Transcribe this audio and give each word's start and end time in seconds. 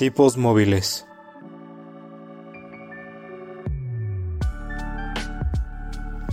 Tipos 0.00 0.38
móviles. 0.38 1.06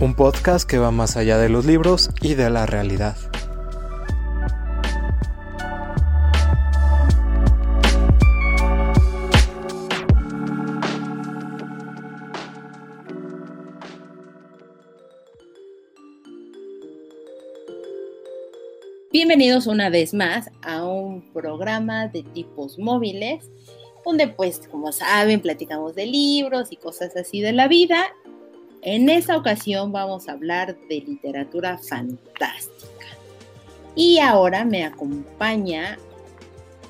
Un 0.00 0.14
podcast 0.16 0.66
que 0.66 0.78
va 0.78 0.90
más 0.90 1.18
allá 1.18 1.36
de 1.36 1.50
los 1.50 1.66
libros 1.66 2.08
y 2.22 2.32
de 2.32 2.48
la 2.48 2.64
realidad. 2.64 3.18
Bienvenidos 19.10 19.66
una 19.66 19.90
vez 19.90 20.14
más 20.14 20.50
a 20.62 20.84
un 20.84 21.32
programa 21.32 22.08
de 22.08 22.22
tipos 22.22 22.78
móviles, 22.78 23.50
donde 24.08 24.26
pues 24.26 24.62
como 24.70 24.90
saben 24.90 25.42
platicamos 25.42 25.94
de 25.94 26.06
libros 26.06 26.72
y 26.72 26.76
cosas 26.76 27.14
así 27.14 27.42
de 27.42 27.52
la 27.52 27.68
vida. 27.68 28.06
En 28.80 29.10
esta 29.10 29.36
ocasión 29.36 29.92
vamos 29.92 30.28
a 30.28 30.32
hablar 30.32 30.78
de 30.88 31.02
literatura 31.02 31.76
fantástica. 31.76 33.06
Y 33.94 34.18
ahora 34.18 34.64
me 34.64 34.84
acompaña, 34.84 35.98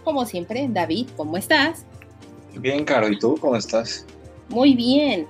como 0.05 0.27
siempre, 0.27 0.69
David, 0.71 1.09
¿cómo 1.17 1.37
estás? 1.37 1.85
Bien, 2.55 2.85
Caro, 2.85 3.09
¿y 3.09 3.19
tú 3.19 3.37
cómo 3.41 3.57
estás? 3.57 4.07
Muy 4.49 4.75
bien. 4.75 5.27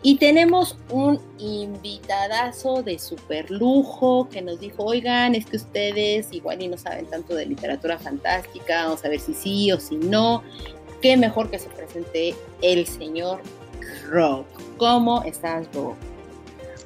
Y 0.00 0.16
tenemos 0.16 0.78
un 0.88 1.20
invitadazo 1.38 2.82
de 2.82 2.98
super 2.98 3.50
lujo 3.50 4.28
que 4.30 4.40
nos 4.40 4.60
dijo, 4.60 4.84
oigan, 4.84 5.34
es 5.34 5.44
que 5.44 5.56
ustedes 5.56 6.28
igual 6.32 6.62
y 6.62 6.68
no 6.68 6.78
saben 6.78 7.04
tanto 7.06 7.34
de 7.34 7.44
literatura 7.44 7.98
fantástica, 7.98 8.84
vamos 8.84 9.04
a 9.04 9.08
ver 9.08 9.20
si 9.20 9.34
sí 9.34 9.72
o 9.72 9.80
si 9.80 9.96
no. 9.96 10.42
Qué 11.00 11.16
mejor 11.16 11.50
que 11.50 11.58
se 11.58 11.68
presente 11.68 12.34
el 12.60 12.86
señor 12.86 13.40
Rob. 14.08 14.44
¿Cómo 14.78 15.22
estás, 15.22 15.66
Rob? 15.72 15.94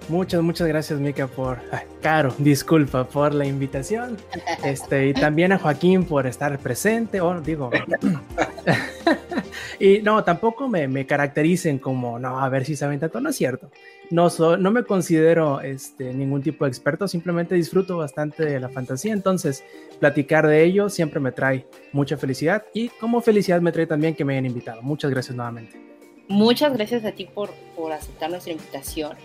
Muchas, 0.09 0.43
muchas 0.43 0.69
gracias, 0.69 0.99
Mika, 1.01 1.27
por. 1.27 1.59
Caro, 2.01 2.35
disculpa 2.39 3.05
por 3.05 3.35
la 3.35 3.47
invitación. 3.47 4.17
Este, 4.65 5.09
y 5.09 5.15
también 5.15 5.53
a 5.53 5.59
Joaquín 5.59 6.05
por 6.05 6.27
estar 6.27 6.59
presente. 6.59 7.21
O 7.21 7.41
digo. 7.41 7.71
y 9.81 9.99
no, 10.03 10.23
tampoco 10.25 10.69
me, 10.69 10.89
me, 10.89 11.07
caractericen 11.07 11.79
como, 11.79 12.19
no, 12.19 12.41
a 12.41 12.49
ver 12.49 12.65
si 12.65 12.77
saben 12.77 13.01
tanto. 13.01 13.21
No 13.21 13.31
es 13.31 13.37
cierto. 13.37 13.71
No, 14.11 14.29
no 14.59 14.71
me 14.71 14.85
considero 14.85 15.61
este, 15.63 16.13
ningún 16.13 16.43
tipo 16.43 16.65
de 16.65 16.71
experto, 16.71 17.09
simplemente 17.09 17.55
disfruto 17.55 17.97
bastante 17.97 18.45
de 18.45 18.61
la 18.61 18.69
fantasía. 18.69 19.13
Entonces, 19.13 19.65
platicar 20.01 20.47
de 20.47 20.65
ello 20.65 20.91
siempre 20.91 21.21
me 21.21 21.33
trae 21.33 21.67
mucha 21.93 22.17
felicidad. 22.17 22.65
Y 22.75 22.89
como 22.89 23.21
felicidad 23.23 23.61
me 23.61 23.73
trae 23.73 23.87
también 23.87 24.15
que 24.15 24.25
me 24.25 24.35
hayan 24.35 24.47
invitado. 24.47 24.83
Muchas 24.83 25.11
gracias 25.11 25.35
nuevamente. 25.35 25.81
Muchas 26.29 26.73
gracias 26.73 27.05
a 27.05 27.13
ti 27.13 27.27
por, 27.27 27.51
por 27.77 27.93
aceptar 27.93 28.31
nuestra 28.31 28.53
invitación. 28.53 29.17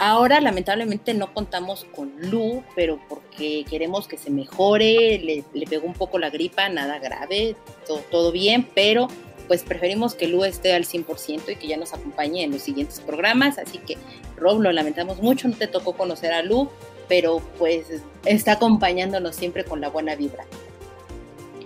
Ahora 0.00 0.40
lamentablemente 0.40 1.14
no 1.14 1.32
contamos 1.32 1.86
con 1.94 2.12
Lu, 2.18 2.64
pero 2.74 2.98
porque 3.08 3.64
queremos 3.68 4.08
que 4.08 4.18
se 4.18 4.28
mejore, 4.28 5.18
le, 5.18 5.66
pegó 5.66 5.86
un 5.86 5.92
poco 5.92 6.18
la 6.18 6.30
gripa, 6.30 6.68
nada 6.68 6.98
grave, 6.98 7.54
todo, 7.86 7.98
todo, 8.10 8.32
bien, 8.32 8.68
pero 8.74 9.06
pues 9.46 9.62
preferimos 9.62 10.14
que 10.14 10.26
Lu 10.26 10.44
esté 10.44 10.72
al 10.72 10.84
100% 10.84 11.52
y 11.52 11.56
que 11.56 11.68
ya 11.68 11.76
nos 11.76 11.92
acompañe 11.92 12.42
en 12.42 12.50
los 12.50 12.62
siguientes 12.62 13.00
programas, 13.00 13.58
así 13.58 13.78
que 13.78 13.96
Rob, 14.36 14.60
lo 14.60 14.72
lamentamos 14.72 15.22
mucho, 15.22 15.46
no 15.46 15.56
te 15.56 15.68
tocó 15.68 15.92
conocer 15.92 16.32
a 16.32 16.42
Lu, 16.42 16.68
pero 17.08 17.40
pues 17.58 17.86
está 18.24 18.52
acompañándonos 18.52 19.36
siempre 19.36 19.64
con 19.64 19.80
la 19.80 19.90
buena 19.90 20.16
vibra. 20.16 20.44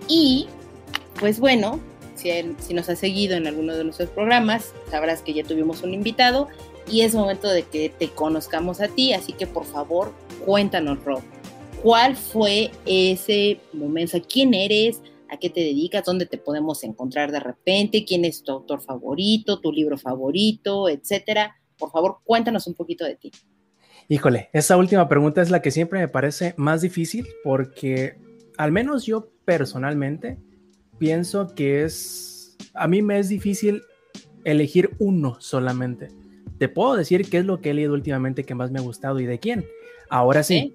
Y 0.07 0.47
pues 1.19 1.39
bueno, 1.39 1.79
si, 2.15 2.29
si 2.59 2.73
nos 2.75 2.89
has 2.89 2.99
seguido 2.99 3.35
en 3.37 3.47
alguno 3.47 3.75
de 3.75 3.85
nuestros 3.85 4.09
programas, 4.09 4.73
sabrás 4.91 5.23
que 5.23 5.33
ya 5.33 5.43
tuvimos 5.43 5.81
un 5.81 5.95
invitado 5.95 6.47
y 6.91 7.01
es 7.01 7.13
momento 7.13 7.47
de 7.47 7.63
que 7.63 7.89
te 7.89 8.09
conozcamos 8.09 8.81
a 8.81 8.87
ti, 8.87 9.13
así 9.13 9.33
que 9.33 9.47
por 9.47 9.65
favor 9.65 10.13
cuéntanos, 10.45 11.03
Rob, 11.03 11.21
¿cuál 11.81 12.15
fue 12.15 12.71
ese 12.85 13.59
momento? 13.73 14.17
¿Quién 14.27 14.53
eres? 14.53 15.01
¿A 15.29 15.37
qué 15.37 15.49
te 15.49 15.59
dedicas? 15.59 16.05
¿Dónde 16.05 16.25
te 16.25 16.37
podemos 16.37 16.83
encontrar 16.83 17.31
de 17.31 17.39
repente? 17.39 18.03
¿Quién 18.05 18.25
es 18.25 18.43
tu 18.43 18.51
autor 18.51 18.81
favorito? 18.81 19.59
¿Tu 19.59 19.71
libro 19.71 19.97
favorito? 19.97 20.89
Etcétera. 20.89 21.55
Por 21.77 21.91
favor, 21.91 22.17
cuéntanos 22.23 22.65
un 22.65 22.73
poquito 22.73 23.05
de 23.05 23.15
ti. 23.15 23.31
Híjole, 24.07 24.49
esa 24.53 24.75
última 24.75 25.07
pregunta 25.07 25.41
es 25.41 25.51
la 25.51 25.61
que 25.61 25.69
siempre 25.69 25.99
me 25.99 26.07
parece 26.07 26.55
más 26.57 26.81
difícil 26.81 27.27
porque 27.43 28.17
al 28.57 28.71
menos 28.71 29.05
yo 29.05 29.29
personalmente 29.45 30.39
pienso 30.97 31.53
que 31.53 31.83
es, 31.83 32.57
a 32.73 32.87
mí 32.87 33.03
me 33.03 33.19
es 33.19 33.29
difícil 33.29 33.83
elegir 34.43 34.95
uno 34.97 35.37
solamente 35.39 36.07
te 36.59 36.69
puedo 36.69 36.95
decir 36.95 37.29
qué 37.29 37.39
es 37.39 37.45
lo 37.45 37.61
que 37.61 37.71
he 37.71 37.73
leído 37.73 37.93
últimamente 37.93 38.43
que 38.43 38.53
más 38.53 38.69
me 38.69 38.79
ha 38.79 38.83
gustado 38.83 39.19
y 39.19 39.25
de 39.25 39.39
quién. 39.39 39.65
Ahora 40.09 40.43
sí, 40.43 40.73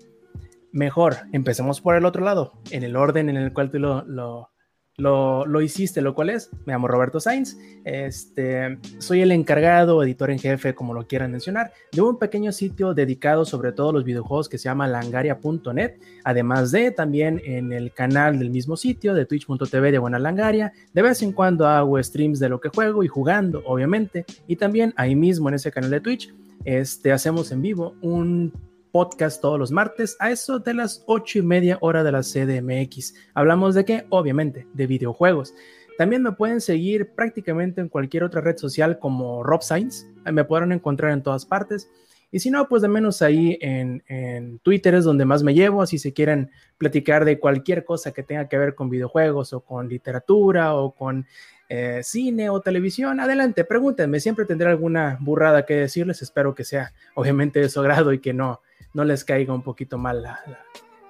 mejor, 0.73 1.19
empecemos 1.33 1.81
por 1.81 1.95
el 1.95 2.07
otro 2.07 2.25
lado, 2.25 2.53
en 2.71 2.83
el 2.83 2.97
orden 2.97 3.29
en 3.29 3.37
el 3.37 3.53
cual 3.53 3.71
tú 3.71 3.79
lo, 3.79 4.03
lo, 4.05 4.51
lo, 4.97 5.61
hiciste, 5.61 6.01
lo 6.01 6.15
cual 6.15 6.31
es, 6.31 6.51
me 6.67 6.73
llamo 6.73 6.87
Roberto 6.87 7.19
Sainz, 7.19 7.59
este, 7.85 8.79
soy 8.99 9.23
el 9.23 9.33
encargado, 9.33 10.03
editor 10.03 10.31
en 10.31 10.39
jefe, 10.39 10.75
como 10.75 10.95
lo 10.95 11.07
quieran 11.07 11.33
mencionar, 11.33 11.73
de 11.91 12.01
un 12.01 12.19
pequeño 12.19 12.53
sitio 12.53 12.95
dedicado 12.95 13.45
sobre 13.45 13.73
todo 13.73 13.91
a 13.91 13.93
los 13.95 14.05
videojuegos 14.05 14.49
que 14.49 14.59
se 14.59 14.65
llama 14.65 14.87
langaria.net, 14.87 15.95
además 16.23 16.71
de 16.71 16.93
también 16.93 17.41
en 17.45 17.73
el 17.73 17.93
canal 17.93 18.39
del 18.39 18.51
mismo 18.51 18.77
sitio 18.77 19.15
de 19.15 19.27
twitch.tv 19.27 19.91
de 19.91 19.99
Buena 19.99 20.19
Langaria, 20.19 20.73
de 20.93 21.03
vez 21.03 21.23
en 21.23 21.33
cuando 21.33 21.67
hago 21.67 22.01
streams 22.03 22.39
de 22.39 22.49
lo 22.49 22.61
que 22.61 22.69
juego 22.69 23.03
y 23.03 23.09
jugando, 23.09 23.63
obviamente, 23.67 24.25
y 24.47 24.57
también 24.57 24.95
ahí 24.97 25.17
mismo 25.17 25.49
en 25.49 25.57
ese 25.57 25.73
canal 25.73 25.91
de 25.91 26.01
Twitch, 26.01 26.33
este, 26.65 27.13
hacemos 27.13 27.51
en 27.51 27.63
vivo 27.63 27.97
un 28.01 28.53
podcast 28.95 29.41
todos 29.41 29.59
los 29.59 29.73
martes 29.73 30.17
a 30.21 30.31
eso 30.31 30.61
de 30.61 30.73
las 30.73 31.03
ocho 31.09 31.41
y 31.41 31.43
media 31.43 31.79
hora 31.81 32.05
de 32.05 32.13
la 32.13 32.21
CDMX. 32.21 33.15
Hablamos 33.35 33.75
de 33.75 33.85
qué? 33.85 34.07
Obviamente, 34.09 34.69
de 34.73 34.87
videojuegos. 34.87 35.53
También 35.99 36.23
me 36.23 36.31
pueden 36.31 36.61
seguir 36.61 37.11
prácticamente 37.13 37.81
en 37.81 37.89
cualquier 37.89 38.23
otra 38.23 38.41
red 38.41 38.57
social 38.57 39.01
como 39.01 39.43
Rob 39.43 39.65
Sainz. 39.65 40.07
Me 40.33 40.45
podrán 40.45 40.71
encontrar 40.71 41.11
en 41.11 41.25
todas 41.25 41.45
partes. 41.45 41.91
Y 42.31 42.39
si 42.39 42.53
no, 42.53 42.69
pues 42.69 42.83
de 42.83 42.89
menos 42.89 43.21
ahí 43.21 43.59
en, 43.61 44.05
en, 44.07 44.61
Twitter 44.61 44.95
es 44.95 45.03
donde 45.03 45.25
más 45.25 45.43
me 45.43 45.55
llevo. 45.55 45.85
Si 45.87 46.13
quieren 46.13 46.53
platicar 46.79 47.25
de 47.25 47.41
cualquier 47.41 47.85
cosa 47.85 48.13
que 48.13 48.23
tenga 48.23 48.49
que 48.49 48.59
ver 48.59 48.77
con 48.77 48.91
videojuegos 48.91 49.53
o 49.55 49.61
con 49.61 49.89
literatura 49.89 50.77
o 50.77 50.95
con 50.95 51.27
eh, 51.69 52.01
cine 52.05 52.49
o 52.49 52.61
televisión, 52.61 53.19
adelante, 53.19 53.65
pregúntenme. 53.65 54.21
Siempre 54.21 54.45
tendré 54.45 54.69
alguna 54.69 55.19
burrada 55.21 55.67
que 55.67 55.75
decirles. 55.75 56.23
Espero 56.23 56.55
que 56.55 56.63
sea 56.63 56.93
obviamente 57.17 57.59
de 57.59 57.69
su 57.69 57.81
agrado 57.81 58.13
y 58.13 58.21
que 58.21 58.33
no, 58.33 58.61
no 58.95 59.05
les 59.05 59.25
caiga 59.25 59.53
un 59.53 59.63
poquito 59.63 59.99
mal 59.99 60.23
la, 60.23 60.41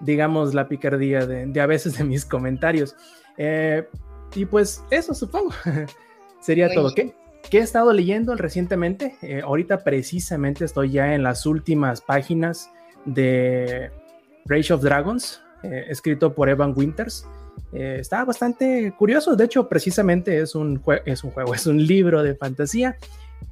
digamos, 0.01 0.55
la 0.55 0.69
picardía 0.69 1.27
de, 1.27 1.61
a 1.61 1.67
veces 1.67 1.99
de 1.99 2.05
mis 2.05 2.25
comentarios. 2.25 2.97
Eh, 3.37 3.87
y 4.35 4.45
pues 4.47 4.83
eso 4.91 5.15
supongo. 5.15 5.53
Sería 6.41 6.73
todo. 6.73 6.95
¿Qué, 6.95 7.15
¿Qué, 7.51 7.59
he 7.59 7.63
estado 7.63 7.93
leyendo 7.93 8.35
recientemente? 8.35 9.17
Eh, 9.23 9.41
ahorita 9.43 9.85
precisamente 9.85 10.65
estoy 10.65 10.91
ya 10.91 11.15
en 11.15 11.23
las 11.23 11.47
últimas 11.47 12.01
páginas 12.01 12.71
de 13.05 13.91
Rage 14.47 14.73
of 14.73 14.83
Dragons, 14.83 15.43
eh, 15.63 15.87
escrito 15.89 16.35
por 16.35 16.49
Evan 16.49 16.75
Winters. 16.77 17.27
está 17.73 18.25
bastante 18.25 18.93
curioso, 18.97 19.37
de 19.37 19.45
hecho 19.45 19.69
precisamente 19.69 20.39
es 20.39 20.55
un, 20.55 20.83
es 21.07 21.25
un 21.25 21.31
juego, 21.31 21.55
es 21.55 21.67
un 21.67 21.85
libro 21.85 22.23
de 22.23 22.35
fantasía 22.35 22.97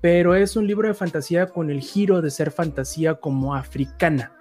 pero 0.01 0.35
es 0.35 0.57
un 0.57 0.67
libro 0.67 0.89
de 0.89 0.95
fantasía 0.95 1.47
con 1.47 1.71
el 1.71 1.81
giro 1.81 2.21
de 2.21 2.31
ser 2.31 2.51
fantasía 2.51 3.15
como 3.15 3.55
africana. 3.55 4.33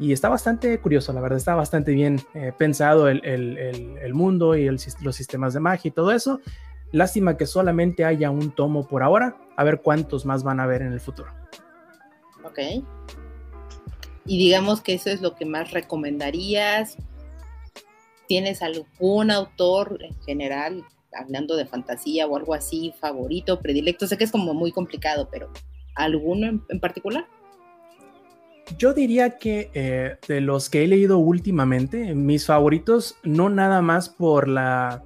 Y 0.00 0.12
está 0.12 0.28
bastante 0.28 0.80
curioso, 0.80 1.12
la 1.12 1.20
verdad, 1.20 1.38
está 1.38 1.54
bastante 1.54 1.92
bien 1.92 2.20
eh, 2.34 2.52
pensado 2.56 3.08
el, 3.08 4.14
mundo 4.14 4.56
y 4.56 4.68
los 4.68 5.16
sistemas 5.16 5.54
de 5.54 5.60
magia 5.60 5.90
y 5.90 5.92
todo 5.92 6.10
eso. 6.10 6.40
Lástima 6.90 7.36
que 7.36 7.46
solamente 7.46 8.04
haya 8.04 8.30
un 8.30 8.50
tomo 8.50 8.88
por 8.88 9.02
ahora, 9.02 9.36
a 9.56 9.62
ver 9.62 9.80
cuántos 9.80 10.26
más 10.26 10.42
van 10.42 10.58
a 10.58 10.64
haber 10.64 10.82
en 10.82 10.92
el 10.92 11.00
futuro. 11.00 11.30
Ok. 12.44 12.58
Y 14.26 14.38
digamos 14.38 14.80
que 14.80 14.94
eso 14.94 15.10
es 15.10 15.20
lo 15.20 15.36
que 15.36 15.44
más 15.44 15.70
recomendarías. 15.70 16.96
¿Tienes 18.26 18.62
algún 18.62 19.30
autor 19.30 19.98
en 20.02 20.20
general 20.22 20.84
hablando 21.12 21.56
de 21.56 21.66
fantasía 21.66 22.26
o 22.26 22.36
algo 22.36 22.54
así, 22.54 22.94
favorito, 23.00 23.60
predilecto? 23.60 24.06
Sé 24.06 24.16
que 24.16 24.24
es 24.24 24.30
como 24.30 24.54
muy 24.54 24.72
complicado, 24.72 25.28
pero 25.30 25.50
¿alguno 25.94 26.62
en, 26.68 26.80
particular? 26.80 27.26
Yo 28.78 28.94
diría 28.94 29.38
que 29.38 29.70
eh, 29.74 30.16
de 30.28 30.40
los 30.40 30.70
que 30.70 30.84
he 30.84 30.86
leído 30.86 31.18
últimamente, 31.18 32.14
mis 32.14 32.46
favoritos, 32.46 33.16
no 33.24 33.48
nada 33.48 33.82
más 33.82 34.08
por 34.08 34.48
la 34.48 35.02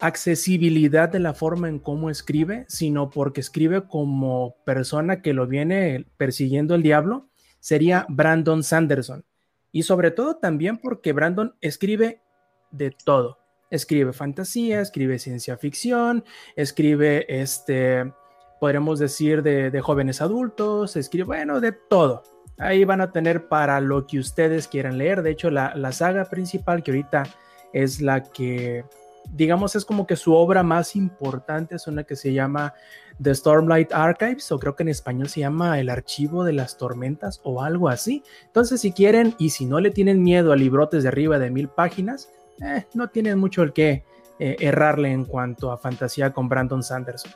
accesibilidad 0.00 1.08
de 1.08 1.20
la 1.20 1.34
forma 1.34 1.68
en 1.68 1.78
cómo 1.78 2.10
escribe, 2.10 2.64
sino 2.68 3.10
porque 3.10 3.40
escribe 3.40 3.86
como 3.86 4.56
persona 4.64 5.22
que 5.22 5.34
lo 5.34 5.46
viene 5.46 6.06
persiguiendo 6.16 6.74
el 6.74 6.82
diablo, 6.82 7.28
sería 7.60 8.06
Brandon 8.08 8.62
Sanderson. 8.62 9.24
Y 9.72 9.82
sobre 9.82 10.10
todo 10.10 10.36
también 10.36 10.78
porque 10.78 11.12
Brandon 11.12 11.54
escribe 11.60 12.22
de 12.70 12.90
todo 12.90 13.43
escribe 13.74 14.12
fantasía, 14.12 14.80
escribe 14.80 15.18
ciencia 15.18 15.56
ficción, 15.56 16.24
escribe 16.56 17.26
este, 17.28 18.12
podríamos 18.60 18.98
decir, 18.98 19.42
de, 19.42 19.80
jóvenes 19.80 20.20
adultos, 20.20 20.96
escribe, 20.96 21.26
bueno, 21.26 21.60
de 21.60 21.72
todo. 21.72 22.22
Ahí 22.56 22.84
van 22.84 23.00
a 23.00 23.10
tener 23.10 23.48
para 23.48 23.80
lo 23.80 24.06
que 24.06 24.18
ustedes 24.18 24.68
quieran 24.68 24.96
leer. 24.96 25.22
De 25.22 25.30
hecho, 25.30 25.50
la, 25.50 25.74
la 25.74 25.92
saga 25.92 26.24
principal 26.26 26.82
que 26.82 26.92
ahorita 26.92 27.24
es 27.72 28.00
la 28.00 28.22
que, 28.22 28.84
digamos, 29.32 29.74
es 29.74 29.84
como 29.84 30.06
que 30.06 30.14
su 30.14 30.32
obra 30.34 30.62
más 30.62 30.94
importante, 30.94 31.74
es 31.74 31.88
una 31.88 32.04
que 32.04 32.14
se 32.14 32.32
llama 32.32 32.74
The 33.20 33.34
Stormlight 33.34 33.92
Archives, 33.92 34.52
o 34.52 34.58
creo 34.60 34.76
que 34.76 34.84
en 34.84 34.88
español 34.88 35.28
se 35.28 35.40
llama 35.40 35.80
El 35.80 35.88
Archivo 35.88 36.44
de 36.44 36.52
las 36.52 36.78
Tormentas 36.78 37.40
o 37.42 37.60
algo 37.60 37.88
así. 37.88 38.22
Entonces, 38.46 38.80
si 38.80 38.92
quieren 38.92 39.34
y 39.38 39.50
si 39.50 39.66
no 39.66 39.80
le 39.80 39.90
tienen 39.90 40.22
miedo 40.22 40.52
a 40.52 40.56
librotes 40.56 41.02
de 41.02 41.08
arriba 41.08 41.40
de 41.40 41.50
mil 41.50 41.68
páginas, 41.68 42.30
eh, 42.62 42.86
no 42.94 43.08
tienen 43.08 43.38
mucho 43.38 43.62
el 43.62 43.72
que 43.72 44.04
eh, 44.38 44.56
errarle 44.60 45.12
en 45.12 45.24
cuanto 45.24 45.70
a 45.70 45.78
fantasía 45.78 46.32
con 46.32 46.48
Brandon 46.48 46.82
Sanderson. 46.82 47.32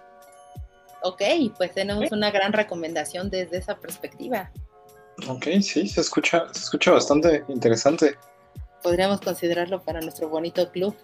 Ok, 1.02 1.22
pues 1.56 1.72
tenemos 1.72 2.10
una 2.10 2.30
gran 2.30 2.52
recomendación 2.52 3.30
desde 3.30 3.58
esa 3.58 3.76
perspectiva. 3.76 4.50
Ok, 5.28 5.46
sí, 5.62 5.88
se 5.88 6.00
escucha, 6.00 6.46
se 6.52 6.60
escucha 6.60 6.92
bastante 6.92 7.44
interesante. 7.48 8.16
Podríamos 8.82 9.20
considerarlo 9.20 9.82
para 9.82 10.00
nuestro 10.00 10.28
bonito 10.28 10.70
club. 10.70 10.94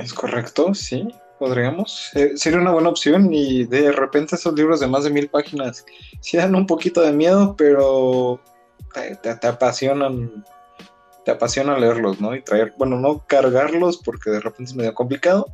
Es 0.00 0.12
correcto, 0.12 0.74
sí, 0.74 1.06
podríamos. 1.38 2.10
Eh, 2.14 2.32
sería 2.36 2.60
una 2.60 2.72
buena 2.72 2.88
opción 2.88 3.32
y 3.32 3.64
de 3.64 3.92
repente 3.92 4.36
esos 4.36 4.54
libros 4.54 4.80
de 4.80 4.86
más 4.86 5.04
de 5.04 5.10
mil 5.10 5.28
páginas 5.28 5.84
sí 6.20 6.36
dan 6.36 6.54
un 6.54 6.66
poquito 6.66 7.00
de 7.00 7.12
miedo, 7.12 7.54
pero 7.56 8.40
te 9.22 9.46
apasionan 9.46 10.44
te 11.24 11.30
apasiona 11.30 11.78
leerlos, 11.78 12.20
¿no? 12.20 12.34
Y 12.34 12.42
traer, 12.42 12.74
bueno, 12.76 12.98
no 12.98 13.24
cargarlos 13.26 13.98
porque 14.04 14.30
de 14.30 14.40
repente 14.40 14.70
es 14.70 14.74
medio 14.74 14.94
complicado. 14.94 15.46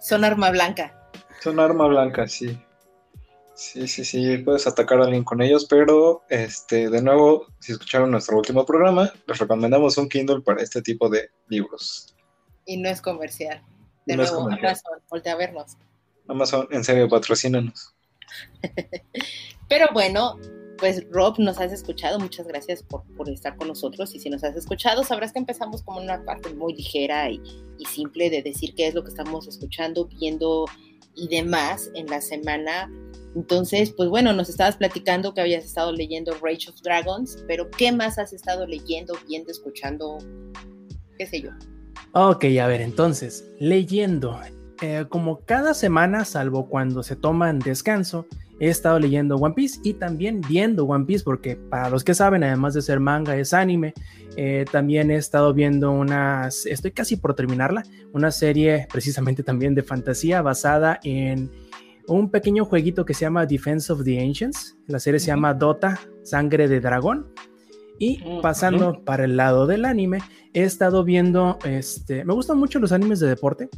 Son 0.00 0.24
arma 0.24 0.50
blanca. 0.50 1.10
Son 1.42 1.60
arma 1.60 1.86
blanca, 1.86 2.26
sí. 2.26 2.58
Sí, 3.54 3.86
sí, 3.88 4.06
sí, 4.06 4.38
puedes 4.38 4.66
atacar 4.66 5.00
a 5.00 5.04
alguien 5.04 5.22
con 5.22 5.42
ellos, 5.42 5.66
pero 5.68 6.22
este, 6.30 6.88
de 6.88 7.02
nuevo, 7.02 7.46
si 7.58 7.72
escucharon 7.72 8.10
nuestro 8.10 8.38
último 8.38 8.64
programa, 8.64 9.12
les 9.26 9.38
recomendamos 9.38 9.98
un 9.98 10.08
Kindle 10.08 10.40
para 10.40 10.62
este 10.62 10.80
tipo 10.80 11.10
de 11.10 11.30
libros. 11.48 12.14
Y 12.64 12.78
no 12.78 12.88
es 12.88 13.02
comercial. 13.02 13.62
De 14.06 14.16
nuevo, 14.16 14.48
Amazon, 14.48 15.02
voltea 15.10 15.34
a 15.34 15.36
vernos. 15.36 15.76
Amazon, 16.26 16.68
en 16.70 16.84
serio, 16.84 17.08
patrocínanos. 17.08 17.94
pero 19.68 19.88
bueno, 19.92 20.38
pues 20.80 21.06
Rob, 21.10 21.38
nos 21.38 21.60
has 21.60 21.72
escuchado, 21.72 22.18
muchas 22.18 22.46
gracias 22.46 22.82
por, 22.82 23.04
estar 23.28 23.56
con 23.56 23.68
nosotros 23.68 24.14
y 24.14 24.18
si 24.18 24.30
nos 24.30 24.42
has 24.42 24.56
escuchado 24.56 25.04
sabrás 25.04 25.32
que 25.32 25.38
empezamos 25.38 25.82
como 25.82 26.00
una 26.00 26.24
parte 26.24 26.52
muy 26.54 26.74
ligera 26.74 27.30
y, 27.30 27.40
simple 27.88 28.28
de 28.28 28.42
decir 28.42 28.74
qué 28.74 28.88
es 28.88 28.94
lo 28.94 29.02
que 29.02 29.08
estamos 29.08 29.46
escuchando, 29.48 30.06
viendo 30.06 30.66
y 31.14 31.28
demás 31.28 31.90
en 31.94 32.06
la 32.06 32.20
semana. 32.20 32.90
Entonces, 33.34 33.92
pues 33.96 34.08
bueno, 34.10 34.32
nos 34.32 34.48
estabas 34.48 34.76
platicando 34.76 35.32
que 35.32 35.40
habías 35.40 35.64
estado 35.64 35.92
leyendo 35.92 36.32
Rage 36.42 36.68
of 36.68 36.80
Dragons, 36.82 37.42
pero 37.46 37.70
¿qué 37.70 37.90
más 37.90 38.18
has 38.18 38.32
estado 38.32 38.66
leyendo, 38.66 39.14
viendo, 39.26 39.50
escuchando? 39.50 40.18
¿Qué 41.16 41.26
sé 41.26 41.40
yo? 41.40 41.50
Ok, 42.12 42.44
a 42.60 42.66
ver, 42.66 42.80
entonces, 42.80 43.44
leyendo. 43.58 44.38
Eh, 44.82 45.06
como 45.08 45.40
cada 45.40 45.74
semana, 45.74 46.24
salvo 46.24 46.68
cuando 46.68 47.02
se 47.02 47.16
toman 47.16 47.60
descanso, 47.60 48.26
he 48.60 48.68
estado 48.68 49.00
leyendo 49.00 49.36
One 49.36 49.54
Piece 49.54 49.80
y 49.82 49.94
también 49.94 50.42
viendo 50.42 50.84
One 50.84 51.06
Piece, 51.06 51.24
porque 51.24 51.56
para 51.56 51.88
los 51.88 52.04
que 52.04 52.14
saben, 52.14 52.44
además 52.44 52.74
de 52.74 52.82
ser 52.82 53.00
manga, 53.00 53.36
es 53.36 53.52
anime. 53.54 53.94
Eh, 54.36 54.66
también 54.70 55.10
he 55.10 55.16
estado 55.16 55.52
viendo 55.52 55.90
unas, 55.90 56.66
estoy 56.66 56.92
casi 56.92 57.16
por 57.16 57.34
terminarla, 57.34 57.82
una 58.12 58.30
serie 58.30 58.86
precisamente 58.92 59.42
también 59.42 59.74
de 59.74 59.82
fantasía 59.82 60.42
basada 60.42 61.00
en 61.02 61.50
un 62.06 62.30
pequeño 62.30 62.64
jueguito 62.64 63.04
que 63.04 63.14
se 63.14 63.22
llama 63.22 63.46
Defense 63.46 63.92
of 63.92 64.04
the 64.04 64.20
Ancients. 64.20 64.76
La 64.86 64.98
serie 64.98 65.18
se 65.20 65.28
llama 65.28 65.54
Dota, 65.54 65.98
Sangre 66.22 66.68
de 66.68 66.80
Dragón. 66.80 67.32
Y 67.98 68.22
pasando 68.40 69.04
para 69.04 69.24
el 69.24 69.36
lado 69.36 69.66
del 69.66 69.84
anime, 69.84 70.20
he 70.54 70.62
estado 70.62 71.04
viendo, 71.04 71.58
este, 71.64 72.24
me 72.24 72.32
gustan 72.32 72.58
mucho 72.58 72.78
los 72.78 72.92
animes 72.92 73.20
de 73.20 73.28
deporte. 73.28 73.68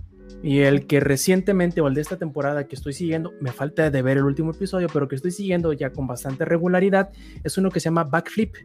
Y 0.42 0.60
el 0.60 0.86
que 0.86 0.98
recientemente, 0.98 1.80
o 1.80 1.86
el 1.86 1.94
de 1.94 2.00
esta 2.00 2.16
temporada 2.16 2.66
que 2.66 2.74
estoy 2.74 2.92
siguiendo, 2.92 3.32
me 3.40 3.52
falta 3.52 3.90
de 3.90 4.02
ver 4.02 4.16
el 4.16 4.24
último 4.24 4.50
episodio, 4.50 4.88
pero 4.92 5.06
que 5.06 5.14
estoy 5.14 5.30
siguiendo 5.30 5.72
ya 5.72 5.92
con 5.92 6.06
bastante 6.06 6.44
regularidad, 6.44 7.10
es 7.44 7.56
uno 7.58 7.70
que 7.70 7.78
se 7.78 7.84
llama 7.84 8.04
Backflip. 8.04 8.56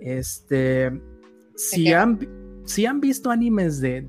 Este, 0.00 0.90
si 1.54 1.92
han, 1.92 2.18
si 2.64 2.86
han 2.86 3.00
visto 3.00 3.30
animes 3.30 3.80
de, 3.80 4.00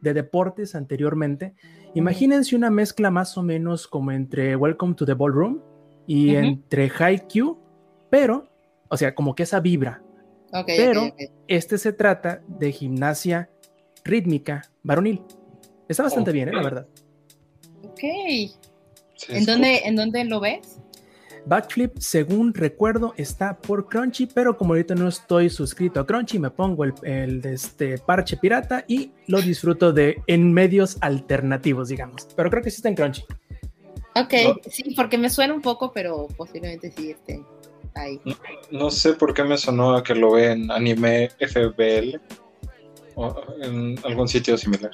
de, 0.00 0.14
deportes 0.14 0.74
anteriormente, 0.74 1.54
imagínense 1.94 2.56
una 2.56 2.70
mezcla 2.70 3.10
más 3.10 3.38
o 3.38 3.42
menos 3.42 3.86
como 3.86 4.10
entre 4.10 4.56
Welcome 4.56 4.94
to 4.94 5.06
the 5.06 5.14
Ballroom 5.14 5.60
y 6.06 6.34
entre 6.34 6.90
Haikyuu, 6.90 7.56
pero, 8.10 8.48
o 8.88 8.96
sea, 8.96 9.14
como 9.14 9.34
que 9.34 9.44
esa 9.44 9.60
vibra. 9.60 10.02
pero 10.66 11.02
este 11.46 11.78
se 11.78 11.92
trata 11.92 12.42
de 12.48 12.72
gimnasia 12.72 13.50
rítmica 14.04 14.62
varonil. 14.82 15.22
Está 15.88 16.02
bastante 16.02 16.32
bien, 16.32 16.48
¿eh? 16.48 16.52
la 16.52 16.62
verdad. 16.62 16.86
Ok. 17.84 18.02
¿En, 19.28 19.46
dónde, 19.46 19.78
¿En 19.84 19.96
dónde 19.96 20.24
lo 20.24 20.40
ves? 20.40 20.80
Backflip, 21.46 21.98
según 21.98 22.52
recuerdo, 22.52 23.14
está 23.16 23.56
por 23.56 23.88
Crunchy, 23.88 24.26
pero 24.26 24.56
como 24.56 24.74
ahorita 24.74 24.94
no 24.94 25.08
estoy 25.08 25.48
suscrito 25.48 25.98
a 25.98 26.06
Crunchy, 26.06 26.38
me 26.38 26.50
pongo 26.50 26.84
el, 26.84 26.92
el 27.02 27.44
este 27.46 27.96
parche 27.98 28.36
pirata 28.36 28.84
y 28.86 29.12
lo 29.28 29.40
disfruto 29.40 29.92
de 29.92 30.22
en 30.26 30.52
medios 30.52 30.98
alternativos, 31.00 31.88
digamos. 31.88 32.28
Pero 32.36 32.50
creo 32.50 32.62
que 32.62 32.70
sí 32.70 32.76
está 32.76 32.90
en 32.90 32.94
Crunchy. 32.96 33.24
Ok, 34.14 34.34
sí, 34.68 34.94
porque 34.94 35.16
me 35.16 35.30
suena 35.30 35.54
un 35.54 35.62
poco, 35.62 35.92
pero 35.92 36.26
posiblemente 36.36 36.90
sí 36.90 37.10
esté 37.10 37.42
ahí. 37.94 38.20
No, 38.70 38.90
sé 38.90 39.14
por 39.14 39.32
qué 39.32 39.44
me 39.44 39.56
sonó 39.56 39.94
a 39.94 40.02
que 40.02 40.14
lo 40.14 40.32
ve 40.32 40.52
en 40.52 40.70
anime 40.70 41.30
FBL 41.38 42.20
o 43.14 43.36
en 43.62 43.98
algún 44.04 44.28
sitio 44.28 44.56
similar. 44.56 44.90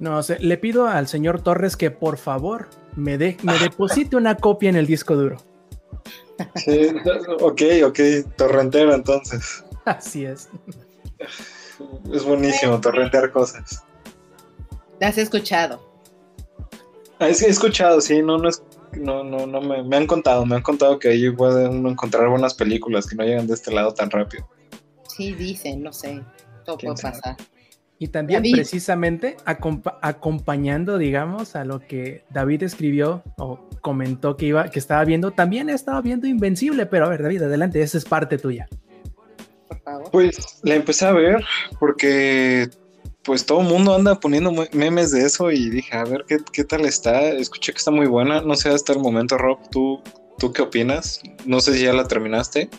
No, 0.00 0.22
sé, 0.22 0.38
le 0.40 0.56
pido 0.56 0.88
al 0.88 1.06
señor 1.06 1.42
Torres 1.42 1.76
que 1.76 1.90
por 1.90 2.16
favor 2.16 2.68
me, 2.96 3.18
de, 3.18 3.36
me 3.42 3.58
deposite 3.58 4.16
una 4.16 4.34
copia 4.34 4.70
en 4.70 4.76
el 4.76 4.86
disco 4.86 5.14
duro. 5.14 5.36
Sí, 6.56 6.88
ok, 7.40 7.62
ok, 7.84 8.00
torrentero 8.34 8.94
entonces. 8.94 9.62
Así 9.84 10.24
es. 10.24 10.48
Es 12.12 12.24
buenísimo 12.24 12.80
torrentear 12.80 13.30
cosas. 13.30 13.84
¿Te 14.98 15.04
has 15.04 15.18
escuchado? 15.18 15.86
Ah, 17.18 17.28
he 17.28 17.32
escuchado, 17.32 18.00
sí, 18.00 18.22
no, 18.22 18.38
no 18.38 18.48
es, 18.48 18.62
no, 18.92 19.22
no, 19.22 19.46
no 19.46 19.60
me, 19.60 19.82
me 19.82 19.96
han 19.98 20.06
contado, 20.06 20.46
me 20.46 20.56
han 20.56 20.62
contado 20.62 20.98
que 20.98 21.08
ahí 21.08 21.28
puede 21.30 21.68
uno 21.68 21.90
encontrar 21.90 22.26
buenas 22.30 22.54
películas 22.54 23.06
que 23.06 23.16
no 23.16 23.24
llegan 23.24 23.46
de 23.46 23.52
este 23.52 23.70
lado 23.70 23.92
tan 23.92 24.10
rápido. 24.10 24.48
Sí, 25.06 25.34
dicen, 25.34 25.82
no 25.82 25.92
sé, 25.92 26.22
todo 26.64 26.78
puede 26.78 27.02
pasar. 27.02 27.36
Y 28.02 28.08
también 28.08 28.42
precisamente 28.42 29.36
acompañando, 29.44 30.96
digamos, 30.96 31.54
a 31.54 31.66
lo 31.66 31.80
que 31.80 32.24
David 32.30 32.62
escribió 32.62 33.22
o 33.36 33.68
comentó 33.82 34.38
que 34.38 34.46
iba, 34.46 34.70
que 34.70 34.78
estaba 34.78 35.04
viendo, 35.04 35.32
también 35.32 35.68
estaba 35.68 36.00
viendo 36.00 36.26
Invencible, 36.26 36.86
pero 36.86 37.04
a 37.04 37.08
ver, 37.10 37.22
David, 37.22 37.42
adelante, 37.42 37.82
esa 37.82 37.98
es 37.98 38.06
parte 38.06 38.38
tuya. 38.38 38.70
Pues 40.10 40.60
la 40.62 40.76
empecé 40.76 41.04
a 41.04 41.12
ver 41.12 41.44
porque 41.78 42.70
pues 43.22 43.44
todo 43.44 43.60
el 43.60 43.68
mundo 43.68 43.94
anda 43.94 44.18
poniendo 44.18 44.50
memes 44.72 45.10
de 45.10 45.26
eso 45.26 45.50
y 45.50 45.68
dije, 45.68 45.94
a 45.94 46.04
ver, 46.04 46.24
¿qué, 46.26 46.38
¿qué, 46.54 46.64
tal 46.64 46.86
está? 46.86 47.20
Escuché 47.28 47.72
que 47.72 47.78
está 47.78 47.90
muy 47.90 48.06
buena, 48.06 48.40
no 48.40 48.54
sé 48.54 48.70
hasta 48.70 48.94
el 48.94 49.00
momento, 49.00 49.36
Rob, 49.36 49.58
¿tú, 49.70 50.00
¿tú 50.38 50.54
qué 50.54 50.62
opinas? 50.62 51.20
No 51.44 51.60
sé 51.60 51.74
si 51.74 51.84
ya 51.84 51.92
la 51.92 52.08
terminaste. 52.08 52.70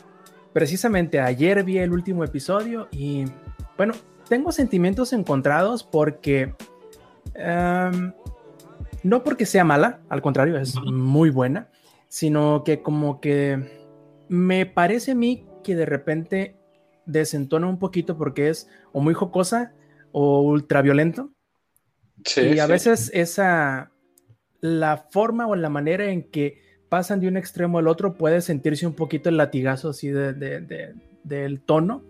Precisamente 0.52 1.20
ayer 1.20 1.64
vi 1.64 1.78
el 1.78 1.92
último 1.92 2.24
episodio 2.24 2.88
y 2.92 3.26
bueno, 3.78 3.94
tengo 4.32 4.54
sentimientos 4.54 5.12
encontrados 5.12 5.84
porque 5.84 6.56
em, 7.36 8.14
no 9.04 9.24
porque 9.26 9.46
sea 9.46 9.66
mala, 9.66 10.00
al 10.08 10.22
contrario, 10.22 10.58
es 10.58 10.78
muy 10.82 11.30
buena, 11.30 11.68
sino 12.08 12.64
que 12.64 12.82
como 12.82 13.20
que 13.20 13.92
me 14.30 14.66
parece 14.66 15.12
a 15.12 15.16
mí 15.16 15.46
que 15.66 15.76
de 15.76 15.86
repente 15.86 16.56
desentona 17.06 17.68
un 17.68 17.78
poquito 17.78 18.18
porque 18.18 18.48
es 18.48 18.70
o 18.94 19.02
muy 19.02 19.14
jocosa 19.14 19.74
o 20.14 20.40
ultraviolento. 20.40 21.34
Sí, 22.24 22.54
y 22.56 22.60
a 22.60 22.68
veces 22.68 23.12
esa, 23.14 23.92
la 24.62 25.08
forma 25.10 25.46
o 25.46 25.58
la 25.58 25.68
manera 25.68 26.10
en 26.10 26.24
que 26.24 26.62
pasan 26.88 27.20
de 27.20 27.28
un 27.28 27.36
extremo 27.36 27.80
al 27.80 27.90
otro 27.90 28.14
puede 28.14 28.40
sentirse 28.40 28.88
un 28.88 28.94
poquito 28.94 29.28
el 29.28 29.36
latigazo 29.36 29.90
así 29.90 30.08
de, 30.08 30.96
del 31.26 31.60
tono. 31.60 32.06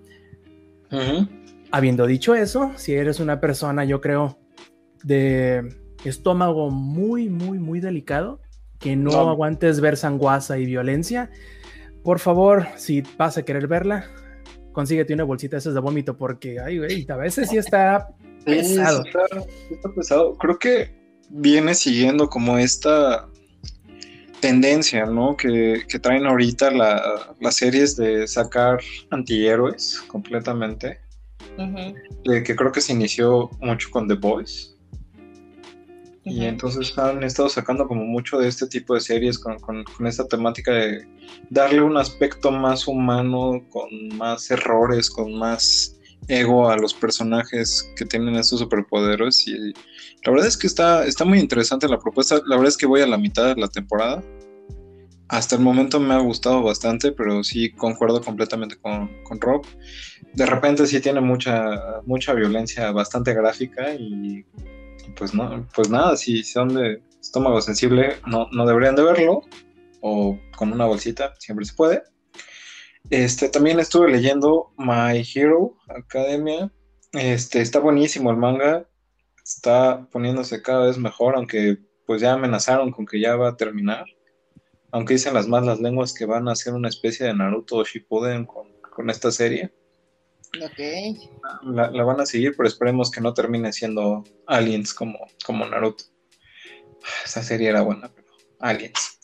Habiendo 1.71 2.05
dicho 2.05 2.35
eso, 2.35 2.71
si 2.75 2.93
eres 2.93 3.19
una 3.19 3.39
persona, 3.39 3.85
yo 3.85 4.01
creo, 4.01 4.37
de 5.03 5.75
estómago 6.03 6.69
muy, 6.69 7.29
muy, 7.29 7.59
muy 7.59 7.79
delicado, 7.79 8.41
que 8.79 8.95
no, 8.95 9.29
aguantes 9.29 9.79
ver 9.79 9.95
sanguaza 9.95 10.57
y 10.57 10.65
violencia, 10.65 11.29
por 12.03 12.19
favor, 12.19 12.67
si 12.77 13.03
vas 13.17 13.37
a 13.37 13.43
querer 13.43 13.67
verla, 13.67 14.09
consíguete 14.71 15.13
una 15.13 15.23
bolsita 15.23 15.55
de 15.55 15.59
esas 15.59 15.73
de 15.73 15.79
vómito, 15.79 16.17
porque 16.17 16.59
ay, 16.59 16.79
güey, 16.79 17.05
a 17.09 17.15
veces 17.15 17.49
sí 17.49 17.57
está 17.57 18.09
pesado. 18.43 19.03
está, 19.05 19.89
pesado. 19.95 20.37
Creo 20.37 20.57
que 20.57 20.95
viene 21.29 21.75
siguiendo 21.75 22.27
como 22.27 22.57
esta 22.57 23.27
tendencia, 24.39 25.05
¿no? 25.05 25.37
Que, 25.37 25.83
traen 26.01 26.25
ahorita 26.25 26.71
las 26.71 27.55
series 27.55 27.95
de 27.95 28.27
sacar 28.27 28.79
antihéroes 29.11 30.01
completamente. 30.07 31.00
Que 32.25 32.55
creo 32.55 32.71
que 32.71 32.81
se 32.81 32.93
inició 32.93 33.49
mucho 33.59 33.89
con 33.91 34.07
The 34.07 34.15
Boys. 34.15 34.75
Y 36.23 36.45
entonces 36.45 36.95
han 36.99 37.23
estado 37.23 37.49
sacando 37.49 37.87
como 37.87 38.03
mucho 38.03 38.37
de 38.37 38.47
este 38.47 38.67
tipo 38.67 38.93
de 38.93 39.01
series 39.01 39.39
con, 39.39 39.57
con, 39.59 40.05
esta 40.05 40.27
temática 40.27 40.71
de 40.71 41.07
darle 41.49 41.81
un 41.81 41.97
aspecto 41.97 42.51
más 42.51 42.87
humano, 42.87 43.65
con 43.71 43.89
más 44.17 44.51
errores, 44.51 45.09
con 45.09 45.33
más 45.33 45.97
ego 46.27 46.69
a 46.69 46.77
los 46.77 46.93
personajes 46.93 47.91
que 47.95 48.05
tienen 48.05 48.35
estos 48.35 48.59
superpoderes. 48.59 49.47
Y 49.47 49.73
la 50.23 50.31
verdad 50.31 50.47
es 50.47 50.57
que 50.57 50.67
está, 50.67 51.05
está 51.05 51.25
muy 51.25 51.39
interesante 51.39 51.87
la 51.87 51.97
propuesta. 51.97 52.35
La 52.45 52.55
verdad 52.55 52.69
es 52.69 52.77
que 52.77 52.85
voy 52.85 53.01
a 53.01 53.07
la 53.07 53.17
mitad 53.17 53.55
de 53.55 53.59
la 53.59 53.67
temporada. 53.67 54.23
Hasta 55.31 55.55
el 55.55 55.61
momento 55.61 55.97
me 56.01 56.13
ha 56.13 56.19
gustado 56.19 56.61
bastante, 56.61 57.13
pero 57.13 57.41
sí 57.41 57.71
concuerdo 57.71 58.21
completamente 58.21 58.75
con, 58.75 59.23
con 59.23 59.39
Rob. 59.39 59.65
De 60.33 60.45
repente 60.45 60.85
sí 60.85 60.99
tiene 60.99 61.21
mucha, 61.21 62.01
mucha 62.05 62.33
violencia 62.33 62.91
bastante 62.91 63.33
gráfica 63.33 63.93
y 63.93 64.43
pues 65.15 65.33
no, 65.33 65.65
pues 65.73 65.89
nada, 65.89 66.17
si 66.17 66.43
son 66.43 66.73
de 66.73 67.01
estómago 67.21 67.61
sensible, 67.61 68.17
no, 68.27 68.49
no 68.51 68.65
deberían 68.65 68.97
de 68.97 69.03
verlo, 69.03 69.43
o 70.01 70.37
con 70.57 70.73
una 70.73 70.85
bolsita, 70.85 71.33
siempre 71.39 71.65
se 71.65 71.75
puede. 71.75 72.03
Este, 73.09 73.47
también 73.47 73.79
estuve 73.79 74.11
leyendo 74.11 74.73
My 74.77 75.25
Hero 75.33 75.77
Academia. 75.87 76.69
Este, 77.13 77.61
está 77.61 77.79
buenísimo 77.79 78.31
el 78.31 78.37
manga. 78.37 78.85
Está 79.41 80.09
poniéndose 80.11 80.61
cada 80.61 80.87
vez 80.87 80.97
mejor, 80.97 81.35
aunque 81.35 81.77
pues 82.05 82.21
ya 82.21 82.33
amenazaron 82.33 82.91
con 82.91 83.05
que 83.05 83.21
ya 83.21 83.37
va 83.37 83.49
a 83.49 83.55
terminar. 83.55 84.05
Aunque 84.91 85.13
dicen 85.13 85.33
las 85.33 85.47
malas 85.47 85.79
lenguas 85.79 86.13
que 86.13 86.25
van 86.25 86.47
a 86.47 86.53
hacer 86.53 86.73
una 86.73 86.89
especie 86.89 87.25
de 87.25 87.33
Naruto 87.33 87.83
Shippuden 87.83 88.45
con, 88.45 88.67
con 88.81 89.09
esta 89.09 89.31
serie. 89.31 89.73
Ok. 90.57 90.79
La, 91.63 92.03
van 92.03 92.19
a 92.19 92.25
seguir, 92.25 92.53
pero 92.57 92.67
esperemos 92.67 93.09
que 93.09 93.21
no 93.21 93.33
termine 93.33 93.71
siendo 93.71 94.23
Aliens 94.47 94.93
como, 94.93 95.19
como 95.45 95.65
Naruto. 95.65 96.03
Esa 97.25 97.41
serie 97.41 97.69
era 97.69 97.81
buena, 97.81 98.11
pero 98.13 98.27
Aliens. 98.59 99.19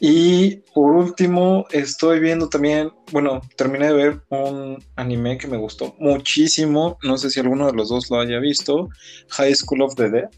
Y 0.00 0.56
por 0.74 0.92
último, 0.92 1.66
estoy 1.70 2.18
viendo 2.20 2.48
también, 2.48 2.90
bueno, 3.12 3.40
terminé 3.56 3.88
de 3.88 3.92
ver 3.92 4.22
un 4.30 4.82
anime 4.96 5.38
que 5.38 5.46
me 5.46 5.56
gustó 5.56 5.94
muchísimo. 5.98 6.98
No 7.02 7.18
sé 7.18 7.30
si 7.30 7.40
alguno 7.40 7.66
de 7.66 7.74
los 7.74 7.90
dos 7.90 8.10
lo 8.10 8.18
haya 8.18 8.38
visto. 8.38 8.88
High 9.28 9.54
School 9.54 9.82
of 9.82 9.94
the 9.94 10.10
Dead. 10.10 10.30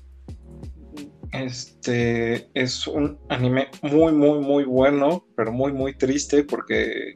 Este 1.34 2.48
es 2.54 2.86
un 2.86 3.18
anime 3.28 3.68
muy, 3.82 4.12
muy, 4.12 4.38
muy 4.40 4.64
bueno, 4.64 5.26
pero 5.36 5.52
muy, 5.52 5.72
muy 5.72 5.96
triste 5.96 6.44
porque 6.44 7.14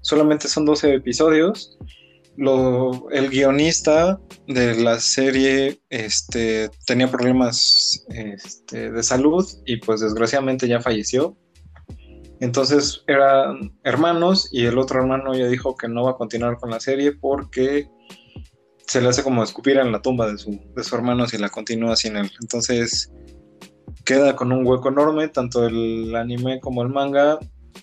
solamente 0.00 0.48
son 0.48 0.66
12 0.66 0.94
episodios 0.94 1.78
el 2.36 3.30
guionista 3.30 4.20
de 4.46 4.74
la 4.82 4.98
serie 4.98 5.80
este, 5.88 6.70
tenía 6.86 7.10
problemas 7.10 8.04
este, 8.08 8.90
de 8.90 9.02
salud 9.02 9.46
y 9.66 9.76
pues 9.76 10.00
desgraciadamente 10.00 10.66
ya 10.66 10.80
falleció. 10.80 11.36
Entonces 12.40 13.04
eran 13.06 13.72
hermanos 13.84 14.48
y 14.52 14.64
el 14.64 14.78
otro 14.78 15.00
hermano 15.00 15.34
ya 15.34 15.46
dijo 15.46 15.76
que 15.76 15.88
no 15.88 16.04
va 16.04 16.12
a 16.12 16.16
continuar 16.16 16.58
con 16.58 16.70
la 16.70 16.80
serie 16.80 17.12
porque 17.12 17.88
se 18.86 19.00
le 19.00 19.08
hace 19.08 19.22
como 19.22 19.42
escupir 19.42 19.78
en 19.78 19.92
la 19.92 20.02
tumba 20.02 20.30
de 20.30 20.36
su, 20.36 20.60
de 20.74 20.84
su 20.84 20.94
hermano 20.94 21.26
si 21.26 21.38
la 21.38 21.48
continúa 21.48 21.96
sin 21.96 22.16
él. 22.16 22.30
Entonces 22.40 23.12
queda 24.04 24.36
con 24.36 24.52
un 24.52 24.66
hueco 24.66 24.88
enorme, 24.88 25.28
tanto 25.28 25.66
el 25.66 26.14
anime 26.14 26.60
como 26.60 26.82
el 26.82 26.88
manga 26.88 27.38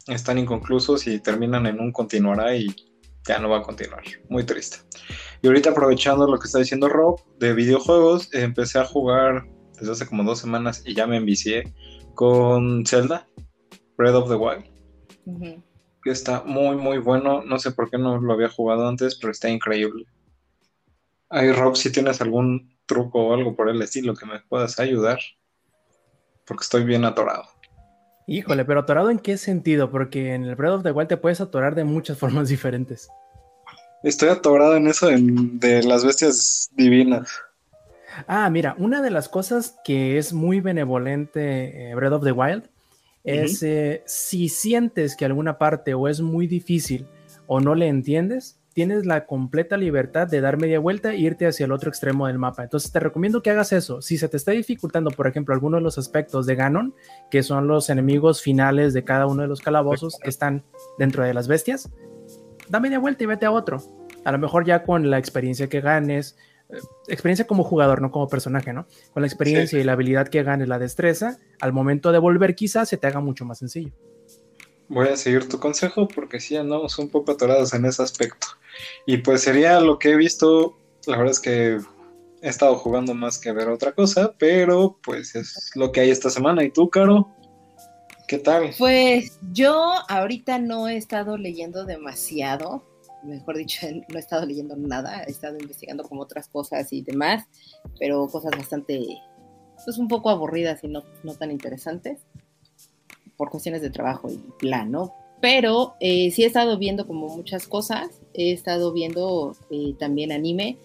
están 0.08 0.38
inconclusos 0.38 1.08
y 1.08 1.20
terminan 1.20 1.66
en 1.66 1.80
un 1.80 1.92
continuará 1.92 2.56
y 2.56 2.74
ya 3.28 3.40
no 3.40 3.50
va 3.50 3.60
a 3.60 3.62
continuar. 3.64 4.04
Muy 4.30 4.44
triste. 4.44 4.78
Y 5.42 5.48
ahorita 5.48 5.72
aprovechando 5.72 6.28
lo 6.28 6.40
que 6.40 6.46
está 6.46 6.60
diciendo 6.60 6.90
Rob 6.90 7.20
de 7.38 7.54
videojuegos, 7.54 8.34
empecé 8.34 8.80
a 8.80 8.86
jugar 8.86 9.46
desde 9.80 9.92
hace 9.92 10.08
como 10.08 10.24
dos 10.24 10.40
semanas 10.40 10.84
y 10.86 10.94
ya 10.94 11.08
me 11.08 11.18
envicié 11.18 11.74
con 12.16 12.86
Zelda, 12.86 13.28
Breath 13.98 14.16
of 14.16 14.30
the 14.30 14.36
Wild. 14.36 14.66
Que 16.04 16.12
está 16.12 16.44
muy, 16.44 16.76
muy 16.76 16.98
bueno. 16.98 17.44
No 17.44 17.60
sé 17.60 17.72
por 17.72 17.90
qué 17.90 17.98
no 17.98 18.20
lo 18.20 18.34
había 18.34 18.50
jugado 18.50 18.88
antes, 18.88 19.16
pero 19.16 19.32
está 19.32 19.50
increíble. 19.50 20.06
Ay, 21.30 21.52
Rob, 21.52 21.76
si 21.76 21.92
tienes 21.92 22.22
algún 22.22 22.76
truco 22.86 23.28
o 23.28 23.34
algo 23.34 23.56
por 23.56 23.70
el 23.70 23.82
estilo 23.82 24.16
que 24.16 24.26
me 24.26 24.40
puedas 24.42 24.80
ayudar, 24.80 25.20
porque 26.46 26.64
estoy 26.64 26.84
bien 26.84 27.06
atorado. 27.06 27.46
Híjole, 28.28 28.66
pero 28.66 28.82
atorado 28.82 29.10
en 29.10 29.20
qué 29.20 29.38
sentido? 29.38 29.92
Porque 29.92 30.34
en 30.34 30.44
el 30.44 30.56
Breath 30.56 30.74
of 30.74 30.84
the 30.84 30.92
Wild 30.92 31.10
te 31.10 31.18
puedes 31.18 31.42
atorar 31.42 31.76
de 31.76 31.84
muchas 31.84 32.18
formas 32.20 32.50
diferentes. 32.50 33.10
Estoy 34.04 34.30
atorado 34.30 34.76
en 34.76 34.88
eso 34.88 35.08
de 35.10 35.84
las 35.84 36.04
bestias 36.06 36.70
divinas. 36.74 37.30
Ah, 38.28 38.50
mira, 38.50 38.76
una 38.78 39.02
de 39.02 39.12
las 39.12 39.30
cosas 39.30 39.76
que 39.84 40.18
es 40.18 40.34
muy 40.34 40.60
benevolente 40.60 41.92
eh, 41.92 41.96
Breath 41.96 42.14
of 42.14 42.24
the 42.24 42.32
Wild 42.32 42.70
es 43.24 43.62
eh, 43.64 44.04
si 44.06 44.50
sientes 44.50 45.16
que 45.16 45.26
alguna 45.26 45.58
parte 45.58 45.94
o 45.94 46.08
es 46.08 46.22
muy 46.22 46.48
difícil 46.48 47.08
o 47.48 47.60
no 47.60 47.76
le 47.76 47.88
entiendes, 47.88 48.61
tienes 48.74 49.06
la 49.06 49.26
completa 49.26 49.78
libertad 49.78 50.28
de 50.28 50.42
dar 50.42 50.58
media 50.58 50.80
vuelta 50.80 51.12
e 51.12 51.18
irte 51.18 51.46
hacia 51.46 51.66
el 51.66 51.72
otro 51.72 51.90
extremo 51.90 52.28
del 52.28 52.38
mapa. 52.40 52.64
Entonces 52.64 52.92
te 52.92 53.00
recomiendo 53.00 53.42
que 53.42 53.50
hagas 53.50 53.74
eso. 53.74 54.02
Si 54.02 54.18
se 54.18 54.30
te 54.30 54.38
está 54.38 54.52
dificultando, 54.52 55.12
por 55.12 55.28
ejemplo, 55.28 55.54
alguno 55.54 55.78
de 55.78 55.84
los 55.84 55.98
aspectos 55.98 56.46
de 56.46 56.56
Ganon, 56.56 56.96
que 57.30 57.44
son 57.44 57.68
los 57.68 57.90
enemigos 57.90 58.42
finales 58.42 58.94
de 58.94 59.04
cada 59.04 59.28
uno 59.28 59.42
de 59.42 59.48
los 59.48 59.62
calabozos 59.62 60.18
que 60.22 60.30
están 60.30 60.64
dentro 60.98 61.24
de 61.24 61.34
las 61.34 61.48
bestias, 61.48 61.90
da 62.70 62.80
media 62.80 63.00
vuelta 63.00 63.24
y 63.24 63.28
vete 63.28 63.46
a 63.46 63.52
otro. 63.52 63.82
A 64.24 64.32
lo 64.32 64.40
mejor 64.40 64.66
ya 64.66 64.84
con 64.84 65.10
la 65.10 65.18
experiencia 65.18 65.68
que 65.68 65.82
ganes, 65.82 66.38
eh, 66.70 66.78
experiencia 67.08 67.48
como 67.48 67.64
jugador, 67.64 68.02
no 68.02 68.12
como 68.12 68.30
personaje, 68.30 68.72
¿no? 68.72 68.88
Con 69.14 69.22
la 69.22 69.28
experiencia 69.28 69.80
y 69.80 69.84
la 69.84 69.94
habilidad 69.94 70.30
que 70.30 70.44
ganes, 70.44 70.70
la 70.70 70.80
destreza, 70.80 71.40
al 71.60 71.74
momento 71.74 72.12
de 72.12 72.20
volver 72.20 72.56
quizás 72.56 72.88
se 72.88 72.98
te 72.98 73.08
haga 73.08 73.20
mucho 73.20 73.44
más 73.44 73.58
sencillo. 73.58 73.92
Voy 74.88 75.08
a 75.08 75.18
seguir 75.18 75.48
tu 75.48 75.60
consejo 75.60 76.08
porque 76.08 76.40
sí 76.40 76.56
andamos 76.56 77.00
un 77.00 77.10
poco 77.10 77.32
atorados 77.32 77.74
en 77.74 77.86
ese 77.86 78.04
aspecto. 78.04 78.48
Y 79.06 79.18
pues 79.18 79.42
sería 79.42 79.80
lo 79.80 80.00
que 80.00 80.12
he 80.12 80.16
visto. 80.16 80.78
La 81.08 81.18
verdad 81.18 81.32
es 81.32 81.40
que 81.40 81.80
he 82.42 82.48
estado 82.50 82.76
jugando 82.76 83.14
más 83.14 83.38
que 83.38 83.52
ver 83.52 83.70
otra 83.70 83.94
cosa, 83.94 84.34
pero 84.38 85.00
pues 85.04 85.36
es 85.36 85.72
lo 85.76 85.92
que 85.92 86.02
hay 86.02 86.10
esta 86.10 86.30
semana. 86.30 86.64
¿Y 86.64 86.72
tú, 86.72 86.90
Caro? 86.90 87.30
¿Qué 88.28 88.38
tal? 88.38 88.74
Pues 88.78 89.38
yo 89.52 89.94
ahorita 90.08 90.58
no 90.58 90.88
he 90.88 90.96
estado 90.96 91.38
leyendo 91.38 91.86
demasiado, 91.86 92.84
mejor 93.24 93.58
dicho, 93.58 93.86
no 94.08 94.18
he 94.18 94.20
estado 94.20 94.46
leyendo 94.46 94.76
nada, 94.78 95.24
he 95.24 95.32
estado 95.32 95.58
investigando 95.60 96.04
como 96.04 96.22
otras 96.22 96.48
cosas 96.48 96.94
y 96.94 97.02
demás, 97.02 97.44
pero 98.00 98.28
cosas 98.28 98.52
bastante, 98.52 99.06
pues 99.84 99.98
un 99.98 100.08
poco 100.08 100.30
aburridas 100.30 100.84
y 100.84 100.88
no, 100.88 101.04
no 101.24 101.36
tan 101.36 101.52
interesantes 101.52 102.22
por 103.36 103.50
cuestiones 103.50 103.82
de 103.82 103.90
trabajo 103.90 104.30
y 104.30 104.38
plan. 104.60 104.96
Pero 105.42 105.96
eh, 106.00 106.30
sí 106.32 106.44
he 106.44 106.46
estado 106.46 106.78
viendo 106.78 107.08
como 107.08 107.28
muchas 107.36 107.68
cosas, 107.68 108.22
he 108.36 108.52
estado 108.52 108.94
viendo 108.94 109.56
eh, 109.72 109.96
también 109.98 110.32
anime, 110.32 110.78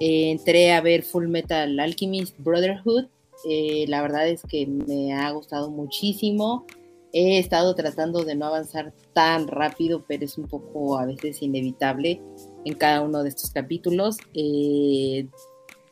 eh, 0.00 0.30
entré 0.30 0.72
a 0.72 0.80
ver 0.80 1.02
Full 1.02 1.28
Metal 1.28 1.78
Alchemist 1.78 2.34
Brotherhood, 2.38 3.06
la 3.44 4.02
verdad 4.02 4.28
es 4.28 4.42
que 4.42 4.66
me 4.66 5.14
ha 5.14 5.30
gustado 5.30 5.70
muchísimo, 5.70 6.66
he 7.12 7.38
estado 7.38 7.74
tratando 7.74 8.24
de 8.24 8.34
no 8.34 8.46
avanzar 8.46 8.92
tan 9.12 9.48
rápido, 9.48 10.04
pero 10.06 10.24
es 10.24 10.38
un 10.38 10.46
poco 10.46 10.98
a 10.98 11.06
veces 11.06 11.42
inevitable 11.42 12.20
en 12.64 12.74
cada 12.74 13.02
uno 13.02 13.22
de 13.22 13.30
estos 13.30 13.50
capítulos. 13.50 14.18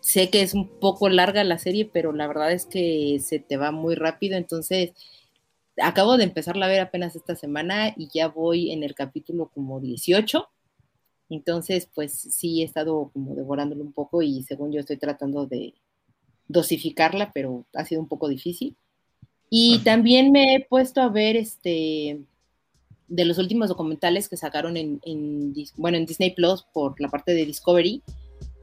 sé 0.01 0.31
que 0.31 0.43
es 0.43 0.55
un 0.55 0.69
poco 0.69 1.09
larga 1.09 1.43
la 1.45 1.59
serie, 1.59 1.89
pero 1.91 2.13
la 2.13 2.27
verdad 2.27 2.53
es 2.53 2.67
que 2.67 3.19
se 3.21 3.39
te 3.39 3.57
va 3.57 3.71
muy 3.71 3.95
rápido, 3.95 4.37
entonces 4.37 4.93
acabo 5.83 6.17
de 6.17 6.25
empezarla 6.25 6.67
a 6.67 6.69
ver 6.69 6.81
apenas 6.81 7.17
esta 7.17 7.37
semana 7.37 7.95
y 7.97 8.09
ya 8.13 8.29
voy 8.29 8.73
en 8.73 8.83
el 8.83 8.95
capítulo 8.95 9.51
como 9.55 9.81
18. 9.81 10.49
Entonces, 11.31 11.89
pues 11.95 12.13
sí 12.13 12.63
he 12.63 12.65
estado 12.65 13.11
como 13.13 13.35
devorándolo 13.35 13.83
un 13.83 13.93
poco 13.93 14.23
y 14.23 14.43
según 14.43 14.73
yo 14.73 14.81
estoy 14.81 14.97
tratando 14.97 15.47
de 15.47 15.75
dosificarla, 16.49 17.33
pero 17.33 17.67
ha 17.75 17.85
sido 17.85 18.01
un 18.01 18.09
poco 18.09 18.29
difícil. 18.29 18.77
Y 19.51 19.79
también 19.81 20.33
me 20.33 20.55
he 20.55 20.67
puesto 20.69 21.01
a 21.01 21.09
ver 21.09 21.37
este 21.37 22.21
de 23.09 23.25
los 23.25 23.39
últimos 23.39 23.69
documentales 23.69 24.29
que 24.29 24.37
sacaron 24.37 24.77
en, 24.77 25.01
en, 25.05 25.55
bueno, 25.77 25.97
en 25.97 26.05
Disney 26.05 26.35
Plus 26.35 26.67
por 26.75 27.01
la 27.01 27.09
parte 27.09 27.33
de 27.33 27.47
Discovery 27.47 28.03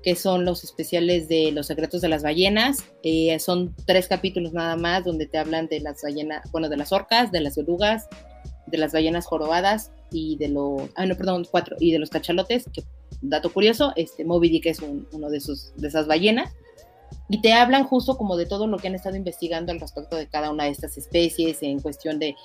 que 0.05 0.15
son 0.15 0.45
los 0.45 0.63
especiales 0.63 1.27
de 1.27 1.51
Los 1.51 1.65
secretos 1.65 1.99
de 1.99 2.09
las 2.09 2.21
ballenas. 2.21 2.77
Eh, 3.01 3.39
son 3.39 3.75
tres 3.87 4.07
capítulos 4.07 4.53
nada 4.53 4.75
más 4.75 5.03
donde 5.03 5.25
te 5.25 5.39
hablan 5.39 5.65
de 5.67 5.79
las 5.79 6.03
ballenas, 6.03 6.49
bueno, 6.51 6.69
de 6.69 6.77
las 6.77 6.91
orcas, 6.91 7.31
de 7.31 7.41
las 7.41 7.57
orugas, 7.57 8.07
de 8.67 8.77
las 8.77 8.93
ballenas 8.93 9.25
jorobadas 9.25 9.91
y 10.11 10.37
de 10.37 10.49
los, 10.49 10.83
ah, 10.93 11.07
no, 11.07 11.15
perdón, 11.15 11.47
cuatro, 11.49 11.75
y 11.79 11.91
de 11.91 11.97
los 11.97 12.11
cachalotes, 12.11 12.65
que 12.71 12.83
dato 13.23 13.51
curioso, 13.51 13.93
este 13.95 14.23
Moby 14.25 14.49
Dick 14.49 14.67
es 14.67 14.79
uno 14.79 15.29
de, 15.31 15.39
sus, 15.39 15.75
de 15.75 15.87
esas 15.87 16.05
ballenas. 16.05 16.53
y 17.27 17.41
te 17.41 17.53
hablan 17.53 17.85
justo 17.85 18.15
como 18.15 18.37
de 18.37 18.45
todo 18.45 18.67
lo 18.67 18.77
que 18.77 18.89
han 18.89 18.95
estado 18.95 19.15
investigando 19.15 19.71
al 19.71 19.79
respecto 19.79 20.17
de 20.17 20.27
cada 20.27 20.51
una 20.51 20.65
de 20.65 20.69
estas 20.69 20.99
especies 20.99 21.63
en 21.63 21.79
cuestión 21.79 22.19
de 22.19 22.35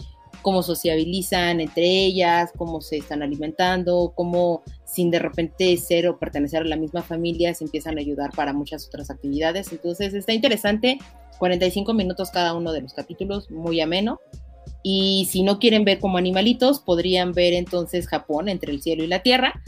cómo 0.43 0.63
sociabilizan 0.63 1.61
entre 1.61 1.85
ellas, 1.85 2.51
cómo 2.57 2.81
se 2.81 2.99
están 2.99 3.23
alimentando, 3.23 4.13
cómo 4.15 4.63
sin 4.85 5.11
de 5.11 5.19
repente 5.19 5.77
ser 5.77 6.09
o 6.09 6.19
pertenecer 6.19 6.63
a 6.63 6.67
la 6.67 6.77
misma 6.77 7.03
familia 7.03 7.55
se 7.55 7.65
empiezan 7.65 7.99
a 7.99 8.01
ayudar 8.01 8.31
para 8.33 8.53
muchas 8.53 8.87
otras 8.87 9.11
actividades. 9.11 9.73
Entonces 9.73 10.15
está 10.15 10.33
interesante, 10.33 10.99
45 11.39 11.93
minutos 11.95 12.31
cada 12.31 12.55
uno 12.55 12.73
de 12.73 12.83
los 12.83 12.95
capítulos, 12.95 13.51
muy 13.51 13.81
ameno. 13.81 14.21
Y 14.83 15.29
si 15.31 15.43
no 15.43 15.59
quieren 15.59 15.85
ver 15.85 15.99
como 15.99 16.19
animalitos, 16.19 16.81
podrían 16.81 17.33
ver 17.33 17.53
entonces 17.53 18.09
Japón 18.09 18.49
entre 18.49 18.73
el 18.73 18.81
cielo 18.81 19.05
y 19.05 19.09
la 19.09 19.23
tierra, 19.23 19.63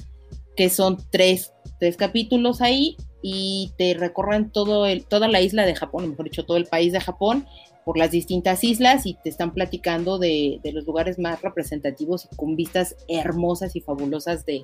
que 0.56 0.70
son 0.70 0.98
tres, 1.10 1.52
tres 1.78 1.96
capítulos 1.96 2.62
ahí 2.62 2.96
y 3.22 3.72
te 3.76 3.94
recorren 3.94 4.50
todo 4.50 4.86
el, 4.86 5.04
toda 5.04 5.28
la 5.28 5.40
isla 5.40 5.64
de 5.64 5.74
Japón, 5.74 6.10
mejor 6.10 6.24
dicho, 6.24 6.44
todo 6.44 6.56
el 6.56 6.66
país 6.66 6.92
de 6.92 7.00
Japón 7.00 7.46
por 7.84 7.98
las 7.98 8.10
distintas 8.10 8.62
islas 8.64 9.06
y 9.06 9.14
te 9.14 9.28
están 9.28 9.52
platicando 9.52 10.18
de, 10.18 10.60
los 10.72 10.86
lugares 10.86 11.18
más 11.18 11.42
representativos 11.42 12.28
y 12.30 12.36
con 12.36 12.56
vistas 12.56 12.96
hermosas 13.08 13.74
y 13.76 13.80
fabulosas 13.80 14.46
de, 14.46 14.62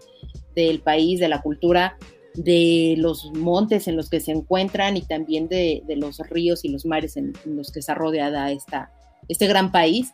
del 0.54 0.80
país, 0.80 1.18
de 1.20 1.28
la 1.28 1.42
cultura, 1.42 1.96
de 2.34 2.94
los 2.98 3.32
montes 3.32 3.88
en 3.88 3.96
los 3.96 4.08
que 4.08 4.20
se 4.20 4.32
encuentran 4.32 4.96
y 4.96 5.02
también 5.02 5.48
de, 5.48 5.82
los 5.96 6.18
ríos 6.28 6.64
y 6.64 6.68
los 6.68 6.87
mares 6.87 7.16
en, 7.16 7.32
los 7.44 7.72
que 7.72 7.80
está 7.80 7.94
rodeada 7.94 8.52
esta, 8.52 8.92
este 9.28 9.46
gran 9.46 9.72
país. 9.72 10.12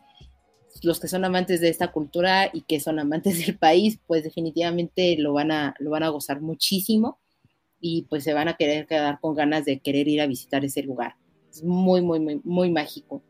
Los 0.83 1.01
que 1.01 1.09
son 1.09 1.25
amantes 1.25 1.61
de 1.61 1.69
esta 1.69 1.93
cultura 1.93 2.51
y 2.53 2.63
que 2.63 2.81
son 2.81 2.99
amantes 2.99 3.39
del 3.47 3.59
país, 3.59 3.99
pues 4.07 4.25
definitivamente 4.25 5.17
lo 5.19 5.35
van 5.35 5.53
a, 5.53 5.75
lo 5.79 5.91
van 5.91 6.03
a 6.03 6.09
gozar 6.09 6.41
muchísimo 6.41 7.19
y 7.81 8.03
pues 8.09 8.25
se 8.25 8.33
van 8.33 8.49
a 8.49 8.57
querer 8.57 8.87
quedar 8.87 9.21
con 9.21 9.35
ganas 9.35 9.67
de 9.67 9.81
querer 9.81 10.09
ir 10.09 10.23
a 10.23 10.27
visitar 10.27 10.65
ese 10.65 10.83
lugar 10.83 11.17
muy, 11.63 12.03
muy, 12.03 12.21
muy, 12.21 12.41
muy 12.45 12.71
mágico. 12.71 13.23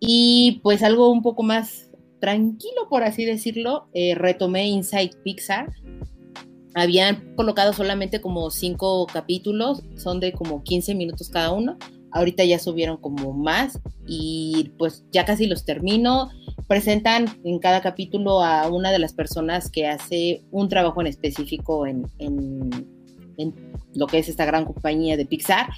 Y 0.00 0.60
pues 0.62 0.82
algo 0.82 1.10
un 1.10 1.22
poco 1.22 1.42
más 1.42 1.90
tranquilo, 2.20 2.88
por 2.88 3.02
así 3.02 3.24
decirlo, 3.24 3.88
eh, 3.94 4.14
retomé 4.14 4.66
Inside 4.68 5.12
Pixar. 5.24 5.72
Habían 6.74 7.34
colocado 7.36 7.72
solamente 7.72 8.20
como 8.20 8.50
cinco 8.50 9.06
capítulos, 9.06 9.82
son 9.96 10.20
de 10.20 10.32
como 10.32 10.62
15 10.62 10.94
minutos 10.94 11.28
cada 11.28 11.52
uno. 11.52 11.78
Ahorita 12.10 12.44
ya 12.44 12.58
subieron 12.58 12.96
como 12.96 13.32
más 13.32 13.78
y 14.06 14.70
pues 14.78 15.04
ya 15.12 15.24
casi 15.24 15.46
los 15.46 15.64
termino. 15.64 16.30
Presentan 16.68 17.26
en 17.44 17.58
cada 17.58 17.80
capítulo 17.80 18.42
a 18.42 18.68
una 18.68 18.90
de 18.90 18.98
las 18.98 19.12
personas 19.12 19.70
que 19.70 19.86
hace 19.86 20.44
un 20.50 20.68
trabajo 20.68 21.00
en 21.00 21.06
específico 21.06 21.86
en, 21.86 22.06
en, 22.18 22.70
en 23.36 23.54
lo 23.94 24.06
que 24.06 24.18
es 24.18 24.28
esta 24.28 24.44
gran 24.44 24.64
compañía 24.64 25.16
de 25.16 25.26
Pixar 25.26 25.68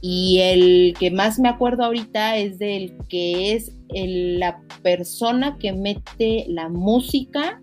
y 0.00 0.38
el 0.40 0.94
que 0.98 1.10
más 1.10 1.38
me 1.38 1.48
acuerdo 1.48 1.84
ahorita 1.84 2.36
es 2.38 2.58
del 2.58 2.96
que 3.08 3.52
es 3.52 3.72
la 3.94 4.60
persona 4.82 5.58
que 5.58 5.72
mete 5.72 6.46
la 6.48 6.68
música 6.68 7.60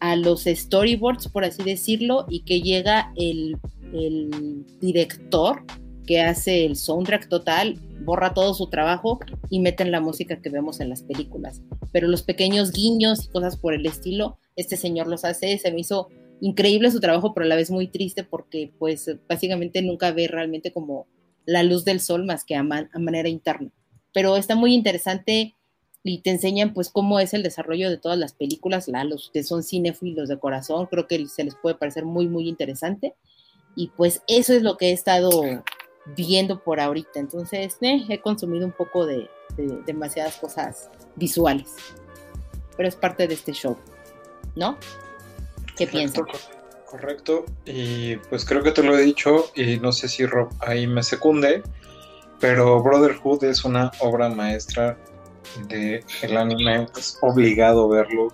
a 0.00 0.16
los 0.16 0.44
storyboards, 0.44 1.28
por 1.28 1.44
así 1.44 1.62
decirlo, 1.62 2.26
y 2.28 2.40
que 2.40 2.60
llega 2.60 3.12
el, 3.16 3.58
el 3.92 4.64
director 4.80 5.62
que 6.06 6.20
hace 6.20 6.64
el 6.64 6.76
soundtrack 6.76 7.28
total, 7.28 7.78
borra 8.04 8.32
todo 8.32 8.54
su 8.54 8.68
trabajo 8.68 9.18
y 9.50 9.60
meten 9.60 9.90
la 9.90 10.00
música 10.00 10.40
que 10.40 10.50
vemos 10.50 10.80
en 10.80 10.88
las 10.88 11.02
películas. 11.02 11.62
Pero 11.92 12.08
los 12.08 12.22
pequeños 12.22 12.72
guiños 12.72 13.24
y 13.24 13.28
cosas 13.28 13.56
por 13.56 13.74
el 13.74 13.84
estilo, 13.86 14.38
este 14.54 14.76
señor 14.76 15.08
los 15.08 15.24
hace, 15.24 15.58
se 15.58 15.72
me 15.72 15.80
hizo 15.80 16.08
increíble 16.40 16.90
su 16.90 17.00
trabajo, 17.00 17.34
pero 17.34 17.44
a 17.44 17.48
la 17.48 17.56
vez 17.56 17.70
muy 17.70 17.88
triste 17.88 18.22
porque 18.22 18.70
pues 18.78 19.10
básicamente 19.28 19.82
nunca 19.82 20.12
ve 20.12 20.28
realmente 20.28 20.72
como 20.72 21.06
la 21.46 21.62
luz 21.62 21.84
del 21.84 22.00
sol 22.00 22.26
más 22.26 22.44
que 22.44 22.56
a, 22.56 22.62
manera 22.62 23.28
interna. 23.28 23.70
Pero 24.12 24.36
está 24.36 24.54
muy 24.54 24.74
interesante 24.74 25.54
y 26.02 26.18
te 26.18 26.30
enseñan 26.30 26.74
pues 26.74 26.90
cómo 26.90 27.18
es 27.18 27.34
el 27.34 27.42
desarrollo 27.42 27.88
de 27.88 27.98
todas 27.98 28.18
las 28.18 28.32
películas, 28.32 28.88
la, 28.88 29.04
los 29.04 29.30
que 29.32 29.42
son 29.42 29.62
cinéfilos 29.62 30.28
de 30.28 30.38
corazón, 30.38 30.86
creo 30.86 31.06
que 31.06 31.26
se 31.26 31.44
les 31.44 31.54
puede 31.56 31.76
parecer 31.76 32.04
muy, 32.04 32.28
muy 32.28 32.48
interesante. 32.48 33.14
Y 33.74 33.88
pues 33.96 34.22
eso 34.26 34.52
es 34.54 34.62
lo 34.62 34.76
que 34.76 34.90
he 34.90 34.92
estado 34.92 35.30
viendo 36.16 36.62
por 36.62 36.80
ahorita. 36.80 37.18
Entonces 37.18 37.76
eh, 37.80 38.04
he 38.08 38.20
consumido 38.20 38.66
un 38.66 38.72
poco 38.72 39.06
de, 39.06 39.28
demasiadas 39.86 40.36
cosas 40.36 40.90
visuales. 41.16 41.74
Pero 42.76 42.88
es 42.88 42.96
parte 42.96 43.26
de 43.26 43.34
este 43.34 43.52
show, 43.52 43.76
¿no? 44.54 44.76
¿Qué 45.76 45.86
piensas? 45.86 46.24
Correcto, 46.90 47.44
y 47.64 48.16
pues 48.16 48.44
creo 48.44 48.62
que 48.62 48.70
te 48.70 48.82
lo 48.82 48.96
he 48.96 49.02
dicho 49.02 49.46
y 49.56 49.78
no 49.78 49.90
sé 49.90 50.08
si 50.08 50.24
Rob 50.24 50.50
ahí 50.60 50.86
me 50.86 51.02
secunde, 51.02 51.62
pero 52.38 52.80
Brotherhood 52.80 53.42
es 53.42 53.64
una 53.64 53.90
obra 53.98 54.28
maestra 54.28 54.96
de 55.68 56.04
el 56.22 56.36
anime, 56.36 56.86
es 56.96 57.18
obligado 57.22 57.88
verlo. 57.88 58.32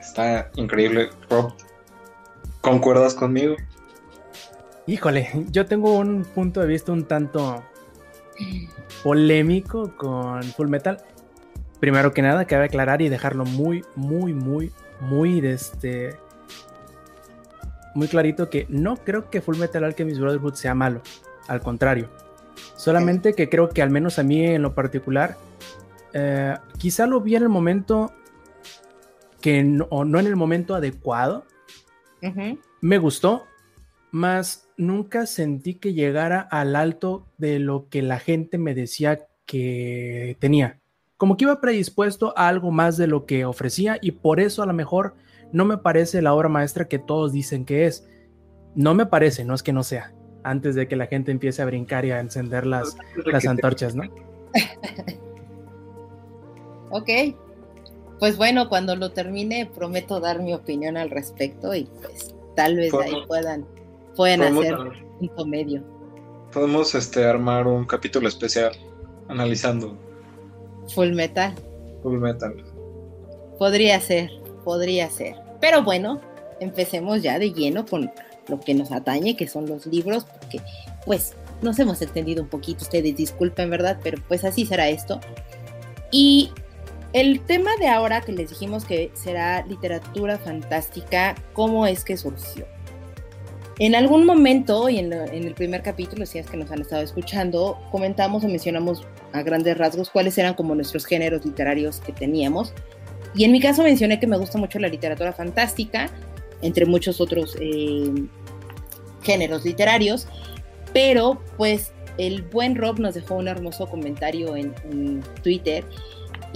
Está 0.00 0.50
increíble. 0.56 1.10
Rob, 1.28 1.52
¿concuerdas 2.62 3.14
conmigo? 3.14 3.56
Híjole, 4.86 5.30
yo 5.50 5.66
tengo 5.66 5.98
un 5.98 6.24
punto 6.24 6.60
de 6.60 6.66
vista 6.66 6.92
un 6.92 7.04
tanto 7.04 7.62
polémico 9.02 9.94
con 9.96 10.42
Full 10.42 10.68
Metal. 10.68 10.96
Primero 11.78 12.14
que 12.14 12.22
nada, 12.22 12.46
cabe 12.46 12.64
aclarar 12.64 13.02
y 13.02 13.10
dejarlo 13.10 13.44
muy, 13.44 13.84
muy, 13.96 14.32
muy, 14.32 14.72
muy 15.00 15.40
de 15.42 15.52
este 15.52 16.23
muy 17.94 18.08
clarito 18.08 18.50
que 18.50 18.66
no 18.68 18.96
creo 18.96 19.30
que 19.30 19.40
Full 19.40 19.56
Metal 19.56 19.84
Alchemist 19.84 20.20
Brotherhood 20.20 20.54
sea 20.54 20.74
malo, 20.74 21.02
al 21.48 21.60
contrario. 21.60 22.08
Solamente 22.76 23.34
que 23.34 23.48
creo 23.48 23.68
que 23.68 23.82
al 23.82 23.90
menos 23.90 24.18
a 24.18 24.22
mí 24.22 24.44
en 24.44 24.62
lo 24.62 24.74
particular, 24.74 25.36
eh, 26.12 26.56
quizá 26.78 27.06
lo 27.06 27.20
vi 27.20 27.36
en 27.36 27.42
el 27.44 27.48
momento 27.48 28.12
que 29.40 29.62
no, 29.62 29.86
o 29.90 30.04
no 30.04 30.18
en 30.18 30.26
el 30.26 30.36
momento 30.36 30.74
adecuado. 30.74 31.44
Me 32.80 32.96
gustó, 32.96 33.44
más 34.10 34.68
nunca 34.76 35.26
sentí 35.26 35.74
que 35.74 35.92
llegara 35.92 36.40
al 36.40 36.76
alto 36.76 37.26
de 37.36 37.58
lo 37.58 37.88
que 37.90 38.00
la 38.00 38.18
gente 38.18 38.58
me 38.58 38.74
decía 38.74 39.26
que 39.44 40.36
tenía. 40.40 40.78
Como 41.16 41.36
que 41.36 41.44
iba 41.44 41.60
predispuesto 41.60 42.32
a 42.36 42.48
algo 42.48 42.70
más 42.70 42.96
de 42.96 43.06
lo 43.06 43.26
que 43.26 43.44
ofrecía 43.44 43.98
y 44.00 44.12
por 44.12 44.40
eso 44.40 44.62
a 44.62 44.66
lo 44.66 44.72
mejor 44.72 45.14
no 45.54 45.64
me 45.64 45.78
parece 45.78 46.20
la 46.20 46.34
obra 46.34 46.48
maestra 46.48 46.88
que 46.88 46.98
todos 46.98 47.32
dicen 47.32 47.64
que 47.64 47.86
es. 47.86 48.04
No 48.74 48.92
me 48.92 49.06
parece, 49.06 49.44
no 49.44 49.54
es 49.54 49.62
que 49.62 49.72
no 49.72 49.84
sea. 49.84 50.12
Antes 50.42 50.74
de 50.74 50.88
que 50.88 50.96
la 50.96 51.06
gente 51.06 51.30
empiece 51.30 51.62
a 51.62 51.64
brincar 51.64 52.04
y 52.04 52.10
a 52.10 52.18
encender 52.18 52.66
las, 52.66 52.96
las 53.24 53.46
antorchas, 53.46 53.94
¿no? 53.94 54.02
ok. 56.90 57.08
Pues 58.18 58.36
bueno, 58.36 58.68
cuando 58.68 58.96
lo 58.96 59.12
termine, 59.12 59.70
prometo 59.72 60.18
dar 60.18 60.42
mi 60.42 60.52
opinión 60.52 60.96
al 60.96 61.10
respecto 61.10 61.72
y 61.72 61.84
pues 62.02 62.34
tal 62.56 62.74
vez 62.74 62.92
ahí 62.92 63.14
puedan, 63.28 63.64
puedan 64.16 64.42
hacer 64.42 64.76
un 65.36 65.50
medio. 65.50 65.84
Podemos 66.52 66.96
este, 66.96 67.24
armar 67.24 67.68
un 67.68 67.84
capítulo 67.84 68.26
especial 68.26 68.72
analizando. 69.28 69.96
Full 70.92 71.12
metal. 71.12 71.54
Full 72.02 72.18
metal. 72.18 72.56
Podría 73.56 74.00
ser, 74.00 74.30
podría 74.64 75.08
ser. 75.10 75.43
Pero 75.64 75.82
bueno, 75.82 76.20
empecemos 76.60 77.22
ya 77.22 77.38
de 77.38 77.50
lleno 77.50 77.86
con 77.86 78.12
lo 78.48 78.60
que 78.60 78.74
nos 78.74 78.92
atañe, 78.92 79.34
que 79.34 79.48
son 79.48 79.64
los 79.64 79.86
libros, 79.86 80.26
porque 80.26 80.60
pues 81.06 81.32
nos 81.62 81.78
hemos 81.78 82.02
entendido 82.02 82.42
un 82.42 82.50
poquito, 82.50 82.84
ustedes 82.84 83.16
disculpen, 83.16 83.70
¿verdad? 83.70 83.98
Pero 84.02 84.22
pues 84.28 84.44
así 84.44 84.66
será 84.66 84.90
esto. 84.90 85.20
Y 86.10 86.50
el 87.14 87.40
tema 87.40 87.70
de 87.80 87.88
ahora 87.88 88.20
que 88.20 88.32
les 88.32 88.50
dijimos 88.50 88.84
que 88.84 89.10
será 89.14 89.64
literatura 89.64 90.36
fantástica, 90.36 91.34
¿cómo 91.54 91.86
es 91.86 92.04
que 92.04 92.18
surgió? 92.18 92.66
En 93.78 93.94
algún 93.94 94.26
momento, 94.26 94.90
y 94.90 94.98
en, 94.98 95.14
en, 95.14 95.44
el 95.44 95.54
primer 95.54 95.82
capítulo, 95.82 96.26
si 96.26 96.36
es 96.36 96.46
que 96.46 96.58
nos 96.58 96.70
han 96.72 96.82
estado 96.82 97.00
escuchando, 97.00 97.80
comentamos 97.90 98.44
o 98.44 98.48
mencionamos 98.48 99.06
a 99.32 99.40
grandes 99.40 99.78
rasgos 99.78 100.10
cuáles 100.10 100.36
eran 100.36 100.52
como 100.52 100.74
nuestros 100.74 101.06
géneros 101.06 101.42
literarios 101.42 102.00
que 102.00 102.12
teníamos. 102.12 102.74
Y 103.34 103.44
en 103.44 103.52
mi 103.52 103.60
caso 103.60 103.82
mencioné 103.82 104.20
que 104.20 104.26
me 104.26 104.36
gusta 104.36 104.58
mucho 104.58 104.78
la 104.78 104.88
literatura 104.88 105.32
fantástica, 105.32 106.10
entre 106.62 106.86
muchos 106.86 107.20
otros 107.20 107.56
eh, 107.60 108.10
géneros 109.22 109.64
literarios, 109.64 110.26
pero 110.92 111.42
pues 111.56 111.92
el 112.16 112.42
buen 112.42 112.76
Rob 112.76 113.00
nos 113.00 113.14
dejó 113.14 113.34
un 113.34 113.48
hermoso 113.48 113.88
comentario 113.88 114.56
en, 114.56 114.72
en, 114.90 115.22
Twitter 115.42 115.84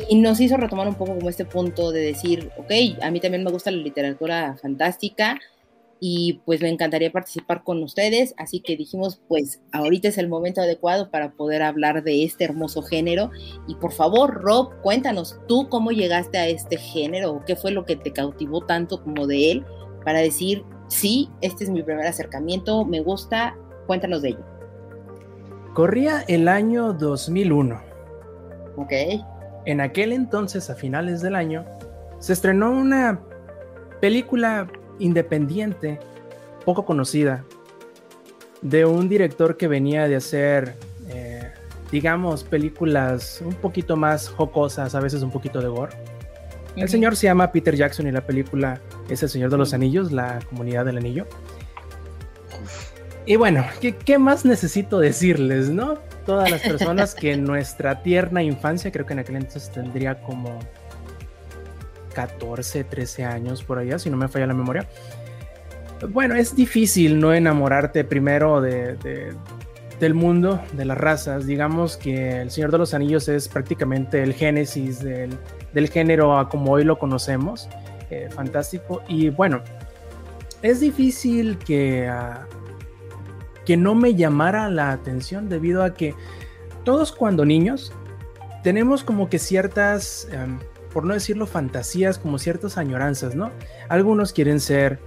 y 0.09 0.17
nos 0.17 0.41
hizo 0.41 0.57
retomar 0.57 0.87
un 0.87 0.95
poco 0.95 1.17
como 1.17 1.29
este 1.29 1.45
punto 1.45 1.91
de 1.91 2.01
decir, 2.01 2.51
ok, 2.57 3.03
a 3.03 3.11
mí 3.11 3.19
también 3.19 3.43
me 3.43 3.51
gusta 3.51 3.73
la 3.73 3.79
literatura 3.79 4.57
fantástica, 4.63 5.41
y 6.01 6.41
pues 6.45 6.61
me 6.61 6.69
encantaría 6.69 7.11
participar 7.11 7.65
con 7.65 7.83
ustedes, 7.83 8.35
así 8.37 8.61
que 8.61 8.77
dijimos 8.77 9.21
pues 9.29 9.61
ahorita 9.73 10.09
es 10.09 10.19
el 10.19 10.29
momento 10.29 10.61
adecuado 10.61 11.11
para 11.11 11.33
poder 11.33 11.63
hablar 11.63 12.05
de 12.05 12.25
este 12.25 12.45
hermoso 12.45 12.83
género 12.83 13.31
y 13.67 13.75
por 13.77 13.93
favor 13.93 14.43
Rob, 14.43 14.81
cuéntanos 14.83 15.39
tú 15.49 15.69
cómo 15.69 15.91
llegaste 15.91 16.39
a 16.39 16.49
este 16.49 16.77
género, 16.77 17.43
qué 17.47 17.57
fue 17.57 17.71
lo 17.71 17.85
que 17.85 17.97
te 17.97 18.13
cautivó 18.13 18.61
tanto 18.61 19.03
como 19.03 19.27
de 19.27 19.53
él 19.53 19.65
para 20.05 20.21
decir, 20.21 20.65
sí, 20.89 21.29
este 21.41 21.65
es 21.65 21.71
mi 21.71 21.83
primer 21.83 22.07
acercamiento, 22.07 22.85
me 22.85 23.01
gusta, 23.01 23.57
cuéntanos 23.87 24.23
de 24.23 24.31
ello. 24.31 24.45
Corría 25.75 26.25
el 26.29 26.49
año 26.49 26.93
2001. 26.93 27.81
Ok. 28.77 28.93
En 29.65 29.81
aquel 29.81 30.13
entonces, 30.13 30.71
a 30.71 30.75
finales 30.75 31.21
del 31.21 31.37
año, 31.37 31.65
se 32.19 32.33
estrenó 32.33 32.71
una 32.71 33.21
película 34.01 34.69
independiente, 34.99 35.99
poco 36.65 36.85
conocida, 36.85 37.45
de 38.63 38.85
un 38.85 39.09
director 39.09 39.57
que 39.57 39.69
venía 39.69 40.09
de 40.09 40.17
hacer, 40.17 40.77
eh, 41.09 41.53
digamos, 41.91 42.45
películas 42.45 43.43
un 43.45 43.55
poquito 43.55 43.97
más 43.97 44.29
jocosas, 44.29 44.95
a 44.95 45.01
veces 45.01 45.23
un 45.23 45.31
poquito 45.31 45.61
de 45.61 45.69
gore. 45.69 45.97
El 46.77 46.89
señor 46.89 47.17
se 47.17 47.27
llama 47.27 47.51
Peter 47.51 47.75
Jackson 47.75 48.07
y 48.07 48.13
la 48.13 48.21
película 48.21 48.81
es 49.09 49.23
El 49.23 49.29
Señor 49.29 49.51
de 49.51 49.59
los 49.59 49.75
Anillos, 49.75 50.13
la 50.13 50.39
comunidad 50.49 50.85
del 50.85 50.99
anillo. 50.99 51.27
Y 53.27 53.37
bueno, 53.37 53.65
¿qué, 53.81 54.19
más 54.19 54.45
necesito 54.45 54.99
decirles, 55.01 55.69
no? 55.69 55.99
Todas 56.25 56.51
las 56.51 56.63
personas 56.63 57.15
que 57.15 57.33
en 57.33 57.45
nuestra 57.45 58.03
tierna 58.03 58.43
infancia, 58.43 58.93
creo 58.93 59.05
que 59.05 59.13
en 59.13 59.19
aquel 59.19 59.37
entonces 59.37 59.71
tendría 59.71 60.23
como 60.23 60.59
14, 62.19 62.83
13 62.83 63.25
años 63.25 63.63
por 63.63 63.79
allá, 63.79 63.97
si 63.97 64.11
no 64.11 64.17
me 64.17 64.27
falla 64.27 64.49
la 64.49 64.55
memoria. 64.55 64.89
Bueno, 66.09 66.35
es 66.35 66.57
difícil 66.57 67.21
no 67.21 67.33
enamorarte 67.33 68.03
primero 68.03 68.61
de, 68.61 68.97
del 70.01 70.15
mundo, 70.15 70.61
de 70.73 70.85
las 70.85 70.99
razas. 70.99 71.47
Digamos 71.47 71.97
que 71.97 72.41
El 72.41 72.51
Señor 72.51 72.73
de 72.73 72.79
los 72.79 72.93
Anillos 72.93 73.29
es 73.29 73.47
prácticamente 73.47 74.21
el 74.21 74.35
génesis 74.35 74.99
del, 74.99 75.31
del 75.73 75.89
género 75.89 76.49
como 76.51 76.73
hoy 76.73 76.83
lo 76.83 76.99
conocemos. 76.99 77.69
Eh, 78.11 78.29
fantástico. 78.35 79.01
Y 79.07 79.29
bueno, 79.29 79.63
es 80.63 80.81
difícil 80.81 81.57
que, 81.59 82.09
ah, 82.09 82.49
que 83.65 83.77
no 83.77 83.95
me 83.95 84.17
llamara 84.17 84.69
la 84.71 84.91
atención 84.91 85.49
debido 85.49 85.85
a 85.85 85.95
que 85.95 86.17
todos 86.83 87.13
cuando 87.13 87.45
niños 87.45 87.93
tenemos 88.65 89.05
como 89.05 89.29
que 89.29 89.39
ciertas, 89.39 90.27
em, 90.33 90.59
por 90.93 91.05
no 91.05 91.15
decirlo 91.15 91.47
fantasías, 91.47 92.19
como 92.19 92.39
ciertas 92.39 92.79
añoranzas, 92.79 93.35
¿no? 93.35 93.51
Algunos 93.89 94.33
quieren 94.33 94.61
ser 94.61 94.99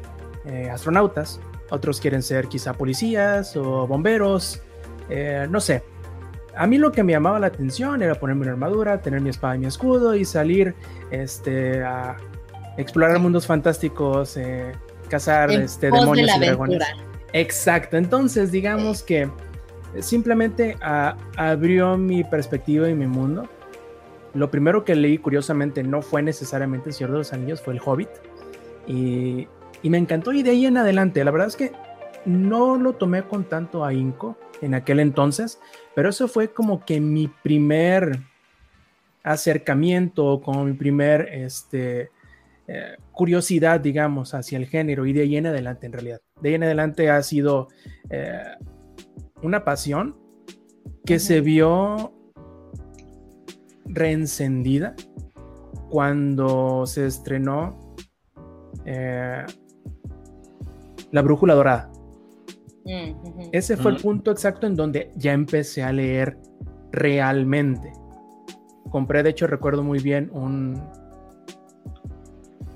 eh, 0.46 0.70
astronautas, 0.70 1.40
otros 1.70 2.00
quieren 2.00 2.24
ser 2.24 2.48
quizá 2.48 2.74
policías 2.74 3.56
o 3.56 3.88
bomberos, 3.88 4.62
eh, 5.10 5.48
no 5.50 5.60
sé. 5.60 5.84
A 6.56 6.68
mí 6.68 6.78
lo 6.78 6.92
que 6.92 7.04
me 7.04 7.14
llamaba 7.14 7.40
la 7.40 7.48
atención 7.48 8.02
era 8.02 8.16
ponerme 8.16 8.42
una 8.42 8.52
armadura, 8.52 9.02
tener 9.02 9.22
mi 9.22 9.30
espada 9.30 9.56
y 9.56 9.60
mi 9.60 9.68
escudo 9.68 10.16
y 10.16 10.26
salir 10.26 10.76
este, 11.10 11.82
a 11.84 12.18
explorar 12.78 13.20
mundos 13.20 13.48
fantásticos, 13.48 14.36
eh, 14.36 14.74
cazar 15.10 15.52
este, 15.52 15.90
demonios 15.92 16.30
y 16.36 16.40
dragones. 16.40 16.84
Exacto, 17.34 17.96
entonces 17.96 18.52
digamos 18.52 19.02
que 19.02 19.30
simplemente 20.00 20.76
abrió 20.82 21.98
mi 21.98 22.24
perspectiva 22.24 22.90
y 22.90 22.96
mi 22.96 23.08
mundo. 23.08 23.48
Lo 24.34 24.50
primero 24.50 24.86
que 24.86 24.96
leí, 24.96 25.18
curiosamente, 25.18 25.84
no 25.84 26.02
fue 26.02 26.22
necesariamente 26.22 26.90
El 26.90 26.94
Señor 26.94 27.12
de 27.12 27.18
los 27.20 27.34
Anillos, 27.34 27.62
fue 27.62 27.74
El 27.74 27.82
Hobbit. 27.84 28.10
Y, 28.88 29.48
y 29.84 29.90
me 29.90 29.98
encantó 29.98 30.32
y 30.34 30.44
de 30.44 30.52
ahí 30.52 30.66
en 30.66 30.78
adelante, 30.78 31.24
la 31.24 31.32
verdad 31.32 31.48
es 31.48 31.56
que 31.56 31.72
no 32.26 32.78
lo 32.78 32.94
tomé 32.94 33.24
con 33.24 33.46
tanto 33.46 33.84
ahínco 33.84 34.38
en 34.62 34.76
aquel 34.76 35.00
entonces, 35.00 35.60
pero 35.96 36.10
eso 36.10 36.28
fue 36.28 36.54
como 36.54 36.86
que 36.86 37.00
mi 37.00 37.28
primer 37.28 38.20
acercamiento, 39.24 40.42
como 40.42 40.66
mi 40.66 40.74
primer 40.74 41.30
este, 41.32 42.12
eh, 42.68 42.96
curiosidad, 43.12 43.80
digamos, 43.80 44.34
hacia 44.34 44.58
el 44.58 44.68
género 44.68 45.06
y 45.06 45.14
de 45.14 45.22
ahí 45.22 45.38
en 45.38 45.48
adelante 45.48 45.88
en 45.88 45.94
realidad. 45.94 46.22
De 46.42 46.50
ahí 46.50 46.56
en 46.56 46.64
adelante 46.64 47.10
ha 47.10 47.22
sido 47.24 47.68
eh, 48.10 48.44
una 49.42 49.64
pasión 49.64 50.18
que 51.06 51.20
se 51.20 51.42
vio 51.42 52.14
reencendida 53.94 54.96
cuando 55.90 56.86
se 56.86 57.06
estrenó 57.06 57.96
eh, 58.86 59.46
La 61.12 61.22
Brújula 61.22 61.54
Dorada. 61.54 61.92
Mm, 62.86 63.50
Ese 63.52 63.78
fue 63.78 63.92
el 63.92 63.98
punto 63.98 64.32
exacto 64.32 64.66
en 64.68 64.76
donde 64.76 65.12
ya 65.16 65.34
empecé 65.34 65.84
a 65.84 65.92
leer 65.92 66.38
realmente. 66.92 67.92
Compré, 68.90 69.24
de 69.24 69.30
hecho, 69.30 69.48
recuerdo 69.48 69.84
muy 69.84 70.00
bien 70.00 70.30
un, 70.34 70.82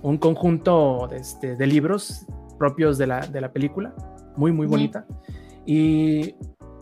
un 0.01 0.17
conjunto 0.17 1.08
de, 1.10 1.17
este, 1.17 1.56
de 1.56 1.67
libros 1.67 2.25
propios 2.58 2.97
de 2.97 3.08
la, 3.08 3.21
de 3.28 3.41
la, 3.41 3.51
película, 3.51 3.93
muy, 4.38 4.51
muy 4.51 4.67
bonita. 4.67 5.06
Y 5.65 6.36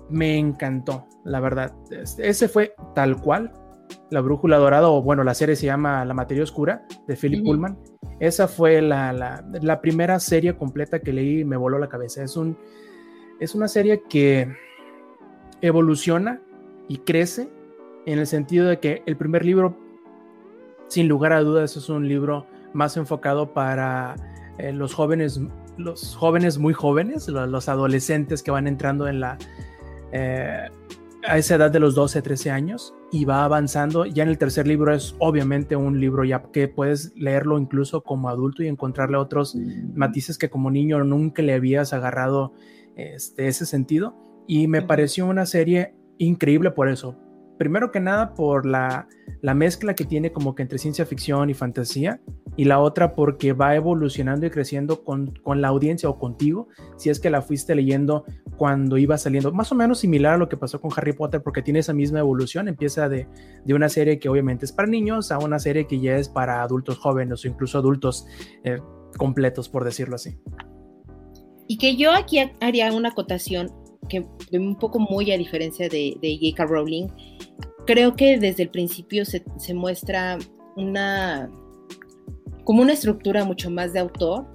me 0.09 0.37
encantó, 0.37 1.07
la 1.23 1.39
verdad. 1.39 1.73
Este, 1.89 2.27
ese 2.27 2.47
fue 2.47 2.75
tal 2.93 3.19
cual, 3.21 3.51
La 4.10 4.21
Brújula 4.21 4.58
Dorada, 4.58 4.89
o 4.89 5.01
bueno, 5.01 5.23
la 5.23 5.34
serie 5.34 5.56
se 5.56 5.65
llama 5.65 6.06
La 6.06 6.13
Materia 6.13 6.43
Oscura, 6.43 6.86
de 7.08 7.15
Philip 7.15 7.43
Pullman. 7.43 7.77
Esa 8.19 8.47
fue 8.47 8.82
la, 8.82 9.12
la, 9.12 9.43
la, 9.62 9.82
primera 9.82 10.19
serie 10.19 10.56
completa 10.56 10.99
que 10.99 11.12
leí 11.12 11.39
y 11.39 11.45
me 11.45 11.58
voló 11.58 11.79
la 11.79 11.89
cabeza. 11.89 12.23
Es 12.23 12.38
un 12.38 12.58
es 13.39 13.56
una 13.56 13.67
serie 13.67 14.03
que 14.10 14.56
evoluciona 15.62 16.41
y 16.88 16.97
crece 16.97 17.49
en 18.06 18.19
el 18.19 18.27
sentido 18.27 18.67
de 18.67 18.79
que 18.79 19.03
el 19.06 19.17
primer 19.17 19.43
libro, 19.45 19.77
sin 20.88 21.08
lugar 21.08 21.34
a 21.34 21.41
dudas, 21.41 21.75
es 21.75 21.89
un 21.89 22.08
libro 22.08 22.45
más 22.73 22.95
enfocado 22.97 23.53
para 23.53 24.15
eh, 24.58 24.71
los 24.71 24.93
jóvenes, 24.93 25.41
los 25.77 26.15
jóvenes 26.15 26.58
muy 26.58 26.73
jóvenes, 26.73 27.27
los, 27.27 27.69
adolescentes 27.69 28.43
que 28.43 28.51
van 28.51 28.67
entrando 28.67 29.08
en 29.08 29.19
la 29.19 29.38
eh, 30.12 30.69
a 31.25 31.38
esa 31.38 31.56
edad 31.56 31.71
de 31.71 31.79
los 31.79 31.95
12, 31.95 32.21
13 32.21 32.51
años 32.51 32.93
y 33.13 33.26
va 33.26 33.45
avanzando. 33.45 34.06
Ya 34.06 34.23
en 34.23 34.30
el 34.30 34.39
tercer 34.39 34.67
libro 34.67 34.91
es 34.91 35.15
obviamente 35.19 35.76
un 35.76 35.99
libro 35.99 36.26
ya 36.26 36.41
que 36.52 36.67
puedes 36.67 37.13
leerlo 37.15 37.60
incluso 37.60 38.02
como 38.02 38.28
adulto 38.28 38.63
y 38.63 38.67
encontrarle 38.67 39.17
otros 39.17 39.56
matices 39.93 40.39
que 40.39 40.49
como 40.49 40.71
niño 40.71 41.04
nunca 41.04 41.43
le 41.43 41.54
habías 41.54 41.93
agarrado 41.93 42.54
este, 42.95 43.47
ese 43.47 43.67
sentido. 43.67 44.15
Y 44.47 44.67
me 44.67 44.82
pareció 44.82 45.28
una 45.28 45.45
serie 45.45 45.95
increíble 46.17 46.71
por 46.71 46.89
eso. 46.89 47.15
Primero 47.57 47.91
que 47.91 47.99
nada 47.99 48.33
por 48.33 48.65
la, 48.65 49.07
mezcla 49.41 49.93
que 49.93 50.05
tiene 50.05 50.31
como 50.31 50.55
que 50.55 50.63
entre 50.63 50.77
ciencia 50.77 51.05
ficción 51.05 51.49
y 51.49 51.53
fantasía. 51.53 52.19
Y 52.55 52.65
la 52.65 52.79
otra 52.79 53.13
porque 53.13 53.53
va 53.53 53.75
evolucionando 53.75 54.45
y 54.45 54.51
creciendo 54.51 55.03
con, 55.03 55.33
la 55.45 55.67
audiencia 55.67 56.07
o 56.09 56.19
contigo, 56.19 56.67
si 56.97 57.09
es 57.09 57.19
que 57.19 57.29
la 57.29 57.41
fuiste 57.41 57.73
leyendo 57.73 58.25
cuando 58.57 58.97
iba 58.97 59.17
saliendo. 59.17 59.51
Más 59.51 59.71
o 59.71 59.75
menos 59.75 59.99
similar 59.99 60.35
a 60.35 60.37
lo 60.37 60.49
que 60.49 60.57
pasó 60.57 60.79
con 60.79 60.91
Harry 60.95 61.13
Potter 61.13 61.41
porque 61.41 61.61
tiene 61.61 61.79
esa 61.79 61.93
misma 61.93 62.19
evolución. 62.19 62.67
Empieza 62.67 63.09
de, 63.09 63.27
una 63.67 63.89
serie 63.89 64.19
que 64.19 64.29
obviamente 64.29 64.65
es 64.65 64.71
para 64.71 64.87
niños 64.87 65.31
a 65.31 65.39
una 65.39 65.57
serie 65.59 65.87
que 65.87 65.99
ya 65.99 66.15
es 66.15 66.29
para 66.29 66.61
adultos 66.61 66.97
jóvenes 66.97 67.43
o 67.43 67.47
incluso 67.47 67.77
adultos 67.77 68.25
eh, 68.63 68.79
completos, 69.17 69.69
por 69.69 69.83
decirlo 69.83 70.15
así. 70.15 70.37
Y 71.67 71.77
que 71.77 71.95
yo 71.95 72.11
aquí 72.11 72.39
haría 72.59 72.91
una 72.93 73.09
acotación 73.09 73.71
que 74.07 74.25
un 74.51 74.75
poco 74.75 74.99
muy 74.99 75.31
a 75.31 75.37
diferencia 75.37 75.89
de, 75.89 76.17
de 76.21 76.37
J.K. 76.41 76.65
Rowling, 76.65 77.07
creo 77.85 78.15
que 78.15 78.37
desde 78.37 78.63
el 78.63 78.69
principio 78.69 79.25
se, 79.25 79.43
se, 79.57 79.73
muestra 79.73 80.37
una 80.75 81.49
como 82.63 82.81
una 82.81 82.93
estructura 82.93 83.43
mucho 83.43 83.69
más 83.69 83.93
de 83.93 83.99
autor 83.99 84.45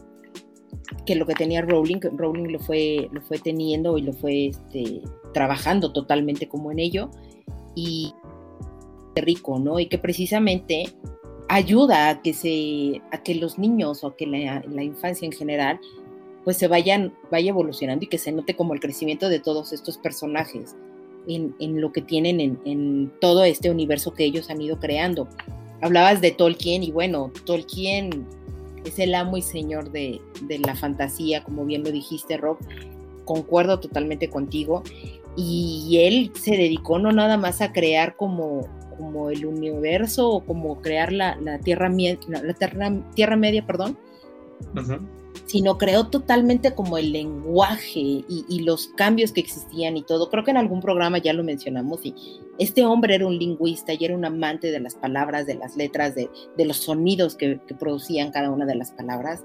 que 1.04 1.14
lo 1.14 1.26
que 1.26 1.34
tenía 1.34 1.62
Rowling. 1.62 2.00
Rowling 2.16 2.52
lo 2.52 2.58
fue, 2.58 3.08
lo 3.12 3.20
fue 3.22 3.38
teniendo 3.38 3.98
y 3.98 4.02
lo 4.02 4.12
fue 4.12 4.48
este, 4.48 5.02
trabajando 5.32 5.92
totalmente 5.92 6.48
como 6.48 6.72
en 6.72 6.78
ello. 6.78 7.10
Y 7.74 8.12
rico, 9.14 9.58
¿no? 9.58 9.78
Y 9.80 9.86
que 9.86 9.98
precisamente 9.98 10.84
ayuda 11.48 12.08
a 12.08 12.22
que 12.22 12.32
se 12.34 13.02
a 13.10 13.22
que 13.22 13.34
los 13.34 13.58
niños 13.58 14.04
o 14.04 14.14
que 14.16 14.26
la, 14.26 14.62
la 14.68 14.82
infancia 14.82 15.26
en 15.26 15.32
general 15.32 15.80
pues 16.44 16.56
se 16.56 16.68
vayan, 16.68 17.12
vaya 17.30 17.50
evolucionando 17.50 18.04
y 18.04 18.08
que 18.08 18.18
se 18.18 18.32
note 18.32 18.56
como 18.56 18.74
el 18.74 18.80
crecimiento 18.80 19.28
de 19.28 19.40
todos 19.40 19.72
estos 19.72 19.98
personajes 19.98 20.74
en, 21.26 21.80
lo 21.80 21.92
que 21.92 22.02
tienen 22.02 22.58
en, 22.64 23.12
todo 23.20 23.44
este 23.44 23.70
universo 23.70 24.14
que 24.14 24.24
ellos 24.24 24.50
han 24.50 24.60
ido 24.60 24.78
creando. 24.78 25.28
Hablabas 25.80 26.20
de 26.20 26.30
Tolkien 26.30 26.82
y 26.82 26.90
bueno, 26.90 27.30
Tolkien 27.44 28.26
es 28.84 28.98
el 28.98 29.14
amo 29.14 29.36
y 29.36 29.42
señor 29.42 29.90
de, 29.90 30.20
la 30.64 30.74
fantasía, 30.74 31.44
como 31.44 31.64
bien 31.64 31.84
lo 31.84 31.92
dijiste, 31.92 32.36
Rob. 32.36 32.58
Concuerdo 33.24 33.78
totalmente 33.78 34.30
contigo. 34.30 34.82
Y 35.36 35.98
él 36.00 36.32
se 36.34 36.52
dedicó 36.52 36.98
no 36.98 37.12
nada 37.12 37.36
más 37.36 37.60
a 37.60 37.72
crear 37.72 38.16
como, 38.16 38.66
como 38.96 39.30
el 39.30 39.46
universo 39.46 40.30
o 40.30 40.44
como 40.44 40.80
crear 40.80 41.12
la, 41.12 41.36
tierra, 41.62 41.90
la, 42.26 42.54
tierra, 42.54 42.92
tierra 43.14 43.36
Media, 43.36 43.64
perdón, 43.64 43.96
sino 45.48 45.78
creó 45.78 46.08
totalmente 46.08 46.74
como 46.74 46.98
el 46.98 47.10
lenguaje 47.10 48.00
y, 48.28 48.60
los 48.60 48.88
cambios 48.88 49.32
que 49.32 49.40
existían 49.40 49.96
y 49.96 50.02
todo. 50.02 50.28
Creo 50.28 50.44
que 50.44 50.50
en 50.50 50.58
algún 50.58 50.80
programa 50.80 51.16
ya 51.16 51.32
lo 51.32 51.42
mencionamos 51.42 52.04
y 52.04 52.14
este 52.58 52.84
hombre 52.84 53.14
era 53.14 53.26
un 53.26 53.38
lingüista 53.38 53.94
y 53.94 54.04
era 54.04 54.14
un 54.14 54.26
amante 54.26 54.70
de 54.70 54.78
las 54.78 54.94
palabras, 54.94 55.46
de 55.46 55.54
las 55.54 55.74
letras, 55.74 56.14
de, 56.14 56.28
los 56.64 56.76
sonidos 56.76 57.34
que, 57.34 57.58
producían 57.78 58.30
cada 58.30 58.50
una 58.50 58.66
de 58.66 58.74
las 58.74 58.92
palabras. 58.92 59.42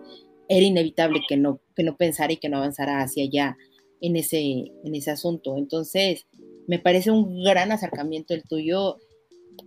Era 0.49 0.65
inevitable 0.65 1.21
que 1.27 1.37
no, 1.37 1.61
que 1.73 1.83
no 1.83 1.95
pensara 1.95 2.33
y 2.33 2.37
que 2.37 2.49
no 2.49 2.57
avanzara 2.57 3.01
hacia 3.01 3.23
allá 3.23 3.57
en 4.01 4.17
ese, 4.17 4.41
en 4.83 4.95
ese 4.95 5.11
asunto. 5.11 5.55
Entonces, 5.55 6.27
me 6.67 6.79
parece 6.79 7.11
un 7.11 7.45
gran 7.45 7.71
acercamiento 7.71 8.33
el 8.33 8.43
tuyo. 8.43 8.97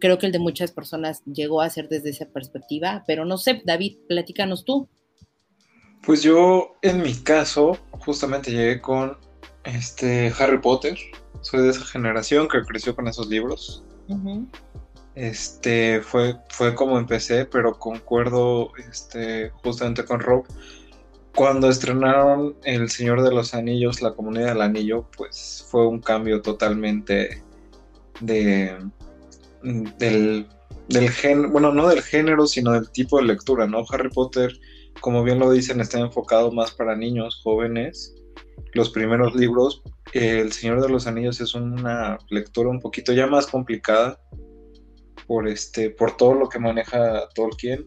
Creo 0.00 0.18
que 0.18 0.26
el 0.26 0.32
de 0.32 0.38
muchas 0.38 0.70
personas 0.70 1.22
llegó 1.24 1.62
a 1.62 1.70
ser 1.70 1.88
desde 1.88 2.10
esa 2.10 2.26
perspectiva, 2.26 3.04
pero 3.06 3.24
no 3.24 3.38
sé, 3.38 3.62
David, 3.64 3.96
platícanos 4.06 4.66
tú. 4.66 4.90
Pues 6.06 6.22
yo, 6.22 6.76
en 6.82 7.02
mi 7.02 7.14
caso, 7.14 7.76
justamente 7.90 8.52
llegué 8.52 8.80
con 8.80 9.18
este 9.64 10.32
Harry 10.38 10.60
Potter. 10.60 10.96
Soy 11.40 11.62
de 11.62 11.70
esa 11.70 11.84
generación 11.84 12.46
que 12.46 12.62
creció 12.62 12.94
con 12.94 13.08
esos 13.08 13.26
libros. 13.26 13.82
Este 15.16 16.00
fue, 16.02 16.36
fue 16.48 16.76
como 16.76 16.96
empecé, 16.96 17.44
pero 17.44 17.76
concuerdo 17.76 18.70
este, 18.88 19.50
justamente 19.64 20.04
con 20.04 20.20
Rob. 20.20 20.44
Cuando 21.34 21.68
estrenaron 21.68 22.54
El 22.62 22.88
Señor 22.88 23.22
de 23.22 23.34
los 23.34 23.52
Anillos, 23.52 24.00
la 24.00 24.12
comunidad 24.12 24.50
del 24.50 24.62
anillo, 24.62 25.08
pues 25.16 25.66
fue 25.68 25.88
un 25.88 26.00
cambio 26.00 26.40
totalmente 26.40 27.42
de 28.20 28.78
del, 29.62 30.46
del 30.88 31.10
género, 31.10 31.50
bueno, 31.50 31.72
no 31.72 31.88
del 31.88 32.00
género, 32.00 32.46
sino 32.46 32.72
del 32.72 32.88
tipo 32.90 33.18
de 33.18 33.24
lectura, 33.24 33.66
¿no? 33.66 33.84
Harry 33.90 34.08
Potter, 34.08 34.56
como 35.00 35.22
bien 35.22 35.38
lo 35.38 35.50
dicen, 35.50 35.80
está 35.80 35.98
enfocado 35.98 36.52
más 36.52 36.72
para 36.72 36.96
niños, 36.96 37.40
jóvenes. 37.42 38.14
Los 38.72 38.90
primeros 38.90 39.34
libros, 39.34 39.82
El 40.12 40.52
Señor 40.52 40.80
de 40.82 40.88
los 40.88 41.06
Anillos 41.06 41.40
es 41.40 41.54
una 41.54 42.18
lectura 42.30 42.70
un 42.70 42.80
poquito 42.80 43.12
ya 43.12 43.26
más 43.26 43.46
complicada, 43.46 44.20
por, 45.26 45.48
este, 45.48 45.90
por 45.90 46.16
todo 46.16 46.34
lo 46.34 46.48
que 46.48 46.58
maneja 46.58 47.28
Tolkien. 47.34 47.86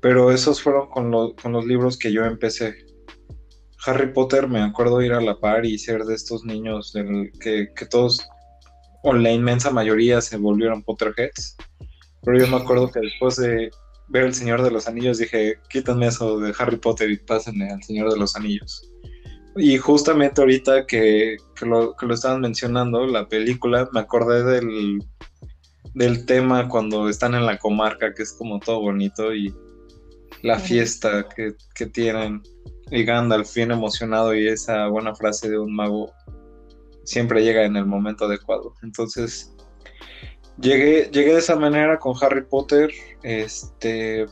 Pero 0.00 0.30
esos 0.30 0.62
fueron 0.62 0.88
con, 0.88 1.34
con 1.34 1.52
los 1.52 1.66
libros 1.66 1.98
que 1.98 2.12
yo 2.12 2.24
empecé. 2.24 2.74
Harry 3.86 4.12
Potter 4.12 4.48
me 4.48 4.60
acuerdo 4.60 5.00
ir 5.02 5.12
a 5.12 5.20
la 5.20 5.38
par 5.38 5.64
y 5.64 5.78
ser 5.78 6.04
de 6.04 6.14
estos 6.14 6.44
niños 6.44 6.92
del, 6.92 7.30
que, 7.40 7.68
que, 7.74 7.86
todos, 7.86 8.20
o 9.04 9.12
la 9.12 9.30
inmensa 9.30 9.70
mayoría, 9.70 10.20
se 10.20 10.36
volvieron 10.36 10.82
Potterheads. 10.82 11.56
Pero 12.22 12.38
yo 12.38 12.48
me 12.48 12.56
acuerdo 12.56 12.90
que 12.90 13.00
después 13.00 13.36
de 13.36 13.70
ver 14.08 14.24
El 14.24 14.34
Señor 14.34 14.62
de 14.62 14.70
los 14.70 14.88
Anillos 14.88 15.18
dije, 15.18 15.58
quítanme 15.68 16.06
eso 16.06 16.38
de 16.38 16.54
Harry 16.58 16.76
Potter 16.76 17.10
y 17.10 17.18
pásenme 17.18 17.70
al 17.70 17.82
Señor 17.82 18.12
de 18.12 18.18
los 18.18 18.36
Anillos. 18.36 18.90
Y 19.56 19.78
justamente 19.78 20.40
ahorita 20.40 20.86
que, 20.86 21.36
que, 21.58 21.66
lo, 21.66 21.96
que 21.96 22.06
lo 22.06 22.14
estaban 22.14 22.42
mencionando, 22.42 23.06
la 23.06 23.26
película, 23.26 23.88
me 23.92 24.00
acordé 24.00 24.44
del, 24.44 25.02
del 25.94 26.26
tema 26.26 26.68
cuando 26.68 27.08
están 27.08 27.34
en 27.34 27.46
la 27.46 27.58
comarca, 27.58 28.12
que 28.12 28.22
es 28.22 28.32
como 28.32 28.60
todo 28.60 28.80
bonito, 28.80 29.34
y 29.34 29.54
la 30.42 30.58
fiesta 30.58 31.26
que, 31.34 31.54
que 31.74 31.86
tienen. 31.86 32.42
Y 32.90 33.04
Gandalf 33.04 33.52
bien 33.54 33.72
emocionado 33.72 34.34
y 34.34 34.46
esa 34.46 34.86
buena 34.88 35.14
frase 35.14 35.48
de 35.48 35.58
un 35.58 35.74
mago 35.74 36.12
siempre 37.04 37.42
llega 37.42 37.64
en 37.64 37.76
el 37.76 37.86
momento 37.86 38.26
adecuado. 38.26 38.74
Entonces, 38.82 39.55
llegué, 40.58 41.10
llegué 41.12 41.32
de 41.32 41.38
esa 41.38 41.56
manera 41.56 41.98
con 41.98 42.14
Harry 42.20 42.44
Potter. 42.44 42.90
Este, 43.22 44.26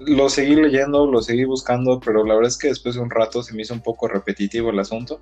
lo 0.00 0.28
seguí 0.28 0.56
leyendo, 0.56 1.06
lo 1.06 1.22
seguí 1.22 1.44
buscando, 1.44 2.00
pero 2.00 2.24
la 2.24 2.34
verdad 2.34 2.48
es 2.48 2.58
que 2.58 2.68
después 2.68 2.94
de 2.94 3.00
un 3.00 3.10
rato 3.10 3.42
se 3.42 3.54
me 3.54 3.62
hizo 3.62 3.74
un 3.74 3.82
poco 3.82 4.08
repetitivo 4.08 4.70
el 4.70 4.78
asunto. 4.78 5.20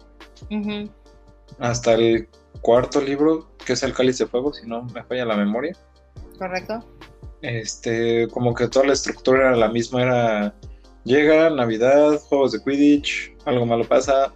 Hasta 1.59 1.95
el 1.95 2.29
cuarto 2.61 3.01
libro, 3.01 3.49
que 3.65 3.75
es 3.75 3.83
El 3.83 3.93
Cáliz 3.93 4.19
de 4.19 4.27
Fuego, 4.27 4.53
si 4.53 4.67
no 4.67 4.83
me 4.83 5.05
falla 5.05 5.25
la 5.25 5.37
memoria. 5.37 5.77
Correcto. 6.39 6.85
Este, 7.43 8.27
como 8.29 8.55
que 8.55 8.69
toda 8.69 8.87
la 8.87 8.95
estructura 8.95 9.49
era 9.49 9.57
la 9.57 9.69
misma, 9.69 10.03
era 10.03 10.55
llega 11.05 11.51
Navidad, 11.51 12.19
juegos 12.29 12.53
de 12.53 12.63
Quidditch, 12.63 13.37
algo 13.45 13.67
malo 13.67 13.85
pasa, 13.85 14.33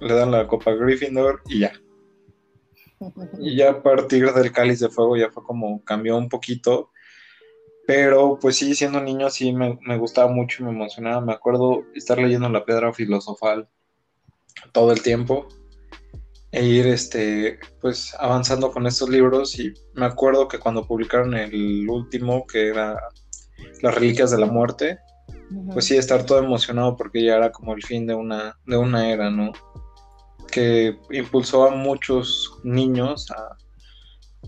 le 0.00 0.14
dan 0.14 0.30
la 0.30 0.46
copa 0.46 0.72
Gryffindor 0.72 1.42
y 1.48 1.60
ya. 1.60 1.72
Y 3.38 3.56
ya 3.56 3.70
a 3.70 3.82
partir 3.82 4.32
del 4.32 4.52
Cáliz 4.52 4.80
de 4.80 4.88
Fuego 4.88 5.16
ya 5.16 5.30
fue 5.30 5.42
como 5.42 5.82
cambió 5.84 6.16
un 6.16 6.28
poquito. 6.28 6.90
Pero 7.86 8.38
pues 8.40 8.56
sí, 8.56 8.74
siendo 8.74 9.00
niño 9.00 9.28
sí 9.30 9.52
me, 9.52 9.78
me 9.82 9.98
gustaba 9.98 10.30
mucho 10.30 10.62
y 10.62 10.66
me 10.66 10.72
emocionaba. 10.72 11.20
Me 11.20 11.32
acuerdo 11.32 11.84
estar 11.94 12.18
leyendo 12.18 12.48
la 12.48 12.64
piedra 12.64 12.92
filosofal 12.92 13.68
todo 14.72 14.92
el 14.92 15.02
tiempo 15.02 15.48
e 16.52 16.64
ir 16.64 16.86
este 16.86 17.58
pues 17.80 18.14
avanzando 18.18 18.70
con 18.70 18.86
estos 18.86 19.08
libros 19.08 19.58
y 19.58 19.72
me 19.94 20.04
acuerdo 20.04 20.48
que 20.48 20.58
cuando 20.58 20.86
publicaron 20.86 21.34
el 21.34 21.88
último 21.88 22.46
que 22.46 22.68
era 22.68 23.00
Las 23.80 23.94
reliquias 23.94 24.30
de 24.30 24.38
la 24.38 24.46
muerte 24.46 24.98
pues 25.72 25.86
sí 25.86 25.96
estar 25.96 26.24
todo 26.24 26.38
emocionado 26.38 26.96
porque 26.96 27.24
ya 27.24 27.36
era 27.36 27.50
como 27.50 27.74
el 27.74 27.82
fin 27.82 28.06
de 28.06 28.14
una 28.14 28.58
de 28.66 28.76
una 28.76 29.10
era 29.10 29.30
no 29.30 29.52
que 30.52 30.96
impulsó 31.10 31.66
a 31.66 31.70
muchos 31.74 32.60
niños 32.62 33.28
a, 33.32 33.56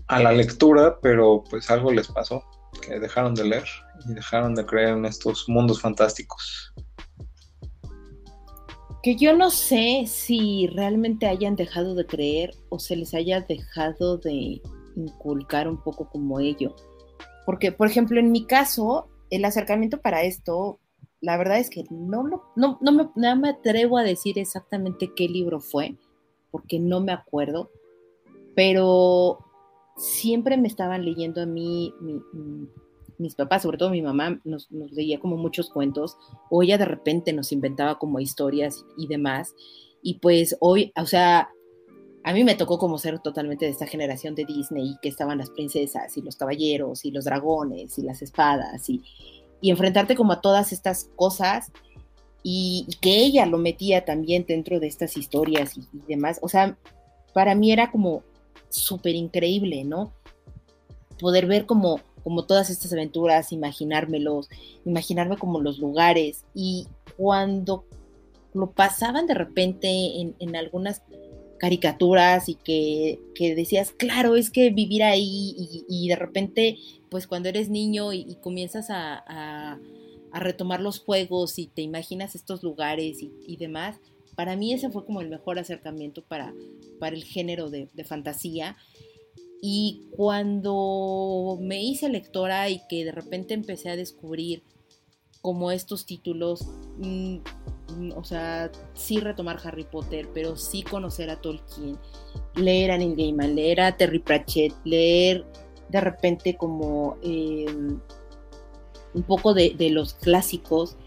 a 0.07 0.19
la 0.21 0.31
lectura 0.31 0.97
pero 1.01 1.43
pues 1.49 1.69
algo 1.69 1.91
les 1.91 2.07
pasó 2.07 2.41
que 2.81 2.99
dejaron 2.99 3.35
de 3.35 3.43
leer 3.43 3.65
y 4.07 4.13
dejaron 4.13 4.55
de 4.55 4.65
creer 4.65 4.89
en 4.89 5.05
estos 5.05 5.49
mundos 5.49 5.81
fantásticos 5.81 6.73
que 9.05 9.15
yo 9.15 9.37
no 9.37 9.51
sé 9.51 10.05
si 10.07 10.65
realmente 10.73 11.27
hayan 11.27 11.55
dejado 11.55 11.93
de 11.93 12.07
creer 12.07 12.55
o 12.69 12.79
se 12.79 12.95
les 12.95 13.13
haya 13.13 13.39
dejado 13.41 14.17
de 14.17 14.63
inculcar 14.95 15.67
un 15.67 15.77
poco 15.77 16.09
como 16.09 16.39
ello. 16.39 16.75
Porque, 17.45 17.71
por 17.71 17.87
ejemplo, 17.87 18.19
en 18.19 18.31
mi 18.31 18.47
caso, 18.47 19.07
el 19.29 19.45
acercamiento 19.45 20.01
para 20.01 20.23
esto, 20.23 20.79
la 21.25 21.37
verdad 21.37 21.57
es 21.57 21.71
que 21.71 21.85
no, 21.89 22.23
no, 22.23 22.77
no, 22.79 22.91
me, 22.91 23.09
no 23.15 23.35
me 23.35 23.49
atrevo 23.49 23.97
a 23.97 24.03
decir 24.03 24.37
exactamente 24.37 25.11
qué 25.15 25.27
libro 25.27 25.59
fue, 25.59 25.95
porque 26.51 26.79
no 26.79 27.01
me 27.01 27.11
acuerdo, 27.11 27.71
pero 28.55 29.39
siempre 29.97 30.55
me 30.55 30.67
estaban 30.67 31.03
leyendo 31.03 31.41
a 31.41 31.47
mí 31.47 31.95
mi, 31.99 32.21
mis 33.17 33.33
papás, 33.33 33.63
sobre 33.63 33.79
todo 33.79 33.89
mi 33.89 34.03
mamá, 34.03 34.39
nos, 34.43 34.69
leía 34.69 35.19
como 35.19 35.35
muchos 35.35 35.71
cuentos, 35.71 36.15
o 36.51 36.61
ella 36.61 36.77
de 36.77 36.85
repente 36.85 37.33
nos 37.33 37.51
inventaba 37.51 37.97
como 37.97 38.19
historias 38.19 38.85
y 38.95 39.07
demás. 39.07 39.55
Y 40.03 40.19
pues 40.19 40.55
hoy, 40.59 40.93
o 40.95 41.07
sea, 41.07 41.49
a 42.23 42.33
mí 42.33 42.43
me 42.43 42.53
tocó 42.53 42.77
como 42.77 42.99
ser 42.99 43.17
totalmente 43.17 43.65
de 43.65 43.71
esta 43.71 43.87
generación 43.87 44.35
de 44.35 44.45
Disney, 44.45 44.95
que 45.01 45.09
estaban 45.09 45.39
las 45.39 45.49
princesas 45.49 46.15
y 46.17 46.21
los 46.21 46.35
caballeros 46.35 47.03
y 47.03 47.09
los 47.09 47.25
dragones 47.25 47.97
y 47.97 48.03
las 48.03 48.21
espadas 48.21 48.87
y, 48.91 49.01
y 49.61 49.71
enfrentarte 49.71 50.15
como 50.15 50.33
a 50.33 50.41
todas 50.41 50.71
estas 50.71 51.09
cosas 51.15 51.71
y, 52.43 52.87
que 53.01 53.17
ella 53.17 53.45
lo 53.45 53.57
metía 53.57 54.05
también 54.05 54.45
dentro 54.47 54.79
de 54.79 54.87
estas 54.87 55.17
historias 55.17 55.77
y, 55.77 55.87
demás. 56.07 56.39
O 56.41 56.49
sea, 56.49 56.77
para 57.33 57.55
mí 57.55 57.71
era 57.71 57.91
como 57.91 58.23
súper 58.69 59.15
increíble, 59.15 59.83
¿no? 59.83 60.11
Poder 61.19 61.45
ver 61.47 61.65
como 61.65 61.99
como 62.25 62.43
todas 62.45 62.71
estas 62.71 62.91
aventuras, 62.91 63.51
imaginármelos, 63.51 64.49
imaginarme 64.83 65.37
como 65.37 65.61
los 65.61 65.77
lugares. 65.77 66.43
Y 66.55 66.87
cuando 67.17 67.85
lo 68.51 68.71
pasaban 68.71 69.27
de 69.27 69.35
repente 69.35 69.87
en, 70.39 70.55
algunas 70.55 71.03
caricaturas 71.59 72.49
y 72.49 72.55
que, 72.55 73.19
decías, 73.55 73.91
claro, 73.91 74.35
es 74.35 74.49
que 74.49 74.71
vivir 74.71 75.03
ahí 75.03 75.55
y, 75.87 76.07
de 76.07 76.15
repente, 76.15 76.79
pues 77.15 77.27
cuando 77.27 77.47
eres 77.47 77.69
niño 77.69 78.11
y, 78.11 78.35
comienzas 78.41 78.87
a, 78.89 79.79
retomar 80.33 80.81
los 80.81 80.99
juegos 80.99 81.57
y 81.59 81.67
te 81.67 81.81
imaginas 81.81 82.35
estos 82.35 82.61
lugares 82.61 83.19
y, 83.21 83.55
demás, 83.55 84.01
para 84.35 84.57
mí 84.57 84.73
ese 84.73 84.89
fue 84.89 85.05
como 85.05 85.21
el 85.21 85.29
mejor 85.29 85.57
acercamiento 85.57 86.25
para, 86.25 86.53
para 86.99 87.15
el 87.15 87.23
género 87.23 87.69
de, 87.69 87.87
de 87.93 88.03
fantasía. 88.03 88.75
Y 89.61 90.01
cuando 90.11 91.57
me 91.61 91.81
hice 91.81 92.09
lectora 92.09 92.69
y 92.69 92.81
que 92.89 93.05
de 93.05 93.13
repente 93.13 93.53
empecé 93.53 93.91
a 93.91 93.95
descubrir 93.95 94.61
como 95.41 95.71
estos 95.71 96.05
títulos, 96.05 96.67
mm, 96.97 97.37
o 98.13 98.25
sea, 98.25 98.69
sí 98.93 99.21
retomar 99.21 99.57
Harry 99.63 99.85
Potter, 99.85 100.27
pero 100.33 100.57
sí 100.57 100.83
conocer 100.83 101.29
a 101.29 101.39
Tolkien, 101.39 101.97
leer 102.55 102.91
a 102.91 102.97
Neil 102.97 103.15
Gaiman, 103.15 103.55
leer 103.55 103.79
a 103.79 103.95
Terry 103.95 104.19
Pratchett, 104.19 104.73
leer 104.83 105.45
de 105.89 106.01
repente 106.01 106.55
como 106.57 107.17
em, 107.23 107.99
un 109.13 109.23
poco 109.23 109.53
de, 109.53 109.75
los 109.91 110.13
clásicos, 110.15 110.97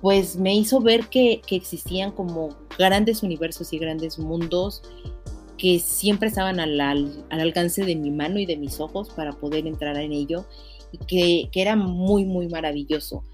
pues 0.00 0.36
me 0.36 0.54
hizo 0.54 0.80
ver 0.80 1.08
que, 1.08 1.40
que 1.46 1.56
existían 1.56 2.12
como 2.12 2.50
grandes 2.78 3.22
universos 3.22 3.72
y 3.72 3.78
grandes 3.78 4.18
mundos 4.18 4.82
que 5.58 5.80
siempre 5.80 6.28
estaban 6.28 6.60
al, 6.60 6.80
alcance 7.30 7.84
de 7.84 7.96
mi 7.96 8.10
mano 8.10 8.38
y 8.38 8.46
de 8.46 8.56
mis 8.56 8.80
ojos 8.80 9.10
para 9.10 9.32
poder 9.32 9.66
entrar 9.66 9.98
en 9.98 10.12
ello 10.12 10.46
y 10.92 11.48
que, 11.50 11.60
era 11.60 11.76
muy, 11.76 12.24
muy 12.24 12.48
maravilloso. 12.48 13.24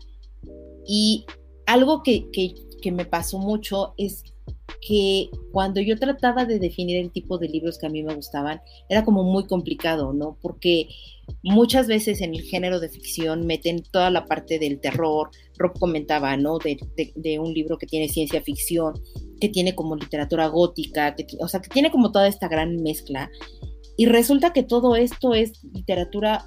Y 0.87 1.27
algo 1.67 2.03
que, 2.03 2.31
que, 2.33 2.55
me 2.91 3.07
pasó 3.07 3.39
mucho 3.39 3.95
es 3.97 4.25
que 4.87 5.31
cuando 5.51 5.81
yo 5.81 5.99
trataba 5.99 6.45
de 6.45 6.59
definir 6.59 6.99
el 6.99 7.11
tipo 7.11 7.39
de 7.39 7.49
libros 7.49 7.79
que 7.79 7.87
a 7.87 7.91
mí 7.91 8.03
me 8.03 8.15
gustaban, 8.15 8.61
era 8.89 9.05
como 9.05 9.25
muy 9.25 9.47
complicado, 9.47 10.13
¿no? 10.13 10.37
Porque 10.43 10.89
muchas 11.43 11.87
veces 11.87 12.21
en 12.21 12.35
el 12.35 12.43
género 12.43 12.81
de 12.81 12.91
ficción 12.91 13.47
meten 13.47 13.83
toda 13.83 14.11
la 14.11 14.27
parte 14.27 14.59
del 14.59 14.81
terror, 14.81 15.31
Rob 15.57 15.79
comentaba, 15.79 16.37
¿no? 16.37 16.59
De, 16.59 17.39
un 17.39 17.55
libro 17.55 17.79
que 17.79 17.87
tiene 17.87 18.09
ciencia 18.09 18.43
ficción, 18.43 18.95
que 19.41 19.49
tiene 19.49 19.75
como 19.75 19.97
literatura 19.97 20.49
gótica, 20.49 21.17
o 21.41 21.49
sea, 21.49 21.61
que 21.61 21.71
tiene 21.71 21.91
como 21.91 22.13
toda 22.13 22.29
esta 22.29 22.49
gran 22.49 22.83
mezcla. 22.83 23.31
Y 23.97 24.07
resulta 24.07 24.53
que 24.53 24.65
todo 24.65 24.97
esto 24.97 25.35
es 25.35 25.65
literatura 25.73 26.45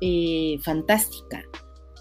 eh, 0.00 0.56
fantástica. 0.62 1.44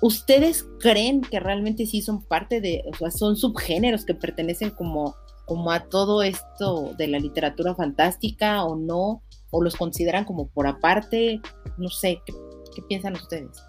¿Ustedes 0.01 0.65
creen 0.79 1.21
que 1.21 1.39
realmente 1.39 1.85
sí 1.85 2.01
son 2.01 2.23
parte 2.25 2.59
de, 2.59 2.83
o 2.91 2.95
sea, 2.95 3.11
son 3.11 3.35
subgéneros 3.35 4.05
que 4.05 4.13
pertenecen 4.13 4.71
como, 4.71 5.15
como 5.45 5.71
a 5.71 5.81
todo 5.85 6.23
esto 6.23 6.93
de 6.97 7.07
la 7.07 7.19
literatura 7.19 7.75
fantástica 7.75 8.63
o 8.63 8.75
no? 8.75 9.21
¿O 9.51 9.61
los 9.61 9.75
consideran 9.75 10.25
como 10.25 10.47
por 10.47 10.67
aparte? 10.67 11.39
No 11.77 11.89
sé, 11.89 12.21
qué 12.25 12.81
piensan 12.83 13.13
ustedes? 13.13 13.63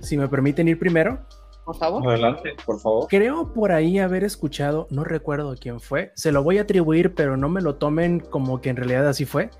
Si 0.00 0.16
me 0.16 0.26
permiten 0.28 0.68
ir 0.68 0.78
primero. 0.78 1.20
Por 1.64 1.76
favor. 1.76 2.08
Adelante, 2.08 2.56
por 2.64 2.80
favor. 2.80 3.06
Creo 3.08 3.52
por 3.52 3.72
ahí 3.72 3.98
haber 3.98 4.24
escuchado, 4.24 4.86
no 4.90 5.04
recuerdo 5.04 5.54
quién 5.60 5.80
fue, 5.80 6.12
se 6.14 6.32
lo 6.32 6.42
voy 6.42 6.56
a 6.56 6.62
atribuir, 6.62 7.14
pero 7.14 7.36
no 7.36 7.50
me 7.50 7.60
lo 7.60 7.74
tomen 7.74 8.20
como 8.20 8.62
que 8.62 8.70
en 8.70 8.76
realidad 8.76 9.06
así 9.06 9.26
fue. 9.26 9.50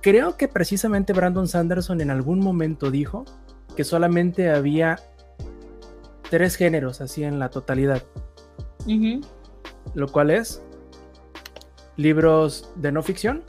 Creo 0.00 0.36
que 0.36 0.46
precisamente 0.46 1.12
Brandon 1.12 1.48
Sanderson 1.48 2.00
en 2.00 2.10
algún 2.10 2.38
momento 2.38 2.92
dijo 2.92 3.24
que 3.74 3.82
solamente 3.82 4.50
había 4.50 5.00
tres 6.34 6.56
géneros 6.56 7.00
así 7.00 7.22
en 7.22 7.38
la 7.38 7.48
totalidad. 7.48 8.02
Lo 9.94 10.08
cual 10.08 10.30
es 10.30 10.60
libros 11.96 12.72
de 12.74 12.90
no 12.90 13.04
ficción, 13.04 13.44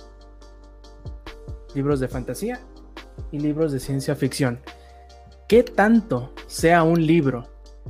libros 1.74 2.00
de 2.00 2.08
fantasía 2.08 2.60
y 3.32 3.39
libros 3.39 3.71
de 3.71 3.80
ciencia 3.80 4.15
ficción 4.15 4.60
qué 5.48 5.63
tanto 5.63 6.32
sea 6.45 6.84
un 6.84 7.04
libro 7.08 7.48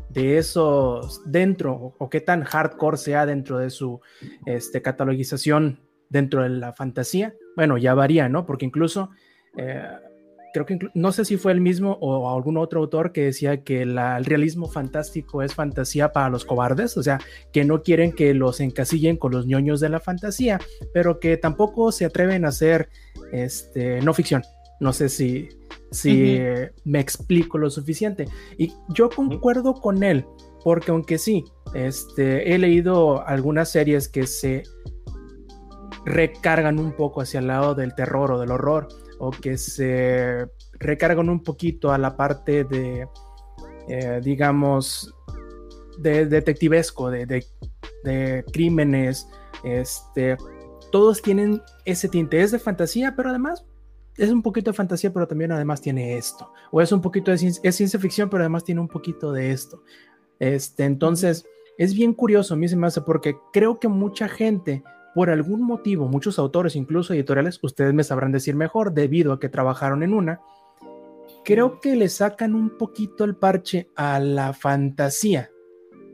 de 0.10 0.38
esos 0.38 1.22
dentro 1.26 1.94
o 1.98 2.10
qué 2.10 2.22
tan 2.22 2.46
hardcore 2.46 2.96
sea 2.96 3.26
dentro 3.26 3.58
de 3.58 3.70
su 3.70 4.00
este, 4.46 4.82
catalogización 4.82 5.82
dentro 6.08 6.44
de 6.44 6.50
la 6.50 6.72
fantasía, 6.72 7.34
bueno, 7.58 7.78
ya 7.78 7.94
varía, 7.94 8.30
¿no? 8.30 8.46
Porque 8.46 8.66
incluso, 8.66 9.10
eh, 9.58 9.84
creo 10.56 10.66
que 10.66 10.80
no 10.94 11.12
sé 11.12 11.26
si 11.26 11.36
fue 11.36 11.52
el 11.52 11.60
mismo 11.60 11.98
o 12.00 12.34
algún 12.34 12.56
otro 12.56 12.80
autor 12.80 13.12
que 13.12 13.26
decía 13.26 13.62
que 13.66 13.82
el 13.82 14.24
realismo 14.24 14.70
fantástico 14.70 15.42
es 15.42 15.54
fantasía 15.54 16.14
para 16.14 16.30
los 16.30 16.46
cobardes, 16.46 16.96
o 16.96 17.04
sea, 17.04 17.20
que 17.52 17.66
no 17.66 17.84
quieren 17.84 18.14
que 18.14 18.34
los 18.34 18.62
encasillen 18.62 19.18
con 19.18 19.34
los 19.34 19.46
ñoños 19.48 19.82
de 19.82 19.90
la 19.90 20.00
fantasía, 20.00 20.62
pero 20.94 21.20
que 21.20 21.36
tampoco 21.36 21.92
se 21.92 22.06
atreven 22.06 22.46
a 22.46 22.50
hacer 22.50 22.88
este, 23.34 24.00
no 24.00 24.14
ficción. 24.14 24.44
No 24.80 24.94
sé 24.94 25.10
si, 25.10 25.50
si 25.92 26.40
me 26.86 27.02
explico 27.02 27.58
lo 27.58 27.70
suficiente. 27.70 28.26
Y 28.58 28.72
yo 28.94 29.10
concuerdo 29.10 29.74
con 29.74 30.04
él, 30.04 30.26
porque 30.64 30.92
aunque 30.92 31.18
sí, 31.18 31.44
este, 31.74 32.56
he 32.56 32.58
leído 32.58 33.28
algunas 33.28 33.72
series 33.72 34.08
que 34.08 34.26
se 34.26 34.64
recargan 36.06 36.80
un 36.80 36.94
poco 36.94 37.20
hacia 37.20 37.42
el 37.42 37.48
lado 37.48 37.76
del 37.76 37.94
terror 37.94 38.32
o 38.32 38.40
del 38.40 38.52
horror, 38.52 38.88
o 39.20 39.32
que 39.32 39.58
se 39.58 40.48
recargan 40.80 41.30
un 41.30 41.42
poquito 41.44 41.92
a 41.92 41.98
la 41.98 42.16
parte 42.16 42.64
de, 42.64 43.08
eh, 43.88 44.22
digamos, 44.24 45.14
de 45.98 46.26
detectivesco, 46.26 47.10
de, 47.10 47.26
de, 48.04 48.46
crímenes, 48.52 49.28
este, 49.64 50.38
todos 50.92 51.22
tienen 51.22 51.62
ese 51.86 52.10
tinte, 52.10 52.42
es 52.42 52.52
de 52.52 52.60
fantasía, 52.60 53.16
pero 53.16 53.30
además 53.30 53.66
es 54.18 54.30
un 54.30 54.42
poquito 54.42 54.72
de 54.72 54.78
fantasía, 54.78 55.12
pero 55.12 55.28
también 55.28 55.52
además 55.52 55.82
tiene 55.82 56.18
esto. 56.18 56.52
O 56.72 56.82
es 56.82 56.92
un 56.92 57.02
poquito 57.02 57.32
de 57.32 57.38
ciencia, 57.38 57.62
es 57.64 57.76
ciencia 57.76 58.00
ficción, 58.00 58.30
pero 58.30 58.44
además 58.44 58.64
tiene 58.64 58.82
un 58.82 58.88
poquito 58.88 59.32
de 59.32 59.52
esto. 59.52 59.82
Este, 60.40 60.84
entonces, 60.86 61.46
es 61.78 61.94
bien 61.94 62.14
curioso, 62.14 62.54
a 62.54 62.58
mí 62.58 62.68
se 62.68 62.76
me 62.76 62.88
hace, 62.88 63.02
porque 63.02 63.38
creo 63.52 63.80
que 63.80 63.88
mucha 63.88 64.28
gente, 64.28 64.84
por 65.16 65.30
algún 65.30 65.62
motivo, 65.62 66.10
muchos 66.10 66.38
autores, 66.38 66.76
incluso 66.76 67.14
editoriales, 67.14 67.58
ustedes 67.62 67.94
me 67.94 68.04
sabrán 68.04 68.34
decir 68.34 68.54
mejor, 68.54 68.94
debido 68.94 69.32
a 69.32 69.40
que 69.40 69.48
trabajaron 69.48 70.04
en 70.04 70.14
una, 70.14 70.42
creo 71.46 71.80
que 71.80 71.96
le 71.96 72.10
sacan 72.10 72.54
un 72.54 72.78
poquito 72.78 73.24
el 73.24 73.38
parche 73.38 73.90
a 73.96 74.20
la 74.20 74.52
fantasía, 74.52 75.52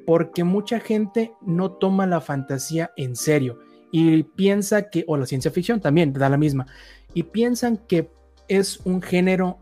porque 0.05 0.43
mucha 0.43 0.79
gente 0.79 1.33
no 1.41 1.71
toma 1.71 2.05
la 2.05 2.21
fantasía 2.21 2.91
en 2.95 3.15
serio 3.15 3.57
y 3.91 4.21
piensa 4.21 4.91
que, 4.91 5.03
o 5.07 5.17
la 5.17 5.25
ciencia 5.25 5.49
ficción 5.49 5.81
también, 5.81 6.13
da 6.13 6.29
la 6.29 6.37
misma, 6.37 6.67
y 7.15 7.23
piensan 7.23 7.77
que 7.77 8.11
es 8.47 8.81
un 8.85 9.01
género 9.01 9.57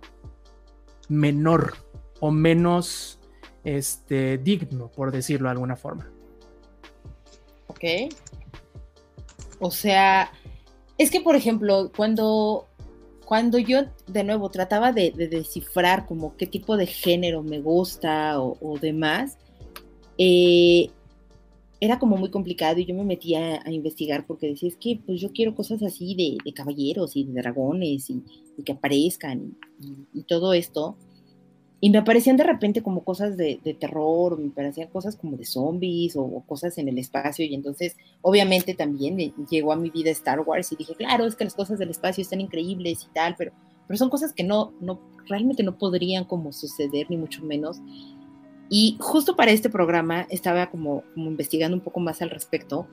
menor 1.07 1.75
o 2.19 2.29
menos 2.29 3.21
este, 3.63 4.37
digno, 4.37 4.91
por 4.91 5.13
decirlo 5.13 5.47
de 5.47 5.51
alguna 5.51 5.77
forma. 5.77 6.11
Ok. 7.67 7.85
O 9.59 9.71
sea, 9.71 10.31
es 10.97 11.11
que, 11.11 11.21
por 11.21 11.35
ejemplo, 11.35 11.91
cuando, 11.95 12.67
cuando 13.25 13.57
yo 13.59 13.81
de 14.07 14.23
nuevo 14.23 14.49
trataba 14.49 14.91
de, 14.91 15.11
descifrar 15.11 16.05
como 16.05 16.35
qué 16.37 16.47
tipo 16.47 16.77
de 16.77 16.87
género 16.87 17.43
me 17.43 17.59
gusta 17.59 18.41
o, 18.41 18.57
o 18.61 18.79
demás, 18.79 19.37
eh, 20.17 20.89
era 21.81 21.97
como 21.97 22.17
muy 22.17 22.29
complicado 22.29 22.79
y 22.79 22.85
yo 22.85 22.93
me 22.93 23.05
metía 23.05 23.61
a, 23.63 23.71
investigar 23.71 24.25
porque 24.27 24.47
decía, 24.47 24.67
es 24.67 24.75
que 24.75 24.99
pues 25.05 25.21
yo 25.21 25.31
quiero 25.31 25.55
cosas 25.55 25.81
así 25.81 26.13
de, 26.15 26.51
caballeros 26.51 27.15
y 27.15 27.23
de 27.23 27.33
dragones 27.41 28.09
y, 28.09 28.21
que 28.63 28.73
aparezcan 28.73 29.55
y, 30.13 30.23
todo 30.23 30.53
esto. 30.53 30.97
Y 31.81 31.89
me 31.91 31.99
aparecían 31.99 32.35
de 32.35 32.43
repente 32.43 32.83
como 32.83 33.03
cosas 33.03 33.37
de, 33.37 33.59
terror, 33.79 34.37
me 34.37 34.49
aparecían 34.49 34.89
cosas 34.89 35.15
como 35.15 35.37
de 35.37 35.45
zombies 35.45 36.15
o, 36.17 36.43
cosas 36.45 36.77
en 36.77 36.89
el 36.89 36.97
espacio. 36.97 37.45
Y 37.45 37.55
entonces, 37.55 37.95
obviamente, 38.21 38.73
también 38.73 39.17
llegó 39.49 39.71
a 39.71 39.77
mi 39.77 39.89
vida 39.89 40.11
Star 40.11 40.41
Wars 40.41 40.71
y 40.71 40.75
dije, 40.75 40.95
claro, 40.95 41.25
es 41.25 41.35
que 41.35 41.45
las 41.45 41.53
cosas 41.53 41.79
del 41.79 41.89
espacio 41.89 42.21
están 42.21 42.41
increíbles 42.41 43.05
y 43.09 43.13
tal, 43.13 43.35
pero, 43.37 43.53
pero 43.87 43.97
son 43.97 44.09
cosas 44.09 44.33
que 44.33 44.43
no, 44.43 44.73
no, 44.81 44.99
realmente 45.27 45.63
no 45.63 45.77
podrían 45.77 46.25
como 46.25 46.51
suceder, 46.51 47.07
ni 47.09 47.15
mucho 47.15 47.43
menos. 47.43 47.81
Y 48.69 48.97
justo 48.99 49.35
para 49.35 49.51
este 49.51 49.69
programa 49.69 50.27
estaba 50.29 50.69
como, 50.69 51.03
investigando 51.15 51.75
un 51.75 51.83
poco 51.83 51.99
más 51.99 52.21
al 52.21 52.29
respecto 52.29 52.87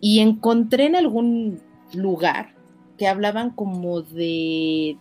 y 0.00 0.20
encontré 0.20 0.86
en 0.86 0.96
algún 0.96 1.60
lugar 1.92 2.54
que 2.96 3.08
hablaban 3.08 3.50
como 3.50 4.02
de 4.02 4.96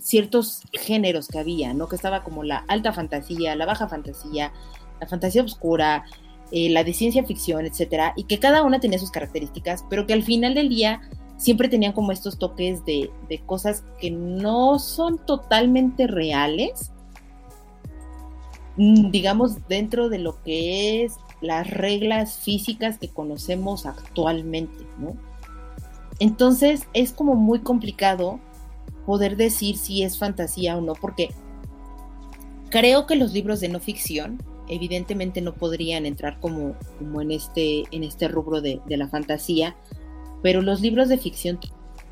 ciertos 0.00 0.62
géneros 0.72 1.28
que 1.28 1.38
había, 1.38 1.74
¿no? 1.74 1.88
Que 1.88 1.96
estaba 1.96 2.22
como 2.22 2.42
la 2.42 2.64
alta 2.68 2.92
fantasía, 2.92 3.54
la 3.56 3.66
baja 3.66 3.88
fantasía, 3.88 4.52
la 5.00 5.06
fantasía 5.06 5.42
oscura, 5.42 6.04
eh, 6.52 6.70
la 6.70 6.84
de 6.84 6.92
ciencia 6.92 7.24
ficción, 7.24 7.66
etcétera, 7.66 8.12
y 8.16 8.24
que 8.24 8.38
cada 8.38 8.62
una 8.62 8.80
tenía 8.80 8.98
sus 8.98 9.10
características, 9.10 9.84
pero 9.88 10.06
que 10.06 10.12
al 10.12 10.22
final 10.22 10.54
del 10.54 10.68
día 10.68 11.00
siempre 11.36 11.68
tenían 11.68 11.92
como 11.92 12.12
estos 12.12 12.38
toques 12.38 12.84
de, 12.84 13.10
de 13.28 13.38
cosas 13.38 13.84
que 14.00 14.10
no 14.10 14.78
son 14.78 15.18
totalmente 15.24 16.06
reales, 16.06 16.90
Mm, 18.76 19.10
digamos, 19.10 19.68
dentro 19.68 20.08
de 20.08 20.18
lo 20.18 20.42
que 20.42 21.04
es 21.04 21.16
las 21.42 21.68
reglas 21.68 22.38
físicas 22.38 22.96
que 22.96 23.08
conocemos 23.08 23.84
actualmente, 23.84 24.86
¿no? 24.98 25.16
Entonces 26.18 26.86
es 26.94 27.12
como 27.12 27.34
muy 27.34 27.60
complicado 27.60 28.40
poder 29.10 29.36
decir 29.36 29.76
si 29.76 30.04
es 30.04 30.16
fantasía 30.16 30.76
o 30.76 30.80
no, 30.80 30.92
porque 30.92 31.30
creo 32.68 33.06
que 33.06 33.16
los 33.16 33.32
libros 33.32 33.58
de 33.58 33.68
no 33.68 33.80
ficción 33.80 34.40
evidentemente 34.68 35.40
no 35.40 35.52
podrían 35.52 36.06
entrar 36.06 36.38
como, 36.38 36.76
como 36.96 37.20
en, 37.20 37.32
este, 37.32 37.82
en 37.90 38.04
este 38.04 38.28
rubro 38.28 38.60
de, 38.60 38.80
de 38.86 38.96
la 38.96 39.08
fantasía, 39.08 39.74
pero 40.42 40.62
los 40.62 40.80
libros 40.80 41.08
de 41.08 41.18
ficción 41.18 41.58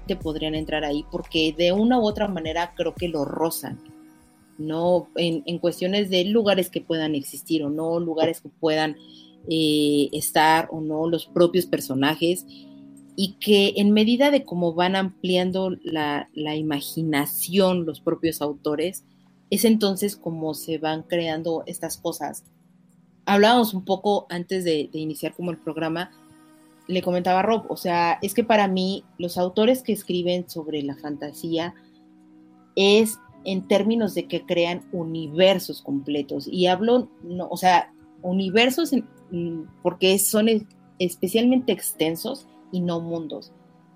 te 0.09 0.17
podrían 0.17 0.57
entrar 0.57 0.85
ahí 0.85 1.05
porque 1.13 1.55
de 1.57 1.71
una 1.71 2.01
u 2.01 2.03
otra 2.03 2.27
manera 2.27 2.73
creo 2.75 2.97
que 2.97 3.07
lo 3.07 3.25
rozan 3.25 3.79
no 4.59 5.09
en, 5.15 5.59
cuestiones 5.61 6.11
de 6.11 6.25
lugares 6.25 6.69
que 6.69 6.81
puedan 6.81 7.15
existir 7.15 7.63
o 7.63 7.71
no, 7.71 8.01
lugares 8.01 8.41
que 8.41 8.49
puedan 8.49 8.97
eh, 9.49 10.09
estar 10.11 10.67
o 10.73 10.81
no, 10.81 11.09
los 11.09 11.27
propios 11.27 11.65
personajes, 11.67 12.45
y 13.21 13.33
que 13.41 13.73
en 13.79 13.91
medida 13.91 14.31
de 14.31 14.45
cómo 14.45 14.75
van 14.75 14.95
ampliando 14.95 15.71
la, 15.83 16.29
imaginación 16.35 17.85
los 17.85 18.01
propios 18.01 18.41
autores, 18.41 19.03
es 19.51 19.65
entonces 19.65 20.15
como 20.15 20.55
se 20.55 20.79
van 20.79 21.03
creando 21.03 21.65
estas 21.67 21.97
cosas. 21.97 22.45
Hablábamos 23.27 23.75
un 23.75 23.85
poco 23.85 24.29
antes 24.31 24.63
de, 24.63 24.89
de 24.93 25.01
iniciar 25.01 25.35
como 25.35 25.51
el 25.51 25.59
programa, 25.59 26.13
le 26.87 27.03
comentaba 27.03 27.41
a 27.41 27.43
Rob, 27.43 27.65
o 27.69 27.77
sea, 27.77 28.21
es 28.23 28.35
que 28.35 28.45
para 28.45 28.69
mí 28.69 29.03
los 29.19 29.37
autores 29.37 29.83
que 29.83 29.95
escriben 29.95 30.49
sobre 30.49 30.81
la 30.85 30.95
fantasía 30.95 31.75
es 32.77 33.19
en 33.45 33.67
términos 33.67 34.15
de 34.15 34.29
que 34.29 34.47
crean 34.47 34.89
universos 34.93 35.83
completos. 35.83 36.47
Y 36.47 36.69
hablo, 36.69 37.11
no, 37.25 37.49
o 37.51 37.57
sea, 37.57 37.93
universos 38.23 38.93
mm, 39.33 39.63
porque 39.83 40.17
son 40.21 40.47
especialmente 41.01 41.73
extensos 41.73 42.47
y 42.73 42.81
no 42.81 43.01
mundos. 43.01 43.53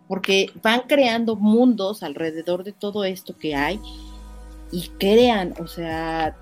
Porque 0.09 0.51
van 0.63 0.83
creando 0.89 1.37
mundos 1.37 2.03
alrededor 2.03 2.65
de 2.65 2.73
todo 2.73 3.05
esto 3.05 3.37
que 3.39 3.55
hay 3.55 3.81
y 4.71 4.89
crean, 4.99 5.55
o 5.61 5.67
sea, 5.67 6.37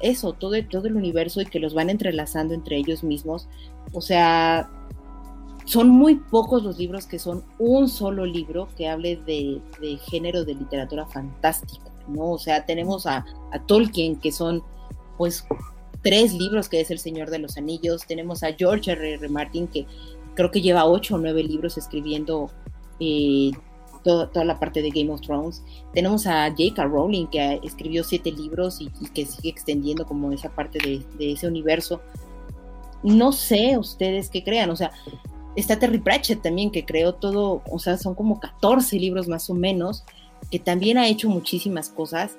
eso, 0.00 0.32
todo, 0.32 0.54
todo 0.70 0.86
el 0.86 0.96
universo 0.96 1.40
y 1.40 1.46
que 1.46 1.60
los 1.60 1.74
van 1.74 1.90
entrelazando 1.90 2.54
entre 2.54 2.76
ellos 2.76 3.02
mismos. 3.02 3.48
O 3.92 4.00
sea, 4.00 4.70
son 5.64 5.88
muy 5.88 6.16
pocos 6.16 6.62
los 6.62 6.78
libros 6.78 7.06
que 7.06 7.18
son 7.18 7.44
un 7.58 7.88
solo 7.88 8.24
libro 8.24 8.68
que 8.76 8.88
hable 8.88 9.16
de, 9.16 9.60
género 10.08 10.44
de 10.44 10.54
literatura 10.54 11.06
fantástica, 11.06 11.90
¿no? 12.08 12.32
O 12.32 12.38
sea, 12.38 12.64
tenemos 12.64 13.06
a, 13.06 13.24
a, 13.52 13.66
Tolkien, 13.66 14.16
que 14.16 14.30
son, 14.30 14.62
pues, 15.18 15.44
tres 16.02 16.32
libros, 16.34 16.68
que 16.68 16.80
es 16.80 16.90
El 16.92 17.00
Señor 17.00 17.30
de 17.30 17.40
los 17.40 17.56
Anillos, 17.56 18.06
tenemos 18.06 18.44
a 18.44 18.52
George 18.52 18.92
R. 18.92 19.14
R. 19.14 19.28
Martin, 19.28 19.66
que 19.66 19.86
creo 20.36 20.52
que 20.52 20.60
lleva 20.60 20.84
ocho 20.84 21.16
o 21.16 21.18
nueve 21.18 21.42
libros 21.42 21.76
escribiendo 21.76 22.50
eh, 23.00 23.50
toda 24.04 24.44
la 24.44 24.60
parte 24.60 24.82
de 24.82 24.90
Game 24.90 25.10
of 25.10 25.20
Thrones. 25.20 25.64
Tenemos 25.92 26.28
a 26.28 26.48
J.K. 26.50 26.84
Rowling, 26.84 27.26
que 27.26 27.58
escribió 27.64 28.04
siete 28.04 28.30
libros 28.30 28.80
y, 28.80 28.88
que 29.10 29.26
sigue 29.26 29.48
extendiendo 29.48 30.06
como 30.06 30.30
esa 30.30 30.48
parte 30.48 30.78
de, 30.78 31.32
ese 31.32 31.48
universo. 31.48 32.00
No 33.02 33.32
sé 33.32 33.76
ustedes 33.76 34.30
qué 34.30 34.44
crean, 34.44 34.70
o 34.70 34.76
sea, 34.76 34.92
está 35.56 35.78
Terry 35.78 35.98
Pratchett 35.98 36.40
también, 36.40 36.70
que 36.70 36.84
creó 36.84 37.14
todo, 37.14 37.62
o 37.68 37.78
sea, 37.80 37.98
son 37.98 38.14
como 38.14 38.38
14 38.38 38.96
libros 39.00 39.26
más 39.26 39.50
o 39.50 39.54
menos, 39.54 40.04
que 40.50 40.60
también 40.60 40.98
ha 40.98 41.08
hecho 41.08 41.28
muchísimas 41.28 41.88
cosas. 41.88 42.36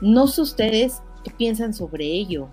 No 0.00 0.26
sé 0.26 0.40
ustedes 0.40 1.02
qué 1.24 1.30
piensan 1.30 1.74
sobre 1.74 2.06
ello. 2.06 2.48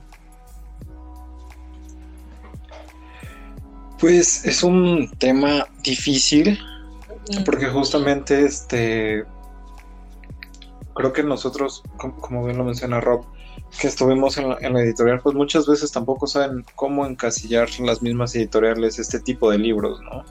Pues 3.99 4.45
es 4.45 4.63
un 4.63 5.11
tema 5.17 5.67
difícil 5.83 6.59
porque 7.45 7.67
justamente 7.67 8.45
este 8.45 9.25
creo 10.99 11.13
que 11.13 11.23
nosotros, 11.23 11.81
como, 11.97 12.43
bien 12.43 12.57
lo 12.57 12.65
menciona 12.65 12.99
Rob, 12.99 13.23
que 13.79 13.87
estuvimos 13.87 14.37
en 14.37 14.49
la, 14.49 14.81
editorial, 14.81 15.21
pues 15.21 15.33
muchas 15.33 15.65
veces 15.65 15.91
tampoco 15.93 16.27
saben 16.27 16.65
cómo 16.75 17.05
encasillar 17.05 17.69
las 17.79 18.01
mismas 18.01 18.35
editoriales 18.35 18.99
este 18.99 19.19
tipo 19.21 19.49
de 19.49 19.59
libros, 19.59 20.01
¿no? 20.01 20.25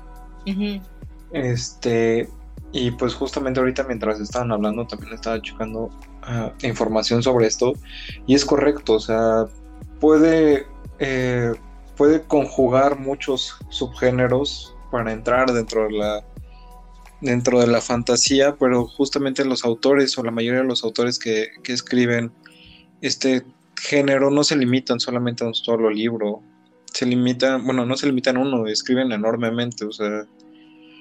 Este, 1.33 2.29
y 2.73 2.91
pues 2.91 3.15
justamente 3.15 3.61
ahorita 3.61 3.85
mientras 3.85 4.21
estaban 4.21 4.53
hablando 4.53 4.87
también 4.87 5.15
estaba 5.15 5.41
checando 5.41 5.89
ah, 6.23 6.53
información 6.63 7.23
sobre 7.23 7.47
esto 7.47 7.73
y 8.27 8.35
es 8.35 8.45
correcto, 8.45 8.95
o 8.95 9.01
sea, 9.01 9.47
puede 10.01 10.67
eh, 10.99 11.53
puede 11.99 12.23
conjugar 12.23 12.99
muchos 12.99 13.57
subgéneros 13.69 14.75
para 14.91 15.13
entrar 15.13 15.53
dentro 15.53 15.85
de 15.85 15.93
la 15.93 16.25
dentro 17.21 17.59
de 17.59 17.67
la 17.67 17.81
fantasía, 17.81 18.55
pero 18.57 18.87
justamente 18.87 19.45
los 19.45 19.65
autores 19.65 20.17
o 20.17 20.23
la 20.23 20.31
mayoría 20.31 20.61
de 20.61 20.69
los 20.69 20.85
autores 20.85 21.19
que, 21.19 21.49
escriben 21.65 22.31
este 23.01 23.45
género 23.77 24.31
no 24.31 24.45
se 24.45 24.57
limitan 24.57 25.01
solamente 25.01 25.43
a 25.43 25.49
un 25.49 25.55
solo 25.55 25.91
libro, 25.91 26.41
se 26.93 27.07
limitan, 27.07 27.65
bueno, 27.65 27.85
no 27.85 27.97
se 27.97 28.07
limitan 28.07 28.37
a 28.37 28.41
uno, 28.41 28.69
escriben 28.69 29.11
enormemente, 29.11 29.85
o 29.85 29.91
sea, 29.91 30.27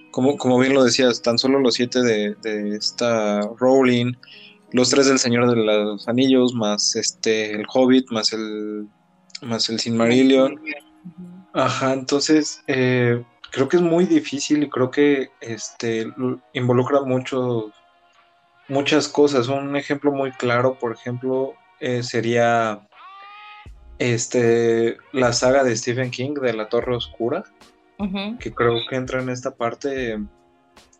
como, 0.10 0.38
como 0.38 0.58
bien 0.58 0.74
lo 0.74 0.84
decías, 0.84 1.22
tan 1.22 1.38
solo 1.38 1.60
los 1.60 1.76
siete 1.76 2.02
de, 2.02 2.34
de 2.42 2.76
esta 2.76 3.42
Rowling, 3.60 4.14
los 4.72 4.90
tres 4.90 5.06
del 5.06 5.20
Señor 5.20 5.48
de 5.50 5.56
los 5.58 6.08
Anillos, 6.08 6.56
más 6.56 6.96
este 6.96 7.52
el 7.52 7.66
Hobbit, 7.72 8.10
más 8.10 8.34
el 8.34 8.88
más 9.42 9.70
el 9.70 9.80
Silmarillion, 9.80 10.60
Ajá, 11.54 11.94
entonces 11.94 12.64
eh, 12.68 13.24
creo 13.52 13.68
que 13.68 13.78
es 13.78 13.84
muy 13.84 14.06
difícil 14.06 14.64
y 14.64 14.70
creo 14.70 14.92
que 14.92 15.32
este 15.42 16.08
involucra 16.54 17.02
mucho, 17.02 17.72
muchas 18.68 19.08
cosas. 19.08 19.48
Un 19.48 19.76
ejemplo 19.76 20.12
muy 20.12 20.32
claro, 20.32 20.78
por 20.78 20.94
ejemplo, 20.94 21.56
eh, 21.80 22.04
sería 22.04 22.88
este 24.00 24.98
la 25.12 25.34
saga 25.34 25.64
de 25.64 25.76
Stephen 25.76 26.12
King 26.12 26.36
de 26.36 26.54
La 26.54 26.70
Torre 26.70 26.96
Oscura, 26.96 27.44
que 28.40 28.54
creo 28.54 28.76
que 28.88 28.96
entra 28.96 29.22
en 29.22 29.30
esta 29.30 29.52
parte 29.52 30.20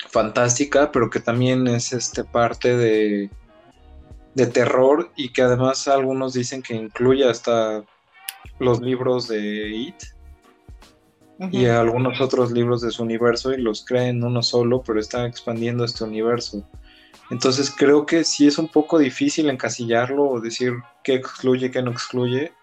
fantástica, 0.10 0.92
pero 0.92 1.10
que 1.10 1.20
también 1.20 1.68
es 1.68 1.94
este 1.94 2.24
parte 2.24 2.76
de, 2.76 3.30
de 4.34 4.48
terror 4.48 5.12
y 5.16 5.30
que 5.30 5.44
además 5.44 5.88
algunos 5.88 6.34
dicen 6.34 6.64
que 6.64 6.74
incluye 6.74 7.30
hasta 7.30 7.84
los 8.60 8.82
libros 8.82 9.28
de 9.28 9.70
It 9.70 9.96
y 11.52 11.66
algunos 11.66 12.20
otros 12.20 12.52
libros 12.52 12.82
de 12.82 12.92
su 12.92 13.04
universo 13.04 13.54
y 13.54 13.62
los 13.62 13.86
creen 13.86 14.24
uno 14.24 14.42
solo, 14.42 14.82
pero 14.82 15.00
están 15.00 15.26
expandiendo 15.26 15.86
este 15.86 16.04
universo. 16.04 16.68
Entonces 17.30 17.74
creo 17.76 18.06
que 18.06 18.24
sí 18.24 18.48
es 18.48 18.58
un 18.58 18.70
poco 18.70 18.98
difícil 18.98 19.50
encasillarlo 19.50 20.30
o 20.30 20.40
decir 20.40 20.74
qué 21.04 21.16
excluye, 21.16 21.72
qué 21.72 21.82
no 21.82 21.92
excluye, 21.92 22.54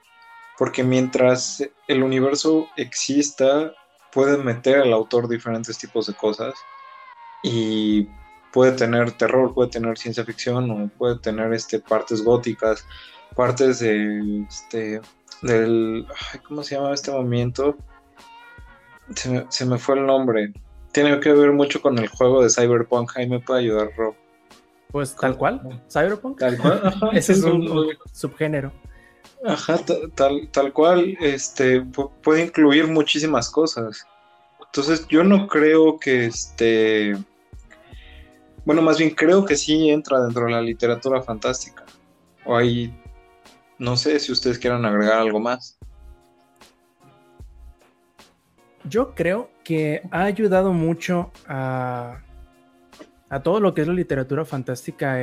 porque 0.59 0.83
mientras 0.83 1.63
el 1.87 2.03
universo 2.03 2.69
exista, 2.77 3.73
puede 4.13 4.39
meter 4.39 4.79
al 4.79 4.93
autor 4.93 5.29
diferentes 5.29 5.77
tipos 5.77 6.07
de 6.07 6.15
cosas 6.15 6.55
y 7.43 8.09
puede 8.53 8.73
tener 8.73 9.11
terror, 9.13 9.53
puede 9.53 9.71
tener 9.71 9.99
ciencia 9.99 10.25
ficción 10.25 10.71
o 10.71 10.89
puede 10.97 11.19
tener 11.19 11.53
este, 11.53 11.81
partes 11.81 12.23
góticas, 12.23 12.87
partes 13.35 13.81
de, 13.81 14.47
este, 14.49 15.01
del, 15.45 16.07
¿cómo 16.49 16.63
se 16.63 16.75
llama 16.75 16.95
este 16.95 17.11
movimiento? 17.11 17.77
Se 19.51 19.67
me, 19.67 19.79
fue 19.79 19.99
el 19.99 20.07
nombre. 20.07 20.53
Tiene 20.93 21.21
que 21.21 21.33
ver 21.33 21.53
mucho 21.53 21.83
con 21.83 21.99
el 21.99 22.09
juego 22.09 22.43
de 22.43 22.49
Cyberpunk. 22.49 23.17
Ahí 23.17 23.29
me 23.29 23.41
puede 23.41 23.61
ayudar, 23.61 23.91
Rob. 23.97 24.15
Pues 24.91 25.15
tal 25.15 25.37
cual, 25.37 25.83
Cyberpunk. 25.91 26.39
Tal 26.39 26.57
cual. 26.57 26.95
Ese 27.13 27.33
es 27.33 27.43
un, 27.43 27.89
subgénero. 28.13 28.73
Ajá, 29.45 29.79
tal, 30.15 30.49
tal 30.51 30.73
cual. 30.73 31.17
Este 31.21 31.83
puede 32.23 32.45
incluir 32.45 32.87
muchísimas 32.87 33.51
cosas. 33.51 34.07
Entonces, 34.65 35.07
yo 35.09 35.25
no 35.25 35.47
creo 35.47 35.99
que 35.99 36.27
este. 36.27 37.17
Bueno, 38.65 38.81
más 38.81 38.97
bien 38.97 39.11
creo 39.11 39.45
que 39.45 39.57
sí 39.57 39.91
entra 39.91 40.23
dentro 40.23 40.47
de 40.47 40.53
la 40.53 40.63
literatura 40.63 41.23
fantástica. 41.23 41.85
O 42.47 42.57
ahí. 42.57 42.95
No 43.79 43.97
sé 43.97 44.19
si 44.21 44.33
ustedes 44.33 44.59
quieran 44.59 44.85
agregar 44.85 45.19
algo 45.19 45.41
más. 45.41 45.79
yo 48.89 49.15
creo 49.15 49.51
que 49.65 50.03
ha 50.11 50.25
ayudado 50.25 50.73
mucho 50.73 51.33
a, 51.47 52.21
todo 53.43 53.61
lo 53.61 53.75
que 53.75 53.81
es 53.83 53.89
la 53.89 53.95
literatura 53.95 54.45
fantástica, 54.45 55.19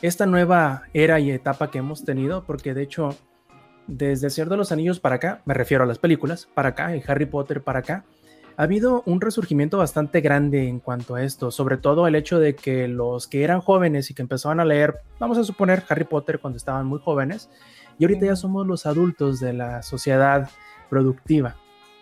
esta 0.00 0.24
nueva 0.24 0.84
era 0.94 1.20
y 1.20 1.30
etapa 1.30 1.70
que 1.70 1.78
hemos 1.78 2.04
tenido, 2.04 2.44
porque 2.44 2.72
de 2.72 2.82
hecho, 2.82 3.10
desde 3.86 4.28
El 4.28 4.30
Señor 4.30 4.48
de 4.48 4.56
los 4.56 4.72
Anillos 4.72 5.00
para 5.00 5.16
acá, 5.16 5.42
me 5.44 5.52
refiero 5.52 5.84
a 5.84 5.86
las 5.86 5.98
películas, 5.98 6.48
para 6.54 6.70
acá, 6.70 6.96
y 6.96 7.02
Harry 7.06 7.26
Potter 7.26 7.62
para 7.62 7.80
acá, 7.80 8.04
ha 8.60 8.64
habido 8.64 9.02
un 9.06 9.22
resurgimiento 9.22 9.78
bastante 9.78 10.20
grande 10.20 10.68
en 10.68 10.80
cuanto 10.80 11.14
a 11.14 11.22
esto, 11.22 11.50
sobre 11.50 11.78
todo 11.78 12.06
el 12.06 12.14
hecho 12.14 12.38
de 12.38 12.54
que 12.54 12.88
los 12.88 13.26
que 13.26 13.42
eran 13.42 13.62
jóvenes 13.62 14.10
y 14.10 14.14
que 14.14 14.20
empezaban 14.20 14.60
a 14.60 14.66
leer, 14.66 14.96
vamos 15.18 15.38
a 15.38 15.44
suponer 15.44 15.82
Harry 15.88 16.04
Potter 16.04 16.40
cuando 16.40 16.58
estaban 16.58 16.84
muy 16.84 16.98
jóvenes, 16.98 17.48
y 17.98 18.04
ahorita 18.04 18.26
ya 18.26 18.36
somos 18.36 18.66
los 18.66 18.84
adultos 18.84 19.40
de 19.40 19.54
la 19.54 19.82
sociedad 19.82 20.50
productiva. 20.90 21.56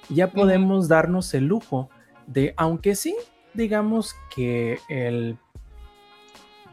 Ya 0.09 0.33
podemos 0.33 0.89
darnos 0.89 1.33
el 1.33 1.47
lujo 1.47 1.91
de, 2.27 2.55
aunque 2.57 2.97
sí, 2.97 3.15
digamos 3.55 4.17
que 4.35 4.81
el, 4.89 5.39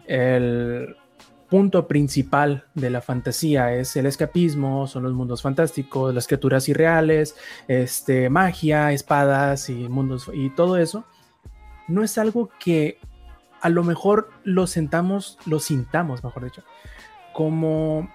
el 0.08 0.96
punto 1.56 1.88
principal 1.88 2.66
de 2.74 2.90
la 2.90 3.00
fantasía 3.00 3.74
es 3.74 3.96
el 3.96 4.08
escapismo, 4.08 4.88
son 4.88 5.04
los 5.04 5.14
mundos 5.14 5.42
fantásticos, 5.42 6.14
las 6.14 6.28
criaturas 6.28 6.68
irreales, 6.68 7.38
este, 7.70 8.30
magia, 8.30 8.92
espadas 8.92 9.70
y 9.70 9.88
mundos 9.88 10.30
y 10.34 10.50
todo 10.50 10.76
eso, 10.76 11.06
no 11.88 12.04
es 12.04 12.18
algo 12.18 12.50
que 12.60 13.00
a 13.62 13.70
lo 13.70 13.86
mejor 13.86 14.32
lo 14.44 14.68
sentamos, 14.68 15.38
lo 15.46 15.62
sintamos, 15.62 16.26
mejor 16.26 16.44
dicho, 16.44 16.64
como 17.32 18.10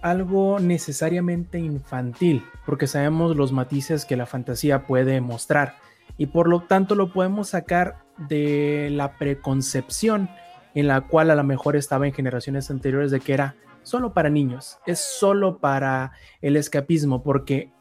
algo 0.00 0.60
necesariamente 0.60 1.58
infantil, 1.58 2.44
porque 2.64 2.86
sabemos 2.86 3.34
los 3.34 3.50
matices 3.50 4.04
que 4.04 4.16
la 4.16 4.26
fantasía 4.26 4.86
puede 4.86 5.20
mostrar 5.20 5.74
y 6.16 6.26
por 6.26 6.48
lo 6.48 6.60
tanto 6.60 6.94
lo 6.94 7.12
podemos 7.12 7.48
sacar 7.48 8.04
de 8.18 8.88
la 8.92 9.18
preconcepción 9.18 10.30
en 10.78 10.86
la 10.86 11.00
cual 11.00 11.28
a 11.32 11.34
lo 11.34 11.42
mejor 11.42 11.74
estaba 11.74 12.06
en 12.06 12.12
generaciones 12.12 12.70
anteriores 12.70 13.10
de 13.10 13.18
que 13.18 13.34
era 13.34 13.56
solo 13.82 14.14
para 14.14 14.30
niños, 14.30 14.78
es 14.86 15.00
solo 15.00 15.58
para 15.58 16.12
el 16.40 16.56
escapismo, 16.56 17.24
porque 17.24 17.72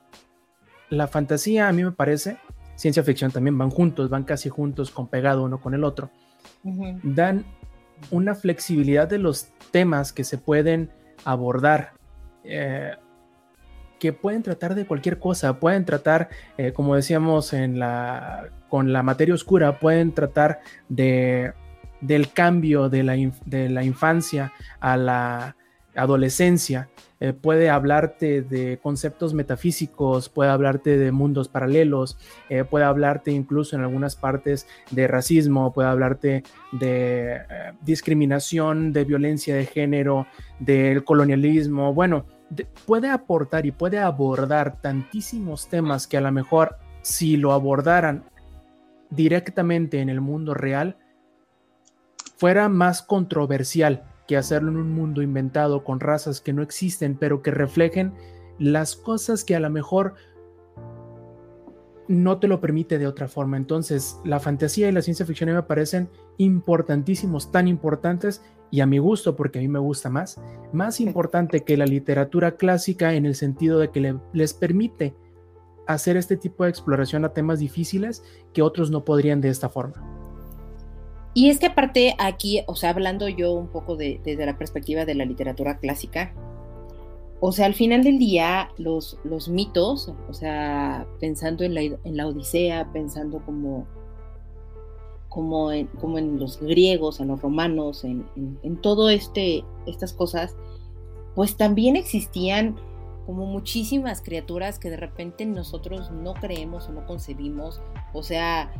la 0.89 1.07
fantasía 1.07 1.67
a 1.67 1.71
mí 1.73 1.83
me 1.83 1.91
parece, 1.91 2.37
ciencia 2.75 3.03
ficción 3.03 3.29
también 3.29 3.55
van 3.55 3.69
juntos, 3.69 4.09
van 4.09 4.23
casi 4.23 4.49
juntos, 4.49 4.89
con 4.89 5.09
pegado 5.09 5.43
uno 5.43 5.61
con 5.61 5.75
el 5.75 5.83
otro, 5.83 6.09
dan 7.03 7.45
una 8.09 8.33
flexibilidad 8.33 9.07
de 9.07 9.19
los 9.19 9.49
temas 9.69 10.11
que 10.11 10.23
se 10.23 10.39
pueden 10.39 10.89
abordar 11.23 11.93
eh, 12.43 12.95
que 13.99 14.11
pueden 14.11 14.41
tratar 14.41 14.73
de 14.73 14.87
cualquier 14.87 15.19
cosa, 15.19 15.59
pueden 15.59 15.85
tratar, 15.85 16.29
eh, 16.57 16.71
como 16.73 16.95
decíamos 16.95 17.53
en 17.53 17.77
la, 17.77 18.49
con 18.69 18.91
la 18.91 19.03
materia 19.03 19.35
oscura, 19.35 19.79
pueden 19.79 20.13
tratar 20.13 20.59
de, 20.89 21.53
del 22.01 22.31
cambio 22.31 22.89
de 22.89 23.03
la, 23.03 23.15
de 23.45 23.69
la 23.69 23.83
infancia 23.83 24.53
a 24.79 24.97
la 24.97 25.55
adolescencia, 25.95 26.89
eh, 27.19 27.33
puede 27.33 27.69
hablarte 27.69 28.43
de 28.43 28.77
conceptos 28.77 29.33
metafísicos, 29.33 30.29
puede 30.29 30.51
hablarte 30.51 30.97
de 30.97 31.11
mundos 31.11 31.47
paralelos, 31.47 32.17
eh, 32.49 32.63
puede 32.63 32.85
hablarte 32.85 33.31
incluso 33.31 33.75
en 33.75 33.81
algunas 33.81 34.15
partes 34.15 34.67
de 34.91 35.07
racismo, 35.07 35.73
puede 35.73 35.89
hablarte 35.89 36.43
de 36.71 37.37
eh, 37.37 37.39
discriminación, 37.81 38.93
de 38.93 39.03
violencia 39.03 39.55
de 39.55 39.65
género, 39.65 40.27
del 40.59 41.03
colonialismo. 41.03 41.93
Bueno, 41.93 42.25
puede 42.85 43.09
aportar 43.09 43.65
y 43.65 43.71
puede 43.71 43.97
abordar 43.97 44.79
tantísimos 44.79 45.67
temas 45.69 46.05
que 46.05 46.17
a 46.17 46.21
lo 46.21 46.31
mejor 46.31 46.77
si 47.01 47.35
lo 47.35 47.53
abordaran 47.53 48.25
directamente 49.09 50.01
en 50.01 50.09
el 50.09 50.21
mundo 50.21 50.53
real, 50.53 50.97
fuera 52.37 52.69
más 52.69 53.01
controversial 53.01 54.03
que 54.27 54.37
hacerlo 54.37 54.71
en 54.71 54.77
un 54.77 54.91
mundo 54.91 55.21
inventado 55.21 55.83
con 55.83 55.99
razas 55.99 56.41
que 56.41 56.53
no 56.53 56.61
existen, 56.61 57.17
pero 57.17 57.41
que 57.41 57.51
reflejen 57.51 58.13
las 58.59 58.95
cosas 58.95 59.43
que 59.43 59.55
a 59.55 59.59
lo 59.59 59.69
mejor 59.69 60.15
no 62.07 62.39
te 62.39 62.47
lo 62.47 62.61
permite 62.61 62.99
de 62.99 63.07
otra 63.07 63.27
forma. 63.27 63.57
Entonces, 63.57 64.19
la 64.23 64.39
fantasía 64.39 64.87
y 64.87 64.91
la 64.91 65.01
ciencia 65.01 65.25
ficción 65.25 65.53
me 65.53 65.63
parecen 65.63 66.09
importantísimos, 66.37 67.51
tan 67.51 67.67
importantes, 67.67 68.41
y 68.69 68.81
a 68.81 68.85
mi 68.85 68.97
gusto, 68.97 69.35
porque 69.35 69.59
a 69.59 69.61
mí 69.61 69.67
me 69.67 69.79
gusta 69.79 70.09
más, 70.09 70.41
más 70.73 70.99
importante 70.99 71.63
que 71.63 71.77
la 71.77 71.85
literatura 71.85 72.57
clásica 72.57 73.13
en 73.13 73.25
el 73.25 73.35
sentido 73.35 73.79
de 73.79 73.91
que 73.91 74.15
les 74.33 74.53
permite 74.53 75.15
hacer 75.87 76.17
este 76.17 76.35
tipo 76.35 76.65
de 76.65 76.69
exploración 76.69 77.23
a 77.23 77.33
temas 77.33 77.59
difíciles 77.59 78.23
que 78.53 78.61
otros 78.61 78.91
no 78.91 79.05
podrían 79.05 79.39
de 79.39 79.49
esta 79.49 79.69
forma. 79.69 80.16
Y 81.37 81.51
es 81.51 81.59
que 81.59 81.67
aparte 81.67 82.15
aquí, 82.17 82.63
o 82.65 82.75
sea, 82.75 82.89
hablando 82.89 83.29
yo 83.29 83.53
un 83.53 83.67
poco 83.67 83.95
de, 83.95 84.19
desde 84.25 84.43
la 84.43 84.57
perspectiva 84.57 85.05
de 85.05 85.13
la 85.13 85.23
literatura 85.23 85.77
clásica, 85.77 86.33
o 87.41 87.51
sea, 87.51 87.67
al 87.67 87.75
final 87.75 88.03
del 88.03 88.17
día, 88.17 88.71
los, 88.79 89.19
los 89.23 89.47
mitos, 89.47 90.11
o 90.27 90.33
sea, 90.33 91.05
pensando 91.19 91.63
en 91.63 91.75
la, 91.75 91.81
en 91.81 92.17
la 92.17 92.25
Odisea, 92.25 92.91
pensando 92.91 93.39
como, 93.45 93.85
como, 95.29 95.71
en, 95.71 95.85
como 96.01 96.17
en 96.17 96.39
los 96.39 96.59
griegos, 96.59 97.19
en 97.19 97.27
los 97.27 97.39
romanos, 97.39 98.03
en, 98.03 98.25
en, 98.35 98.77
todo 98.77 99.11
este, 99.11 99.63
estas 99.85 100.13
cosas, 100.13 100.55
pues 101.35 101.55
también 101.55 101.97
existían 101.97 102.77
como 103.27 103.45
muchísimas 103.45 104.23
criaturas 104.23 104.79
que 104.79 104.89
de 104.89 104.97
repente 104.97 105.45
nosotros 105.45 106.09
no 106.09 106.33
creemos 106.33 106.89
o 106.89 106.93
no 106.93 107.05
concebimos, 107.05 107.79
o 108.11 108.23
sea, 108.23 108.73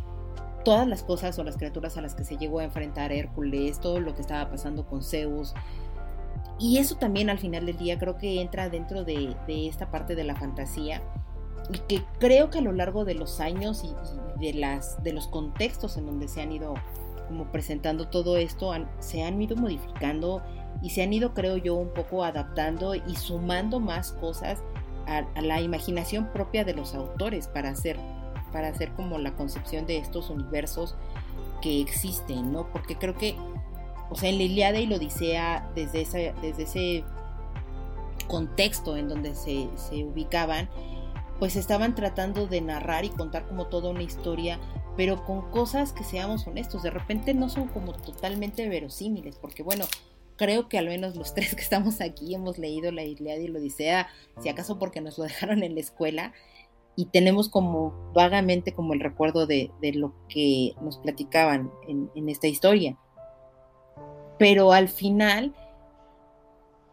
todas 0.68 0.86
las 0.86 1.02
cosas 1.02 1.40
o 1.40 1.46
las 1.46 1.56
criaturas 1.56 1.96
a 1.96 2.02
las 2.02 2.14
que 2.14 2.26
se 2.26 2.36
llegó 2.36 2.60
a 2.60 2.66
enfrentar 2.66 3.14
Hércules, 3.14 3.80
todo 3.80 4.02
lo 4.02 4.14
que 4.14 4.20
estaba 4.20 4.50
pasando 4.50 4.86
con 4.86 5.02
Zeus. 5.02 5.54
Y 6.60 6.78
eso 6.78 6.98
también 6.98 7.30
al 7.30 7.40
final 7.40 7.66
del 7.66 7.78
día 7.78 7.98
creo 7.98 8.18
que 8.18 8.42
entra 8.42 8.68
dentro 8.68 9.06
de, 9.06 9.34
esta 9.48 9.90
parte 9.92 10.14
de 10.14 10.26
la 10.26 10.36
fantasía 10.36 11.02
y 11.72 11.78
que 11.88 12.04
creo 12.20 12.50
que 12.50 12.60
a 12.60 12.62
lo 12.62 12.74
largo 12.74 13.06
de 13.06 13.14
los 13.14 13.40
años 13.40 13.86
y, 13.86 14.46
de, 14.46 14.56
las, 14.56 15.02
de 15.04 15.14
los 15.14 15.30
contextos 15.30 15.96
en 15.96 16.06
donde 16.06 16.28
se 16.28 16.42
han 16.42 16.52
ido 16.52 16.74
como 17.30 17.50
presentando 17.50 18.10
todo 18.10 18.36
esto, 18.36 18.74
se 19.00 19.24
han 19.24 19.42
ido 19.42 19.56
modificando 19.56 20.44
y 20.82 20.90
se 20.90 21.02
han 21.02 21.14
ido, 21.14 21.34
creo 21.34 21.56
yo, 21.56 21.76
un 21.76 21.94
poco 21.94 22.26
adaptando 22.26 22.94
y 22.94 23.16
sumando 23.16 23.80
más 23.80 24.12
cosas 24.12 24.62
a, 25.06 25.20
a 25.34 25.42
la 25.42 25.62
imaginación 25.62 26.28
propia 26.34 26.66
de 26.66 26.74
los 26.74 26.94
autores 26.94 27.48
para 27.48 27.70
hacer 27.70 27.98
para 28.52 28.70
hacer 28.70 28.92
como 28.94 29.18
la 29.18 29.36
concepción 29.36 29.86
de 29.86 29.98
estos 29.98 30.30
universos 30.30 30.96
que 31.62 31.82
existen, 31.82 32.52
¿no? 32.52 32.72
Porque 32.72 32.98
creo 32.98 33.16
que, 33.16 33.36
o 34.10 34.16
sea, 34.16 34.30
en 34.30 34.38
la 34.38 34.44
Iliada 34.44 34.80
y 34.80 34.88
la 34.88 34.98
Odisea, 34.98 35.70
desde, 35.76 36.34
desde 36.42 36.64
ese 36.64 37.04
contexto 38.28 38.98
en 38.98 39.08
donde 39.08 39.36
se, 39.36 39.70
se 39.76 40.04
ubicaban, 40.04 40.70
pues 41.40 41.56
estaban 41.56 41.96
tratando 41.96 42.48
de 42.48 42.62
narrar 42.62 43.06
y 43.06 43.10
contar 43.10 43.48
como 43.48 43.68
toda 43.68 43.90
una 43.90 44.04
historia, 44.04 44.60
pero 44.96 45.24
con 45.26 45.50
cosas 45.52 45.94
que 45.94 46.04
seamos 46.04 46.48
honestos, 46.48 46.84
de 46.84 46.90
repente 46.90 47.34
no 47.34 47.50
son 47.50 47.68
como 47.68 47.94
totalmente 47.94 48.68
verosímiles, 48.68 49.38
porque 49.38 49.64
bueno, 49.64 49.86
creo 50.36 50.70
que 50.70 50.78
al 50.78 50.88
menos 50.88 51.16
los 51.16 51.34
tres 51.36 51.56
que 51.56 51.62
estamos 51.62 52.02
aquí 52.02 52.34
hemos 52.34 52.58
leído 52.58 52.92
la 52.92 53.04
Iliada 53.04 53.40
y 53.40 53.48
la 53.48 53.60
Odisea, 53.60 54.08
si 54.42 54.50
acaso 54.50 54.80
porque 54.80 55.02
nos 55.02 55.18
lo 55.18 55.26
dejaron 55.26 55.64
en 55.64 55.76
la 55.76 55.82
escuela, 55.82 56.34
y 56.98 57.06
tenemos 57.06 57.48
como 57.48 57.94
vagamente 58.14 58.74
como 58.74 58.94
el 58.94 59.00
recuerdo 59.00 59.46
de, 59.46 59.72
lo 59.94 60.14
que 60.28 60.74
nos 60.82 60.98
platicaban 60.98 61.72
en, 61.88 62.28
esta 62.28 62.48
historia. 62.48 62.98
Pero 64.40 64.72
al 64.72 64.90
final, 64.90 65.54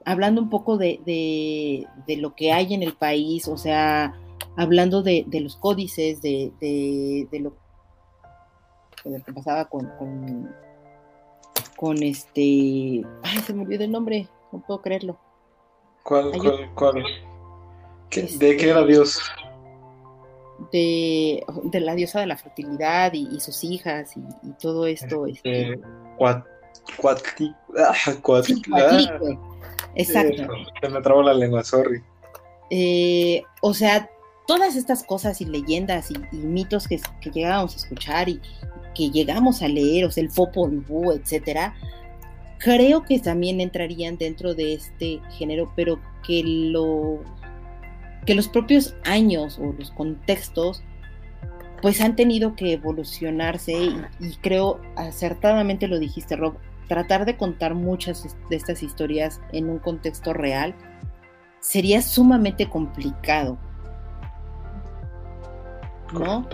hablando 0.04 0.42
un 0.42 0.50
poco 0.50 0.76
de, 0.76 1.88
lo 2.06 2.34
que 2.34 2.52
hay 2.52 2.74
en 2.74 2.82
el 2.82 2.92
país, 2.92 3.48
o 3.48 3.56
sea, 3.56 4.14
hablando 4.56 5.02
de, 5.02 5.24
los 5.40 5.56
códices, 5.56 6.20
de, 6.20 6.52
lo, 7.40 7.54
que 9.02 9.32
pasaba 9.32 9.64
con, 9.70 9.90
con, 11.76 12.02
este... 12.02 13.02
Ay, 13.22 13.38
se 13.38 13.54
me 13.54 13.62
olvidó 13.62 13.84
el 13.84 13.90
nombre, 13.90 14.28
no 14.52 14.60
puedo 14.60 14.82
creerlo. 14.82 15.16
¿Cuál, 16.02 16.30
cuál, 16.32 16.74
cuál? 16.74 17.04
¿De 18.10 18.56
qué 18.58 18.68
era 18.68 18.84
Dios? 18.84 19.18
De, 20.72 21.44
la 21.72 21.94
diosa 21.94 22.20
de 22.20 22.26
la 22.26 22.36
fertilidad 22.36 23.12
y, 23.12 23.40
sus 23.40 23.64
hijas 23.64 24.16
y, 24.16 24.50
todo 24.60 24.86
esto. 24.86 25.26
Este, 25.26 25.78
ah, 26.20 26.44
Exacto. 29.94 30.42
se 30.80 30.88
me 30.88 31.00
trabó 31.00 31.22
la 31.22 31.34
lengua, 31.34 31.62
sorry. 31.64 32.02
Eh, 32.70 33.42
o 33.62 33.74
sea, 33.74 34.08
todas 34.46 34.76
estas 34.76 35.04
cosas 35.04 35.40
y 35.40 35.44
leyendas 35.44 36.10
y, 36.10 36.36
mitos 36.36 36.88
que, 36.88 37.00
que, 37.20 37.30
llegábamos 37.30 37.74
a 37.74 37.76
escuchar 37.78 38.28
y 38.28 38.40
que 38.94 39.10
llegamos 39.10 39.62
a 39.62 39.68
leer, 39.68 40.04
o 40.04 40.10
sea, 40.10 40.22
el 40.22 40.30
Popol 40.30 40.80
Vuh, 40.80 41.12
etcétera, 41.12 41.74
creo 42.58 43.02
que 43.04 43.18
también 43.18 43.60
entrarían 43.60 44.16
dentro 44.16 44.54
de 44.54 44.74
este 44.74 45.20
género, 45.36 45.72
pero 45.76 46.00
que 46.26 46.42
lo 46.44 47.20
que 48.24 48.34
los 48.34 48.48
propios 48.48 48.94
años 49.04 49.58
o 49.58 49.72
los 49.78 49.90
contextos 49.90 50.82
pues 51.82 52.00
han 52.00 52.16
tenido 52.16 52.56
que 52.56 52.72
evolucionarse 52.72 53.72
y, 54.18 54.36
creo 54.40 54.80
acertadamente 54.96 55.86
lo 55.86 55.98
dijiste 55.98 56.34
Rob, 56.34 56.56
tratar 56.88 57.26
de 57.26 57.36
contar 57.36 57.74
muchas 57.74 58.36
de 58.48 58.56
estas 58.56 58.82
historias 58.82 59.40
en 59.52 59.68
un 59.68 59.78
contexto 59.78 60.32
real 60.32 60.74
sería 61.60 62.00
sumamente 62.00 62.68
complicado. 62.68 63.58
¿No? 66.12 66.46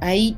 Ahí, 0.00 0.36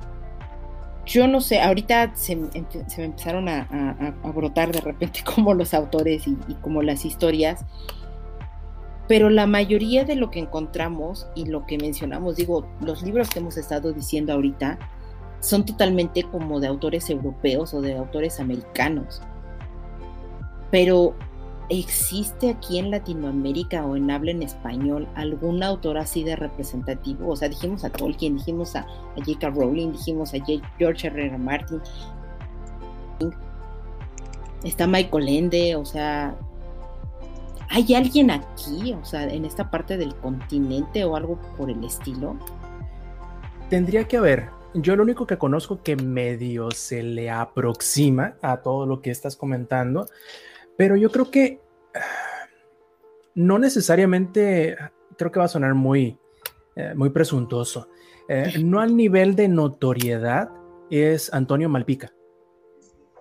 yo 1.04 1.28
no 1.28 1.40
sé, 1.40 1.60
ahorita 1.60 2.16
se, 2.16 2.34
me 2.34 2.50
empezaron 2.96 3.48
a, 3.48 4.16
brotar 4.34 4.72
de 4.72 4.80
repente 4.80 5.22
como 5.34 5.54
los 5.54 5.74
autores 5.74 6.26
y, 6.26 6.36
y 6.48 6.54
como 6.54 6.82
las 6.82 7.04
historias 7.04 7.64
pero 9.08 9.30
la 9.30 9.46
mayoría 9.46 10.04
de 10.04 10.16
lo 10.16 10.30
que 10.30 10.40
encontramos 10.40 11.26
y 11.34 11.46
lo 11.46 11.66
que 11.66 11.78
mencionamos, 11.78 12.36
digo, 12.36 12.66
los 12.80 13.02
libros 13.02 13.28
que 13.28 13.40
hemos 13.40 13.56
estado 13.56 13.92
diciendo 13.92 14.32
ahorita, 14.32 14.78
son 15.40 15.64
totalmente 15.64 16.22
como 16.22 16.60
de 16.60 16.68
autores 16.68 17.10
europeos 17.10 17.74
o 17.74 17.80
de 17.80 17.96
autores 17.96 18.38
americanos. 18.38 19.20
Pero 20.70 21.14
¿existe 21.68 22.50
aquí 22.50 22.78
en 22.78 22.90
Latinoamérica 22.90 23.84
o 23.84 23.96
en 23.96 24.10
habla 24.10 24.30
en 24.30 24.42
español 24.42 25.08
algún 25.16 25.62
autor 25.62 25.98
así 25.98 26.22
de 26.22 26.36
representativo? 26.36 27.28
O 27.30 27.36
sea, 27.36 27.48
dijimos 27.48 27.84
a 27.84 27.90
Tolkien, 27.90 28.36
dijimos 28.36 28.76
a, 28.76 28.86
J.K. 29.16 29.50
Rowling, 29.50 29.92
dijimos 29.92 30.32
a 30.32 30.38
George 30.78 31.08
R. 31.08 31.26
R. 31.26 31.38
Martin, 31.38 31.80
está 34.64 34.86
Michael 34.86 35.28
Ende, 35.28 35.76
o 35.76 35.84
sea, 35.84 36.36
¿Hay 37.74 37.94
alguien 37.94 38.30
aquí, 38.30 38.92
o 38.92 39.02
sea, 39.02 39.24
en 39.24 39.46
esta 39.46 39.70
parte 39.70 39.96
del 39.96 40.14
continente 40.16 41.06
o 41.06 41.16
algo 41.16 41.40
por 41.56 41.70
el 41.70 41.82
estilo? 41.82 42.36
Tendría 43.70 44.04
que 44.06 44.18
haber. 44.18 44.50
Yo 44.74 44.94
lo 44.94 45.02
único 45.02 45.26
que 45.26 45.38
conozco 45.38 45.82
que 45.82 45.96
medio 45.96 46.70
se 46.70 47.02
le 47.02 47.30
aproxima 47.30 48.36
a 48.42 48.58
todo 48.58 48.84
lo 48.84 49.00
que 49.00 49.10
estás 49.10 49.36
comentando, 49.36 50.06
pero 50.76 50.96
yo 50.96 51.10
creo 51.10 51.30
que 51.30 51.62
no 53.34 53.58
necesariamente, 53.58 54.76
creo 55.16 55.32
que 55.32 55.38
va 55.38 55.46
a 55.46 55.48
sonar 55.48 55.72
muy, 55.72 56.18
eh, 56.76 56.92
muy 56.94 57.08
presuntuoso. 57.08 57.88
Eh, 58.28 58.52
no 58.62 58.80
al 58.80 58.94
nivel 58.94 59.34
de 59.34 59.48
notoriedad 59.48 60.50
es 60.90 61.32
Antonio 61.32 61.70
Malpica. 61.70 62.12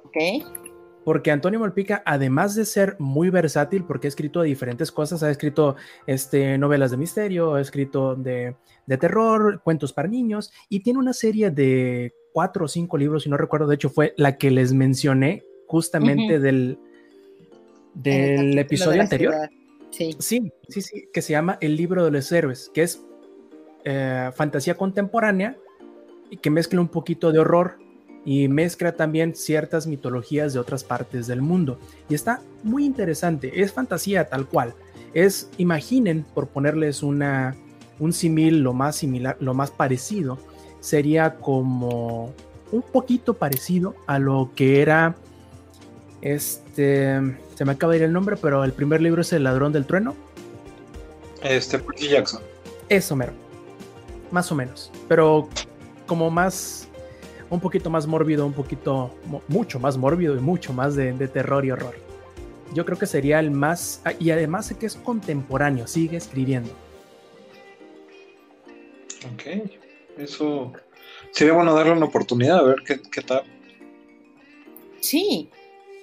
Ok 0.04 0.61
porque 1.04 1.32
Antonio 1.32 1.60
Malpica, 1.60 2.04
además 2.06 2.56
de 2.56 2.66
ser 2.66 2.96
muy 3.00 3.30
versátil, 3.30 3.84
porque 3.84 4.08
ha 4.08 4.10
escrito 4.10 4.42
diferentes 4.42 4.92
cosas, 4.92 5.24
ha 5.24 5.32
escrito 5.32 5.76
este, 6.06 6.58
novelas 6.58 6.92
de 6.92 6.98
misterio, 6.98 7.56
ha 7.56 7.62
escrito 7.62 8.16
de, 8.16 8.56
terror, 9.00 9.62
cuentos 9.64 9.94
para 9.94 10.08
niños, 10.08 10.52
y 10.70 10.82
tiene 10.82 11.00
una 11.00 11.14
serie 11.14 11.50
de 11.50 12.14
cuatro 12.34 12.66
o 12.66 12.68
cinco 12.68 12.98
libros, 12.98 13.24
si 13.24 13.30
no 13.30 13.38
recuerdo, 13.38 13.68
de 13.68 13.76
hecho 13.76 13.90
fue 13.90 14.14
la 14.18 14.38
que 14.38 14.52
les 14.52 14.74
mencioné 14.74 15.44
justamente 15.68 16.40
del, 16.40 16.78
del 17.94 18.58
episodio 18.58 19.02
anterior. 19.02 19.34
Sí. 19.90 20.16
sí, 20.20 20.54
sí, 20.70 20.82
sí, 20.82 21.10
que 21.12 21.22
se 21.22 21.34
llama 21.34 21.58
El 21.60 21.76
libro 21.76 22.06
de 22.06 22.12
los 22.12 22.32
héroes, 22.32 22.72
que 22.74 22.84
es 22.84 23.04
eh, 23.84 24.30
fantasía 24.34 24.76
contemporánea 24.76 25.58
y 26.30 26.38
que 26.38 26.50
mezcla 26.50 26.80
un 26.80 26.88
poquito 26.88 27.34
de 27.34 27.40
horror 27.40 27.78
y 28.26 28.48
mezcla 28.48 28.92
también 28.94 29.36
ciertas 29.36 29.88
mitologías 29.88 30.54
de 30.54 30.60
otras 30.60 30.84
partes 30.84 31.28
del 31.28 31.42
mundo. 31.42 31.80
Y 32.10 32.16
está 32.16 32.42
muy 32.64 32.86
interesante, 32.86 33.62
es 33.62 33.72
fantasía 33.72 34.30
tal 34.30 34.48
cual. 34.48 34.74
Es, 35.14 35.50
imaginen, 35.58 36.26
por 36.34 36.48
ponerles 36.48 37.04
una, 37.04 37.56
un 38.00 38.14
simil 38.14 38.60
lo 38.60 38.74
más 38.74 38.96
similar, 38.96 39.38
lo 39.40 39.54
más 39.54 39.72
parecido, 39.72 40.38
sería 40.80 41.36
como 41.36 42.34
un 42.72 42.82
poquito 42.82 43.34
parecido 43.34 43.96
a 44.08 44.20
lo 44.20 44.52
que 44.56 44.82
era 44.82 45.16
este, 46.22 47.20
se 47.56 47.66
me 47.66 47.72
acaba 47.72 47.94
de 47.94 48.00
ir 48.00 48.04
el 48.04 48.14
nombre, 48.14 48.38
pero 48.38 48.64
el 48.64 48.74
primer 48.74 49.02
libro 49.02 49.22
es 49.22 49.34
El 49.34 49.44
ladrón 49.44 49.74
del 49.74 49.86
trueno. 49.86 50.16
Este, 51.44 51.80
Percy 51.80 52.10
Jackson. 52.10 52.42
Eso 52.90 53.16
mero. 53.16 53.34
Más 54.30 54.52
o 54.52 54.56
menos. 54.56 54.92
Pero 55.08 55.50
como 56.06 56.30
más, 56.30 56.88
un 57.52 57.60
poquito 57.60 57.90
más 57.90 58.08
mórbido, 58.08 58.46
un 58.46 58.54
poquito, 58.54 59.14
mucho 59.50 59.80
más 59.80 59.98
mórbido 59.98 60.36
y 60.36 60.40
mucho 60.40 60.74
más 60.74 60.96
de, 60.96 61.14
terror 61.28 61.66
y 61.66 61.72
horror. 61.72 61.96
Yo 62.74 62.86
creo 62.86 62.98
que 62.98 63.06
sería 63.06 63.40
el 63.40 63.52
más, 63.52 64.02
ah, 64.06 64.14
y 64.18 64.32
además 64.32 64.68
sé 64.68 64.78
que 64.78 64.86
es 64.86 64.96
contemporáneo, 64.96 65.86
sigue 65.86 66.16
escribiendo. 66.18 66.72
Ok, 69.34 69.70
eso 70.18 70.72
sería 71.32 71.54
bueno 71.54 71.76
darle 71.76 71.92
una 71.92 72.06
oportunidad 72.06 72.60
a 72.60 72.64
ver 72.64 72.78
qué, 72.86 73.02
qué 73.02 73.22
tal. 73.22 73.44
Sí, 75.02 75.50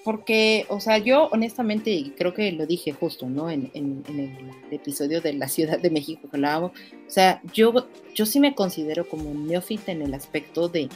porque, 0.05 0.67
o 0.69 0.81
sea, 0.81 0.99
yo 0.99 1.29
honestamente, 1.33 2.13
creo 2.17 2.35
que 2.35 2.53
lo 2.53 2.67
dije 2.67 2.93
justo, 2.93 3.29
¿no? 3.29 3.51
En, 3.51 3.71
el 3.75 4.33
episodio 4.71 5.23
de 5.23 5.33
la 5.33 5.49
Ciudad 5.49 5.79
de 5.79 5.91
México 5.91 6.29
que 6.31 6.37
hablábamos, 6.37 6.73
o 6.73 7.11
sea, 7.11 7.41
yo, 7.55 7.89
yo 8.15 8.27
sí 8.27 8.39
me 8.39 8.55
considero 8.55 9.09
como 9.09 9.31
un 9.31 9.47
neófita 9.47 9.93
en 9.93 10.03
el 10.03 10.13
aspecto 10.13 10.69
de, 10.69 10.89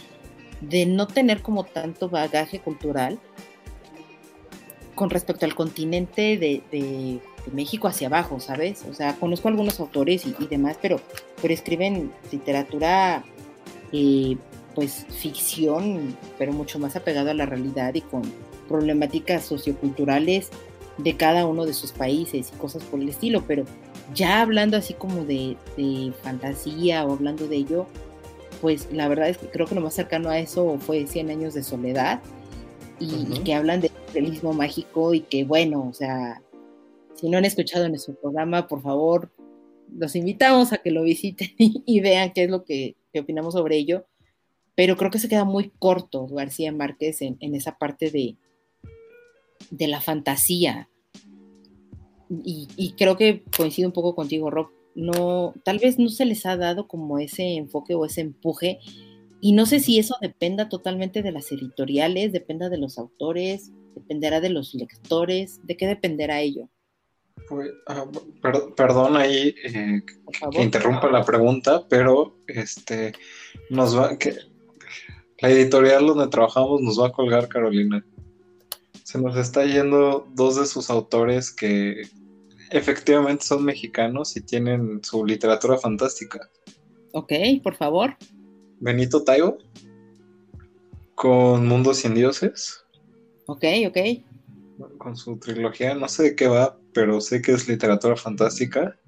de 0.62 0.86
no 0.86 1.06
tener 1.06 1.42
como 1.42 1.64
tanto 1.64 2.08
bagaje 2.08 2.60
cultural 2.60 3.18
con 4.94 5.10
respecto 5.10 5.44
al 5.44 5.54
continente 5.54 6.38
de, 6.38 7.20
México 7.52 7.88
hacia 7.88 8.06
abajo, 8.06 8.38
¿sabes? 8.38 8.84
O 8.88 8.94
sea, 8.94 9.16
conozco 9.16 9.48
algunos 9.48 9.80
autores 9.80 10.24
y, 10.26 10.46
demás, 10.46 10.78
pero, 10.80 11.00
pero 11.40 11.52
escriben 11.52 12.12
literatura, 12.30 13.24
eh, 13.90 14.36
pues 14.76 15.06
ficción, 15.10 16.16
pero 16.38 16.52
mucho 16.52 16.78
más 16.78 16.94
apegado 16.94 17.30
a 17.30 17.34
la 17.34 17.44
realidad 17.44 17.94
y 17.94 18.00
con 18.00 18.22
problemáticas 18.68 19.44
socioculturales 19.44 20.50
de 20.98 21.16
cada 21.16 21.46
uno 21.46 21.66
de 21.66 21.74
sus 21.74 21.90
países 21.90 22.52
y 22.54 22.58
cosas 22.58 22.84
por 22.84 23.00
el 23.00 23.08
estilo, 23.08 23.42
pero 23.46 23.64
ya 24.14 24.40
hablando 24.40 24.76
así 24.76 24.94
como 24.94 25.24
de, 25.24 25.56
fantasía 26.22 27.04
o 27.04 27.12
hablando 27.12 27.48
de 27.48 27.56
ello, 27.56 27.86
pues 28.62 28.90
la 28.90 29.08
verdad 29.08 29.28
es 29.28 29.36
que 29.36 29.48
creo 29.48 29.66
que 29.66 29.74
lo 29.74 29.82
más 29.82 29.92
cercano 29.92 30.30
a 30.30 30.38
eso 30.38 30.78
fue 30.78 31.06
100 31.06 31.28
años 31.28 31.52
de 31.52 31.62
soledad 31.62 32.22
y, 32.98 33.40
que 33.40 33.54
hablan 33.54 33.82
de 33.82 33.90
realismo 34.14 34.54
mágico 34.54 35.12
y 35.12 35.20
que 35.20 35.44
bueno, 35.44 35.86
o 35.86 35.92
sea, 35.92 36.40
si 37.14 37.28
no 37.28 37.36
han 37.36 37.44
escuchado 37.44 37.86
nuestro 37.88 38.14
programa, 38.14 38.68
por 38.68 38.80
favor, 38.80 39.30
los 39.94 40.16
invitamos 40.16 40.72
a 40.72 40.78
que 40.78 40.90
lo 40.90 41.02
visiten 41.02 41.50
y, 41.58 42.00
vean 42.00 42.32
qué 42.32 42.44
es 42.44 42.50
lo 42.50 42.64
que, 42.64 42.96
opinamos 43.14 43.52
sobre 43.52 43.76
ello, 43.76 44.06
pero 44.74 44.96
creo 44.96 45.10
que 45.10 45.18
se 45.18 45.28
queda 45.28 45.44
muy 45.44 45.70
corto 45.78 46.26
García 46.28 46.72
Márquez 46.72 47.20
en 47.20 47.54
esa 47.54 47.76
parte 47.76 48.10
de, 48.10 48.36
de 49.70 49.88
la 49.88 50.00
fantasía. 50.00 50.88
Y, 52.44 52.94
creo 52.96 53.16
que 53.16 53.42
coincido 53.56 53.88
un 53.88 53.92
poco 53.92 54.14
contigo, 54.14 54.50
Rob. 54.50 54.68
No, 54.94 55.54
tal 55.64 55.78
vez 55.78 55.98
no 55.98 56.08
se 56.08 56.24
les 56.24 56.44
ha 56.46 56.56
dado 56.56 56.86
como 56.86 57.18
ese 57.18 57.56
enfoque 57.56 57.94
o 57.94 58.04
ese 58.04 58.20
empuje. 58.20 58.78
Y 59.40 59.52
no 59.52 59.66
sé 59.66 59.80
si 59.80 59.98
eso 59.98 60.16
dependa 60.20 60.68
totalmente 60.68 61.22
de 61.22 61.32
las 61.32 61.50
editoriales, 61.50 62.32
dependa 62.32 62.68
de 62.68 62.78
los 62.78 62.98
autores, 62.98 63.72
dependerá 63.94 64.40
de 64.40 64.50
los 64.50 64.74
lectores, 64.74 65.60
¿de 65.64 65.76
qué 65.76 65.86
dependerá 65.86 66.40
ello? 66.40 66.68
Pues, 67.48 67.70
ah, 67.88 68.06
perdón 68.76 69.16
ahí 69.16 69.54
eh, 69.64 70.02
que 70.52 70.62
interrumpa 70.62 71.10
la 71.10 71.24
pregunta, 71.24 71.86
pero 71.88 72.36
este 72.46 73.12
nos 73.68 73.98
va 73.98 74.16
que 74.16 74.36
la 75.38 75.50
editorial 75.50 76.06
donde 76.06 76.28
trabajamos 76.28 76.80
nos 76.80 77.00
va 77.00 77.08
a 77.08 77.12
colgar 77.12 77.48
Carolina. 77.48 78.04
Se 79.02 79.20
nos 79.20 79.36
está 79.36 79.64
yendo 79.64 80.28
dos 80.34 80.56
de 80.56 80.66
sus 80.66 80.88
autores 80.88 81.50
que 81.50 82.08
efectivamente 82.72 83.44
son 83.44 83.64
mexicanos 83.64 84.36
y 84.36 84.40
tienen 84.40 85.02
su 85.04 85.24
literatura 85.24 85.78
fantástica. 85.78 86.50
Ok, 87.12 87.32
por 87.62 87.74
favor. 87.74 88.16
Benito 88.80 89.22
Taibo 89.22 89.58
con 91.14 91.66
Mundos 91.66 91.98
sin 91.98 92.14
Dioses. 92.14 92.84
Ok, 93.46 93.64
ok. 93.86 93.98
Con 94.98 95.16
su 95.16 95.36
trilogía, 95.38 95.94
no 95.94 96.08
sé 96.08 96.22
de 96.22 96.36
qué 96.36 96.48
va, 96.48 96.76
pero 96.92 97.20
sé 97.20 97.42
que 97.42 97.52
es 97.52 97.68
literatura 97.68 98.16
fantástica. 98.16 98.98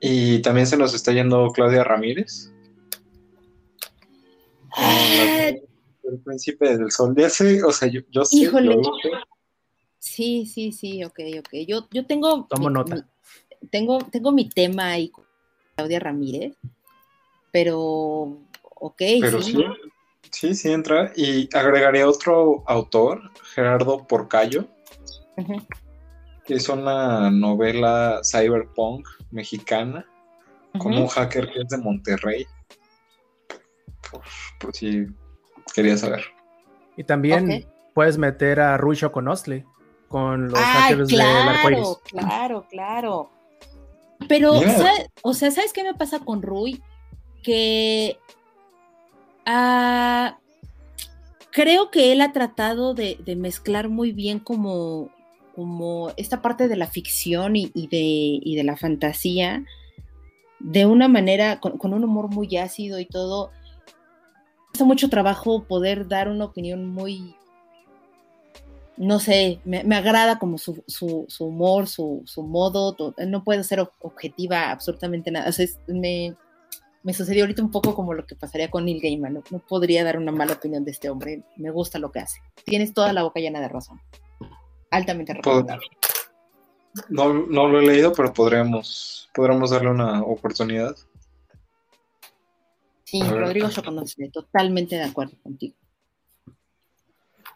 Y 0.00 0.40
también 0.42 0.66
se 0.66 0.76
nos 0.76 0.94
está 0.94 1.12
yendo 1.12 1.50
Claudia 1.52 1.84
Ramírez. 1.84 2.52
Ah, 4.76 5.50
el 6.02 6.18
príncipe 6.24 6.76
del 6.76 6.90
sol. 6.90 7.14
de 7.14 7.24
ese, 7.24 7.62
o 7.62 7.72
sea, 7.72 7.88
yo, 7.88 8.00
yo 8.10 8.24
sé. 8.24 8.36
Híjole. 8.36 8.76
Sí, 10.04 10.44
sí, 10.44 10.70
sí, 10.70 11.02
ok, 11.02 11.18
ok. 11.38 11.48
Yo, 11.66 11.88
yo 11.90 12.04
tengo. 12.04 12.46
Tomo 12.50 12.68
nota. 12.68 13.08
tengo, 13.70 13.98
tengo 14.12 14.32
mi 14.32 14.50
tema 14.50 14.90
ahí 14.90 15.08
con 15.08 15.24
Claudia 15.74 15.98
Ramírez, 15.98 16.54
pero. 17.50 18.38
Ok, 18.74 19.00
pero 19.22 19.40
sí. 19.40 19.56
sí. 20.30 20.54
sí. 20.54 20.70
entra. 20.70 21.10
Y 21.16 21.48
agregaría 21.56 22.06
otro 22.06 22.64
autor, 22.66 23.30
Gerardo 23.54 24.06
Porcayo, 24.06 24.66
que 26.44 26.54
es 26.54 26.68
una 26.68 27.30
novela 27.30 28.20
cyberpunk 28.22 29.08
mexicana, 29.30 30.06
con 30.78 30.92
un 30.92 31.06
hacker 31.06 31.50
que 31.50 31.62
es 31.62 31.68
de 31.68 31.78
Monterrey. 31.78 32.46
pues 34.60 34.76
sí, 34.76 35.06
quería 35.74 35.96
saber. 35.96 36.24
Y 36.94 37.04
también 37.04 37.66
puedes 37.94 38.18
meter 38.18 38.60
a 38.60 38.76
Rui 38.76 38.96
Choconostle 38.96 39.64
con 40.14 40.48
los 40.48 40.60
hackers 40.60 41.08
claro, 41.08 41.68
del 41.68 41.84
Claro, 42.04 42.66
claro. 42.70 43.30
Pero, 44.28 44.60
o 45.22 45.34
sea, 45.34 45.50
¿sabes 45.50 45.72
qué 45.72 45.82
me 45.82 45.94
pasa 45.94 46.20
con 46.20 46.40
Rui? 46.40 46.80
Que 47.42 48.16
ah, 49.44 50.38
creo 51.50 51.90
que 51.90 52.12
él 52.12 52.20
ha 52.20 52.30
tratado 52.30 52.94
de, 52.94 53.18
mezclar 53.36 53.88
muy 53.88 54.12
bien 54.12 54.38
como, 54.38 55.10
como 55.56 56.12
esta 56.16 56.40
parte 56.40 56.68
de 56.68 56.76
la 56.76 56.86
ficción 56.86 57.56
y, 57.56 57.66
de, 57.74 58.40
de, 58.56 58.62
la 58.62 58.76
fantasía 58.76 59.64
de 60.60 60.86
una 60.86 61.08
manera, 61.08 61.58
con, 61.58 61.76
con, 61.76 61.92
un 61.92 62.04
humor 62.04 62.28
muy 62.28 62.56
ácido 62.56 63.00
y 63.00 63.06
todo, 63.06 63.50
cuesta 64.68 64.84
mucho 64.84 65.08
trabajo 65.08 65.64
poder 65.64 66.06
dar 66.06 66.28
una 66.28 66.44
opinión 66.44 66.86
muy, 66.86 67.34
no 68.96 69.18
sé, 69.18 69.60
me, 69.64 69.80
agrada 69.96 70.38
como 70.38 70.58
su, 70.58 70.84
humor, 71.40 71.88
su, 71.88 72.24
modo, 72.36 72.96
no 73.26 73.44
puedo 73.44 73.62
ser 73.64 73.80
objetiva 74.00 74.70
absolutamente 74.70 75.30
nada. 75.30 75.48
O 75.48 75.52
sea, 75.52 75.66
me, 75.88 76.36
sucedió 77.12 77.42
ahorita 77.42 77.62
un 77.62 77.70
poco 77.70 77.94
como 77.94 78.14
lo 78.14 78.24
que 78.26 78.36
pasaría 78.36 78.70
con 78.70 78.84
Neil 78.84 79.00
Gaiman, 79.00 79.42
no, 79.50 79.58
podría 79.58 80.04
dar 80.04 80.16
una 80.16 80.32
mala 80.32 80.54
opinión 80.54 80.84
de 80.84 80.92
este 80.92 81.10
hombre, 81.10 81.42
me 81.56 81.70
gusta 81.70 81.98
lo 81.98 82.12
que 82.12 82.20
hace. 82.20 82.40
Tienes 82.64 82.94
toda 82.94 83.12
la 83.12 83.22
boca 83.22 83.40
llena 83.40 83.60
de 83.60 83.68
razón. 83.68 84.00
Altamente 84.90 85.34
recomendable. 85.34 85.86
No, 87.08 87.32
no 87.32 87.68
lo 87.68 87.80
he 87.80 87.86
leído, 87.86 88.12
pero 88.12 88.32
podríamos, 88.32 89.28
podríamos 89.34 89.70
darle 89.70 89.90
una 89.90 90.22
oportunidad. 90.22 90.94
Sí, 93.02 93.20
Rodrigo 93.22 93.68
yo 93.68 93.82
conoce, 93.82 94.28
totalmente 94.30 94.94
de 94.94 95.02
acuerdo 95.02 95.36
contigo. 95.42 95.74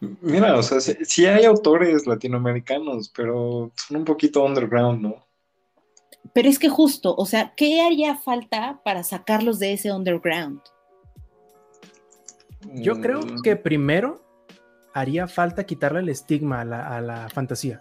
Mira, 0.00 0.56
o 0.56 0.62
sea, 0.62 0.80
sí, 0.80 1.26
hay 1.26 1.44
autores 1.44 2.06
latinoamericanos, 2.06 3.10
pero 3.14 3.72
son 3.74 3.96
un 3.98 4.04
poquito 4.04 4.44
underground, 4.44 5.02
¿no? 5.02 5.26
Pero 6.32 6.48
es 6.48 6.58
que 6.58 6.68
justo, 6.68 7.14
o 7.16 7.26
sea, 7.26 7.54
¿qué 7.56 7.80
haría 7.80 8.16
falta 8.16 8.80
para 8.84 9.02
sacarlos 9.02 9.58
de 9.58 9.72
ese 9.72 9.92
underground? 9.92 10.60
Yo 12.74 13.00
creo 13.00 13.20
mm. 13.20 13.42
que 13.42 13.56
primero 13.56 14.22
haría 14.94 15.26
falta 15.26 15.64
quitarle 15.64 16.00
el 16.00 16.08
estigma 16.08 16.60
a 16.60 16.64
la, 16.64 16.96
a 16.96 17.00
la 17.00 17.28
fantasía. 17.28 17.80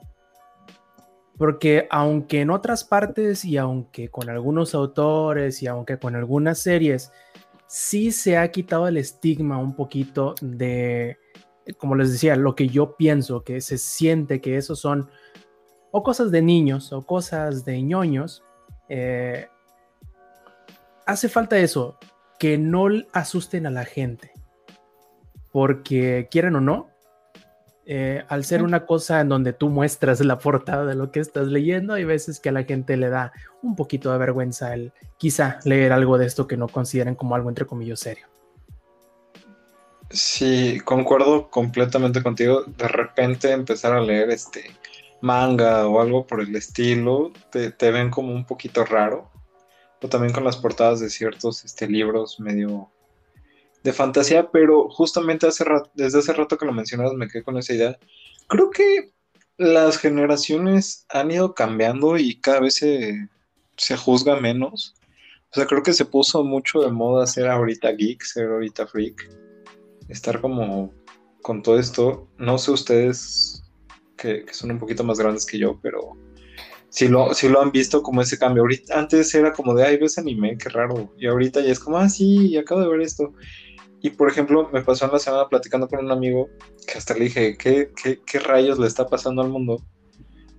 Porque 1.38 1.88
aunque 1.92 2.42
en 2.42 2.50
otras 2.50 2.84
partes 2.84 3.46
y 3.46 3.58
aunque 3.58 4.10
con 4.10 4.30
algunos 4.30 4.74
autores 4.74 5.62
y 5.62 5.68
aunque 5.68 6.00
con 6.00 6.16
algunas 6.16 6.60
series 6.60 7.12
sí 7.68 8.12
se 8.12 8.38
ha 8.38 8.50
quitado 8.50 8.88
el 8.88 8.98
estigma 8.98 9.60
un 9.60 9.76
poquito 9.76 10.34
de, 10.42 11.18
como 11.78 11.96
les 11.96 12.12
decía, 12.12 12.36
lo 12.36 12.56
que 12.56 12.68
yo 12.68 12.96
pienso, 12.96 13.44
que 13.44 13.62
se 13.62 13.78
siente 13.78 14.42
que 14.42 14.58
esos 14.58 14.80
son 14.80 15.10
o 15.92 16.04
cosas 16.04 16.32
de 16.32 16.42
niños 16.42 16.94
o 16.94 17.06
cosas 17.06 17.66
de 17.66 17.82
ñoños, 17.82 18.44
eh, 18.90 19.48
hace 21.06 21.30
falta 21.30 21.58
eso, 21.58 21.98
que 22.40 22.58
no 22.58 22.88
asusten 23.14 23.66
a 23.66 23.72
la 23.72 23.86
gente. 23.86 24.32
Porque 25.52 26.28
quieren 26.30 26.56
o 26.56 26.62
no, 26.62 26.90
eh, 27.86 28.26
al 28.28 28.44
ser 28.44 28.64
una 28.64 28.86
cosa 28.86 29.22
en 29.22 29.30
donde 29.30 29.54
tú 29.54 29.70
muestras 29.70 30.20
la 30.20 30.40
portada 30.40 30.86
de 30.86 30.94
lo 30.94 31.12
que 31.12 31.22
estás 31.22 31.48
leyendo, 31.48 31.94
hay 31.94 32.04
veces 32.04 32.40
que 32.40 32.50
a 32.50 32.52
la 32.52 32.64
gente 32.64 32.98
le 32.98 33.10
da 33.10 33.32
un 33.64 33.76
poquito 33.76 34.12
de 34.12 34.18
vergüenza 34.18 34.74
el 34.74 34.92
quizá 35.18 35.60
leer 35.64 35.94
algo 35.94 36.18
de 36.18 36.26
esto 36.26 36.48
que 36.48 36.58
no 36.58 36.68
consideren 36.68 37.16
como 37.16 37.34
algo 37.34 37.48
entre 37.50 37.66
comillas 37.66 38.02
serio. 38.02 38.28
Sí, 40.10 40.80
concuerdo 40.86 41.50
completamente 41.50 42.24
contigo. 42.24 42.64
De 42.66 42.88
repente 42.88 43.52
empezar 43.52 43.94
a 43.94 44.02
leer 44.02 44.30
este 44.30 44.72
manga 45.22 45.88
o 45.88 46.00
algo 46.00 46.26
por 46.26 46.42
el 46.42 46.56
estilo, 46.56 47.34
te, 47.52 47.92
ven 47.92 48.10
como 48.10 48.34
un 48.34 48.46
poquito 48.46 48.86
raro. 48.86 49.30
O 50.02 50.08
también 50.08 50.34
con 50.34 50.44
las 50.44 50.58
portadas 50.58 51.00
de 51.00 51.10
ciertos 51.10 51.66
este, 51.66 51.88
libros 51.88 52.40
medio 52.40 52.90
de 53.84 53.94
fantasía, 53.94 54.50
pero 54.52 54.90
justamente 54.90 55.48
hace 55.48 55.66
desde 55.96 56.20
hace 56.20 56.34
rato 56.34 56.58
que 56.58 56.66
lo 56.66 56.74
mencionabas 56.74 57.14
me 57.14 57.28
quedé 57.28 57.44
con 57.44 57.58
esa 57.58 57.74
idea. 57.74 58.00
Creo 58.48 58.70
que 58.70 59.12
las 59.58 59.98
generaciones 59.98 61.06
han 61.10 61.32
ido 61.32 61.54
cambiando 61.56 62.18
y 62.18 62.40
cada 62.40 62.62
vez 62.62 62.76
se, 62.76 63.28
se 63.76 63.98
juzga 63.98 64.40
menos. 64.40 64.94
O 65.52 65.56
sea, 65.56 65.66
creo 65.66 65.84
que 65.84 65.94
se 65.94 66.06
puso 66.06 66.44
mucho 66.44 66.82
de 66.82 66.92
moda 66.92 67.26
ser 67.28 67.48
ahorita 67.48 67.92
geek, 67.92 68.24
ser 68.24 68.50
ahorita 68.50 68.88
freak 68.88 69.47
estar 70.10 70.42
como 70.42 70.94
con 71.42 71.64
todo 71.64 71.80
esto. 71.80 72.28
No 72.38 72.58
sé 72.58 72.72
ustedes 72.72 73.64
que, 74.18 74.46
son 74.52 74.72
un 74.72 74.80
poquito 74.80 75.04
más 75.04 75.20
grandes 75.20 75.46
que 75.46 75.58
yo, 75.58 75.80
pero 75.82 76.18
si 76.90 77.08
lo, 77.08 77.34
si 77.34 77.48
lo 77.50 77.62
han 77.62 77.72
visto 77.72 78.02
como 78.02 78.22
ese 78.22 78.38
cambio. 78.38 78.64
Ahorita, 78.64 79.00
antes 79.00 79.34
era 79.34 79.54
como 79.54 79.74
de, 79.74 79.86
ay, 79.86 79.98
ves 79.98 80.18
anime, 80.18 80.58
qué 80.58 80.70
raro. 80.70 81.14
Y 81.18 81.28
ahorita 81.28 81.62
ya 81.62 81.72
es 81.72 81.80
como, 81.80 81.98
ah, 81.98 82.10
sí, 82.10 82.58
acabo 82.58 82.82
de 82.82 82.90
ver 82.90 83.02
esto. 83.02 83.34
Y 84.02 84.12
por 84.12 84.30
ejemplo, 84.30 84.70
me 84.72 84.82
pasó 84.82 85.06
en 85.06 85.12
la 85.12 85.20
semana 85.20 85.48
platicando 85.50 85.88
con 85.88 86.04
un 86.04 86.12
amigo 86.12 86.50
que 86.86 86.98
hasta 86.98 87.14
le 87.14 87.26
dije, 87.26 87.58
¿qué, 87.58 87.92
qué, 88.02 88.20
qué 88.26 88.40
rayos 88.40 88.78
le 88.78 88.88
está 88.88 89.08
pasando 89.08 89.42
al 89.42 89.50
mundo? 89.50 89.82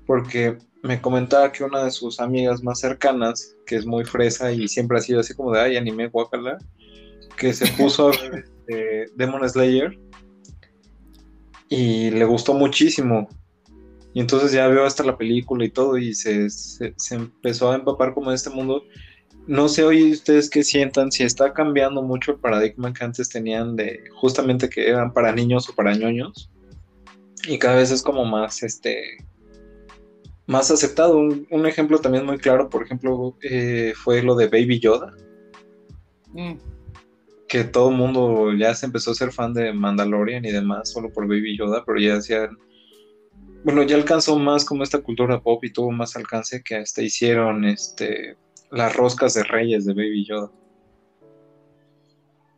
Porque 0.07 0.59
me 0.83 1.01
comentaba 1.01 1.53
que 1.53 1.65
una 1.65 1.85
de 1.85 1.91
sus 1.91 2.21
amigas 2.21 2.63
más 2.63 2.81
cercanas, 2.81 3.57
que 3.67 3.77
es 3.77 3.87
muy 3.87 4.05
fresa 4.05 4.53
y 4.53 4.69
siempre 4.69 4.99
ha 4.99 5.01
sido 5.01 5.21
así 5.21 5.35
como 5.35 5.53
de, 5.53 5.61
ay, 5.61 5.77
anime, 5.77 6.09
guacala, 6.09 6.59
que 7.37 7.53
se 7.53 7.67
puso 7.77 8.09
a 8.09 8.11
ver 8.11 8.58
Demon 9.17 9.49
Slayer 9.49 9.99
y 11.69 12.11
le 12.11 12.25
gustó 12.25 12.55
muchísimo. 12.55 13.29
Y 14.15 14.21
entonces 14.21 14.53
ya 14.53 14.67
vio 14.69 14.85
hasta 14.85 15.05
la 15.05 15.17
película 15.17 15.65
y 15.65 15.71
todo 15.71 15.99
y 15.99 16.15
se, 16.15 16.49
empezó 17.11 17.71
a 17.71 17.77
empapar 17.77 18.15
como 18.15 18.31
en 18.31 18.35
este 18.35 18.51
mundo. 18.51 18.85
No 19.47 19.69
sé 19.69 19.85
hoy 19.85 20.13
ustedes 20.13 20.51
qué 20.51 20.63
sientan, 20.63 21.13
si 21.13 21.23
está 21.23 21.53
cambiando 21.53 22.03
mucho 22.03 22.33
el 22.33 22.39
paradigma 22.39 22.93
que 22.93 23.05
antes 23.05 23.29
tenían 23.29 23.77
de 23.77 24.01
justamente 24.15 24.69
que 24.69 24.89
eran 24.89 25.13
para 25.13 25.33
niños 25.33 25.69
o 25.69 25.75
para 25.75 25.95
ñoños. 25.95 26.51
Y 27.47 27.59
cada 27.59 27.77
vez 27.77 27.91
es 27.91 28.03
como 28.03 28.25
más, 28.25 28.63
este, 28.63 29.19
más 30.47 30.71
aceptado. 30.71 31.19
Un, 31.19 31.67
ejemplo 31.67 31.99
también 31.99 32.27
muy 32.27 32.39
claro, 32.39 32.69
por 32.69 32.83
ejemplo, 32.83 33.37
eh, 33.43 33.93
fue 33.97 34.23
lo 34.23 34.35
de 34.35 34.49
Baby 34.49 34.81
Yoda. 34.81 35.15
Mm 36.33 36.78
que 37.49 37.65
todo 37.65 37.91
el 37.91 37.97
mundo 37.97 38.53
ya 38.55 38.75
se 38.75 38.87
empezó 38.87 39.11
a 39.11 39.15
ser 39.15 39.33
fan 39.33 39.55
de 39.55 39.73
Mandalorian 39.73 40.45
y 40.45 40.53
demás, 40.53 40.91
solo 40.91 41.11
por 41.13 41.27
Baby 41.27 41.57
Yoda, 41.57 41.83
pero 41.85 41.99
ya 41.99 42.17
hacían. 42.17 42.57
Bueno, 43.65 43.83
ya 43.83 43.97
alcanzó 43.97 44.39
más 44.39 44.65
como 44.65 44.85
esta 44.85 45.01
cultura 45.01 45.41
pop 45.41 45.65
y 45.65 45.73
tuvo 45.73 45.91
más 45.91 46.15
alcance 46.15 46.63
que 46.63 46.77
hasta 46.77 47.03
hicieron 47.03 47.65
este 47.65 48.37
las 48.71 48.95
roscas 48.95 49.35
de 49.35 49.45
reyes 49.45 49.87
de 49.87 49.95
Baby 49.95 50.27
Yoda. 50.27 50.51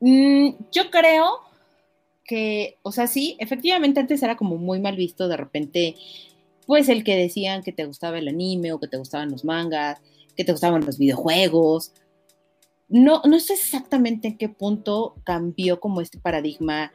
Mm, 0.01 0.51
yo 0.73 0.91
creo 0.91 1.41
que, 2.25 2.79
o 2.83 2.93
sea, 2.93 3.07
sí, 3.07 3.37
efectivamente 3.39 4.01
antes 4.01 4.23
era 4.23 4.37
como 4.37 4.57
muy 4.57 4.81
mal 4.81 4.97
visto 4.97 5.29
de 5.29 5.37
repente, 5.37 5.95
pues 6.67 6.89
el 6.89 7.05
que 7.05 7.17
decían 7.17 7.63
que 7.63 7.73
te 7.73 7.85
gustaba 7.85 8.19
el 8.19 8.29
anime 8.29 8.73
o 8.73 8.81
que 8.81 8.89
te 8.89 8.97
gustaban 8.97 9.31
los 9.31 9.45
mangas, 9.45 10.01
que 10.37 10.45
te 10.45 10.53
gustaban 10.53 10.85
los 10.85 10.99
videojuegos, 10.99 11.93
no, 12.91 13.23
no 13.25 13.39
sé 13.39 13.55
exactamente 13.55 14.29
en 14.29 14.37
qué 14.37 14.49
punto 14.49 15.15
cambió 15.25 15.79
como 15.81 16.01
este 16.01 16.19
paradigma 16.19 16.93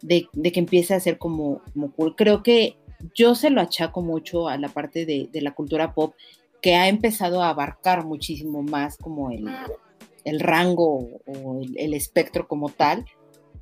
de, 0.00 0.28
que 0.52 0.60
empiece 0.60 0.94
a 0.94 1.00
ser 1.00 1.18
como, 1.18 1.60
cool. 1.96 2.16
Creo 2.16 2.42
que 2.42 2.78
yo 3.14 3.34
se 3.34 3.50
lo 3.50 3.60
achaco 3.60 4.00
mucho 4.00 4.48
a 4.48 4.56
la 4.56 4.68
parte 4.68 5.04
de, 5.06 5.28
la 5.40 5.54
cultura 5.54 5.94
pop 5.94 6.14
que 6.62 6.74
ha 6.74 6.88
empezado 6.88 7.42
a 7.42 7.50
abarcar 7.50 8.04
muchísimo 8.04 8.62
más 8.62 8.96
como 8.96 9.30
el, 9.30 10.40
rango 10.40 11.20
o 11.26 11.60
el, 11.76 11.94
espectro 11.94 12.48
como 12.48 12.70
tal 12.70 13.04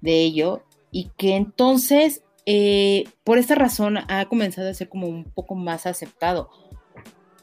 de 0.00 0.22
ello 0.22 0.62
y 0.92 1.10
que 1.16 1.36
entonces 1.36 2.22
eh, 2.46 3.04
por 3.24 3.38
esta 3.38 3.56
razón 3.56 3.98
ha 4.08 4.26
comenzado 4.28 4.70
a 4.70 4.74
ser 4.74 4.88
como 4.88 5.08
un 5.08 5.24
poco 5.24 5.56
más 5.56 5.84
aceptado. 5.84 6.48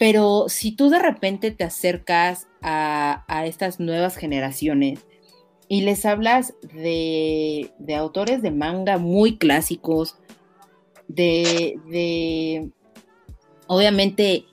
Pero 0.04 0.50
si 0.50 0.74
tú 0.74 0.90
de 0.90 1.00
repente 1.00 1.52
te 1.52 1.64
acercas 1.64 2.50
a, 2.62 3.46
estas 3.46 3.80
nuevas 3.80 4.18
generaciones 4.18 5.00
y 5.70 5.84
les 5.84 6.06
hablas 6.06 6.56
de, 6.74 7.72
autores 7.98 8.42
de 8.42 8.52
manga 8.52 8.98
muy 8.98 9.38
clásicos, 9.38 10.18
de, 11.08 12.70
obviamente, 13.68 14.44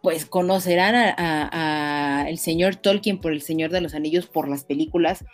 pues 0.00 0.26
conocerán 0.26 0.94
a, 1.18 2.28
señor 2.36 2.76
Tolkien 2.76 3.18
por 3.18 3.32
el 3.32 3.42
Señor 3.42 3.72
de 3.72 3.80
los 3.80 3.94
Anillos 3.94 4.28
por 4.28 4.46
las 4.46 4.62
películas, 4.62 5.24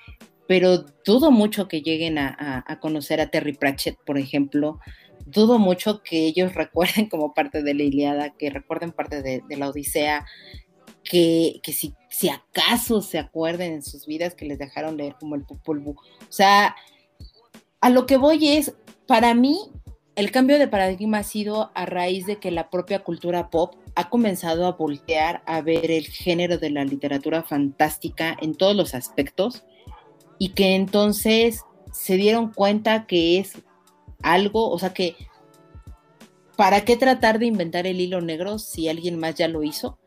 pero 0.47 0.87
dudo 1.05 1.31
mucho 1.31 1.69
que 1.69 1.83
lleguen 1.83 2.17
a, 2.17 2.79
conocer 2.81 3.21
a 3.21 3.29
Terry 3.29 3.53
Pratchett, 3.53 3.99
por 4.07 4.17
ejemplo. 4.17 4.81
Dudo 5.31 5.59
mucho 5.59 6.03
que 6.03 6.27
ellos 6.27 6.55
recuerden 6.57 7.09
como 7.09 7.35
parte 7.35 7.63
de 7.63 7.75
la 7.75 7.83
Iliada, 7.83 8.31
que 8.31 8.51
recuerden 8.51 8.93
parte 8.93 9.23
de 9.23 9.57
la 9.57 9.69
Odisea, 9.69 10.27
que, 11.09 11.61
si, 11.73 11.95
si, 12.11 12.29
acaso 12.29 13.01
se 13.01 13.19
acuerden 13.19 13.73
en 13.73 13.83
sus 13.83 14.07
vidas 14.07 14.35
que 14.35 14.45
les 14.45 14.59
dejaron 14.59 14.97
leer 14.97 15.17
como 15.19 15.35
el 15.35 15.45
Popol 15.45 15.83
O 15.87 15.97
sea, 16.29 16.77
a 17.81 17.91
lo 17.91 18.07
que 18.07 18.17
voy 18.17 18.49
es, 18.49 18.75
para 19.07 19.35
mí, 19.35 19.59
el 20.17 20.31
cambio 20.31 20.59
de 20.59 20.69
paradigma 20.69 21.19
ha 21.19 21.23
sido 21.23 21.71
a 21.75 21.87
raíz 21.87 22.27
de 22.27 22.37
que 22.37 22.51
la 22.51 22.71
propia 22.71 23.05
cultura 23.05 23.51
pop 23.51 23.77
ha 23.95 24.11
comenzado 24.11 24.67
a 24.67 24.73
voltear 24.73 25.43
a 25.47 25.61
ver 25.63 25.91
el 25.91 26.07
género 26.07 26.59
de 26.59 26.71
la 26.71 26.85
literatura 26.85 27.43
fantástica 27.43 28.37
en 28.41 28.55
todos 28.55 28.77
los 28.77 28.95
aspectos 28.95 29.65
y 30.39 30.51
que 30.51 30.75
entonces 30.75 31.63
se 31.93 32.17
dieron 32.17 32.53
cuenta 32.53 33.07
que 33.07 33.39
es 33.39 33.55
algo, 34.23 34.71
o 34.71 34.79
sea 34.79 34.93
que, 34.93 35.17
¿para 36.57 36.85
qué 36.85 36.97
tratar 36.97 37.39
de 37.39 37.47
inventar 37.47 37.87
el 37.87 38.01
hilo 38.01 38.21
negro 38.21 38.59
si 38.59 38.89
alguien 38.89 39.19
más 39.19 39.35
ya 39.35 39.49
lo 39.49 39.63
hizo? 39.63 39.99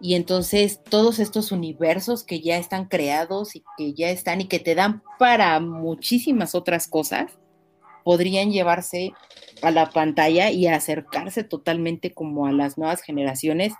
Y 0.00 0.14
entonces 0.14 0.80
todos 0.82 1.18
estos 1.18 1.52
universos 1.52 2.24
que 2.24 2.40
ya 2.40 2.56
están 2.56 2.86
creados 2.86 3.54
y 3.54 3.62
que 3.76 3.92
ya 3.92 4.10
están 4.10 4.40
y 4.40 4.46
que 4.46 4.58
te 4.58 4.74
dan 4.74 5.02
para 5.18 5.60
muchísimas 5.60 6.54
otras 6.54 6.88
cosas, 6.88 7.38
podrían 8.02 8.50
llevarse 8.50 9.12
a 9.62 9.70
la 9.70 9.90
pantalla 9.90 10.50
y 10.50 10.66
acercarse 10.66 11.44
totalmente 11.44 12.12
como 12.12 12.46
a 12.46 12.52
las 12.52 12.78
nuevas 12.78 13.02
generaciones 13.02 13.74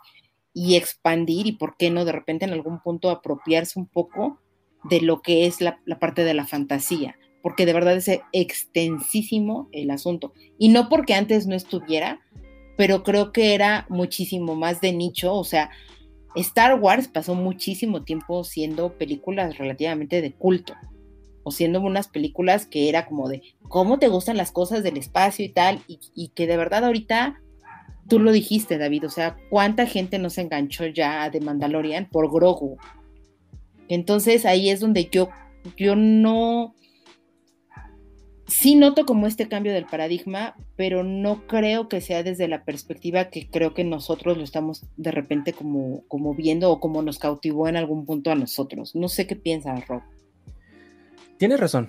y 0.52 0.76
expandir 0.76 1.46
y 1.46 1.52
por 1.52 1.76
qué 1.76 1.90
no 1.90 2.04
de 2.04 2.12
repente 2.12 2.44
en 2.44 2.52
algún 2.52 2.82
punto 2.82 3.08
apropiarse 3.08 3.78
un 3.78 3.86
poco 3.86 4.38
de 4.84 5.00
lo 5.00 5.22
que 5.22 5.46
es 5.46 5.60
la, 5.60 5.80
la 5.84 5.98
parte 5.98 6.24
de 6.24 6.34
la 6.34 6.46
fantasía, 6.46 7.16
porque 7.42 7.66
de 7.66 7.72
verdad 7.72 7.96
es 7.96 8.10
extensísimo 8.32 9.68
el 9.72 9.90
asunto. 9.90 10.32
Y 10.58 10.68
no 10.68 10.88
porque 10.88 11.14
antes 11.14 11.46
no 11.46 11.54
estuviera, 11.54 12.20
pero 12.76 13.02
creo 13.02 13.32
que 13.32 13.54
era 13.54 13.86
muchísimo 13.88 14.54
más 14.56 14.80
de 14.80 14.92
nicho, 14.92 15.34
o 15.34 15.44
sea, 15.44 15.70
Star 16.34 16.80
Wars 16.80 17.08
pasó 17.08 17.34
muchísimo 17.34 18.04
tiempo 18.04 18.44
siendo 18.44 18.96
películas 18.96 19.58
relativamente 19.58 20.22
de 20.22 20.32
culto, 20.32 20.74
o 21.42 21.50
siendo 21.50 21.80
unas 21.80 22.08
películas 22.08 22.66
que 22.66 22.88
era 22.88 23.06
como 23.06 23.28
de 23.28 23.42
cómo 23.68 23.98
te 23.98 24.08
gustan 24.08 24.36
las 24.36 24.52
cosas 24.52 24.82
del 24.82 24.96
espacio 24.96 25.44
y 25.44 25.48
tal, 25.48 25.80
y, 25.88 26.28
que 26.28 26.46
de 26.46 26.56
verdad 26.56 26.84
ahorita 26.84 27.40
tú 28.08 28.18
lo 28.18 28.32
dijiste, 28.32 28.78
David, 28.78 29.06
o 29.06 29.10
sea, 29.10 29.36
cuánta 29.50 29.86
gente 29.86 30.18
no 30.18 30.30
se 30.30 30.42
enganchó 30.42 30.86
ya 30.86 31.28
de 31.30 31.40
Mandalorian 31.40 32.08
por 32.10 32.30
Grogu. 32.30 32.78
Entonces 33.88 34.46
ahí 34.46 34.70
es 34.70 34.80
donde 34.80 35.08
yo, 35.10 35.30
yo 35.76 35.96
no, 35.96 36.74
sí 38.50 38.74
noto 38.74 39.06
como 39.06 39.26
este 39.26 39.48
cambio 39.48 39.72
del 39.72 39.86
paradigma, 39.86 40.56
pero 40.76 41.02
no 41.02 41.46
creo 41.46 41.88
que 41.88 42.00
sea 42.00 42.22
desde 42.22 42.48
la 42.48 42.64
perspectiva 42.64 43.30
que 43.30 43.48
creo 43.48 43.72
que 43.72 43.84
nosotros 43.84 44.36
lo 44.36 44.44
estamos 44.44 44.84
de 44.96 45.10
repente 45.10 45.52
como, 45.52 46.04
como 46.08 46.34
viendo 46.34 46.70
o 46.70 46.80
como 46.80 47.02
nos 47.02 47.18
cautivó 47.18 47.68
en 47.68 47.76
algún 47.76 48.04
punto 48.04 48.30
a 48.30 48.34
nosotros. 48.34 48.94
No 48.94 49.08
sé 49.08 49.26
qué 49.26 49.36
piensas, 49.36 49.86
Rob. 49.88 50.02
Tienes 51.38 51.58
razón. 51.60 51.88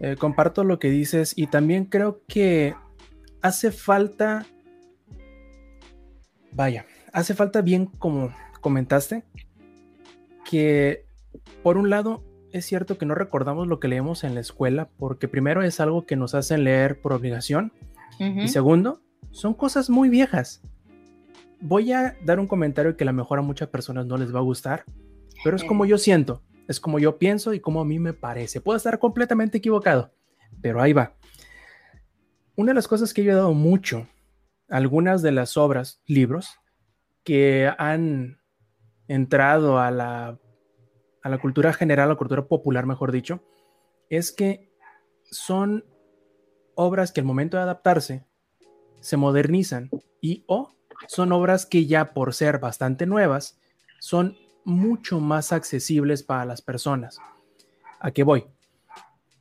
Eh, 0.00 0.16
comparto 0.18 0.64
lo 0.64 0.78
que 0.78 0.90
dices 0.90 1.32
y 1.36 1.48
también 1.48 1.84
creo 1.84 2.22
que 2.26 2.74
hace 3.42 3.72
falta 3.72 4.46
Vaya, 6.52 6.86
hace 7.12 7.34
falta 7.34 7.60
bien 7.60 7.86
como 7.86 8.34
comentaste 8.60 9.22
que 10.48 11.04
por 11.62 11.76
un 11.76 11.90
lado 11.90 12.24
es 12.52 12.64
cierto 12.64 12.98
que 12.98 13.06
no 13.06 13.14
recordamos 13.14 13.66
lo 13.66 13.80
que 13.80 13.88
leemos 13.88 14.24
en 14.24 14.34
la 14.34 14.40
escuela 14.40 14.88
porque 14.98 15.28
primero 15.28 15.62
es 15.62 15.80
algo 15.80 16.06
que 16.06 16.16
nos 16.16 16.34
hacen 16.34 16.64
leer 16.64 17.00
por 17.00 17.12
obligación 17.12 17.72
y 18.18 18.48
segundo, 18.48 19.00
son 19.30 19.54
cosas 19.54 19.90
muy 19.90 20.08
viejas. 20.08 20.60
Voy 21.60 21.92
a 21.92 22.16
dar 22.24 22.40
un 22.40 22.48
comentario 22.48 22.96
que 22.96 23.04
a 23.04 23.06
lo 23.06 23.12
mejor 23.12 23.38
a 23.38 23.42
muchas 23.42 23.68
personas 23.68 24.06
no 24.06 24.16
les 24.16 24.34
va 24.34 24.40
a 24.40 24.42
gustar, 24.42 24.84
pero 25.44 25.54
es 25.54 25.62
como 25.62 25.86
yo 25.86 25.98
siento, 25.98 26.42
es 26.66 26.80
como 26.80 26.98
yo 26.98 27.18
pienso 27.18 27.54
y 27.54 27.60
como 27.60 27.80
a 27.80 27.84
mí 27.84 28.00
me 28.00 28.14
parece. 28.14 28.60
Puedo 28.60 28.76
estar 28.76 28.98
completamente 28.98 29.58
equivocado, 29.58 30.12
pero 30.60 30.82
ahí 30.82 30.92
va. 30.92 31.14
Una 32.56 32.70
de 32.70 32.74
las 32.74 32.88
cosas 32.88 33.14
que 33.14 33.22
yo 33.22 33.30
he 33.30 33.36
dado 33.36 33.54
mucho, 33.54 34.08
algunas 34.68 35.22
de 35.22 35.30
las 35.30 35.56
obras, 35.56 36.02
libros, 36.06 36.58
que 37.22 37.70
han 37.78 38.40
entrado 39.06 39.78
a 39.78 39.92
la, 39.92 40.40
a 41.22 41.28
la 41.28 41.38
cultura 41.38 41.72
general, 41.72 42.06
a 42.06 42.12
la 42.12 42.18
cultura 42.18 42.46
popular, 42.46 42.86
mejor 42.86 43.12
dicho, 43.12 43.42
es 44.08 44.32
que 44.32 44.72
son 45.24 45.84
obras 46.74 47.12
que 47.12 47.20
al 47.20 47.26
momento 47.26 47.56
de 47.56 47.64
adaptarse 47.64 48.24
se 49.00 49.16
modernizan 49.16 49.90
y 50.20 50.44
o 50.46 50.74
son 51.06 51.32
obras 51.32 51.66
que 51.66 51.86
ya 51.86 52.12
por 52.12 52.34
ser 52.34 52.58
bastante 52.58 53.06
nuevas 53.06 53.58
son 54.00 54.36
mucho 54.64 55.20
más 55.20 55.52
accesibles 55.52 56.22
para 56.22 56.44
las 56.44 56.62
personas. 56.62 57.18
¿A 58.00 58.10
qué 58.10 58.22
voy? 58.22 58.46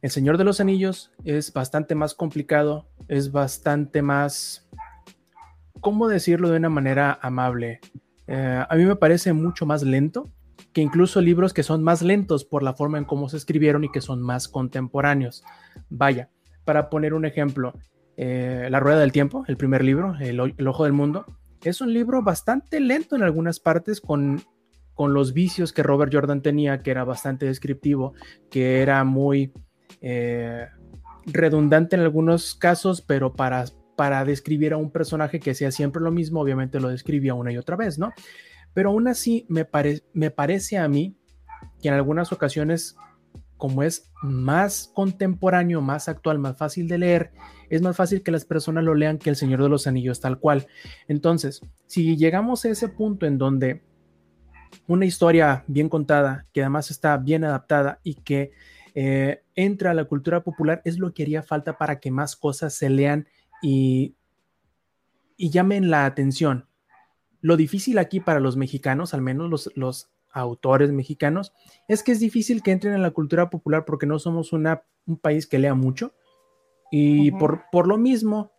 El 0.01 0.11
Señor 0.11 0.38
de 0.38 0.43
los 0.43 0.59
Anillos 0.59 1.11
es 1.25 1.51
bastante 1.51 1.95
más 1.95 2.13
complicado, 2.13 2.88
es 3.07 3.32
bastante 3.32 4.01
más, 4.01 4.67
¿cómo 5.82 6.07
decirlo 6.07 6.49
de 6.49 6.57
una 6.57 6.69
manera 6.69 7.17
amable? 7.21 7.80
Eh, 8.28 8.65
a 8.67 8.75
mí 8.75 8.86
me 8.86 8.95
parece 8.95 9.34
mucho 9.34 9.65
más 9.65 9.84
lento 9.84 10.30
que 10.78 10.82
incluso 10.82 11.21
libros 11.21 11.55
que 11.55 11.63
son 11.63 11.82
más 11.82 12.03
lentos 12.03 12.45
por 12.45 12.61
la 12.61 12.75
forma 12.75 12.99
en 12.99 13.05
cómo 13.05 13.30
se 13.30 13.38
escribieron 13.38 13.84
y 13.84 13.89
que 13.89 13.99
son 13.99 14.21
más 14.21 14.47
contemporáneos. 14.47 15.43
Vaya, 15.89 16.30
para 16.65 16.91
poner 16.91 17.15
un 17.15 17.25
ejemplo, 17.25 17.73
eh, 18.15 18.67
La 18.69 18.80
Rueda 18.80 18.99
del 18.99 19.11
Tiempo, 19.11 19.43
el 19.47 19.57
primer 19.57 19.84
libro, 19.84 20.15
el, 20.19 20.39
Ojo 20.39 20.84
del 20.84 20.93
Mundo, 20.93 21.25
es 21.63 21.82
un 21.82 21.91
libro 21.93 22.21
bastante 22.21 22.80
lento 22.80 23.15
en 23.15 23.23
algunas 23.23 23.59
partes 23.59 24.01
con, 24.01 24.43
con 24.93 25.15
los 25.15 25.34
vicios 25.34 25.73
que 25.73 25.82
Robert 25.82 26.13
Jordan 26.13 26.43
tenía, 26.43 26.84
que 26.84 26.91
era 26.91 27.03
bastante 27.03 27.47
descriptivo, 27.47 28.13
que 28.51 28.84
era 28.84 29.03
muy 29.03 29.53
eh, 30.01 30.67
redundante 31.25 31.95
en 31.95 32.03
algunos 32.03 32.53
casos, 32.53 33.01
pero 33.01 33.34
para, 33.34 33.65
para 33.95 34.23
describir 34.25 34.73
a 34.73 34.78
un 34.78 34.91
personaje 34.91 35.39
que 35.39 35.49
hacía 35.49 35.71
siempre 35.71 36.03
lo 36.03 36.11
mismo, 36.11 36.39
obviamente 36.39 36.80
lo 36.80 36.89
describía 36.89 37.34
una 37.34 37.51
y 37.51 37.57
otra 37.57 37.75
vez, 37.75 37.97
¿no? 37.97 38.13
Pero 38.78 38.91
aún 38.91 39.07
así 39.07 39.43
me, 39.49 39.67
me 40.13 40.30
parece 40.30 40.78
a 40.78 40.88
mí 40.88 41.17
que 41.82 41.88
en 41.88 41.95
algunas 41.95 42.32
ocasiones, 42.32 42.95
como 43.57 43.82
es 43.82 44.11
más 44.21 44.91
contemporáneo, 44.93 45.82
más 45.82 46.07
actual, 46.07 46.38
más 46.38 46.59
fácil 46.59 46.88
de 46.88 46.99
leer, 46.99 47.32
es 47.71 47.82
más 47.82 47.95
fácil 47.95 48.21
que 48.21 48.30
las 48.30 48.45
personas 48.45 48.84
lo 48.84 48.93
lean 48.93 49.17
que 49.17 49.32
El 49.32 49.36
Señor 49.36 49.63
de 49.63 49.69
los 49.69 49.88
Anillos 49.88 50.21
tal 50.21 50.38
cual. 50.38 50.67
Entonces, 51.07 51.61
si 51.88 52.17
llegamos 52.17 52.65
a 52.65 52.69
ese 52.69 52.88
punto 52.88 53.25
en 53.25 53.39
donde 53.39 53.82
una 54.86 55.07
historia 55.07 55.63
bien 55.65 55.89
contada, 55.89 56.45
que 56.53 56.61
además 56.61 56.91
está 56.91 57.17
bien 57.17 57.45
adaptada 57.45 57.99
y 58.03 58.13
que 58.13 58.51
eh, 58.93 59.41
entra 59.55 59.89
a 59.89 59.95
la 59.95 60.05
cultura 60.05 60.43
popular, 60.43 60.84
es 60.86 60.99
lo 60.99 61.15
que 61.15 61.23
haría 61.23 61.41
falta 61.41 61.80
para 61.80 61.99
que 61.99 62.11
más 62.11 62.36
cosas 62.36 62.75
se 62.75 62.91
lean 62.91 63.28
y, 63.59 64.13
y 65.36 65.49
llamen 65.49 65.89
la 65.89 66.05
atención. 66.05 66.66
Lo 67.47 67.55
difícil 67.55 67.97
aquí 67.97 68.19
para 68.19 68.41
los 68.41 68.57
mexicanos, 68.57 69.13
al 69.13 69.21
menos 69.21 69.49
los, 69.49 69.71
los 69.75 70.09
autores 70.33 70.91
mexicanos, 70.91 71.53
es 71.87 72.03
que 72.03 72.11
es 72.11 72.19
difícil 72.19 72.61
que 72.61 72.71
entren 72.71 72.93
en 72.93 73.01
la 73.01 73.11
cultura 73.11 73.49
popular 73.49 73.85
porque 73.85 74.05
no 74.05 74.19
somos 74.19 74.51
una, 74.51 74.83
un 75.05 75.15
país 75.15 75.47
que 75.47 75.57
lea 75.57 75.73
mucho 75.73 76.13
y 76.91 77.31
por, 77.31 77.63
por 77.71 77.87
lo 77.87 77.97
mismo 77.97 78.51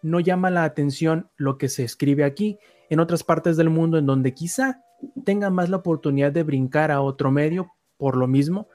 no 0.00 0.20
llama 0.20 0.50
la 0.50 0.62
atención 0.62 1.28
lo 1.36 1.58
que 1.58 1.68
se 1.68 1.82
escribe 1.82 2.22
aquí 2.22 2.60
en 2.88 3.00
otras 3.00 3.24
partes 3.24 3.56
del 3.56 3.68
mundo 3.68 3.98
en 3.98 4.06
donde 4.06 4.32
quizá 4.32 4.80
tengan 5.24 5.52
más 5.52 5.68
la 5.68 5.78
oportunidad 5.78 6.30
de 6.30 6.44
brincar 6.44 6.92
a 6.92 7.00
otro 7.00 7.32
medio 7.32 7.72
por 7.96 8.16
lo 8.16 8.28
mismo 8.28 8.68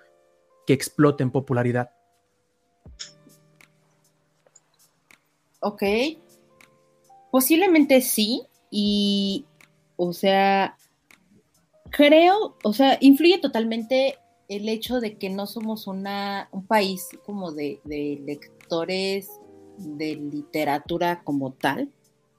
que 0.67 0.74
explote 0.74 1.24
en 1.24 1.32
popularidad. 1.32 1.91
Ok. 5.61 5.84
Posiblemente 7.32 8.01
sí. 8.01 8.41
Y, 8.69 9.45
o 10.04 10.14
sea, 10.14 10.78
creo, 11.91 12.58
o 12.64 12.74
sea, 12.74 12.97
influye 13.02 13.38
totalmente 13.38 14.18
el 14.49 14.68
hecho 14.68 14.99
de 14.99 15.20
que 15.20 15.30
no 15.30 15.45
somos 15.45 15.86
una, 15.86 16.49
un 16.52 16.66
país 16.66 17.08
como 17.24 17.52
de, 17.52 17.80
lectores 17.86 19.30
de 19.78 20.16
literatura 20.16 21.22
como 21.24 21.54
tal. 21.54 21.91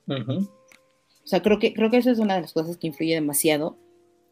O 0.09 0.45
sea, 1.23 1.41
creo 1.41 1.61
que, 1.61 1.73
creo 1.73 1.89
que 1.89 1.99
eso 1.99 2.11
es 2.11 2.19
una 2.19 2.35
de 2.35 2.41
las 2.41 2.53
cosas 2.53 2.79
que 2.79 2.89
influye 2.89 3.15
demasiado. 3.15 3.79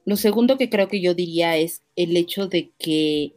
Lo 0.04 0.16
segundo 0.16 0.58
que 0.58 0.68
creo 0.68 0.88
que 0.88 1.00
yo 1.00 1.14
diría 1.14 1.56
es 1.56 1.84
el 1.94 2.16
hecho 2.16 2.48
de 2.48 2.72
que 2.80 3.36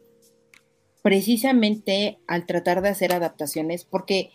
precisamente 1.02 2.18
al 2.26 2.46
tratar 2.46 2.82
de 2.82 2.88
hacer 2.88 3.12
adaptaciones, 3.12 3.84
porque 3.84 4.32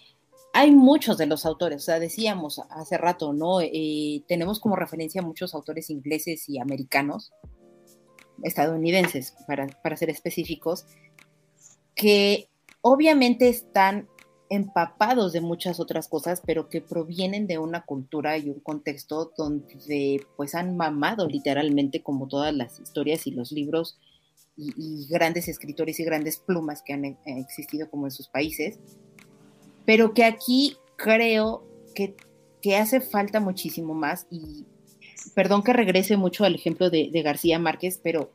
hay 0.53 0.71
muchos 0.71 1.17
de 1.17 1.25
los 1.25 1.45
autores, 1.45 1.83
o 1.83 1.85
sea, 1.85 1.99
decíamos 1.99 2.61
hace 2.69 2.97
rato, 2.97 3.33
¿no? 3.33 3.61
Eh, 3.61 4.23
tenemos 4.27 4.59
como 4.59 4.75
referencia 4.75 5.21
muchos 5.21 5.53
autores 5.53 5.89
ingleses 5.89 6.49
y 6.49 6.59
americanos, 6.59 7.31
estadounidenses, 8.43 9.35
para, 9.47 9.67
para 9.67 9.97
ser 9.97 10.09
específicos, 10.09 10.85
que 11.95 12.49
obviamente 12.81 13.49
están 13.49 14.07
empapados 14.49 15.31
de 15.31 15.41
muchas 15.41 15.79
otras 15.79 16.07
cosas, 16.07 16.41
pero 16.45 16.69
que 16.69 16.81
provienen 16.81 17.45
de 17.45 17.59
una 17.59 17.85
cultura 17.85 18.37
y 18.37 18.49
un 18.49 18.59
contexto 18.59 19.31
donde 19.37 20.25
pues 20.35 20.55
han 20.55 20.75
mamado 20.75 21.27
literalmente 21.27 22.01
como 22.01 22.27
todas 22.27 22.53
las 22.53 22.79
historias 22.79 23.27
y 23.27 23.31
los 23.31 23.51
libros 23.51 23.99
y, 24.57 25.07
grandes 25.07 25.47
escritores 25.47 25.99
y 25.99 26.03
grandes 26.03 26.37
plumas 26.37 26.81
que 26.81 26.93
han 26.93 27.05
eh, 27.05 27.17
existido 27.25 27.89
como 27.89 28.07
en 28.07 28.11
sus 28.11 28.27
países, 28.27 28.79
pero 29.89 30.13
que 30.13 30.23
aquí 30.23 30.77
creo 30.97 31.63
que, 31.95 32.15
que 32.61 32.77
hace 32.77 33.01
falta 33.01 33.39
muchísimo 33.39 33.95
más 33.95 34.27
y 34.29 34.67
perdón 35.33 35.63
que 35.63 35.73
regrese 35.73 36.15
mucho 36.15 36.45
al 36.45 36.53
ejemplo 36.53 36.91
de, 36.91 37.09
García 37.23 37.57
Márquez, 37.57 37.99
pero 38.03 38.31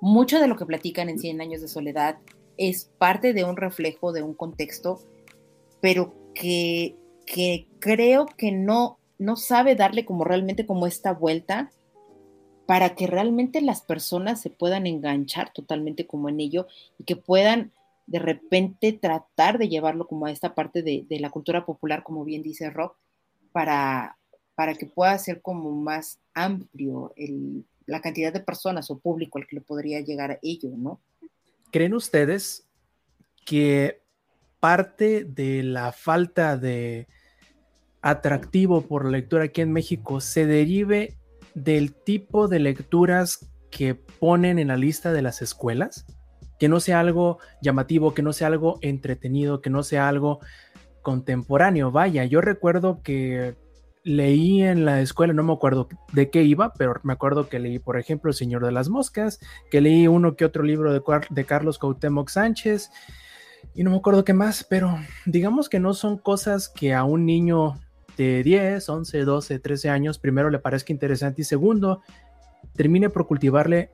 mucho 0.00 0.40
de 0.40 0.48
lo 0.48 0.56
que 0.56 0.66
platican 0.66 1.08
en 1.08 1.20
Cien 1.20 1.40
años 1.40 1.60
de 1.60 1.68
soledad 1.68 2.18
es 2.56 2.90
parte 2.98 3.32
de 3.32 3.44
un 3.44 3.56
reflejo 3.56 4.10
de 4.10 4.24
un 4.24 4.34
contexto, 4.34 5.00
pero 5.80 6.16
que, 6.34 6.96
que 7.26 7.68
creo 7.78 8.26
que 8.26 8.50
no, 8.50 8.98
no 9.18 9.36
sabe 9.36 9.76
darle 9.76 10.04
como 10.04 10.24
realmente 10.24 10.66
como 10.66 10.88
esta 10.88 11.12
vuelta 11.12 11.70
para 12.66 12.96
que 12.96 13.06
realmente 13.06 13.60
las 13.60 13.82
personas 13.82 14.40
se 14.40 14.50
puedan 14.50 14.84
enganchar 14.88 15.52
totalmente 15.52 16.08
como 16.08 16.28
en 16.28 16.40
ello 16.40 16.66
y 16.98 17.04
que 17.04 17.14
puedan 17.14 17.70
de 18.08 18.18
repente 18.18 18.92
tratar 18.94 19.58
de 19.58 19.68
llevarlo 19.68 20.06
como 20.06 20.26
a 20.26 20.30
esta 20.30 20.54
parte 20.54 20.82
de, 20.82 21.06
la 21.20 21.30
cultura 21.30 21.66
popular, 21.66 22.02
como 22.02 22.24
bien 22.24 22.42
dice 22.42 22.70
Rob, 22.70 22.92
para, 23.52 24.16
para 24.54 24.74
que 24.74 24.86
pueda 24.86 25.16
ser 25.18 25.42
como 25.42 25.70
más 25.72 26.18
amplio 26.32 27.12
la 27.86 28.00
cantidad 28.00 28.32
de 28.32 28.40
personas 28.40 28.90
o 28.90 28.98
público 28.98 29.38
al 29.38 29.46
que 29.46 29.56
le 29.56 29.62
podría 29.62 30.00
llegar 30.00 30.30
a 30.30 30.38
ello, 30.42 30.70
¿no? 30.76 31.00
¿Creen 31.70 31.92
ustedes 31.92 32.66
que 33.44 34.00
parte 34.58 35.24
de 35.24 35.62
la 35.62 35.92
falta 35.92 36.56
de 36.56 37.08
atractivo 38.00 38.82
por 38.82 39.04
la 39.04 39.10
lectura 39.10 39.44
aquí 39.44 39.60
en 39.60 39.72
México 39.72 40.22
se 40.22 40.46
derive 40.46 41.18
del 41.54 41.92
tipo 41.94 42.48
de 42.48 42.58
lecturas 42.60 43.50
que 43.70 43.94
ponen 43.94 44.58
en 44.58 44.68
la 44.68 44.78
lista 44.78 45.12
de 45.12 45.20
las 45.20 45.42
escuelas, 45.42 46.06
que 46.58 46.68
no 46.68 46.80
sea 46.80 47.00
algo 47.00 47.38
llamativo, 47.62 48.14
que 48.14 48.22
no 48.22 48.32
sea 48.32 48.48
algo 48.48 48.78
entretenido, 48.82 49.60
que 49.60 49.70
no 49.70 49.82
sea 49.82 50.08
algo 50.08 50.40
contemporáneo. 51.02 51.90
Vaya, 51.90 52.24
yo 52.24 52.40
recuerdo 52.40 53.02
que 53.02 53.56
leí 54.04 54.62
en 54.62 54.84
la 54.84 55.00
escuela, 55.00 55.32
no 55.32 55.42
me 55.42 55.52
acuerdo 55.52 55.88
de 56.12 56.30
qué 56.30 56.42
iba, 56.42 56.72
pero 56.72 56.94
me 57.02 57.12
acuerdo 57.12 57.48
que 57.48 57.58
leí, 57.58 57.78
por 57.78 57.98
ejemplo, 57.98 58.30
El 58.30 58.34
Señor 58.34 58.64
de 58.64 58.72
las 58.72 58.88
Moscas, 58.88 59.38
que 59.70 59.80
leí 59.80 60.08
uno 60.08 60.36
que 60.36 60.44
otro 60.44 60.62
libro 60.62 60.92
de, 60.92 61.44
Carlos 61.44 61.78
Cuauhtémoc 61.78 62.28
Sánchez, 62.28 62.90
y 63.74 63.82
no 63.82 63.90
me 63.90 63.98
acuerdo 63.98 64.24
qué 64.24 64.32
más, 64.32 64.64
pero 64.64 64.98
digamos 65.26 65.68
que 65.68 65.78
no 65.78 65.94
son 65.94 66.16
cosas 66.16 66.68
que 66.68 66.94
a 66.94 67.04
un 67.04 67.26
niño 67.26 67.74
de 68.16 68.42
10, 68.42 68.88
11, 68.88 69.24
12, 69.24 69.58
13 69.58 69.90
años, 69.90 70.18
primero 70.18 70.50
le 70.50 70.58
parezca 70.58 70.92
interesante 70.92 71.42
y 71.42 71.44
segundo, 71.44 72.00
termine 72.74 73.10
por 73.10 73.26
cultivarle 73.26 73.90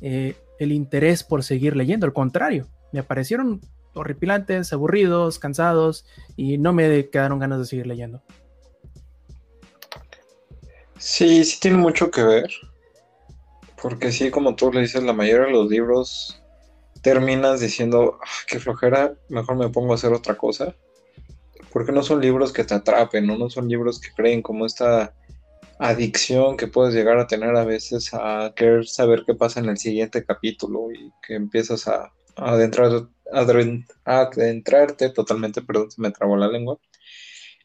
eh, 0.00 0.36
el 0.62 0.72
interés 0.72 1.24
por 1.24 1.44
seguir 1.44 1.76
leyendo. 1.76 2.06
Al 2.06 2.12
contrario, 2.12 2.68
me 2.92 3.02
parecieron 3.02 3.60
horripilantes, 3.94 4.72
aburridos, 4.72 5.38
cansados 5.38 6.06
y 6.36 6.58
no 6.58 6.72
me 6.72 7.08
quedaron 7.10 7.38
ganas 7.38 7.58
de 7.58 7.66
seguir 7.66 7.86
leyendo. 7.86 8.22
Sí, 10.98 11.44
sí 11.44 11.58
tiene 11.60 11.78
mucho 11.78 12.10
que 12.10 12.22
ver. 12.22 12.50
Porque 13.80 14.12
sí, 14.12 14.30
como 14.30 14.54
tú 14.54 14.72
le 14.72 14.82
dices, 14.82 15.02
la 15.02 15.12
mayoría 15.12 15.46
de 15.46 15.52
los 15.52 15.68
libros 15.68 16.40
terminas 17.02 17.60
diciendo, 17.60 18.18
ah, 18.22 18.28
qué 18.46 18.60
flojera, 18.60 19.14
mejor 19.28 19.56
me 19.56 19.68
pongo 19.68 19.92
a 19.92 19.96
hacer 19.96 20.12
otra 20.12 20.36
cosa. 20.36 20.76
Porque 21.72 21.90
no 21.90 22.02
son 22.02 22.20
libros 22.20 22.52
que 22.52 22.62
te 22.62 22.74
atrapen, 22.74 23.26
¿no? 23.26 23.36
no 23.36 23.50
son 23.50 23.66
libros 23.66 24.00
que 24.00 24.12
creen 24.14 24.42
como 24.42 24.66
esta 24.66 25.14
adicción 25.82 26.56
que 26.56 26.68
puedes 26.68 26.94
llegar 26.94 27.18
a 27.18 27.26
tener 27.26 27.56
a 27.56 27.64
veces 27.64 28.14
a 28.14 28.52
querer 28.54 28.86
saber 28.86 29.24
qué 29.26 29.34
pasa 29.34 29.58
en 29.58 29.68
el 29.68 29.78
siguiente 29.78 30.24
capítulo 30.24 30.92
y 30.92 31.10
que 31.26 31.34
empiezas 31.34 31.88
a, 31.88 32.12
adentrar, 32.36 33.08
adentrarte 34.04 35.10
totalmente, 35.10 35.60
perdón, 35.60 35.90
se 35.90 36.00
me 36.00 36.12
trabó 36.12 36.36
la 36.36 36.46
lengua. 36.46 36.78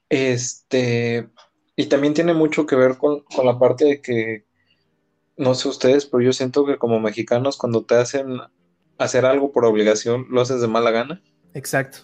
Este, 0.10 1.30
y 1.76 1.86
también 1.86 2.16
tiene 2.16 2.34
mucho 2.34 2.66
que 2.66 2.76
ver 2.76 2.98
con, 2.98 3.22
con 3.22 3.46
la 3.46 3.60
parte 3.60 3.86
de 3.86 4.02
que, 4.02 4.46
no 5.38 5.54
sé 5.54 5.70
ustedes, 5.70 6.08
pero 6.08 6.24
yo 6.24 6.34
siento 6.34 6.66
que 6.66 6.78
como 6.78 7.00
mexicanos 7.00 7.56
cuando 7.56 7.86
te 7.86 7.96
hacen 7.96 8.40
hacer 8.98 9.26
algo 9.26 9.52
por 9.52 9.66
obligación, 9.66 10.26
lo 10.32 10.42
haces 10.42 10.60
de 10.60 10.68
mala 10.68 10.90
gana. 10.90 11.22
Exacto. 11.54 12.00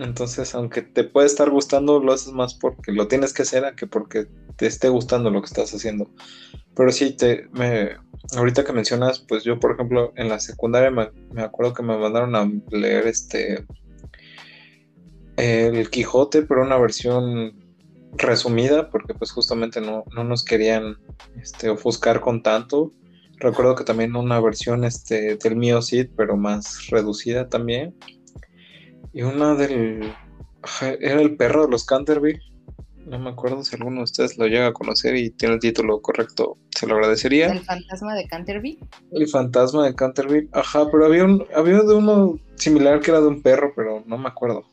Entonces, 0.00 0.54
aunque 0.54 0.80
te 0.80 1.04
puede 1.04 1.26
estar 1.26 1.50
gustando, 1.50 2.00
lo 2.00 2.12
haces 2.12 2.32
más 2.32 2.54
porque 2.54 2.90
lo 2.90 3.06
tienes 3.06 3.34
que 3.34 3.42
hacer 3.42 3.66
a 3.66 3.76
que 3.76 3.86
porque 3.86 4.26
te 4.56 4.66
esté 4.66 4.88
gustando 4.88 5.30
lo 5.30 5.42
que 5.42 5.46
estás 5.46 5.74
haciendo. 5.74 6.10
Pero 6.74 6.90
sí, 6.90 7.12
te, 7.12 7.48
me, 7.52 7.90
ahorita 8.34 8.64
que 8.64 8.72
mencionas, 8.72 9.20
pues 9.20 9.44
yo, 9.44 9.60
por 9.60 9.72
ejemplo, 9.72 10.12
en 10.16 10.30
la 10.30 10.40
secundaria 10.40 10.90
me, 10.90 11.10
me 11.32 11.42
acuerdo 11.42 11.74
que 11.74 11.82
me 11.82 11.98
mandaron 11.98 12.34
a 12.34 12.50
leer 12.70 13.06
este 13.06 13.66
el 15.36 15.88
Quijote, 15.90 16.42
pero 16.42 16.62
una 16.62 16.78
versión 16.78 17.54
resumida, 18.12 18.90
porque 18.90 19.14
pues 19.14 19.30
justamente 19.32 19.80
no, 19.80 20.04
no 20.14 20.24
nos 20.24 20.44
querían 20.44 20.96
este, 21.40 21.68
ofuscar 21.68 22.20
con 22.20 22.42
tanto. 22.42 22.90
Recuerdo 23.36 23.74
que 23.74 23.84
también 23.84 24.16
una 24.16 24.40
versión 24.40 24.84
este, 24.84 25.36
del 25.36 25.56
mío 25.56 25.80
Cid, 25.80 26.08
pero 26.16 26.36
más 26.36 26.88
reducida 26.88 27.48
también. 27.48 27.94
Y 29.12 29.22
una 29.22 29.54
del. 29.54 30.12
Era 30.80 31.20
el 31.20 31.36
perro 31.36 31.64
de 31.64 31.72
los 31.72 31.84
Canterville. 31.84 32.40
No 33.06 33.18
me 33.18 33.30
acuerdo 33.30 33.64
si 33.64 33.74
alguno 33.76 33.98
de 33.98 34.02
ustedes 34.04 34.36
lo 34.38 34.46
llega 34.46 34.68
a 34.68 34.72
conocer 34.72 35.16
y 35.16 35.30
tiene 35.30 35.54
el 35.54 35.60
título 35.60 36.00
correcto. 36.00 36.58
Se 36.70 36.86
lo 36.86 36.94
agradecería. 36.94 37.50
¿El 37.50 37.60
fantasma 37.60 38.14
de 38.14 38.26
Canterville? 38.26 38.78
El 39.10 39.26
fantasma 39.26 39.86
de 39.86 39.94
Canterville. 39.94 40.48
Ajá, 40.52 40.86
pero 40.90 41.06
había, 41.06 41.24
un, 41.24 41.46
había 41.54 41.80
de 41.82 41.94
uno 41.94 42.38
similar 42.56 43.00
que 43.00 43.10
era 43.10 43.20
de 43.20 43.26
un 43.26 43.42
perro, 43.42 43.72
pero 43.74 44.04
no 44.06 44.18
me 44.18 44.28
acuerdo. 44.28 44.64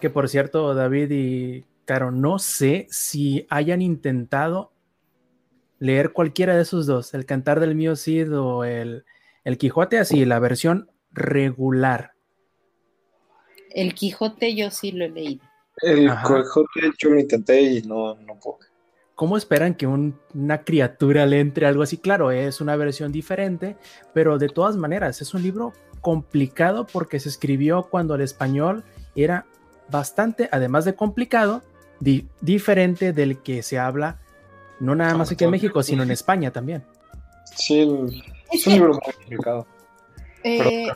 Que 0.00 0.10
por 0.10 0.28
cierto, 0.28 0.74
David 0.74 1.10
y 1.10 1.64
Caro, 1.84 2.10
no 2.10 2.38
sé 2.38 2.86
si 2.90 3.46
hayan 3.50 3.82
intentado 3.82 4.72
leer 5.78 6.12
cualquiera 6.12 6.56
de 6.56 6.62
esos 6.62 6.86
dos, 6.86 7.12
el 7.12 7.26
cantar 7.26 7.60
del 7.60 7.74
mío 7.74 7.94
Cid 7.94 8.34
o 8.34 8.64
el, 8.64 9.04
el 9.44 9.58
Quijote, 9.58 9.98
así, 9.98 10.24
la 10.24 10.38
versión 10.38 10.90
regular. 11.12 12.13
El 13.74 13.94
Quijote 13.94 14.54
yo 14.54 14.70
sí 14.70 14.92
lo 14.92 15.04
he 15.04 15.10
leído. 15.10 15.44
El 15.82 16.08
Quijote 16.08 16.92
yo 16.98 17.10
lo 17.10 17.20
intenté 17.20 17.60
y 17.60 17.82
no, 17.82 18.14
no 18.14 18.38
puedo. 18.38 18.58
¿Cómo 19.14 19.36
esperan 19.36 19.74
que 19.74 19.86
una 19.86 20.64
criatura 20.64 21.26
le 21.26 21.40
entre 21.40 21.66
algo 21.66 21.82
así? 21.82 21.98
Claro, 21.98 22.32
es 22.32 22.60
una 22.60 22.74
versión 22.74 23.12
diferente, 23.12 23.76
pero 24.12 24.38
de 24.38 24.48
todas 24.48 24.76
maneras 24.76 25.20
es 25.20 25.34
un 25.34 25.42
libro 25.42 25.72
complicado 26.00 26.86
porque 26.86 27.20
se 27.20 27.28
escribió 27.28 27.84
cuando 27.84 28.16
el 28.16 28.22
español 28.22 28.82
era 29.14 29.46
bastante, 29.88 30.48
además 30.50 30.84
de 30.84 30.94
complicado, 30.94 31.62
diferente 32.40 33.12
del 33.12 33.38
que 33.38 33.62
se 33.62 33.78
habla 33.78 34.18
no 34.80 34.94
nada 34.96 35.14
más 35.14 35.30
aquí 35.30 35.44
en 35.44 35.50
México, 35.50 35.82
sino 35.82 36.02
en 36.02 36.10
España 36.10 36.50
también. 36.50 36.84
Sí, 37.56 37.88
es, 38.50 38.66
un 38.66 38.72
libro 38.72 38.94
muy 38.94 39.00
complicado. 39.00 39.66
Eh, 40.42 40.88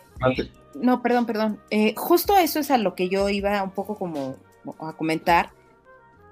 no, 0.81 1.03
perdón, 1.03 1.27
perdón. 1.27 1.61
Eh, 1.71 1.95
justo 1.97 2.37
eso 2.37 2.59
es 2.61 2.71
a 2.71 2.79
lo 2.79 2.95
que 2.95 3.09
yo 3.09 3.29
iba 3.29 3.63
un 3.63 3.71
poco 3.71 3.97
como 3.97 4.37
a 4.81 4.93
comentar. 4.95 5.51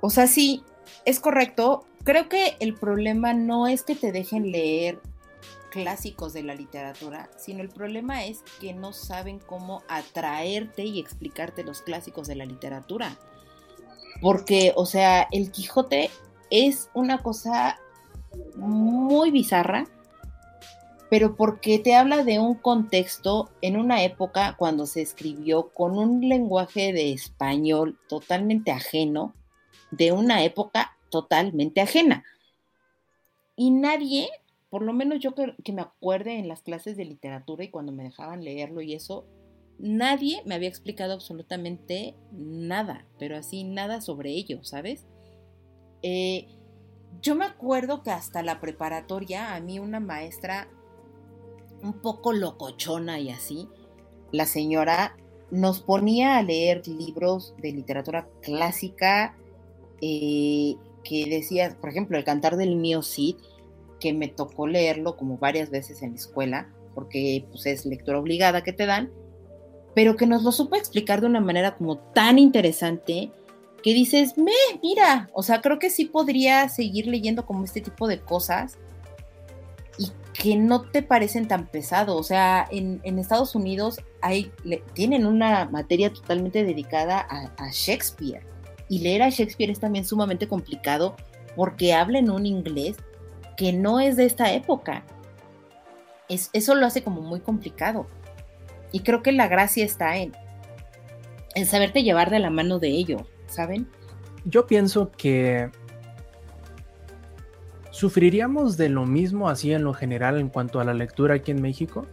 O 0.01 0.11
sea, 0.11 0.27
sí, 0.27 0.63
es 1.05 1.21
correcto. 1.21 1.85
Creo 2.05 2.29
que 2.29 2.57
el 2.61 2.75
problema 2.75 3.35
no 3.35 3.67
es 3.67 3.83
que 3.83 3.95
te 3.95 4.13
dejen 4.13 4.53
leer 4.53 5.01
clásicos 5.71 6.33
de 6.33 6.43
la 6.43 6.55
literatura, 6.55 7.29
sino 7.37 7.61
el 7.61 7.69
problema 7.69 8.25
es 8.25 8.43
que 8.61 8.73
no 8.73 8.93
saben 8.93 9.39
cómo 9.39 9.83
atraerte 9.89 10.85
y 10.85 11.01
explicarte 11.01 11.65
los 11.65 11.83
clásicos 11.83 12.29
de 12.29 12.37
la 12.37 12.47
literatura. 12.47 13.17
Porque, 14.23 14.73
o 14.77 14.87
sea, 14.87 15.29
el 15.33 15.51
Quijote 15.51 16.11
es 16.51 16.89
una 16.95 17.19
cosa 17.19 17.79
muy 18.57 19.31
bizarra, 19.31 19.87
pero 21.09 21.37
porque 21.37 21.79
te 21.79 21.95
habla 21.95 22.25
de 22.25 22.39
un 22.39 22.55
contexto 22.55 23.51
en 23.63 23.77
una 23.77 24.03
época 24.03 24.57
cuando 24.59 24.87
se 24.87 25.03
escribió 25.03 25.69
con 25.73 25.99
un 25.99 26.29
lenguaje 26.29 26.93
de 26.93 27.13
español 27.13 27.99
totalmente 28.09 28.73
ajeno, 28.73 29.35
de 29.91 30.13
una 30.13 30.43
época 30.43 30.97
totalmente 31.11 31.81
ajena. 31.81 32.25
Y 33.55 33.71
nadie, 33.71 34.29
por 34.69 34.83
lo 34.83 34.93
menos 34.93 35.21
yo 35.21 35.35
que, 35.35 35.73
me 35.73 35.83
acuerde 35.83 36.39
en 36.39 36.49
las 36.49 36.63
clases 36.63 36.97
de 36.97 37.05
literatura 37.05 37.65
y 37.65 37.71
cuando 37.71 37.93
me 37.93 38.03
dejaban 38.03 38.45
leerlo 38.45 38.81
y 38.81 38.95
eso, 38.95 39.27
nadie 39.79 40.43
me 40.45 40.57
había 40.57 40.69
explicado 40.69 41.13
absolutamente 41.13 42.17
nada, 42.33 43.07
pero 43.19 43.37
así 43.37 43.63
nada 43.63 44.01
sobre 44.01 44.31
ello, 44.31 44.65
¿sabes? 44.65 45.07
Eh, 46.03 46.49
yo 47.23 47.35
me 47.35 47.45
acuerdo 47.45 48.03
que 48.03 48.11
hasta 48.11 48.43
la 48.43 48.61
preparatoria 48.61 49.55
a 49.55 49.61
mí 49.61 49.79
una 49.79 50.01
maestra 50.01 50.69
un 51.83 51.95
poco 51.95 52.33
locochona 52.33 53.19
y 53.21 53.31
así, 53.31 53.69
la 54.33 54.47
señora 54.47 55.17
nos 55.51 55.81
ponía 55.81 56.37
a 56.37 56.43
leer 56.43 56.87
libros 56.87 57.55
de 57.59 57.73
literatura 57.73 58.29
clásica 58.43 59.37
eh, 60.01 60.77
que 61.05 61.27
decía, 61.31 61.77
por 61.81 61.91
ejemplo, 61.91 62.19
El 62.19 62.25
Cantar 62.25 62.57
del 62.57 62.77
Mío 62.77 63.03
Cid, 63.03 63.37
que 64.01 64.13
me 64.13 64.29
tocó 64.29 64.67
leerlo 64.67 65.17
como 65.17 65.39
varias 65.39 65.71
veces 65.71 66.03
en 66.03 66.11
la 66.11 66.17
escuela, 66.17 66.69
porque 66.95 67.47
pues, 67.51 67.67
es 67.67 67.87
lectura 67.87 68.19
obligada 68.19 68.63
que 68.63 68.73
te 68.73 68.87
dan, 68.87 69.11
pero 69.95 70.17
que 70.17 70.27
nos 70.27 70.43
lo 70.43 70.53
supo 70.53 70.77
explicar 70.77 71.21
de 71.21 71.29
una 71.29 71.41
manera 71.41 71.77
como 71.77 71.97
tan 71.99 72.39
interesante 72.39 73.31
que 73.83 73.95
dices, 73.95 74.37
me, 74.37 74.53
mira, 74.83 75.31
o 75.33 75.43
sea, 75.43 75.61
creo 75.61 75.79
que 75.79 75.91
sí 75.91 76.07
podría 76.07 76.69
seguir 76.69 77.07
leyendo 77.07 77.47
como 77.47 77.65
este 77.65 77.81
tipo 77.81 78.09
de 78.09 78.21
cosas 78.21 78.79
y 79.99 80.11
que 80.33 80.57
no 80.57 80.83
te 80.83 81.03
parecen 81.03 81.49
tan 81.49 81.67
pesado. 81.67 82.17
O 82.17 82.23
sea, 82.23 82.67
en, 82.71 83.01
Estados 83.19 83.55
Unidos 83.55 84.01
hay, 84.21 84.53
tienen 84.93 85.27
una 85.27 85.67
materia 85.67 86.13
totalmente 86.13 86.65
dedicada 86.65 87.27
a, 87.29 87.71
Shakespeare 87.71 88.43
y 88.89 89.01
leer 89.01 89.23
a 89.23 89.31
Shakespeare 89.31 89.71
es 89.71 89.81
también 89.81 90.05
sumamente 90.05 90.47
complicado 90.47 91.17
porque 91.57 91.95
habla 91.95 92.19
en 92.19 92.31
un 92.31 92.47
inglés 92.47 92.97
que 93.57 93.73
no 93.73 94.01
es 94.01 94.17
de 94.17 94.27
esta 94.27 94.53
época. 94.53 95.05
Es, 96.29 96.51
eso 96.53 96.75
lo 96.75 96.87
hace 96.87 97.03
como 97.03 97.23
muy 97.23 97.41
complicado. 97.41 98.07
Y 98.93 99.01
creo 99.01 99.23
que 99.23 99.33
la 99.33 99.49
gracia 99.49 99.85
está 99.85 100.19
en, 100.19 100.33
en 101.55 101.67
saberte 101.67 102.03
llevar 102.03 102.31
de 102.31 102.39
la 102.39 102.51
mano 102.51 102.79
de 102.79 102.89
ello, 102.89 103.27
¿saben? 103.47 103.89
Yo 104.45 104.67
pienso 104.67 105.11
que 105.11 105.71
sufriríamos 107.97 108.77
de 108.77 108.91
lo 108.91 109.07
mismo 109.07 109.49
así 109.49 109.73
en 109.73 109.83
lo 109.83 109.95
general 109.95 110.39
en 110.39 110.51
cuanto 110.51 110.81
a 110.81 110.85
la 110.85 110.93
lectura 110.93 111.37
aquí 111.37 111.51
en 111.51 111.63
México. 111.63 112.07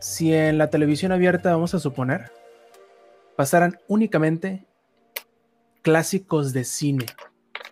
Si 0.00 0.34
en 0.34 0.58
la 0.58 0.68
televisión 0.68 1.12
abierta, 1.12 1.50
vamos 1.50 1.72
a 1.72 1.78
suponer, 1.80 2.30
pasaran 3.36 3.78
únicamente 3.88 4.66
clásicos 5.80 6.52
de 6.52 6.64
cine. 6.64 7.06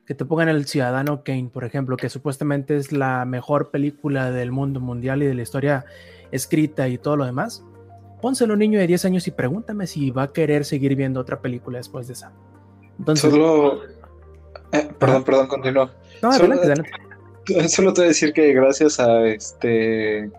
Que 0.07 0.14
te 0.14 0.25
pongan 0.25 0.49
El 0.49 0.64
Ciudadano 0.64 1.23
Kane, 1.23 1.51
por 1.53 1.64
ejemplo, 1.64 1.99
que 1.99 2.09
supuestamente 2.09 2.79
es 2.79 2.91
la 2.91 3.27
mejor 3.27 3.70
película 3.70 4.31
del 4.31 4.51
mundo 4.51 4.81
mundial 4.81 5.23
y 5.23 5.27
de 5.27 5.35
la 5.35 5.43
historia 5.43 5.85
escrita 6.31 6.89
y 6.89 6.97
todo 6.97 7.16
lo 7.16 7.27
demás, 7.27 7.62
pónselo 8.23 8.55
a 8.55 8.55
un 8.55 8.61
niño 8.61 8.79
de 8.79 8.87
10 8.87 9.05
años 9.05 9.27
y 9.27 9.31
pregúntame 9.31 9.87
si 9.87 10.11
va 10.11 10.23
a 10.23 10.33
querer 10.33 10.64
seguir 10.64 10.97
viendo 10.97 11.20
otra 11.20 11.43
película 11.43 11.77
después 11.77 12.07
de 12.07 12.14
esa. 12.14 12.33
Entonces, 12.99 13.31
Solo... 13.31 13.83
Eh, 14.73 14.89
perdón, 14.99 15.25
perdón, 15.25 15.47
continúa. 15.49 15.93
No, 16.23 16.33
solo, 16.33 16.57
Solo 17.68 17.93
te 17.93 18.01
voy 18.01 18.07
a 18.07 18.09
decir 18.09 18.33
que 18.33 18.53
gracias 18.53 19.01
a 19.01 19.27
este... 19.27 20.31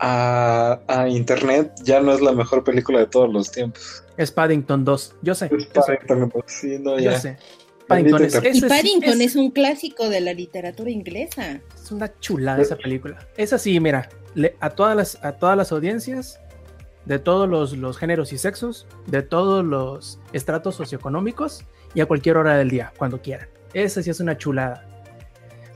A, 0.00 0.78
a, 0.86 1.08
internet 1.08 1.72
ya 1.82 2.00
no 2.00 2.12
es 2.12 2.20
la 2.20 2.30
mejor 2.30 2.62
película 2.62 3.00
de 3.00 3.06
todos 3.06 3.32
los 3.32 3.50
tiempos. 3.50 4.04
Es 4.16 4.30
Paddington 4.30 4.84
2, 4.84 5.16
yo 5.22 5.34
sé. 5.34 5.50
Es 5.50 5.66
Paddington 5.66 6.30
2, 6.32 6.44
sí, 6.46 6.78
no, 6.78 7.00
ya. 7.00 7.12
Yo 7.12 7.18
sé. 7.18 7.36
Paddington 7.88 8.22
es, 8.22 8.34
y 8.54 8.60
Paddington 8.60 9.20
es, 9.22 9.34
un 9.34 9.50
clásico 9.50 10.08
de 10.08 10.20
la 10.20 10.34
literatura 10.34 10.90
inglesa. 10.90 11.60
Es 11.74 11.90
una 11.90 12.12
chulada 12.20 12.62
esa 12.62 12.76
película. 12.76 13.26
Es 13.36 13.52
así, 13.52 13.80
mira, 13.80 14.08
a, 14.60 14.70
todas 14.70 14.96
las, 14.96 15.24
a 15.24 15.32
todas 15.32 15.56
las 15.56 15.72
audiencias, 15.72 16.38
de 17.06 17.18
todos 17.18 17.48
los, 17.48 17.98
géneros 17.98 18.32
y 18.32 18.38
sexos, 18.38 18.86
de 19.06 19.22
todos 19.22 19.64
los 19.64 20.20
estratos 20.32 20.76
socioeconómicos 20.76 21.64
y 21.94 22.00
a 22.00 22.06
cualquier 22.06 22.36
hora 22.36 22.56
del 22.56 22.70
día, 22.70 22.92
cuando 22.96 23.20
quieran. 23.20 23.48
Esa 23.72 24.02
sí 24.02 24.10
es 24.10 24.20
una 24.20 24.36
chulada. 24.36 24.84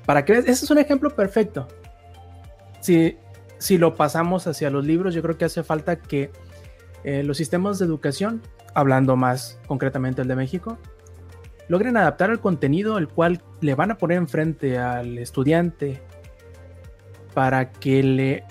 Para 0.07 0.25
que 0.25 0.39
ese 0.39 0.51
es 0.51 0.71
un 0.71 0.79
ejemplo 0.79 1.11
perfecto. 1.11 1.69
Si, 2.81 3.17
si 3.59 3.79
lo 3.79 3.95
pasamos 3.95 4.47
hacia 4.47 4.71
los 4.71 4.85
libros, 4.85 5.15
yo 5.15 5.23
creo 5.23 5.39
que 5.39 5.45
hace 5.45 5.63
falta 5.63 5.97
que 5.97 6.31
eh, 7.05 7.23
los 7.23 7.37
sistemas 7.37 7.79
de 7.79 7.87
educación, 7.87 8.43
hablando 8.75 9.17
más 9.17 9.59
concretamente 9.67 10.23
el 10.23 10.29
de 10.29 10.37
México, 10.37 10.79
logren 11.69 11.97
adaptar 11.97 12.31
el 12.31 12.41
contenido 12.41 12.99
el 12.99 13.09
cual 13.09 13.43
le 13.61 13.75
van 13.75 13.91
a 13.91 13.99
poner 13.99 14.19
enfrente 14.19 14.79
al 14.79 15.19
estudiante 15.19 16.03
para 17.35 17.71
que 17.71 18.03
le 18.03 18.45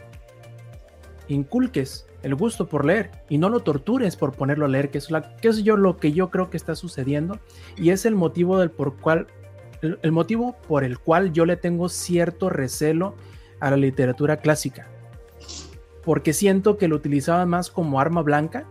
inculques 1.27 2.07
el 2.23 2.35
gusto 2.35 2.67
por 2.67 2.85
leer 2.85 3.11
y 3.29 3.37
no 3.37 3.49
lo 3.49 3.61
tortures 3.61 4.15
por 4.15 4.33
ponerlo 4.33 4.65
a 4.65 4.69
leer, 4.69 4.89
que 4.89 4.97
es, 4.97 5.11
la, 5.11 5.35
que 5.37 5.47
es 5.47 5.63
yo 5.63 5.77
lo 5.77 5.97
que 5.97 6.11
yo 6.11 6.29
creo 6.29 6.49
que 6.49 6.57
está 6.57 6.75
sucediendo 6.75 7.39
y 7.77 7.89
es 7.89 8.05
el 8.05 8.15
motivo 8.15 8.59
del 8.59 8.71
por 8.71 8.97
cual 8.97 9.27
el, 9.81 10.11
motivo 10.11 10.55
por 10.67 10.83
el 10.83 10.99
cual 10.99 11.33
yo 11.33 11.45
le 11.45 11.57
tengo 11.57 11.89
cierto 11.89 12.49
recelo 12.49 13.15
a 13.59 13.71
la 13.71 13.77
literatura 13.77 14.37
clásica. 14.37 14.87
Porque 16.03 16.33
siento 16.33 16.77
que 16.77 16.87
lo 16.87 16.95
utilizaban 16.95 17.49
más 17.49 17.69
como 17.69 17.99
arma 17.99 18.21
blanca 18.21 18.65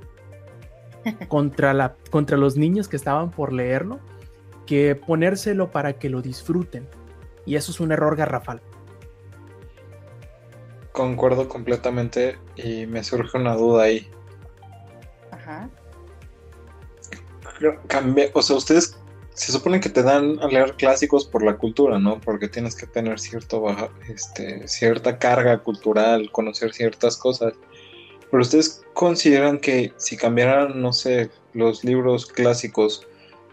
contra, 1.29 1.75
la, 1.75 1.97
contra 2.11 2.37
los 2.37 2.57
niños 2.57 2.89
que 2.89 2.97
estaban 2.97 3.31
por 3.31 3.53
leerlo 3.53 3.99
que 4.67 4.95
ponérselo 4.95 5.73
para 5.73 5.95
que 5.95 6.09
lo 6.09 6.23
disfruten. 6.23 6.87
Y 7.45 7.57
eso 7.57 7.73
es 7.73 7.81
un 7.81 7.91
error 7.91 8.15
garrafal. 8.15 8.61
Concuerdo 10.93 11.49
completamente 11.49 12.39
y 12.57 12.87
me 12.87 13.05
surge 13.05 13.39
una 13.39 13.55
duda 13.55 13.85
ahí. 13.85 14.11
Ajá. 15.31 15.71
o 18.35 18.43
sea, 18.43 18.57
ustedes 18.57 19.01
se 19.35 19.53
supone 19.53 19.81
que 19.81 19.89
te 19.89 20.03
dan 20.03 20.39
a 20.41 20.49
leer 20.49 20.75
clásicos 20.75 21.25
por 21.25 21.43
la 21.43 21.57
cultura, 21.57 21.99
¿no? 21.99 22.21
Porque 22.21 22.49
tienes 22.49 22.75
que 22.75 22.87
tener 22.87 23.19
cierto 23.19 23.65
este, 24.09 24.69
cierta 24.69 25.19
carga 25.19 25.63
cultural, 25.63 26.31
conocer 26.31 26.73
ciertas 26.75 27.17
cosas. 27.17 27.55
Pero 28.31 28.43
ustedes 28.43 28.85
consideran 28.93 29.59
que 29.59 29.93
si 29.97 30.17
cambiaran, 30.17 30.81
no 30.83 30.93
sé, 30.93 31.31
los 31.55 31.85
libros 31.85 32.27
clásicos 32.27 33.07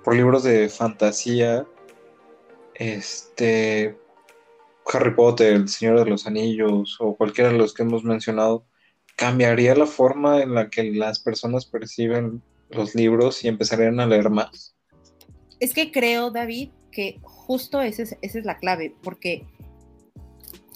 por 0.04 0.16
libros 0.16 0.44
de 0.44 0.70
fantasía, 0.70 1.66
este, 2.76 3.98
Harry 4.94 5.14
Potter, 5.14 5.54
El 5.54 5.70
Señor 5.70 6.04
de 6.04 6.10
los 6.10 6.28
Anillos 6.28 6.98
o 7.00 7.16
cualquiera 7.16 7.52
de 7.52 7.58
los 7.58 7.74
que 7.74 7.84
hemos 7.84 8.04
mencionado, 8.04 8.66
¿cambiaría 9.16 9.76
la 9.76 9.86
forma 9.86 10.42
en 10.42 10.54
la 10.54 10.70
que 10.70 10.84
las 10.92 11.20
personas 11.20 11.66
perciben 11.66 12.42
los 12.70 12.96
libros 12.96 13.44
y 13.44 13.48
empezarían 13.48 14.00
a 14.00 14.06
leer 14.06 14.30
más? 14.30 14.76
Es 15.60 15.74
que 15.74 15.92
creo, 15.92 16.32
David, 16.32 16.70
que 16.92 17.20
justo 17.22 17.82
esa 17.82 18.04
es, 18.22 18.46
la 18.46 18.58
clave, 18.58 18.96
porque 19.04 19.46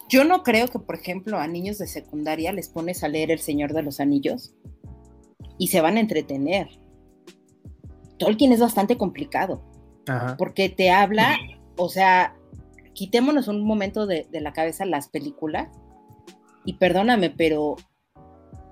yo 0.09 0.23
no 0.23 0.43
creo 0.43 0.67
que, 0.67 0.79
por 0.79 0.95
ejemplo, 0.95 1.37
a 1.37 1.47
niños 1.47 1.77
de 1.77 1.87
secundaria 1.87 2.51
les 2.51 2.69
pones 2.69 3.03
a 3.03 3.07
leer 3.07 3.31
El 3.31 3.39
Señor 3.39 3.73
de 3.73 3.83
los 3.83 3.99
Anillos 3.99 4.53
y 5.57 5.67
se 5.67 5.81
van 5.81 5.97
a 5.97 5.99
entretener. 5.99 6.69
Tolkien 8.17 8.51
es 8.51 8.59
bastante 8.59 8.97
complicado, 8.97 9.63
porque 10.37 10.69
te 10.69 10.91
habla, 10.91 11.37
o 11.77 11.89
sea, 11.89 12.35
quitémonos 12.93 13.47
un 13.47 13.63
momento 13.63 14.07
de, 14.07 14.27
la 14.31 14.53
cabeza 14.53 14.85
las 14.85 15.09
películas, 15.09 15.69
y 16.65 16.73
perdóname, 16.73 17.29
pero 17.29 17.75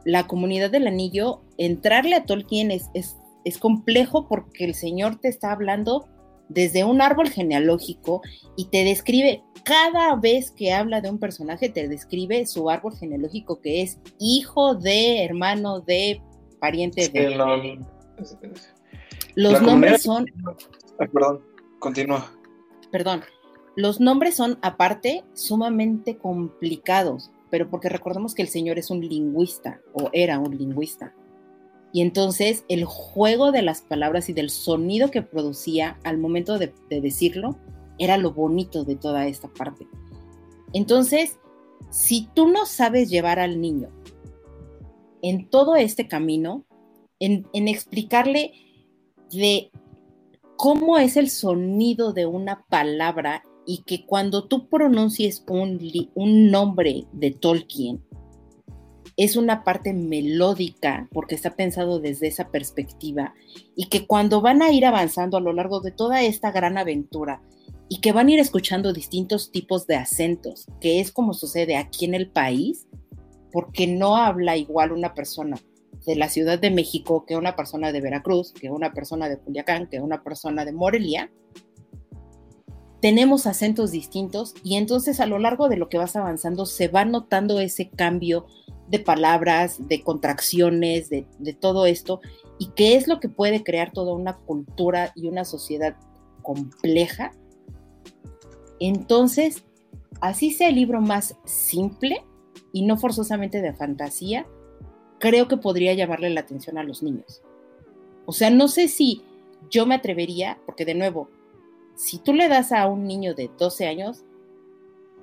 la 0.06 0.28
comunidad 0.28 0.70
del 0.70 0.88
anillo, 0.88 1.42
entrarle 1.58 2.16
a 2.16 2.26
Tolkien 2.26 2.72
es, 2.72 2.90
es 2.94 3.58
complejo 3.58 4.28
porque 4.28 4.66
el 4.66 4.76
Señor 4.76 5.18
te 5.20 5.28
está 5.28 5.52
hablando 5.52 6.08
desde 6.50 6.84
un 6.84 7.02
árbol 7.02 7.30
genealógico 7.30 8.22
y 8.58 8.66
te 8.66 8.84
describe, 8.84 9.44
cada 9.64 10.16
vez 10.16 10.52
que 10.52 10.74
habla 10.74 11.00
de 11.00 11.10
un 11.10 11.20
personaje, 11.20 11.70
te 11.70 11.88
describe 11.88 12.46
su 12.48 12.70
árbol 12.70 12.98
genealógico 12.98 13.62
que 13.62 13.84
es 13.84 14.00
hijo 14.20 14.76
de, 14.76 15.24
hermano 15.24 15.80
de, 15.80 16.22
pariente 16.60 17.08
de. 17.08 17.80
Los 19.36 19.62
nombres 19.62 20.02
son... 20.02 20.26
perdón, 20.98 21.42
continúa. 21.80 22.32
Perdón. 22.92 23.22
Los 23.80 24.02
nombres 24.02 24.36
son 24.36 24.60
aparte 24.62 25.24
sumamente 25.34 26.18
complicados, 26.18 27.32
pero 27.50 27.70
porque 27.70 27.88
recordemos 27.88 28.36
que 28.36 28.42
el 28.42 28.50
Señor 28.50 28.78
es 28.78 28.90
un 28.90 29.00
lingüista 29.00 29.80
o 29.94 30.10
era 30.12 30.38
un 30.38 30.58
lingüista. 30.58 31.14
Y 31.94 32.02
entonces 32.02 32.66
el 32.68 32.84
juego 32.84 33.54
de 33.54 33.62
las 33.62 33.80
palabras 33.80 34.28
y 34.28 34.34
del 34.34 34.50
sonido 34.50 35.12
que 35.12 35.22
producía 35.22 35.98
al 36.04 36.18
momento 36.18 36.60
de, 36.60 36.74
decirlo 36.90 37.58
era 37.98 38.18
lo 38.18 38.34
bonito 38.34 38.84
de 38.84 38.98
toda 38.98 39.28
esta 39.28 39.48
parte. 39.48 39.88
Entonces, 40.74 41.40
si 41.90 42.28
tú 42.34 42.50
no 42.50 42.66
sabes 42.66 43.10
llevar 43.10 43.40
al 43.40 43.62
niño 43.62 43.92
en 45.22 45.50
todo 45.50 45.78
este 45.78 46.06
camino, 46.10 46.66
en, 47.22 47.46
explicarle 47.54 48.52
de 49.32 49.72
cómo 50.58 50.98
es 50.98 51.16
el 51.16 51.30
sonido 51.30 52.12
de 52.12 52.26
una 52.26 52.66
palabra 52.66 53.44
y 53.70 53.84
que 53.84 54.04
cuando 54.04 54.46
tú 54.46 54.68
pronuncies 54.68 55.46
un, 55.48 55.80
un 56.16 56.50
nombre 56.50 57.06
de 57.12 57.30
Tolkien, 57.30 58.04
es 59.16 59.36
una 59.36 59.64
parte 59.64 59.94
melódica 59.94 61.08
porque 61.12 61.36
está 61.36 61.56
pensado 61.56 62.00
desde 62.00 62.26
esa 62.26 62.50
perspectiva 62.50 63.36
y 63.76 63.86
que 63.86 64.08
cuando 64.08 64.42
van 64.42 64.64
a 64.64 64.72
ir 64.72 64.88
avanzando 64.88 65.38
a 65.38 65.40
lo 65.40 65.54
largo 65.54 65.82
de 65.82 65.92
toda 65.92 66.24
esta 66.24 66.52
gran 66.52 66.80
aventura 66.80 67.44
y 67.90 68.02
que 68.02 68.12
van 68.12 68.30
a 68.30 68.32
ir 68.32 68.40
escuchando 68.40 68.92
distintos 68.92 69.52
tipos 69.52 69.86
de 69.86 69.98
acentos, 69.98 70.66
que 70.82 71.00
es 71.00 71.12
como 71.12 71.36
sucede 71.36 71.78
aquí 71.78 72.06
en 72.06 72.16
el 72.16 72.32
país, 72.32 72.88
porque 73.52 73.86
no 73.86 74.16
habla 74.16 74.58
igual 74.58 74.94
una 74.94 75.14
persona 75.14 75.60
de 76.08 76.16
la 76.16 76.30
Ciudad 76.30 76.58
de 76.58 76.72
México 76.72 77.24
que 77.28 77.36
una 77.36 77.56
persona 77.56 77.92
de 77.92 78.02
Veracruz, 78.02 78.52
que 78.52 78.72
una 78.72 78.94
persona 78.94 79.30
de 79.30 79.38
Culiacán, 79.38 79.88
que 79.88 80.02
una 80.02 80.24
persona 80.24 80.66
de 80.66 80.72
Morelia, 80.72 81.30
tenemos 83.02 83.48
acentos 83.48 83.92
distintos 83.92 84.54
y 84.64 84.76
entonces 84.76 85.20
a 85.20 85.26
lo 85.26 85.40
largo 85.40 85.70
de 85.70 85.78
lo 85.78 85.90
que 85.90 85.98
vas 85.98 86.16
avanzando 86.16 86.66
se 86.66 86.88
va 86.88 87.06
notando 87.06 87.60
ese 87.60 87.90
cambio 87.90 88.46
de 88.90 89.00
palabras, 89.00 89.88
de 89.88 90.04
contracciones, 90.04 91.10
de, 91.10 91.26
todo 91.60 91.86
esto, 91.86 92.22
y 92.58 92.72
qué 92.76 92.96
es 92.96 93.08
lo 93.08 93.20
que 93.20 93.30
puede 93.30 93.64
crear 93.64 93.92
toda 93.92 94.14
una 94.14 94.38
cultura 94.38 95.12
y 95.16 95.28
una 95.28 95.46
sociedad 95.46 95.96
compleja. 96.42 97.32
Entonces, 98.80 99.64
así 100.22 100.52
sea 100.52 100.70
el 100.70 100.76
libro 100.76 101.02
más 101.02 101.36
simple 101.46 102.26
y 102.74 102.86
no 102.86 102.98
forzosamente 102.98 103.62
de 103.62 103.74
fantasía, 103.74 104.48
creo 105.20 105.48
que 105.48 105.58
podría 105.58 105.94
llamarle 105.94 106.32
la 106.32 106.42
atención 106.42 106.80
a 106.80 106.84
los 106.84 107.04
niños. 107.04 107.44
O 108.26 108.32
sea, 108.32 108.50
no 108.50 108.68
sé 108.68 108.88
si 108.88 109.22
yo 109.70 109.86
me 109.86 109.96
atrevería, 109.96 110.58
porque 110.66 110.86
de 110.86 110.96
nuevo, 110.96 111.30
si 112.00 112.18
tú 112.18 112.34
le 112.34 112.48
das 112.48 112.72
a 112.72 112.88
un 112.88 113.04
niño 113.04 113.36
de 113.36 113.52
12 113.60 113.86
años, 113.86 114.24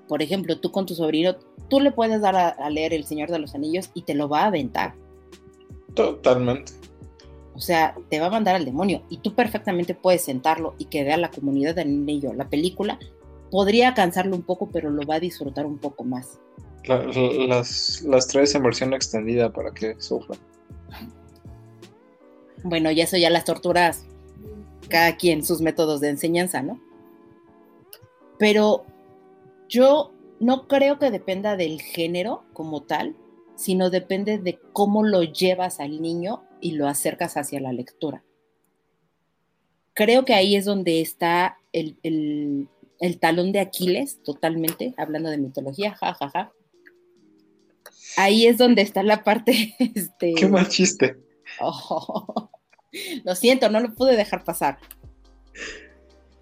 por 0.08 0.20
ejemplo, 0.20 0.60
tú 0.60 0.70
con 0.70 0.84
tu 0.84 0.94
sobrino, 0.94 1.34
tú 1.70 1.80
le 1.80 1.90
puedes 1.90 2.20
dar 2.20 2.36
a, 2.36 2.68
leer 2.68 2.92
El 2.92 3.06
Señor 3.06 3.30
de 3.30 3.38
los 3.38 3.54
Anillos 3.54 3.90
y 3.94 4.02
te 4.02 4.14
lo 4.14 4.28
va 4.28 4.42
a 4.42 4.46
aventar. 4.48 4.94
Totalmente. 5.94 6.72
O 7.54 7.60
sea, 7.60 7.96
te 8.10 8.20
va 8.20 8.26
a 8.26 8.30
mandar 8.30 8.56
al 8.56 8.66
demonio 8.66 9.02
y 9.08 9.16
tú 9.16 9.34
perfectamente 9.34 9.94
puedes 9.94 10.22
sentarlo 10.22 10.74
y 10.76 10.84
que 10.84 11.02
vea 11.02 11.16
la 11.16 11.30
comunidad 11.30 11.74
del 11.74 11.88
anillo 11.88 12.34
la 12.34 12.50
película. 12.50 12.98
Podría 13.50 13.94
cansarlo 13.94 14.36
un 14.36 14.42
poco, 14.42 14.68
pero 14.70 14.90
lo 14.90 15.06
va 15.06 15.14
a 15.14 15.20
disfrutar 15.20 15.64
un 15.64 15.78
poco 15.78 16.04
más. 16.04 16.38
las, 16.86 18.02
las 18.02 18.28
traes 18.28 18.54
en 18.54 18.62
versión 18.62 18.92
extendida 18.92 19.50
para 19.50 19.72
que 19.72 19.98
sufra. 19.98 20.36
Bueno, 22.64 22.90
y 22.90 23.00
eso 23.00 23.16
ya 23.16 23.30
las 23.30 23.44
torturas, 23.46 24.04
cada 24.88 25.16
quien 25.16 25.44
sus 25.44 25.60
métodos 25.60 26.00
de 26.00 26.08
enseñanza, 26.08 26.62
¿no? 26.62 26.80
Pero 28.38 28.84
yo 29.68 30.12
no 30.40 30.68
creo 30.68 30.98
que 30.98 31.10
dependa 31.10 31.56
del 31.56 31.80
género 31.80 32.44
como 32.52 32.82
tal, 32.82 33.16
sino 33.56 33.90
depende 33.90 34.38
de 34.38 34.58
cómo 34.72 35.02
lo 35.02 35.22
llevas 35.22 35.80
al 35.80 36.02
niño 36.02 36.42
y 36.60 36.72
lo 36.72 36.86
acercas 36.86 37.36
hacia 37.36 37.60
la 37.60 37.72
lectura. 37.72 38.22
Creo 39.94 40.24
que 40.24 40.34
ahí 40.34 40.56
es 40.56 40.66
donde 40.66 41.00
está 41.00 41.58
el, 41.72 42.68
talón 43.18 43.52
de 43.52 43.60
Aquiles, 43.60 44.22
totalmente, 44.22 44.94
hablando 44.98 45.30
de 45.30 45.38
mitología, 45.38 45.94
jajaja. 45.94 46.28
Ja, 46.28 46.44
ja. 46.44 46.52
Ahí 48.16 48.46
es 48.46 48.58
donde 48.58 48.82
está 48.82 49.02
la 49.02 49.24
parte... 49.24 49.74
Este, 49.94 50.34
Qué 50.34 50.48
mal 50.48 50.68
chiste. 50.68 51.16
lo 53.24 53.34
siento, 53.34 53.68
no 53.68 53.80
lo 53.80 53.94
pude 53.94 54.16
dejar 54.16 54.44
pasar. 54.44 54.78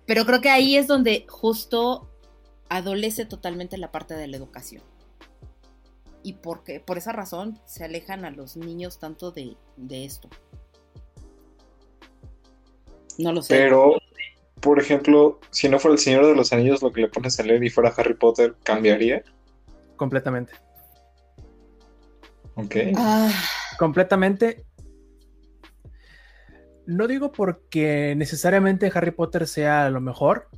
Pero 0.06 0.24
creo 0.26 0.40
que 0.40 0.50
ahí 0.50 0.76
es 0.76 0.86
donde 0.86 1.26
justo 1.28 2.10
adolece 2.68 3.26
totalmente 3.26 3.78
la 3.78 3.90
parte 3.90 4.14
de 4.14 4.26
la 4.26 4.36
educación. 4.36 4.82
Y 6.22 6.34
porque, 6.34 6.80
por 6.80 6.98
esa 6.98 7.12
razón 7.12 7.60
se 7.66 7.84
alejan 7.84 8.24
a 8.24 8.30
los 8.30 8.56
niños 8.56 8.98
tanto 8.98 9.30
de, 9.30 9.56
esto. 9.90 10.28
No 13.18 13.32
lo 13.32 13.42
sé. 13.42 13.54
Pero, 13.54 14.00
por 14.60 14.80
ejemplo, 14.80 15.38
si 15.50 15.68
no 15.68 15.78
fuera 15.78 15.94
el 15.94 16.00
Señor 16.00 16.26
de 16.26 16.34
los 16.34 16.52
Anillos 16.52 16.82
lo 16.82 16.92
que 16.92 17.02
le 17.02 17.08
pones 17.08 17.38
a 17.38 17.42
leer 17.42 17.62
y 17.62 17.70
fuera 17.70 17.92
Harry 17.96 18.14
Potter, 18.14 18.56
¿cambiaría? 18.62 19.22
Completamente. 19.96 20.54
Ok. 22.54 22.76
Ah, 22.96 23.30
Completamente. 23.78 24.64
No 26.86 27.06
digo 27.06 27.32
porque 27.32 28.15
necesariamente 28.16 28.90
Harry 28.94 29.11
Potter 29.11 29.47
sea 29.47 29.89
lo 29.90 30.01
mejor, 30.01 30.48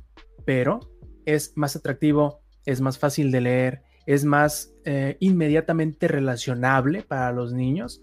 pero 0.45 0.79
es 1.25 1.53
más 1.55 1.75
atractivo, 1.75 2.41
es 2.65 2.81
más 2.81 2.99
fácil 2.99 3.31
de 3.31 3.41
leer, 3.41 3.81
es 4.05 4.25
más 4.25 4.73
eh, 4.85 5.17
inmediatamente 5.19 6.07
relacionable 6.07 7.01
para 7.01 7.31
los 7.31 7.53
niños. 7.53 8.01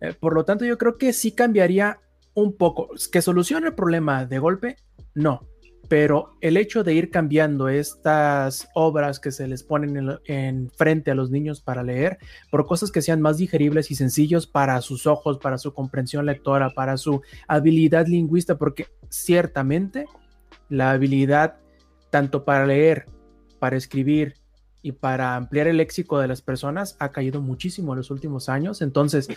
Eh, 0.00 0.14
por 0.18 0.34
lo 0.34 0.44
tanto, 0.44 0.64
yo 0.64 0.78
creo 0.78 0.98
que 0.98 1.12
sí 1.12 1.32
cambiaría 1.32 2.00
un 2.34 2.56
poco. 2.56 2.90
¿Que 3.10 3.22
solucione 3.22 3.68
el 3.68 3.74
problema 3.74 4.24
de 4.24 4.38
golpe? 4.38 4.76
No. 5.14 5.40
Pero 5.88 6.36
el 6.42 6.58
hecho 6.58 6.84
de 6.84 6.92
ir 6.92 7.10
cambiando 7.10 7.68
estas 7.68 8.68
obras 8.74 9.18
que 9.20 9.32
se 9.32 9.48
les 9.48 9.62
ponen 9.62 9.96
en, 9.96 10.18
en 10.26 10.70
frente 10.70 11.10
a 11.10 11.14
los 11.14 11.30
niños 11.30 11.62
para 11.62 11.82
leer 11.82 12.18
por 12.50 12.66
cosas 12.66 12.92
que 12.92 13.00
sean 13.00 13.22
más 13.22 13.38
digeribles 13.38 13.90
y 13.90 13.94
sencillos 13.94 14.46
para 14.46 14.80
sus 14.82 15.06
ojos, 15.06 15.38
para 15.38 15.56
su 15.56 15.72
comprensión 15.72 16.26
lectora, 16.26 16.70
para 16.70 16.98
su 16.98 17.22
habilidad 17.46 18.06
lingüista, 18.06 18.58
porque 18.58 18.88
ciertamente 19.08 20.06
la 20.68 20.90
habilidad 20.90 21.56
tanto 22.10 22.44
para 22.44 22.66
leer, 22.66 23.06
para 23.58 23.76
escribir 23.76 24.34
y 24.82 24.92
para 24.92 25.36
ampliar 25.36 25.66
el 25.66 25.78
léxico 25.78 26.18
de 26.18 26.28
las 26.28 26.42
personas 26.42 26.96
ha 26.98 27.10
caído 27.10 27.40
muchísimo 27.40 27.92
en 27.92 27.98
los 27.98 28.10
últimos 28.10 28.48
años. 28.48 28.82
Entonces, 28.82 29.28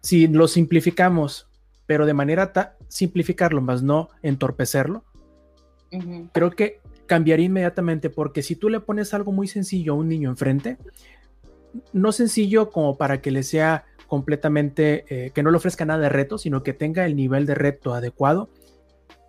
si 0.00 0.26
lo 0.28 0.48
simplificamos, 0.48 1.48
pero 1.86 2.06
de 2.06 2.14
manera 2.14 2.52
simplificarlo, 2.88 3.60
más 3.60 3.82
no 3.82 4.08
entorpecerlo, 4.22 5.04
creo 6.32 6.50
que 6.50 6.80
cambiaría 7.06 7.46
inmediatamente 7.46 8.10
porque 8.10 8.42
si 8.42 8.56
tú 8.56 8.68
le 8.68 8.80
pones 8.80 9.14
algo 9.14 9.32
muy 9.32 9.46
sencillo 9.46 9.92
a 9.92 9.96
un 9.96 10.08
niño 10.08 10.30
enfrente, 10.30 10.78
no 11.92 12.12
sencillo 12.12 12.70
como 12.70 12.96
para 12.96 13.20
que 13.20 13.30
le 13.30 13.42
sea 13.42 13.84
completamente, 14.06 15.04
eh, 15.08 15.30
que 15.34 15.42
no 15.42 15.50
le 15.50 15.56
ofrezca 15.56 15.84
nada 15.84 16.00
de 16.00 16.08
reto, 16.08 16.38
sino 16.38 16.62
que 16.62 16.72
tenga 16.72 17.04
el 17.04 17.16
nivel 17.16 17.46
de 17.46 17.54
reto 17.54 17.94
adecuado, 17.94 18.48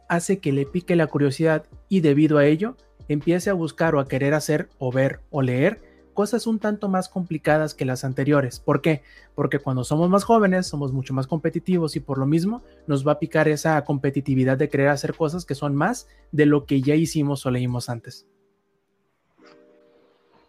hace 0.07 0.39
que 0.39 0.51
le 0.51 0.65
pique 0.65 0.95
la 0.95 1.07
curiosidad 1.07 1.65
y 1.89 2.01
debido 2.01 2.37
a 2.37 2.45
ello 2.45 2.77
empiece 3.07 3.49
a 3.49 3.53
buscar 3.53 3.95
o 3.95 3.99
a 3.99 4.07
querer 4.07 4.33
hacer 4.33 4.69
o 4.77 4.91
ver 4.91 5.19
o 5.29 5.41
leer 5.41 5.81
cosas 6.15 6.47
un 6.47 6.57
tanto 6.57 6.89
más 6.89 7.07
complicadas 7.09 7.75
que 7.75 7.85
las 7.85 8.03
anteriores. 8.03 8.59
¿Por 8.59 8.81
qué? 8.81 9.03
Porque 9.35 9.59
cuando 9.59 9.83
somos 9.83 10.09
más 10.09 10.23
jóvenes 10.23 10.65
somos 10.65 10.91
mucho 10.91 11.13
más 11.13 11.27
competitivos 11.27 11.95
y 11.95 11.99
por 11.99 12.17
lo 12.17 12.25
mismo 12.25 12.63
nos 12.87 13.07
va 13.07 13.11
a 13.11 13.19
picar 13.19 13.47
esa 13.47 13.83
competitividad 13.83 14.57
de 14.57 14.69
querer 14.69 14.87
hacer 14.87 15.13
cosas 15.13 15.45
que 15.45 15.53
son 15.53 15.75
más 15.75 16.07
de 16.31 16.47
lo 16.47 16.65
que 16.65 16.81
ya 16.81 16.95
hicimos 16.95 17.45
o 17.45 17.51
leímos 17.51 17.89
antes. 17.89 18.25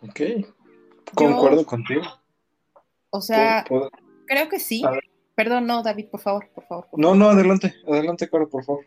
Ok. 0.02 0.20
Concuerdo 1.14 1.66
contigo. 1.66 2.02
O 3.10 3.20
sea, 3.20 3.64
Puedo- 3.68 3.90
creo 4.26 4.48
que 4.48 4.58
sí. 4.60 4.82
Perdón, 5.34 5.66
no, 5.66 5.82
David, 5.82 6.06
por 6.10 6.20
favor, 6.20 6.48
por 6.54 6.64
favor. 6.64 6.86
por 6.90 6.98
No, 6.98 7.14
no, 7.14 7.28
adelante, 7.28 7.74
adelante, 7.86 8.28
Caro, 8.28 8.48
por 8.48 8.64
favor. 8.64 8.84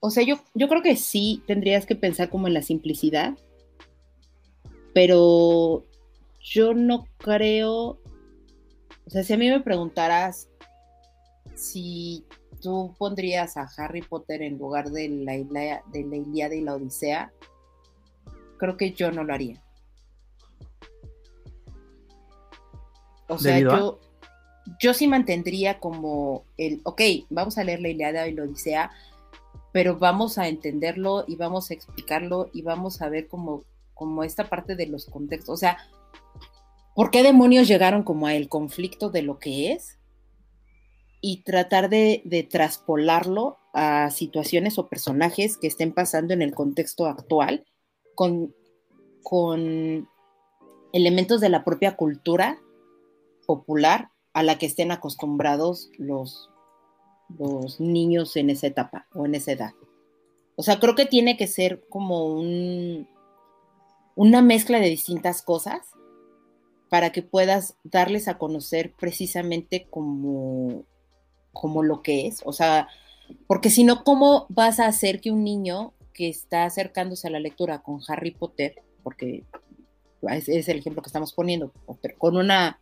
O 0.00 0.10
sea, 0.10 0.22
yo, 0.24 0.36
yo 0.54 0.68
creo 0.68 0.82
que 0.82 0.96
sí 0.96 1.42
tendrías 1.46 1.86
que 1.86 1.94
pensar 1.96 2.28
como 2.30 2.46
en 2.48 2.54
la 2.54 2.62
simplicidad, 2.62 3.36
pero 4.94 5.84
yo 6.40 6.74
no 6.74 7.04
creo, 7.18 8.00
o 9.06 9.10
sea, 9.10 9.22
si 9.22 9.32
a 9.32 9.36
mí 9.36 9.48
me 9.48 9.60
preguntaras 9.60 10.48
si 11.54 12.24
tú 12.60 12.94
pondrías 12.98 13.56
a 13.56 13.68
Harry 13.76 14.02
Potter 14.02 14.42
en 14.42 14.58
lugar 14.58 14.90
de 14.90 15.08
la, 15.08 15.36
Ilíada- 15.36 15.82
de 15.92 16.04
la 16.04 16.16
Ilíada 16.16 16.54
y 16.54 16.62
la 16.62 16.74
Odisea, 16.74 17.32
creo 18.58 18.76
que 18.76 18.92
yo 18.92 19.10
no 19.10 19.24
lo 19.24 19.34
haría. 19.34 19.62
O 23.28 23.38
sea, 23.38 23.58
yo, 23.60 24.00
yo 24.80 24.92
sí 24.92 25.06
mantendría 25.06 25.78
como 25.78 26.44
el, 26.56 26.80
ok, 26.84 27.00
vamos 27.30 27.58
a 27.58 27.64
leer 27.64 27.80
la 27.80 27.88
Ilíada 27.90 28.26
y 28.26 28.34
la 28.34 28.42
Odisea, 28.42 28.90
pero 29.72 29.98
vamos 29.98 30.36
a 30.36 30.48
entenderlo 30.48 31.24
y 31.28 31.36
vamos 31.36 31.70
a 31.70 31.74
explicarlo 31.74 32.50
y 32.52 32.62
vamos 32.62 33.00
a 33.02 33.08
ver 33.08 33.28
como, 33.28 33.62
como 33.94 34.24
esta 34.24 34.48
parte 34.48 34.74
de 34.74 34.86
los 34.86 35.06
contextos. 35.06 35.54
O 35.54 35.56
sea, 35.56 35.78
¿por 36.94 37.10
qué 37.10 37.22
demonios 37.22 37.68
llegaron 37.68 38.02
como 38.02 38.26
a 38.26 38.34
el 38.34 38.48
conflicto 38.48 39.10
de 39.10 39.22
lo 39.22 39.38
que 39.38 39.72
es? 39.72 39.98
Y 41.20 41.42
tratar 41.42 41.90
de, 41.90 42.22
de 42.24 42.42
traspolarlo 42.42 43.58
a 43.72 44.10
situaciones 44.10 44.78
o 44.78 44.88
personajes 44.88 45.56
que 45.56 45.66
estén 45.66 45.92
pasando 45.92 46.34
en 46.34 46.42
el 46.42 46.54
contexto 46.54 47.06
actual 47.06 47.64
con, 48.14 48.54
con 49.22 50.08
elementos 50.92 51.40
de 51.40 51.48
la 51.48 51.64
propia 51.64 51.96
cultura 51.96 52.58
popular 53.46 54.10
a 54.32 54.42
la 54.42 54.58
que 54.58 54.66
estén 54.66 54.92
acostumbrados 54.92 55.90
los, 55.98 56.50
los 57.38 57.80
niños 57.80 58.36
en 58.36 58.50
esa 58.50 58.66
etapa 58.66 59.06
o 59.14 59.26
en 59.26 59.34
esa 59.34 59.52
edad. 59.52 59.72
O 60.56 60.62
sea, 60.62 60.78
creo 60.78 60.94
que 60.94 61.06
tiene 61.06 61.36
que 61.36 61.46
ser 61.46 61.84
como 61.88 62.26
un, 62.26 63.08
una 64.14 64.42
mezcla 64.42 64.78
de 64.78 64.88
distintas 64.88 65.42
cosas 65.42 65.80
para 66.90 67.12
que 67.12 67.22
puedas 67.22 67.76
darles 67.84 68.28
a 68.28 68.36
conocer 68.36 68.92
precisamente 68.98 69.86
como, 69.88 70.84
lo 71.82 72.02
que 72.02 72.26
es. 72.26 72.42
O 72.44 72.52
sea, 72.52 72.88
porque 73.46 73.70
si 73.70 73.84
no, 73.84 74.04
¿cómo 74.04 74.46
vas 74.50 74.80
a 74.80 74.86
hacer 74.86 75.20
que 75.20 75.30
un 75.30 75.44
niño 75.44 75.94
que 76.12 76.28
está 76.28 76.64
acercándose 76.64 77.28
a 77.28 77.30
la 77.30 77.40
lectura 77.40 77.82
con 77.82 78.00
Harry 78.08 78.32
Potter, 78.32 78.74
porque 79.04 79.44
es 80.22 80.68
el 80.68 80.78
ejemplo 80.78 81.00
que 81.00 81.08
estamos 81.08 81.32
poniendo, 81.32 81.72
con 82.18 82.36
una 82.36 82.78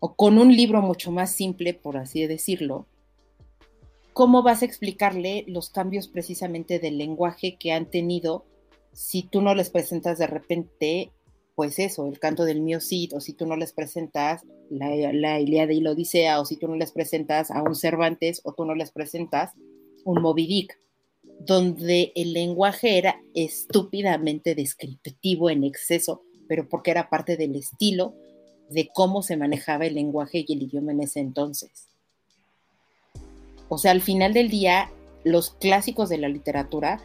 o 0.00 0.14
con 0.14 0.38
un 0.38 0.56
libro 0.56 0.80
mucho 0.80 1.12
más 1.12 1.30
simple, 1.30 1.74
por 1.74 1.98
así 1.98 2.26
decirlo, 2.26 2.86
¿cómo 4.14 4.42
vas 4.42 4.62
a 4.62 4.64
explicarle 4.64 5.44
los 5.46 5.68
cambios 5.68 6.08
precisamente 6.08 6.78
del 6.78 6.96
lenguaje 6.96 7.56
que 7.56 7.72
han 7.72 7.84
tenido 7.90 8.46
si 8.94 9.22
tú 9.22 9.42
no 9.42 9.54
les 9.54 9.68
presentas 9.68 10.18
de 10.18 10.26
repente, 10.26 11.12
pues 11.60 11.78
eso, 11.78 12.06
el 12.06 12.18
canto 12.18 12.46
del 12.46 12.62
mío 12.62 12.80
Cid, 12.80 13.14
o 13.14 13.20
si 13.20 13.34
tú 13.34 13.44
no 13.44 13.54
les 13.54 13.74
presentas 13.74 14.46
la, 14.70 14.88
la 15.12 15.40
Ilíada 15.40 15.74
y 15.74 15.82
la 15.82 15.92
o 16.40 16.44
si 16.46 16.56
tú 16.56 16.68
no 16.68 16.74
les 16.74 16.90
presentas 16.90 17.50
a 17.50 17.62
un 17.62 17.74
Cervantes, 17.74 18.40
o 18.44 18.54
tú 18.54 18.64
no 18.64 18.74
les 18.74 18.90
presentas 18.90 19.52
un 20.06 20.22
Moby 20.22 20.46
Dick, 20.46 20.78
donde 21.38 22.12
el 22.14 22.32
lenguaje 22.32 22.96
era 22.96 23.20
estúpidamente 23.34 24.54
descriptivo 24.54 25.50
en 25.50 25.64
exceso, 25.64 26.22
pero 26.48 26.66
porque 26.66 26.92
era 26.92 27.10
parte 27.10 27.36
del 27.36 27.54
estilo 27.54 28.14
de 28.70 28.88
cómo 28.94 29.22
se 29.22 29.36
manejaba 29.36 29.84
el 29.84 29.96
lenguaje 29.96 30.46
y 30.48 30.54
el 30.54 30.62
idioma 30.62 30.92
en 30.92 31.02
ese 31.02 31.20
entonces. 31.20 31.88
O 33.68 33.76
sea, 33.76 33.90
al 33.90 34.00
final 34.00 34.32
del 34.32 34.48
día, 34.48 34.90
los 35.24 35.50
clásicos 35.50 36.08
de 36.08 36.16
la 36.16 36.30
literatura, 36.30 37.02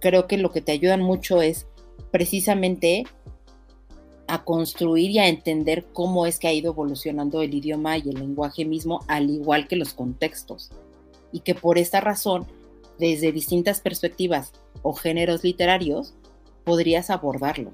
creo 0.00 0.26
que 0.26 0.38
lo 0.38 0.52
que 0.52 0.62
te 0.62 0.72
ayudan 0.72 1.02
mucho 1.02 1.42
es 1.42 1.66
precisamente 2.10 3.04
a 4.26 4.44
construir 4.44 5.10
y 5.10 5.18
a 5.18 5.28
entender 5.28 5.86
cómo 5.92 6.26
es 6.26 6.38
que 6.38 6.48
ha 6.48 6.52
ido 6.52 6.72
evolucionando 6.72 7.42
el 7.42 7.54
idioma 7.54 7.98
y 7.98 8.08
el 8.08 8.18
lenguaje 8.18 8.64
mismo, 8.64 9.00
al 9.08 9.30
igual 9.30 9.68
que 9.68 9.76
los 9.76 9.92
contextos. 9.92 10.70
Y 11.32 11.40
que 11.40 11.54
por 11.54 11.78
esta 11.78 12.00
razón, 12.00 12.46
desde 12.98 13.32
distintas 13.32 13.80
perspectivas 13.80 14.52
o 14.82 14.94
géneros 14.94 15.44
literarios, 15.44 16.14
podrías 16.64 17.10
abordarlo. 17.10 17.70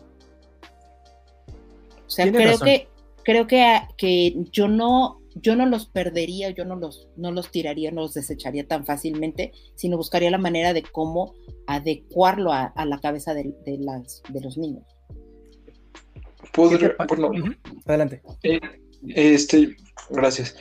O 2.07 2.11
sea, 2.11 2.31
creo 2.31 2.53
razón. 2.53 2.67
que 2.67 2.89
creo 3.23 3.47
que, 3.47 3.81
que 3.97 4.37
yo 4.51 4.67
no 4.67 5.21
yo 5.37 5.55
no 5.55 5.67
los 5.67 5.87
perdería, 5.87 6.51
yo 6.51 6.65
no 6.65 6.75
los, 6.75 7.09
no 7.17 7.31
los 7.31 7.51
tiraría, 7.53 7.93
no 7.93 8.03
los 8.03 8.15
desecharía 8.15 8.67
tan 8.67 8.85
fácilmente, 8.85 9.53
sino 9.77 9.97
buscaría 9.97 10.31
la 10.31 10.39
manera 10.39 10.73
de 10.73 10.83
cómo 10.83 11.35
adecuarlo 11.69 12.53
a, 12.53 12.65
a 12.65 12.85
la 12.85 12.99
cabeza 12.99 13.33
de, 13.33 13.55
de 13.65 13.79
las, 13.79 14.23
de 14.29 14.41
los 14.41 14.59
niños. 14.59 14.85
¿Qué 16.53 16.89
te 16.89 16.91
Podría- 17.07 17.31
bueno, 17.31 17.55
Adelante. 17.87 18.23
eh, 18.43 18.61
este, 19.09 19.77
gracias. 20.11 20.57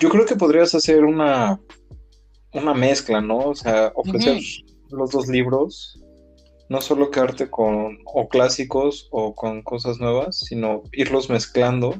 Yo 0.00 0.08
creo 0.08 0.26
que 0.26 0.36
podrías 0.36 0.74
hacer 0.74 1.04
una, 1.04 1.60
una 2.52 2.74
mezcla, 2.74 3.20
¿no? 3.20 3.38
O 3.38 3.54
sea, 3.54 3.92
ofrecer 3.94 4.38
los 4.90 5.10
dos 5.10 5.28
libros, 5.28 6.00
no 6.68 6.80
solo 6.80 7.10
quedarte 7.10 7.48
con 7.50 7.98
o 8.06 8.28
clásicos 8.28 9.08
o 9.12 9.34
con 9.34 9.62
cosas 9.62 9.98
nuevas, 10.00 10.38
sino 10.40 10.82
irlos 10.92 11.28
mezclando 11.30 11.94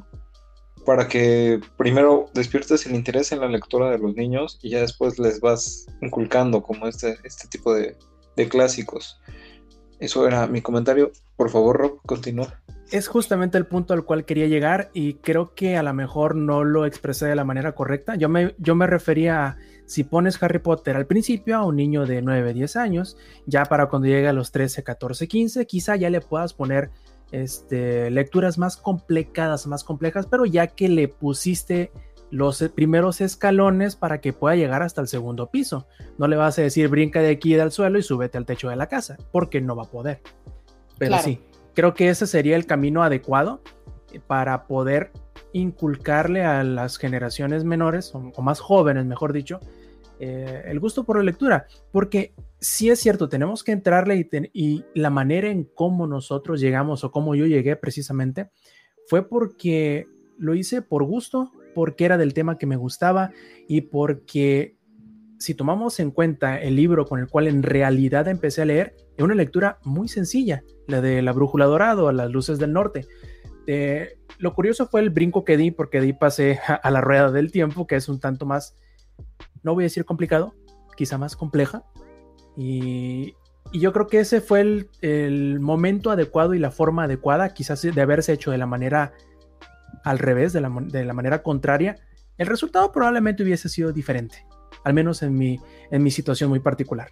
para 0.85 1.07
que 1.07 1.59
primero 1.77 2.27
despiertes 2.33 2.85
el 2.85 2.95
interés 2.95 3.31
en 3.31 3.39
la 3.39 3.47
lectura 3.47 3.89
de 3.89 3.97
los 3.97 4.15
niños 4.15 4.59
y 4.61 4.69
ya 4.71 4.81
después 4.81 5.17
les 5.17 5.39
vas 5.39 5.85
inculcando 6.01 6.61
como 6.61 6.87
este, 6.87 7.17
este 7.23 7.47
tipo 7.47 7.73
de, 7.73 7.95
de 8.35 8.47
clásicos. 8.49 9.17
Eso 9.99 10.27
era 10.27 10.47
mi 10.47 10.61
comentario. 10.61 11.11
Por 11.35 11.49
favor, 11.49 11.77
Rob, 11.77 12.01
continúa. 12.05 12.61
Es 12.91 13.07
justamente 13.07 13.57
el 13.57 13.65
punto 13.65 13.93
al 13.93 14.05
cual 14.05 14.25
quería 14.25 14.47
llegar 14.47 14.91
y 14.93 15.15
creo 15.15 15.55
que 15.55 15.75
a 15.75 15.83
lo 15.83 15.93
mejor 15.93 16.35
no 16.35 16.63
lo 16.63 16.85
expresé 16.85 17.25
de 17.25 17.35
la 17.35 17.43
manera 17.43 17.73
correcta. 17.73 18.15
Yo 18.15 18.29
me, 18.29 18.53
yo 18.59 18.75
me 18.75 18.85
refería 18.85 19.45
a 19.45 19.57
si 19.85 20.03
pones 20.03 20.41
Harry 20.41 20.59
Potter 20.59 20.95
al 20.95 21.05
principio 21.05 21.57
a 21.57 21.65
un 21.65 21.75
niño 21.75 22.05
de 22.05 22.21
9, 22.21 22.53
10 22.53 22.75
años, 22.75 23.17
ya 23.45 23.65
para 23.65 23.87
cuando 23.87 24.07
llegue 24.07 24.27
a 24.27 24.33
los 24.33 24.51
13, 24.51 24.83
14, 24.83 25.27
15, 25.27 25.65
quizá 25.67 25.95
ya 25.95 26.09
le 26.09 26.21
puedas 26.21 26.53
poner 26.53 26.89
este, 27.31 28.09
lecturas 28.11 28.57
más 28.57 28.77
complicadas, 28.77 29.67
más 29.67 29.83
complejas, 29.83 30.27
pero 30.27 30.45
ya 30.45 30.67
que 30.67 30.89
le 30.89 31.07
pusiste 31.07 31.91
los 32.31 32.61
primeros 32.75 33.21
escalones 33.21 33.95
para 33.95 34.19
que 34.19 34.33
pueda 34.33 34.55
llegar 34.55 34.81
hasta 34.81 35.01
el 35.01 35.07
segundo 35.07 35.49
piso. 35.51 35.87
No 36.17 36.27
le 36.27 36.35
vas 36.35 36.57
a 36.59 36.61
decir 36.61 36.87
brinca 36.87 37.21
de 37.21 37.29
aquí 37.29 37.53
del 37.53 37.71
suelo 37.71 37.99
y 37.99 38.03
súbete 38.03 38.37
al 38.37 38.45
techo 38.45 38.69
de 38.69 38.75
la 38.75 38.87
casa, 38.87 39.17
porque 39.31 39.61
no 39.61 39.75
va 39.75 39.83
a 39.83 39.91
poder. 39.91 40.21
Pero 40.97 41.17
sí, 41.19 41.39
creo 41.73 41.93
que 41.93 42.09
ese 42.09 42.27
sería 42.27 42.55
el 42.55 42.65
camino 42.65 43.03
adecuado 43.03 43.61
eh, 44.11 44.19
para 44.25 44.65
poder 44.67 45.11
inculcarle 45.53 46.43
a 46.43 46.63
las 46.63 46.97
generaciones 46.97 47.63
menores 47.63 48.13
o, 48.13 48.41
más 48.41 48.59
jóvenes, 48.59 49.05
mejor 49.05 49.31
dicho, 49.31 49.59
eh, 50.19 50.63
el 50.65 50.79
gusto 50.79 51.03
por 51.03 51.17
la 51.17 51.23
lectura, 51.23 51.67
porque 51.91 52.33
sí 52.59 52.89
es 52.89 52.99
cierto, 52.99 53.29
tenemos 53.29 53.63
que 53.63 53.71
entrarle 53.71 54.15
y, 54.17 54.29
y, 54.53 54.85
la 54.93 55.09
manera 55.09 55.49
en 55.49 55.63
cómo 55.63 56.07
nosotros 56.07 56.59
llegamos 56.59 57.03
o 57.03 57.11
cómo 57.11 57.35
yo 57.35 57.45
llegué 57.45 57.75
precisamente 57.75 58.49
fue 59.07 59.27
porque 59.27 60.07
lo 60.37 60.55
hice 60.55 60.81
por 60.81 61.03
gusto, 61.03 61.51
porque 61.75 62.05
era 62.05 62.17
del 62.17 62.33
tema 62.33 62.57
que 62.57 62.65
me 62.65 62.77
gustaba 62.77 63.31
y 63.67 63.81
porque 63.81 64.77
si 65.37 65.53
tomamos 65.53 65.99
en 65.99 66.09
cuenta 66.09 66.59
el 66.59 66.75
libro 66.75 67.05
con 67.05 67.19
el 67.19 67.27
cual 67.27 67.47
en 67.47 67.61
realidad 67.61 68.27
empecé 68.27 68.63
a 68.63 68.65
leer, 68.65 68.95
es 69.17 69.23
una 69.23 69.35
lectura 69.35 69.77
muy 69.83 70.07
sencilla, 70.07 70.63
la 70.87 71.01
de 71.01 71.21
La 71.21 71.33
Brújula 71.33 71.65
Dorado, 71.65 72.07
a 72.07 72.13
las 72.13 72.31
luces 72.31 72.57
del 72.57 72.73
norte. 72.73 73.05
Eh, 73.67 74.17
lo 74.37 74.53
curioso 74.53 74.87
fue 74.87 75.01
el 75.01 75.09
brinco 75.09 75.43
que 75.43 75.57
di, 75.57 75.71
porque 75.71 76.01
di 76.01 76.13
pasé 76.13 76.59
a, 76.81 76.89
la 76.89 77.01
rueda 77.01 77.31
del 77.31 77.51
tiempo, 77.51 77.85
que 77.85 77.97
es 77.97 78.09
un 78.09 78.19
tanto 78.19 78.45
más, 78.45 78.75
no 79.61 79.73
voy 79.73 79.83
a 79.83 79.85
decir 79.87 80.05
complicado, 80.05 80.55
quizá 80.95 81.17
más 81.17 81.35
compleja. 81.35 81.83
Y, 82.57 83.35
yo 83.73 83.91
creo 83.91 84.05
que 84.05 84.19
ese 84.19 84.41
fue 84.41 84.61
el, 84.61 84.89
el, 85.01 85.59
momento 85.59 86.11
adecuado 86.11 86.53
y 86.53 86.59
la 86.59 86.69
forma 86.69 87.05
adecuada, 87.05 87.53
quizás 87.53 87.81
de 87.81 87.99
haberse 87.99 88.31
hecho 88.31 88.51
de 88.51 88.59
la 88.59 88.67
manera 88.67 89.11
al 90.05 90.19
revés, 90.19 90.53
de 90.53 90.61
la, 90.61 90.69
manera 90.69 91.41
contraria, 91.41 91.97
el 92.37 92.47
resultado 92.47 92.91
probablemente 92.91 93.43
hubiese 93.43 93.67
sido 93.69 93.91
diferente, 93.91 94.45
al 94.83 94.93
menos 94.93 95.23
en 95.23 95.35
mi, 95.35 95.59
en 95.91 96.03
mi 96.03 96.11
situación 96.11 96.49
muy 96.51 96.59
particular. 96.59 97.09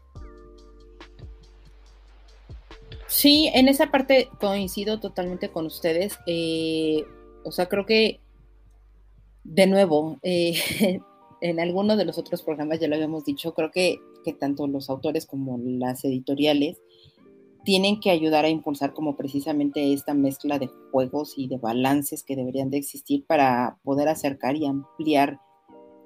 Sí, 3.08 3.50
en 3.54 3.68
esa 3.68 3.90
parte 3.90 4.30
coincido 4.40 5.00
totalmente 5.00 5.50
con 5.50 5.66
ustedes. 5.66 6.20
Eh, 6.28 7.04
o 7.44 7.52
sea, 7.52 7.68
creo 7.68 7.86
que, 7.86 8.20
de 9.44 9.66
nuevo, 9.66 10.20
eh, 10.22 10.54
en 11.42 11.60
alguno 11.60 11.98
de 11.98 12.06
los 12.06 12.20
otros 12.20 12.44
programas 12.44 12.80
ya 12.80 12.88
lo 12.88 12.96
habíamos 12.96 13.26
dicho, 13.26 13.56
creo 13.56 13.72
que, 13.72 14.00
que 14.24 14.34
tanto 14.34 14.68
los 14.68 14.90
autores 14.90 15.26
como 15.26 15.60
las 15.64 16.06
editoriales 16.06 16.80
tienen 17.64 18.00
que 18.00 18.12
ayudar 18.12 18.46
a 18.46 18.50
impulsar 18.50 18.94
como 18.94 19.16
precisamente 19.16 19.94
esta 19.94 20.14
mezcla 20.14 20.60
de 20.60 20.70
juegos 20.92 21.34
y 21.38 21.48
de 21.48 21.58
balances 21.58 22.24
que 22.24 22.36
deberían 22.36 22.70
de 22.70 22.78
existir 22.78 23.26
para 23.26 23.78
poder 23.84 24.10
acercar 24.10 24.56
y 24.58 24.66
ampliar 24.66 25.40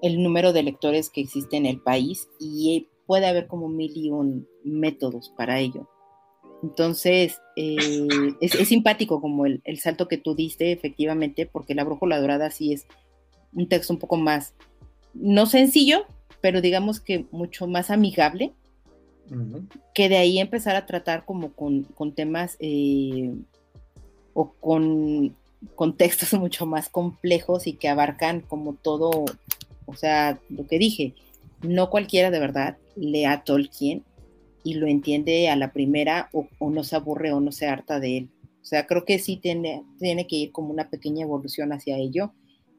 el 0.01 0.21
número 0.21 0.53
de 0.53 0.63
lectores 0.63 1.09
que 1.09 1.21
existe 1.21 1.57
en 1.57 1.65
el 1.65 1.81
país 1.81 2.27
y 2.39 2.87
puede 3.07 3.25
haber 3.25 3.47
como 3.47 3.69
mil 3.69 3.91
y 3.95 4.11
un 4.11 4.47
métodos 4.63 5.33
para 5.35 5.59
ello. 5.59 5.87
Entonces, 6.61 7.39
eh, 7.55 8.07
es, 8.41 8.51
simpático 8.67 9.21
como 9.21 9.45
el, 9.45 9.61
el, 9.63 9.79
salto 9.79 10.07
que 10.07 10.17
tú 10.17 10.35
diste, 10.35 10.71
efectivamente, 10.71 11.45
porque 11.45 11.75
La 11.75 11.83
Brújula 11.83 12.19
Dorada 12.19 12.49
sí 12.49 12.73
es 12.73 12.85
un 13.53 13.67
texto 13.67 13.93
un 13.93 13.99
poco 13.99 14.17
más, 14.17 14.55
no 15.13 15.45
sencillo, 15.45 16.05
pero 16.41 16.61
digamos 16.61 16.99
que 16.99 17.25
mucho 17.31 17.67
más 17.67 17.89
amigable 17.89 18.53
que 19.93 20.09
de 20.09 20.17
ahí 20.17 20.39
empezar 20.39 20.75
a 20.75 20.85
tratar 20.85 21.25
como 21.25 21.51
con, 21.51 21.85
temas 22.13 22.57
eh, 22.59 23.33
o 24.33 24.51
con 24.53 25.35
contextos 25.75 26.33
mucho 26.39 26.65
más 26.65 26.89
complejos 26.89 27.67
y 27.67 27.73
que 27.73 27.89
abarcan 27.89 28.41
como 28.41 28.73
todo, 28.73 29.25
o 29.85 29.95
sea, 29.95 30.39
lo 30.49 30.67
que 30.67 30.77
dije, 30.77 31.13
no 31.61 31.89
cualquiera 31.89 32.31
de 32.31 32.39
verdad 32.39 32.77
lea 32.95 33.31
a 33.31 33.43
Tolkien 33.43 34.03
y 34.63 34.75
lo 34.75 34.87
entiende 34.87 35.49
a 35.49 35.55
la 35.55 35.71
primera 35.71 36.29
o, 36.33 36.47
no 36.69 36.83
se 36.83 36.95
aburre 36.95 37.31
o 37.31 37.39
no 37.39 37.51
se 37.51 37.67
harta 37.67 37.99
de 37.99 38.17
él. 38.17 38.29
O 38.61 38.65
sea, 38.65 38.85
creo 38.85 39.05
que 39.05 39.17
sí 39.17 39.37
tiene, 39.37 39.83
tiene 39.97 40.27
que 40.27 40.35
ir 40.35 40.51
como 40.51 40.71
una 40.71 40.89
pequeña 40.89 41.23
evolución 41.23 41.71
hacia 41.71 41.97
ello 41.97 42.33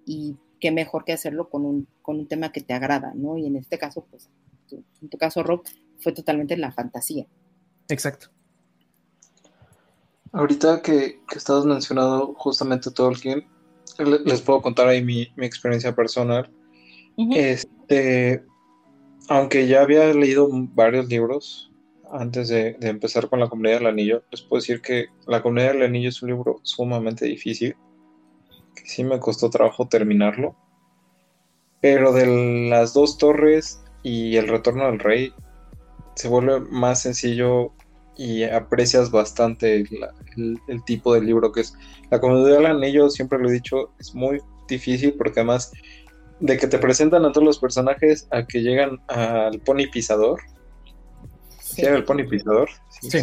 y 0.05 0.37
qué 0.61 0.71
mejor 0.71 1.05
que 1.05 1.13
hacerlo 1.13 1.49
con 1.49 1.65
un, 1.65 1.89
con 2.03 2.19
un 2.19 2.27
tema 2.27 2.53
que 2.53 2.61
te 2.61 2.75
agrada, 2.75 3.15
¿no? 3.15 3.39
Y 3.39 3.47
en 3.47 3.57
este 3.57 3.79
caso, 3.79 4.05
pues, 4.11 4.29
en 4.71 5.09
tu 5.09 5.17
caso, 5.17 5.43
Rob, 5.43 5.63
fue 5.99 6.13
totalmente 6.13 6.57
la 6.57 6.73
fantasía. 6.73 7.27
Exacto. 7.89 8.29
Ahorita 10.33 10.83
que, 10.83 11.21
que 11.29 11.39
estabas 11.39 11.65
mencionando 11.65 12.35
justamente 12.35 12.91
Tolkien, 12.91 13.47
les 13.99 14.43
puedo 14.43 14.63
contar 14.63 14.89
ahí 14.89 15.03
mi, 15.03 15.23
experiencia 15.39 15.95
personal. 15.95 16.51
Este, 17.35 18.45
aunque 19.29 19.67
ya 19.67 19.83
había 19.83 20.13
leído 20.13 20.49
varios 20.53 21.09
libros 21.09 21.73
antes 22.13 22.49
de, 22.49 22.77
empezar 22.81 23.29
con 23.29 23.41
La 23.41 23.49
Comunidad 23.49 23.79
del 23.79 23.89
Anillo, 23.89 24.23
les 24.31 24.43
puedo 24.43 24.61
decir 24.61 24.81
que 24.81 25.07
La 25.27 25.43
Comunidad 25.43 25.73
del 25.73 25.83
Anillo 25.83 26.11
es 26.11 26.23
un 26.23 26.31
libro 26.31 26.61
sumamente 26.63 27.27
difícil, 27.27 27.77
que 28.75 28.87
sí 28.87 29.03
me 29.03 29.19
costó 29.19 29.51
trabajo 29.51 29.89
terminarlo, 29.89 30.57
pero 31.81 32.13
de 32.13 32.69
las 32.71 32.95
dos 32.95 33.19
torres 33.19 33.83
y 34.03 34.37
El 34.37 34.49
Retorno 34.49 34.87
del 34.87 35.01
Rey 35.01 35.33
se 36.19 36.27
vuelve 36.27 36.59
más 36.59 37.03
sencillo 37.03 37.73
y 38.17 38.43
aprecias 38.43 39.13
bastante 39.13 39.85
el, 40.37 40.85
tipo 40.85 41.15
de 41.15 41.21
libro 41.21 41.53
que 41.53 41.61
es. 41.61 41.75
La 42.11 42.21
comunidad 42.21 42.57
del 42.57 42.67
anillo, 42.67 43.09
siempre 43.09 43.39
lo 43.39 43.49
he 43.49 43.53
dicho, 43.53 43.93
es 44.01 44.17
muy 44.17 44.41
difícil 44.67 45.15
porque 45.15 45.41
además 45.41 45.71
de 46.41 46.57
que 46.57 46.67
te 46.67 46.79
presentan 46.79 47.25
a 47.25 47.31
todos 47.31 47.47
los 47.47 47.59
personajes 47.61 48.27
a 48.33 48.45
que 48.45 48.63
llegan 48.63 48.99
al 49.07 49.61
pony 49.61 49.87
pisador. 49.93 50.41
Sí. 51.61 51.83
el 51.83 52.03
pony 52.03 52.25
pisador? 52.29 52.69
Sí, 53.01 53.19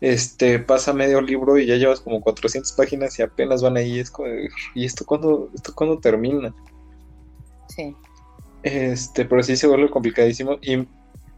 Este, 0.00 0.60
pasa 0.60 0.94
medio 0.94 1.20
libro 1.20 1.58
y 1.58 1.66
ya 1.66 1.76
llevas 1.76 2.00
como 2.00 2.22
400 2.22 2.72
páginas 2.72 3.18
y 3.18 3.22
apenas 3.22 3.62
van 3.62 3.76
ahí. 3.76 3.98
Es 3.98 4.10
¿y 4.74 4.86
esto 4.86 5.04
cuándo, 5.04 5.50
esto 5.54 5.74
cuándo 5.74 5.98
termina? 5.98 6.54
Sí. 7.68 7.94
Este, 8.62 9.26
pero 9.26 9.42
sí 9.42 9.56
se 9.56 9.66
vuelve 9.66 9.90
complicadísimo. 9.90 10.56
Y 10.62 10.86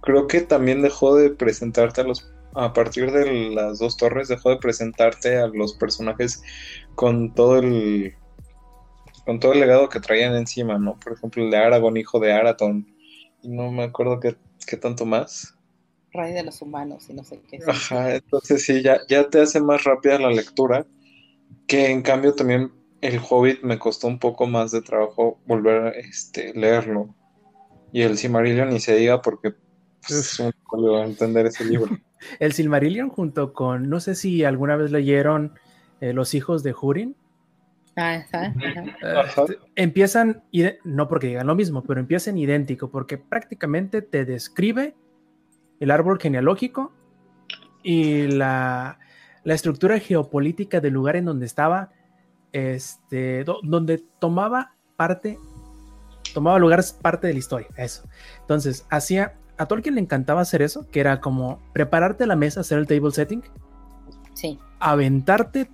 creo 0.02 0.26
que 0.26 0.42
también 0.42 0.82
dejó 0.82 1.16
de 1.16 1.30
presentarte 1.30 2.02
a 2.02 2.04
los 2.04 2.30
a 2.54 2.74
partir 2.74 3.10
de 3.12 3.50
las 3.50 3.78
dos 3.78 3.96
torres 3.96 4.28
dejó 4.28 4.50
de 4.50 4.58
presentarte 4.58 5.38
a 5.38 5.46
los 5.46 5.72
personajes 5.72 6.42
con 6.94 7.32
todo 7.32 7.58
el 7.58 8.14
con 9.24 9.40
todo 9.40 9.52
el 9.52 9.60
legado 9.60 9.88
que 9.88 10.00
traían 10.00 10.34
encima, 10.34 10.78
¿no? 10.78 10.98
Por 10.98 11.12
ejemplo, 11.12 11.44
el 11.44 11.50
de 11.50 11.56
Aragorn, 11.56 11.96
hijo 11.96 12.18
de 12.18 12.32
Araton, 12.32 12.86
y 13.40 13.48
no 13.48 13.70
me 13.70 13.84
acuerdo 13.84 14.18
qué, 14.20 14.76
tanto 14.76 15.06
más. 15.06 15.54
Rey 16.12 16.32
de 16.32 16.42
los 16.42 16.60
humanos 16.60 17.08
y 17.08 17.14
no 17.14 17.22
sé 17.22 17.40
qué. 17.48 17.60
Ajá, 17.66 18.16
entonces 18.16 18.64
sí, 18.64 18.82
ya, 18.82 19.00
ya 19.08 19.30
te 19.30 19.40
hace 19.40 19.60
más 19.60 19.84
rápida 19.84 20.18
la 20.18 20.30
lectura, 20.30 20.86
que 21.68 21.90
en 21.90 22.02
cambio 22.02 22.34
también 22.34 22.72
el 23.00 23.20
Hobbit 23.20 23.62
me 23.62 23.78
costó 23.78 24.08
un 24.08 24.18
poco 24.18 24.46
más 24.46 24.72
de 24.72 24.82
trabajo 24.82 25.40
volver 25.46 25.82
a 25.82 25.90
este, 25.90 26.52
leerlo. 26.54 27.14
Y 27.92 28.02
el 28.02 28.18
Silmarillion 28.18 28.70
ni 28.70 28.80
se 28.80 28.96
diga 28.96 29.22
porque 29.22 29.54
pues, 30.06 30.40
entender 31.04 31.46
ese 31.46 31.64
libro. 31.64 31.96
El 32.38 32.52
Silmarillion 32.52 33.08
junto 33.08 33.52
con, 33.52 33.88
no 33.88 34.00
sé 34.00 34.14
si 34.14 34.44
alguna 34.44 34.76
vez 34.76 34.90
leyeron 34.90 35.54
eh, 36.00 36.12
Los 36.12 36.34
hijos 36.34 36.62
de 36.62 36.74
Hurin. 36.80 37.16
Ah, 37.96 38.24
eh, 38.32 39.58
empiezan, 39.76 40.42
no 40.84 41.08
porque 41.08 41.26
digan 41.26 41.46
lo 41.46 41.54
mismo, 41.54 41.82
pero 41.82 42.00
empiezan 42.00 42.38
idéntico, 42.38 42.90
porque 42.90 43.18
prácticamente 43.18 44.00
te 44.00 44.24
describe 44.24 44.94
el 45.78 45.90
árbol 45.90 46.18
genealógico 46.18 46.92
y 47.82 48.28
la, 48.28 48.98
la 49.44 49.54
estructura 49.54 49.98
geopolítica 49.98 50.80
del 50.80 50.94
lugar 50.94 51.16
en 51.16 51.26
donde 51.26 51.44
estaba, 51.44 51.90
este, 52.52 53.44
donde 53.44 54.02
tomaba 54.18 54.74
parte, 54.96 55.38
tomaba 56.32 56.58
lugar 56.58 56.82
parte 57.02 57.26
de 57.26 57.34
la 57.34 57.38
historia, 57.38 57.68
eso. 57.76 58.08
Entonces, 58.40 58.86
hacía 58.88 59.34
a 59.62 59.68
Tolkien 59.68 59.94
le 59.94 60.00
encantaba 60.00 60.40
hacer 60.40 60.62
eso, 60.62 60.86
que 60.90 61.00
era 61.00 61.20
como 61.20 61.60
prepararte 61.72 62.26
la 62.26 62.36
mesa, 62.36 62.60
hacer 62.60 62.78
el 62.78 62.86
table 62.86 63.10
setting. 63.10 63.42
Sí. 64.34 64.58
Aventarte 64.78 65.68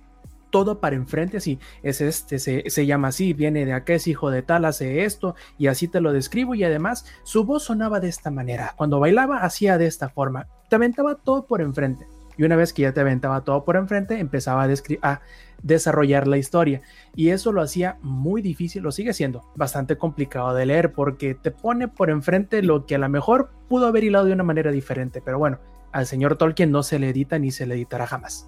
todo 0.49 0.79
para 0.79 0.95
enfrente, 0.95 1.37
así, 1.37 1.59
es 1.83 2.01
este, 2.01 2.39
se, 2.39 2.85
llama 2.85 3.09
así, 3.09 3.33
viene 3.33 3.65
de 3.65 3.73
acá, 3.73 3.93
es 3.93 4.07
hijo 4.07 4.31
de 4.31 4.41
tal, 4.41 4.65
hace 4.65 5.05
esto, 5.05 5.35
y 5.57 5.67
así 5.67 5.87
te 5.87 6.01
lo 6.01 6.11
describo, 6.11 6.55
y 6.55 6.63
además 6.63 7.05
su 7.23 7.45
voz 7.45 7.63
sonaba 7.63 7.99
de 7.99 8.09
esta 8.09 8.31
manera, 8.31 8.73
cuando 8.75 8.99
bailaba 8.99 9.43
hacía 9.43 9.77
de 9.77 9.85
esta 9.85 10.09
forma, 10.09 10.47
te 10.69 10.75
aventaba 10.75 11.15
todo 11.15 11.45
por 11.45 11.61
enfrente. 11.61 12.07
y 12.37 12.43
una 12.43 12.55
vez 12.55 12.73
que 12.73 12.83
ya 12.83 12.93
te 12.93 13.01
aventaba 13.01 13.43
todo 13.43 13.65
por 13.65 13.75
enfrente, 13.75 14.17
empezaba 14.17 14.63
a, 14.63 14.67
a 15.01 15.21
desarrollar 15.63 16.27
la 16.27 16.37
historia. 16.37 16.81
Y 17.15 17.29
eso 17.29 17.51
lo 17.51 17.61
hacía 17.61 17.97
muy 18.01 18.41
difícil, 18.41 18.83
lo 18.83 18.91
sigue 18.91 19.13
siendo 19.13 19.51
bastante 19.55 19.97
complicado 19.97 20.53
de 20.53 20.65
leer 20.65 20.93
porque 20.93 21.35
te 21.35 21.51
pone 21.51 21.87
por 21.87 22.09
enfrente 22.09 22.61
lo 22.61 22.85
que 22.85 22.95
a 22.95 22.99
lo 22.99 23.09
mejor 23.09 23.51
pudo 23.67 23.87
haber 23.87 24.03
hilado 24.03 24.25
de 24.25 24.33
una 24.33 24.43
manera 24.43 24.71
diferente, 24.71 25.21
pero 25.21 25.39
bueno, 25.39 25.59
al 25.91 26.05
señor 26.05 26.37
Tolkien 26.37 26.71
no 26.71 26.83
se 26.83 26.99
le 26.99 27.09
edita 27.09 27.39
ni 27.39 27.51
se 27.51 27.65
le 27.65 27.75
editará 27.75 28.07
jamás. 28.07 28.47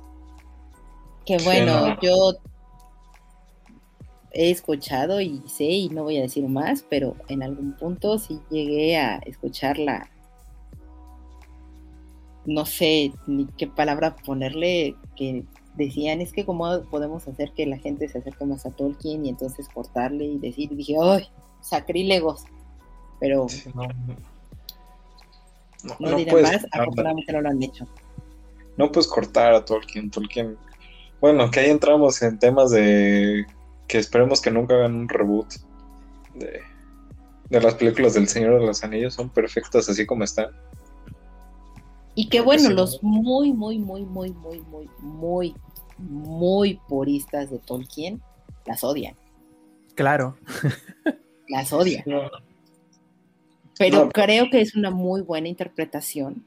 Qué 1.26 1.38
bueno, 1.44 1.98
yo 2.02 2.34
he 4.32 4.50
escuchado 4.50 5.22
y 5.22 5.42
sé, 5.48 5.66
y 5.66 5.90
no 5.90 6.04
voy 6.04 6.18
a 6.18 6.22
decir 6.22 6.48
más, 6.48 6.84
pero 6.90 7.16
en 7.28 7.44
algún 7.44 7.74
punto 7.74 8.18
sí 8.18 8.40
llegué 8.50 8.98
a 8.98 9.18
escucharla. 9.18 10.10
No 12.46 12.66
sé 12.66 13.12
ni 13.28 13.46
qué 13.58 13.68
palabra 13.68 14.16
ponerle, 14.16 14.96
que 15.16 15.46
decían, 15.76 16.22
es 16.22 16.32
que 16.34 16.46
cómo 16.46 16.84
podemos 16.90 17.28
hacer 17.28 17.52
que 17.54 17.66
la 17.66 17.78
gente 17.78 18.08
se 18.08 18.20
acerque 18.20 18.46
más 18.46 18.66
a 18.66 18.72
Tolkien 18.72 19.26
y 19.26 19.30
entonces 19.30 19.68
cortarle 19.70 20.26
y 20.26 20.38
decir, 20.38 20.72
y 20.72 20.76
dije, 20.76 20.96
¡ay! 21.02 21.28
Sacrílegos. 21.62 22.46
Pero 23.20 23.48
no, 23.74 23.88
no, 26.00 26.16
diré 26.16 26.42
más, 26.42 26.66
afortunadamente 26.72 27.32
no 27.34 27.42
lo 27.42 27.50
han 27.50 27.62
hecho. 27.62 27.88
No 28.78 28.92
puedes 28.92 29.08
cortar 29.08 29.54
a 29.54 29.66
Tolkien, 29.66 30.10
Tolkien. 30.10 30.58
Bueno, 31.20 31.52
que 31.52 31.60
ahí 31.60 31.70
entramos 31.70 32.22
en 32.22 32.40
temas 32.40 32.72
de 32.72 33.46
que 33.88 33.98
esperemos 33.98 34.42
que 34.42 34.52
nunca 34.52 34.76
hagan 34.76 34.96
un 34.96 35.10
reboot 35.10 35.48
de, 36.36 36.62
las 37.60 37.76
películas 37.76 38.14
del 38.14 38.28
Señor 38.28 38.60
de 38.60 38.66
los 38.66 38.84
Anillos, 38.84 39.14
son 39.14 39.30
perfectas 39.30 39.90
así 39.90 40.06
como 40.06 40.24
están. 40.24 40.48
Y 42.16 42.28
qué 42.28 42.42
bueno, 42.42 42.70
los 42.70 43.02
muy, 43.02 43.54
muy, 43.54 43.80
muy, 43.80 44.04
muy, 44.06 44.32
muy, 44.32 44.60
muy, 44.60 44.90
muy, 45.00 45.56
muy 45.98 46.80
puristas 46.88 47.50
de 47.50 47.60
Tolkien 47.60 48.22
las 48.66 48.84
odian. 48.84 49.16
Claro. 49.96 50.38
Las 51.48 51.72
odian. 51.74 52.04
Pero 53.78 54.10
creo 54.10 54.50
que 54.50 54.62
es 54.62 54.76
una 54.76 54.92
muy 54.92 55.22
buena 55.22 55.48
interpretación 55.48 56.46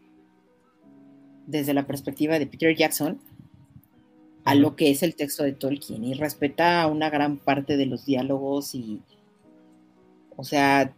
desde 1.47 1.75
la 1.75 1.87
perspectiva 1.87 2.39
de 2.39 2.47
Peter 2.47 2.75
Jackson 2.75 3.21
a 4.45 4.55
lo 4.55 4.77
que 4.77 4.91
es 4.91 5.03
el 5.03 5.15
texto 5.15 5.43
de 5.43 5.53
Tolkien 5.53 6.05
y 6.05 6.15
respeta 6.15 6.87
una 6.87 7.11
gran 7.11 7.39
parte 7.39 7.77
de 7.77 7.87
los 7.87 8.05
diálogos 8.05 8.75
y, 8.75 9.01
o 10.37 10.45
sea, 10.45 10.95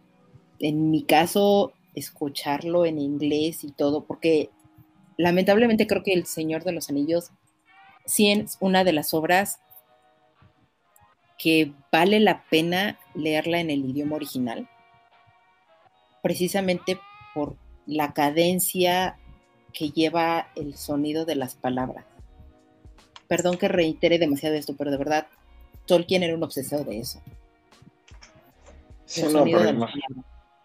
en 0.59 0.91
mi 0.91 1.03
caso, 1.03 1.73
escucharlo 1.95 2.85
en 2.85 2.99
inglés 2.99 3.63
y 3.63 3.71
todo, 3.71 4.03
porque 4.03 4.49
lamentablemente 5.17 5.87
creo 5.87 6.03
que 6.03 6.13
El 6.13 6.25
Señor 6.25 6.63
de 6.63 6.71
los 6.71 6.89
Anillos 6.89 7.31
sí 8.05 8.31
es 8.31 8.57
una 8.59 8.83
de 8.83 8.93
las 8.93 9.13
obras 9.13 9.59
que 11.37 11.73
vale 11.91 12.19
la 12.19 12.43
pena 12.49 12.97
leerla 13.13 13.59
en 13.59 13.69
el 13.69 13.85
idioma 13.85 14.15
original, 14.15 14.67
precisamente 16.23 16.99
por 17.33 17.55
la 17.85 18.13
cadencia 18.13 19.17
que 19.73 19.91
lleva 19.91 20.47
el 20.55 20.75
sonido 20.75 21.25
de 21.25 21.35
las 21.35 21.55
palabras. 21.55 22.05
Perdón 23.27 23.57
que 23.57 23.67
reitere 23.67 24.19
demasiado 24.19 24.55
esto, 24.55 24.75
pero 24.75 24.89
de 24.89 24.97
verdad, 24.97 25.27
Tolkien 25.85 26.23
era 26.23 26.35
un 26.35 26.43
obsesivo 26.43 26.83
de 26.83 26.99
eso. 26.99 27.21
Sí, 29.05 29.23
no, 29.31 29.43
pero 29.43 29.87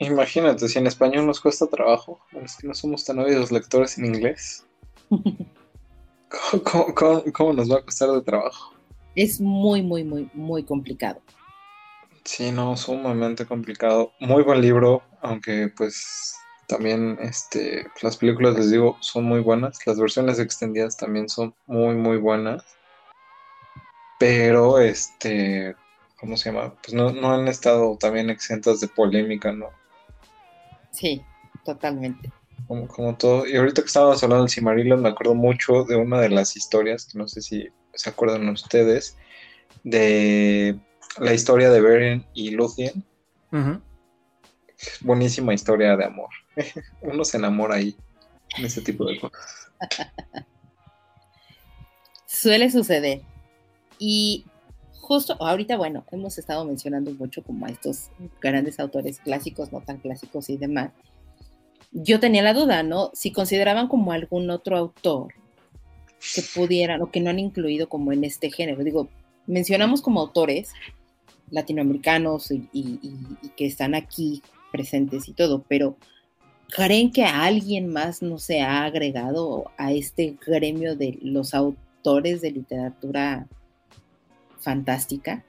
imagínate, 0.07 0.69
si 0.69 0.79
en 0.79 0.87
español 0.87 1.27
nos 1.27 1.41
cuesta 1.41 1.67
trabajo, 1.67 2.21
es 2.43 2.57
que 2.57 2.67
no 2.67 2.75
somos 2.75 3.05
tan 3.05 3.19
obvios 3.19 3.53
lectores 3.53 3.99
en 3.99 4.07
inglés. 4.07 4.67
¿Cómo, 7.35 7.53
nos 7.53 7.71
va 7.71 7.79
a 7.79 7.85
costar 7.85 8.11
de 8.11 8.23
trabajo? 8.23 8.75
Es 9.15 9.41
muy, 9.41 9.83
muy, 9.83 10.05
muy, 10.05 10.31
muy 10.33 10.65
complicado. 10.65 11.21
Sí, 12.25 12.51
no, 12.51 12.77
sumamente 12.77 13.45
complicado. 13.47 14.13
Muy 14.21 14.43
buen 14.43 14.61
libro, 14.61 15.03
aunque 15.21 15.71
pues 15.77 16.35
también 16.69 17.19
este, 17.21 17.87
las 18.01 18.17
películas, 18.17 18.57
les 18.57 18.71
digo, 18.71 18.97
son 19.01 19.25
muy 19.25 19.41
buenas. 19.41 19.87
Las 19.87 19.99
versiones 19.99 20.39
extendidas 20.39 20.97
también 20.97 21.29
son 21.29 21.55
muy, 21.67 21.95
muy 21.95 22.17
buenas. 22.17 22.65
Pero, 24.19 24.79
este, 24.79 25.75
¿cómo 26.19 26.37
se 26.37 26.51
llama? 26.51 26.75
Pues 26.83 26.95
no, 26.95 27.11
no 27.11 27.33
han 27.33 27.49
estado 27.49 27.99
también 27.99 28.31
exentas 28.31 28.81
de 28.81 28.89
polémica, 28.89 29.53
¿no? 29.53 29.69
Sí, 30.93 31.23
totalmente. 31.65 32.31
Como, 32.67 32.87
como 32.87 33.17
todo. 33.17 33.47
Y 33.47 33.57
ahorita 33.57 33.83
que 33.83 33.87
estábamos 33.87 34.23
hablando 34.23 34.45
del 34.45 34.53
Cimarillion, 34.53 35.03
me 35.03 35.09
acuerdo 35.09 35.35
mucho 35.35 35.85
de 35.85 35.97
una 35.97 36.21
de 36.21 36.29
las 36.29 36.57
historias, 36.57 37.07
que 37.07 37.19
no 37.19 37.27
sé 37.27 37.43
si 37.43 37.69
se 37.95 38.11
acuerdan 38.11 38.49
ustedes, 38.49 39.17
de 39.85 40.79
la 41.19 41.35
historia 41.35 41.71
de 41.71 41.81
Beren 41.81 42.27
y 42.35 42.51
Luthien. 42.51 43.05
Buenísima 45.01 45.55
historia 45.55 45.97
de 45.97 46.05
amor. 46.05 46.31
Uno 47.03 47.25
se 47.25 47.37
enamora 47.37 47.77
ahí 47.77 47.97
en 48.57 48.65
ese 48.65 48.81
tipo 48.81 49.05
de 49.07 49.21
cosas. 49.21 49.71
Suele 52.27 52.71
suceder. 52.71 53.23
Y 53.99 54.47
justo 55.03 55.37
ahorita, 55.39 55.77
bueno, 55.77 56.05
hemos 56.11 56.39
estado 56.39 56.65
mencionando 56.65 57.11
mucho 57.13 57.43
como 57.43 57.67
a 57.67 57.69
estos 57.69 58.09
grandes 58.41 58.81
autores 58.81 59.19
clásicos, 59.19 59.71
no 59.73 59.83
tan 59.83 59.99
clásicos 59.99 60.49
y 60.49 60.57
demás. 60.57 60.93
Yo 61.91 62.19
tenía 62.21 62.43
la 62.43 62.55
duda, 62.55 62.83
¿no? 62.83 63.11
Si 63.13 63.33
consideraban 63.33 63.89
como 63.89 64.13
algún 64.13 64.49
otro 64.49 64.79
autor 64.79 65.35
que 66.35 66.43
pudieran 66.55 67.03
o 67.03 67.11
que 67.11 67.21
no 67.21 67.29
han 67.29 67.39
incluido 67.39 67.89
como 67.89 68.13
en 68.13 68.25
este 68.25 68.51
género. 68.51 68.83
Digo, 68.83 69.11
mencionamos 69.47 70.01
como 70.01 70.21
autores 70.21 70.71
latinoamericanos 71.51 72.51
y 72.51 72.99
que 73.57 73.67
están 73.67 73.95
aquí 73.95 74.41
presentes 74.71 75.29
y 75.29 75.35
todo, 75.35 75.63
pero 75.69 75.99
¿Creen 76.75 77.13
que 77.13 77.25
alguien 77.25 77.89
más 77.89 78.23
no 78.23 78.39
se 78.39 78.63
ha 78.63 78.85
agregado 78.85 79.71
a 79.77 79.93
este 79.93 80.39
gremio 80.47 80.97
de 80.97 81.19
los 81.21 81.53
autores 81.53 82.41
de 82.41 82.51
literatura 82.51 83.47
fantástica? 84.63 85.45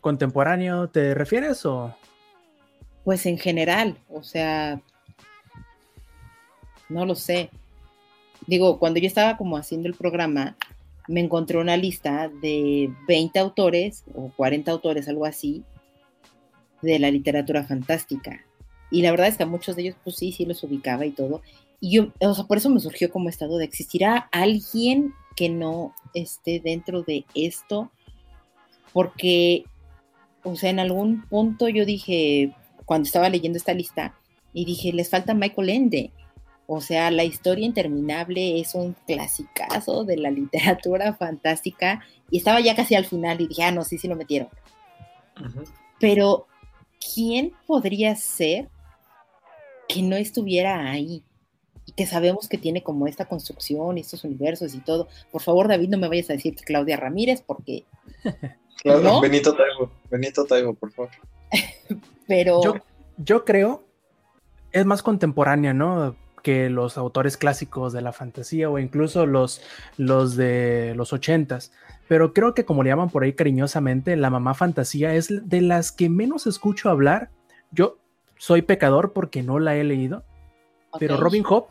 ¿Contemporáneo 0.00 0.88
te 0.88 1.14
refieres 1.14 1.64
o? 1.66 1.94
Pues 3.04 3.26
en 3.26 3.38
general, 3.38 3.98
o 4.08 4.22
sea, 4.22 4.80
no 6.88 7.06
lo 7.06 7.14
sé. 7.14 7.50
Digo, 8.46 8.78
cuando 8.78 8.98
yo 9.00 9.06
estaba 9.06 9.36
como 9.36 9.56
haciendo 9.56 9.88
el 9.88 9.94
programa, 9.94 10.56
me 11.08 11.20
encontré 11.20 11.58
una 11.58 11.76
lista 11.76 12.30
de 12.40 12.92
20 13.08 13.38
autores 13.38 14.04
o 14.14 14.30
40 14.36 14.70
autores, 14.70 15.08
algo 15.08 15.26
así, 15.26 15.64
de 16.82 16.98
la 16.98 17.10
literatura 17.10 17.64
fantástica. 17.64 18.44
Y 18.90 19.02
la 19.02 19.10
verdad 19.10 19.28
es 19.28 19.36
que 19.36 19.44
a 19.44 19.46
muchos 19.46 19.76
de 19.76 19.82
ellos, 19.82 19.96
pues 20.02 20.16
sí, 20.16 20.32
sí 20.32 20.44
los 20.46 20.62
ubicaba 20.62 21.06
y 21.06 21.10
todo. 21.10 21.42
Y 21.80 21.92
yo, 21.92 22.12
o 22.20 22.34
sea, 22.34 22.44
por 22.44 22.58
eso 22.58 22.70
me 22.70 22.80
surgió 22.80 23.10
como 23.10 23.28
estado 23.28 23.58
de, 23.58 23.64
¿existirá 23.64 24.28
alguien 24.32 25.14
que 25.40 25.48
no 25.48 25.94
esté 26.12 26.60
dentro 26.60 27.02
de 27.02 27.24
esto? 27.34 27.90
Porque, 28.92 29.64
o 30.42 30.54
sea, 30.54 30.68
en 30.68 30.80
algún 30.80 31.22
punto 31.28 31.70
yo 31.70 31.86
dije, 31.86 32.54
cuando 32.84 33.06
estaba 33.06 33.30
leyendo 33.30 33.56
esta 33.56 33.72
lista, 33.72 34.14
y 34.52 34.66
dije, 34.66 34.92
les 34.92 35.08
falta 35.08 35.32
Michael 35.32 35.70
Ende. 35.70 36.12
O 36.66 36.82
sea, 36.82 37.10
la 37.10 37.24
historia 37.24 37.64
interminable 37.64 38.60
es 38.60 38.74
un 38.74 38.94
clasicazo 39.06 40.04
de 40.04 40.18
la 40.18 40.30
literatura 40.30 41.14
fantástica. 41.14 42.04
Y 42.30 42.36
estaba 42.36 42.60
ya 42.60 42.76
casi 42.76 42.94
al 42.94 43.06
final 43.06 43.40
y 43.40 43.46
dije, 43.46 43.62
ah, 43.62 43.72
no, 43.72 43.82
sí, 43.82 43.96
sí 43.96 44.08
lo 44.08 44.16
metieron. 44.16 44.50
Pero, 45.98 46.48
¿quién 47.14 47.54
podría 47.66 48.14
ser 48.14 48.68
que 49.88 50.02
no 50.02 50.16
estuviera 50.16 50.90
ahí 50.90 51.22
y 51.90 51.92
que 51.92 52.06
sabemos 52.06 52.48
que 52.48 52.56
tiene 52.56 52.84
como 52.84 53.08
esta 53.08 53.24
construcción 53.24 53.98
y 53.98 54.02
estos 54.02 54.22
universos 54.22 54.74
y 54.74 54.78
todo. 54.78 55.08
Por 55.32 55.42
favor, 55.42 55.66
David, 55.66 55.88
no 55.88 55.98
me 55.98 56.08
vayas 56.08 56.30
a 56.30 56.34
decir 56.34 56.54
que 56.54 56.62
Claudia 56.62 56.96
Ramírez, 56.96 57.42
porque. 57.44 57.84
Claro, 58.82 59.20
Benito 59.20 59.54
Taibo, 59.54 59.90
Benito 60.10 60.46
Taibo, 60.46 60.72
por 60.72 60.90
favor. 60.90 61.10
Pero. 62.26 62.62
Yo, 63.18 63.44
creo, 63.44 63.84
es 64.72 64.86
más 64.86 65.02
contemporánea, 65.02 65.74
¿no? 65.74 66.16
Que 66.42 66.70
los 66.70 66.96
autores 66.96 67.36
clásicos 67.36 67.92
de 67.92 68.00
la 68.00 68.14
fantasía 68.14 68.70
o 68.70 68.78
incluso 68.78 69.26
los, 69.26 69.60
los 69.98 70.34
de 70.34 70.94
los 70.96 71.12
ochentas. 71.12 71.72
Pero 72.08 72.32
creo 72.32 72.54
que, 72.54 72.64
como 72.64 72.82
le 72.82 72.88
llaman 72.88 73.10
por 73.10 73.22
ahí 73.22 73.34
cariñosamente, 73.34 74.16
la 74.16 74.30
mamá 74.30 74.54
fantasía 74.54 75.14
es 75.14 75.28
de 75.28 75.60
las 75.60 75.92
que 75.92 76.08
menos 76.08 76.46
escucho 76.46 76.88
hablar. 76.88 77.28
Yo 77.72 77.98
soy 78.38 78.62
pecador 78.62 79.12
porque 79.12 79.42
no 79.42 79.58
la 79.58 79.76
he 79.76 79.84
leído, 79.84 80.24
pero 80.98 81.18
Robin 81.18 81.42
Hood 81.42 81.64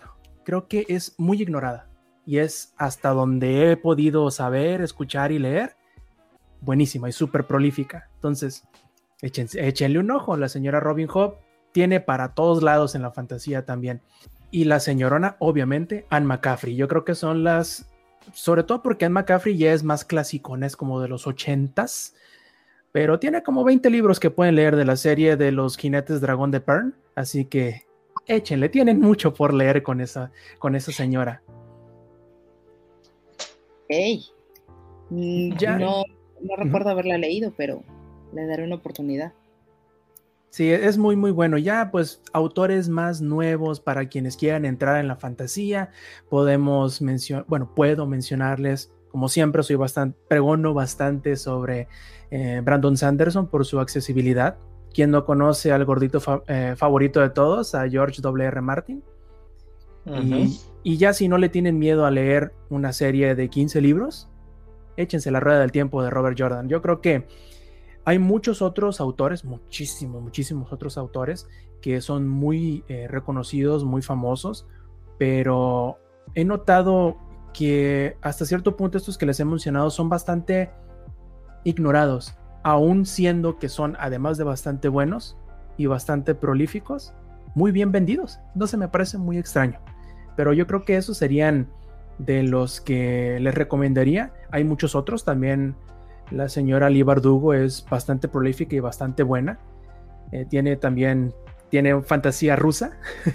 creo 0.49 0.67
que 0.67 0.83
es 0.89 1.13
muy 1.19 1.39
ignorada 1.39 1.87
y 2.25 2.39
es 2.39 2.73
hasta 2.75 3.09
donde 3.09 3.71
he 3.71 3.77
podido 3.77 4.31
saber, 4.31 4.81
escuchar 4.81 5.31
y 5.31 5.37
leer, 5.37 5.75
buenísima 6.59 7.07
y 7.07 7.11
súper 7.11 7.45
prolífica. 7.45 8.09
Entonces, 8.15 8.63
échenle 9.21 9.99
un 9.99 10.09
ojo, 10.09 10.37
la 10.37 10.49
señora 10.49 10.79
Robin 10.79 11.05
Hood 11.05 11.33
tiene 11.71 11.99
para 11.99 12.33
todos 12.33 12.63
lados 12.63 12.95
en 12.95 13.03
la 13.03 13.11
fantasía 13.11 13.63
también. 13.63 14.01
y 14.49 14.63
la 14.63 14.79
señorona, 14.79 15.35
obviamente, 15.37 16.07
Anne 16.09 16.25
McCaffrey. 16.25 16.75
Yo 16.75 16.87
creo 16.87 17.05
que 17.05 17.13
son 17.13 17.43
las, 17.43 17.87
sobre 18.33 18.63
todo 18.63 18.81
porque 18.81 19.05
Anne 19.05 19.13
McCaffrey 19.13 19.55
ya 19.55 19.71
es 19.71 19.83
más 19.83 20.03
clásico, 20.03 20.57
es 20.57 20.75
como 20.75 20.99
de 20.99 21.09
los 21.09 21.27
ochentas, 21.27 22.15
pero 22.91 23.19
tiene 23.19 23.43
como 23.43 23.63
20 23.63 23.87
libros 23.91 24.19
que 24.19 24.31
pueden 24.31 24.55
leer 24.55 24.75
de 24.75 24.85
la 24.85 24.95
serie 24.95 25.37
de 25.37 25.51
los 25.51 25.77
jinetes 25.77 26.21
dragón 26.21 26.49
de 26.49 26.59
Pern, 26.59 26.95
así 27.13 27.45
que 27.45 27.87
échenle, 28.29 28.69
tienen 28.69 28.99
mucho 28.99 29.33
por 29.33 29.53
leer 29.53 29.83
con 29.83 29.99
esa, 29.99 30.31
con 30.59 30.75
esa 30.75 30.91
señora. 30.91 31.41
Hey, 33.89 34.23
mm, 35.09 35.57
ya 35.57 35.77
no, 35.77 36.03
no 36.41 36.55
recuerdo 36.55 36.89
haberla 36.89 37.17
leído, 37.17 37.53
pero 37.57 37.83
le 38.33 38.45
daré 38.45 38.63
una 38.63 38.75
oportunidad. 38.75 39.33
Sí, 40.49 40.71
es 40.71 40.97
muy, 40.97 41.15
muy 41.15 41.31
bueno. 41.31 41.57
Ya, 41.57 41.91
pues, 41.91 42.21
autores 42.33 42.89
más 42.89 43.21
nuevos 43.21 43.79
para 43.79 44.09
quienes 44.09 44.35
quieran 44.35 44.65
entrar 44.65 44.99
en 44.99 45.07
la 45.07 45.15
fantasía, 45.15 45.91
podemos 46.27 47.01
mencionar, 47.01 47.45
bueno, 47.47 47.73
puedo 47.75 48.07
mencionarles, 48.07 48.91
como 49.09 49.29
siempre, 49.29 49.61
soy 49.63 49.75
bastante, 49.75 50.17
pregono 50.27 50.73
bastante 50.73 51.35
sobre 51.35 51.87
eh, 52.31 52.61
Brandon 52.63 52.97
Sanderson 52.97 53.47
por 53.47 53.65
su 53.65 53.79
accesibilidad. 53.79 54.57
Quien 54.93 55.11
no 55.11 55.25
conoce 55.25 55.71
al 55.71 55.85
gordito 55.85 56.19
eh, 56.47 56.73
favorito 56.77 57.19
de 57.21 57.29
todos, 57.29 57.75
a 57.75 57.87
George 57.87 58.21
W.R. 58.21 58.61
Martin. 58.61 59.03
y, 60.05 60.59
y, 60.83 60.97
ya 60.97 61.13
si 61.13 61.27
no 61.27 61.37
le 61.37 61.49
tienen 61.49 61.77
miedo 61.77 62.05
a 62.05 62.11
leer 62.11 62.53
una 62.69 62.93
serie 62.93 63.35
de 63.35 63.49
15 63.49 63.81
libros, 63.81 64.29
échense 64.97 65.31
la 65.31 65.39
rueda 65.39 65.59
del 65.59 65.71
tiempo 65.71 66.01
de 66.01 66.09
Robert 66.09 66.37
Jordan. 66.39 66.67
Yo 66.67 66.81
creo 66.81 67.01
que 67.01 67.27
hay 68.05 68.17
muchos 68.17 68.61
otros 68.61 68.99
autores, 69.01 69.45
muchísimos, 69.45 70.21
muchísimos 70.21 70.73
otros 70.73 70.97
autores 70.97 71.47
que 71.81 72.01
son 72.01 72.27
muy 72.27 72.83
eh, 72.87 73.07
reconocidos, 73.07 73.83
muy 73.83 74.01
famosos, 74.01 74.67
pero 75.17 75.97
he 76.33 76.43
notado 76.43 77.17
que 77.53 78.17
hasta 78.21 78.45
cierto 78.45 78.75
punto 78.75 78.97
estos 78.97 79.17
que 79.17 79.25
les 79.25 79.39
he 79.39 79.45
mencionado 79.45 79.89
son 79.89 80.09
bastante 80.09 80.71
ignorados, 81.63 82.35
aún 82.63 83.05
siendo 83.05 83.57
que 83.57 83.69
son, 83.69 83.95
además 83.99 84.37
de 84.37 84.43
bastante 84.43 84.87
buenos 84.87 85.37
y 85.77 85.85
bastante 85.85 86.35
prolíficos, 86.35 87.13
muy 87.55 87.71
bien 87.71 87.91
vendidos. 87.91 88.39
No 88.55 88.67
se 88.67 88.77
me 88.77 88.87
parece 88.87 89.17
muy 89.17 89.37
extraño, 89.37 89.79
pero 90.35 90.53
yo 90.53 90.67
creo 90.67 90.83
que 90.83 90.97
esos 90.97 91.17
serían 91.17 91.69
de 92.17 92.43
los 92.43 92.81
que 92.81 93.39
les 93.39 93.55
recomendaría. 93.55 94.33
Hay 94.51 94.63
muchos 94.63 94.95
otros 94.95 95.23
también 95.23 95.75
la 96.31 96.47
señora 96.47 96.89
Lee 96.89 97.03
Bardugo 97.03 97.53
es 97.53 97.85
bastante 97.89 98.27
prolífica 98.27 98.75
y 98.75 98.79
bastante 98.79 99.23
buena. 99.23 99.59
Eh, 100.31 100.45
tiene 100.47 100.75
también 100.75 101.33
tiene 101.69 102.01
fantasía 102.01 102.55
rusa. 102.55 102.97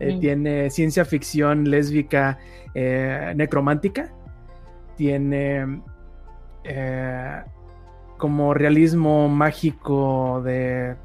Eh, 0.00 0.14
mm. 0.14 0.20
Tiene 0.20 0.70
ciencia 0.70 1.04
ficción 1.04 1.70
lésbica 1.70 2.38
eh, 2.74 3.34
necromántica. 3.36 4.10
Tiene 4.96 5.82
como 8.18 8.52
realismo 8.52 9.28
mágico 9.28 10.42
de 10.44 10.96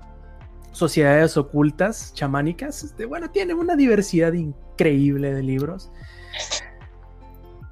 sociedades 0.72 1.38
ocultas, 1.38 2.14
chamánicas. 2.14 2.84
Este, 2.84 3.06
bueno, 3.06 3.30
tiene 3.32 3.54
una 3.54 3.76
diversidad 3.76 4.34
increíble 4.34 5.34
de 5.34 5.44
libros. 5.44 5.92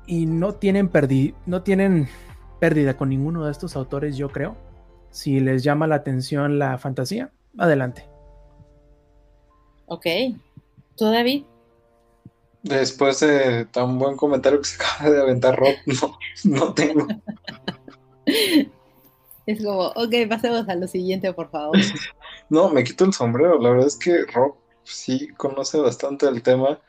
Y 0.07 0.25
no 0.25 0.53
tienen 0.55 0.89
perdi 0.89 1.35
no 1.45 1.63
tienen 1.63 2.07
pérdida 2.59 2.95
con 2.95 3.09
ninguno 3.09 3.45
de 3.45 3.51
estos 3.51 3.75
autores, 3.75 4.15
yo 4.15 4.29
creo. 4.29 4.55
Si 5.09 5.39
les 5.39 5.63
llama 5.63 5.87
la 5.87 5.95
atención 5.95 6.59
la 6.59 6.77
fantasía, 6.77 7.31
adelante. 7.57 8.07
Ok. 9.87 10.05
¿Tú, 10.95 11.05
David? 11.05 11.43
Después 12.63 13.19
de 13.21 13.65
tan 13.65 13.97
buen 13.97 14.15
comentario 14.15 14.59
que 14.59 14.65
se 14.65 14.81
acaba 14.81 15.09
de 15.09 15.21
aventar 15.21 15.57
Rob, 15.57 15.73
no, 16.43 16.73
tengo. 16.73 17.07
Es 19.51 19.63
como, 19.63 19.87
ok, 19.87 20.13
pasemos 20.29 20.67
a 20.69 20.75
lo 20.75 20.87
siguiente, 20.87 21.33
por 21.33 21.49
favor. 21.49 21.77
No, 22.49 22.69
me 22.69 22.83
quito 22.83 23.05
el 23.05 23.13
sombrero. 23.13 23.57
La 23.59 23.69
verdad 23.69 23.87
es 23.87 23.97
que 23.97 24.25
Rob 24.25 24.55
sí 24.83 25.29
conoce 25.37 25.79
bastante 25.79 26.27
el 26.27 26.43
tema. 26.43 26.81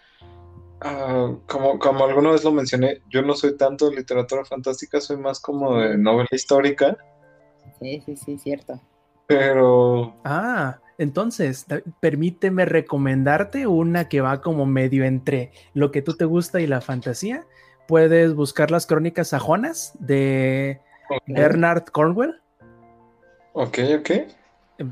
Ah, 0.81 1.33
como, 1.47 1.79
como 1.79 2.05
alguna 2.05 2.33
vez 2.33 2.43
lo 2.43 2.51
mencioné, 2.51 3.01
yo 3.09 3.23
no 3.23 3.35
soy 3.35 3.57
tanto 3.57 3.89
de 3.89 3.97
literatura 3.97 4.45
fantástica, 4.45 5.01
soy 5.01 5.19
más 5.19 5.39
como 5.39 5.79
de 5.79 5.97
novela 5.97 6.29
histórica. 6.33 6.97
Sí, 7.79 8.03
sí, 8.05 8.17
sí, 8.17 8.39
cierto. 8.39 8.81
Pero. 9.29 10.17
Ah, 10.25 10.81
entonces, 10.99 11.65
permíteme 12.01 12.65
recomendarte 12.65 13.69
una 13.69 14.09
que 14.09 14.21
va 14.21 14.41
como 14.41 14.67
medio 14.67 15.05
entre 15.05 15.53
lo 15.75 15.93
que 15.93 16.03
tú 16.03 16.15
te 16.15 16.25
gusta 16.25 16.61
y 16.61 16.67
la 16.67 16.81
fantasía. 16.81 17.47
Puedes 17.87 18.35
buscar 18.35 18.73
las 18.73 18.87
crónicas 18.87 19.29
sajonas 19.29 19.93
de 20.01 20.81
Bernard 21.27 21.85
Cornwell. 21.85 22.42
Ok, 23.53 23.79
ok. 23.99 24.11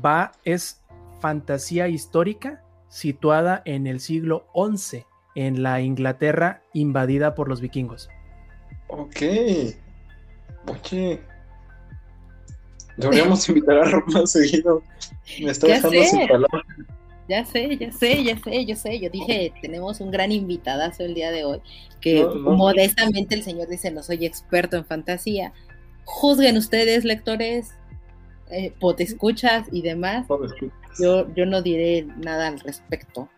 Va, 0.03 0.31
es 0.43 0.81
fantasía 1.19 1.87
histórica 1.87 2.63
situada 2.89 3.61
en 3.65 3.87
el 3.87 3.99
siglo 3.99 4.47
XI 4.53 5.05
en 5.35 5.63
la 5.63 5.81
Inglaterra 5.81 6.61
invadida 6.73 7.35
por 7.35 7.47
los 7.47 7.61
vikingos. 7.61 8.09
Ok. 8.87 9.21
Oye. 10.67 11.21
Deberíamos 12.97 13.47
invitar 13.49 13.77
a 13.77 13.83
Rob 13.85 14.03
más 14.11 14.31
seguido. 14.31 14.83
Me 15.41 15.51
está 15.51 15.67
dejando 15.67 16.03
sin 16.03 16.27
palabras. 16.27 16.63
Ya 17.29 17.45
sé, 17.45 17.77
ya 17.77 17.91
sé, 17.93 18.23
ya 18.23 18.37
sé, 18.37 18.65
yo 18.65 18.75
sé. 18.75 18.99
Yo 18.99 19.09
dije, 19.09 19.53
tenemos 19.61 20.01
un 20.01 20.11
gran 20.11 20.31
invitadazo 20.31 21.03
el 21.03 21.13
día 21.13 21.31
de 21.31 21.45
hoy, 21.45 21.61
que 22.01 22.25
modestamente 22.25 23.35
el 23.35 23.43
señor 23.43 23.69
dice, 23.69 23.89
no 23.91 24.03
soy 24.03 24.25
experto 24.25 24.75
en 24.75 24.85
fantasía. 24.85 25.53
Juzguen 26.03 26.57
ustedes, 26.57 27.05
lectores, 27.05 27.73
eh, 28.51 28.73
escuchas 28.99 29.67
y 29.71 29.81
demás. 29.81 30.27
Yo, 30.99 31.33
yo 31.33 31.45
no 31.45 31.61
diré 31.61 32.07
nada 32.17 32.47
al 32.47 32.59
respecto. 32.59 33.29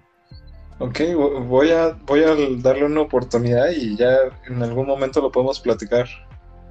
Ok, 0.79 0.99
voy 1.47 1.71
a, 1.71 1.97
voy 2.05 2.23
a 2.23 2.35
darle 2.61 2.85
una 2.85 3.01
oportunidad 3.01 3.69
y 3.69 3.95
ya 3.95 4.17
en 4.47 4.61
algún 4.63 4.87
momento 4.87 5.21
lo 5.21 5.31
podemos 5.31 5.59
platicar. 5.59 6.07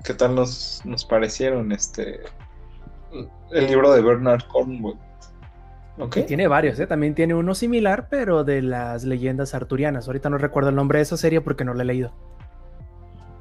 ¿Qué 0.05 0.13
tal 0.15 0.35
nos, 0.35 0.83
nos 0.85 1.05
parecieron 1.05 1.71
este 1.71 2.21
el 3.53 3.67
libro 3.67 3.93
de 3.93 4.03
Bernard 4.03 4.43
Cornwell? 4.49 4.97
Okay. 5.99 6.25
Tiene 6.25 6.49
varios, 6.49 6.81
¿eh? 6.81 6.87
también 6.87 7.15
tiene 7.15 7.35
uno 7.35 7.55
similar, 7.55 8.09
pero 8.11 8.45
de 8.45 8.63
las 8.63 9.05
leyendas 9.05 9.55
arturianas. 9.55 10.07
Ahorita 10.07 10.31
no 10.31 10.39
recuerdo 10.39 10.71
el 10.71 10.77
nombre 10.77 10.99
de 10.99 11.03
esa 11.03 11.17
serie 11.17 11.41
porque 11.43 11.65
no 11.65 11.75
la 11.75 11.83
he 11.83 11.87
leído. 11.87 12.13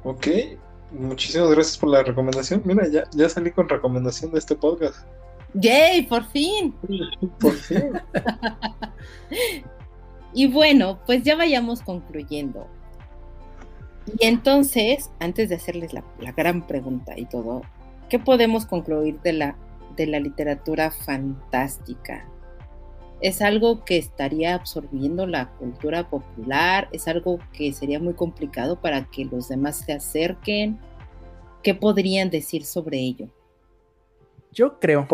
Ok, 0.04 0.26
muchísimas 0.92 1.50
gracias 1.50 1.78
por 1.78 1.90
la 1.90 2.02
recomendación. 2.02 2.62
Mira, 2.64 2.88
ya, 2.88 3.04
ya 3.12 3.28
salí 3.28 3.50
con 3.50 3.68
recomendación 3.68 4.32
de 4.32 4.38
este 4.38 4.54
podcast. 4.54 5.06
¡Yay! 5.54 6.02
¡Por 6.06 6.24
fin! 6.24 6.74
por 7.38 7.52
fin. 7.52 7.92
Y 10.34 10.46
bueno, 10.46 10.98
pues 11.04 11.22
ya 11.22 11.36
vayamos 11.36 11.82
concluyendo. 11.82 12.66
Y 14.18 14.26
entonces, 14.26 15.10
antes 15.20 15.48
de 15.48 15.56
hacerles 15.56 15.92
la, 15.92 16.02
gran 16.32 16.66
pregunta 16.66 17.18
y 17.18 17.26
todo, 17.26 17.62
¿qué 18.08 18.18
podemos 18.18 18.66
concluir 18.66 19.20
de 19.20 19.34
la, 19.34 19.56
de 19.96 20.06
la 20.06 20.20
literatura 20.20 20.90
fantástica? 20.90 22.26
¿Es 23.22 23.40
algo 23.40 23.84
que 23.84 23.96
estaría 23.96 24.54
absorbiendo 24.54 25.26
la 25.26 25.50
cultura 25.52 26.10
popular? 26.10 26.88
¿Es 26.92 27.08
algo 27.08 27.38
que 27.52 27.72
sería 27.72 28.00
muy 28.00 28.14
complicado 28.14 28.80
para 28.80 29.08
que 29.10 29.24
los 29.24 29.48
demás 29.48 29.78
se 29.78 29.92
acerquen? 29.92 30.78
¿Qué 31.62 31.74
podrían 31.74 32.30
decir 32.30 32.64
sobre 32.64 32.98
ello? 32.98 33.28
Yo 34.50 34.78
creo. 34.78 35.06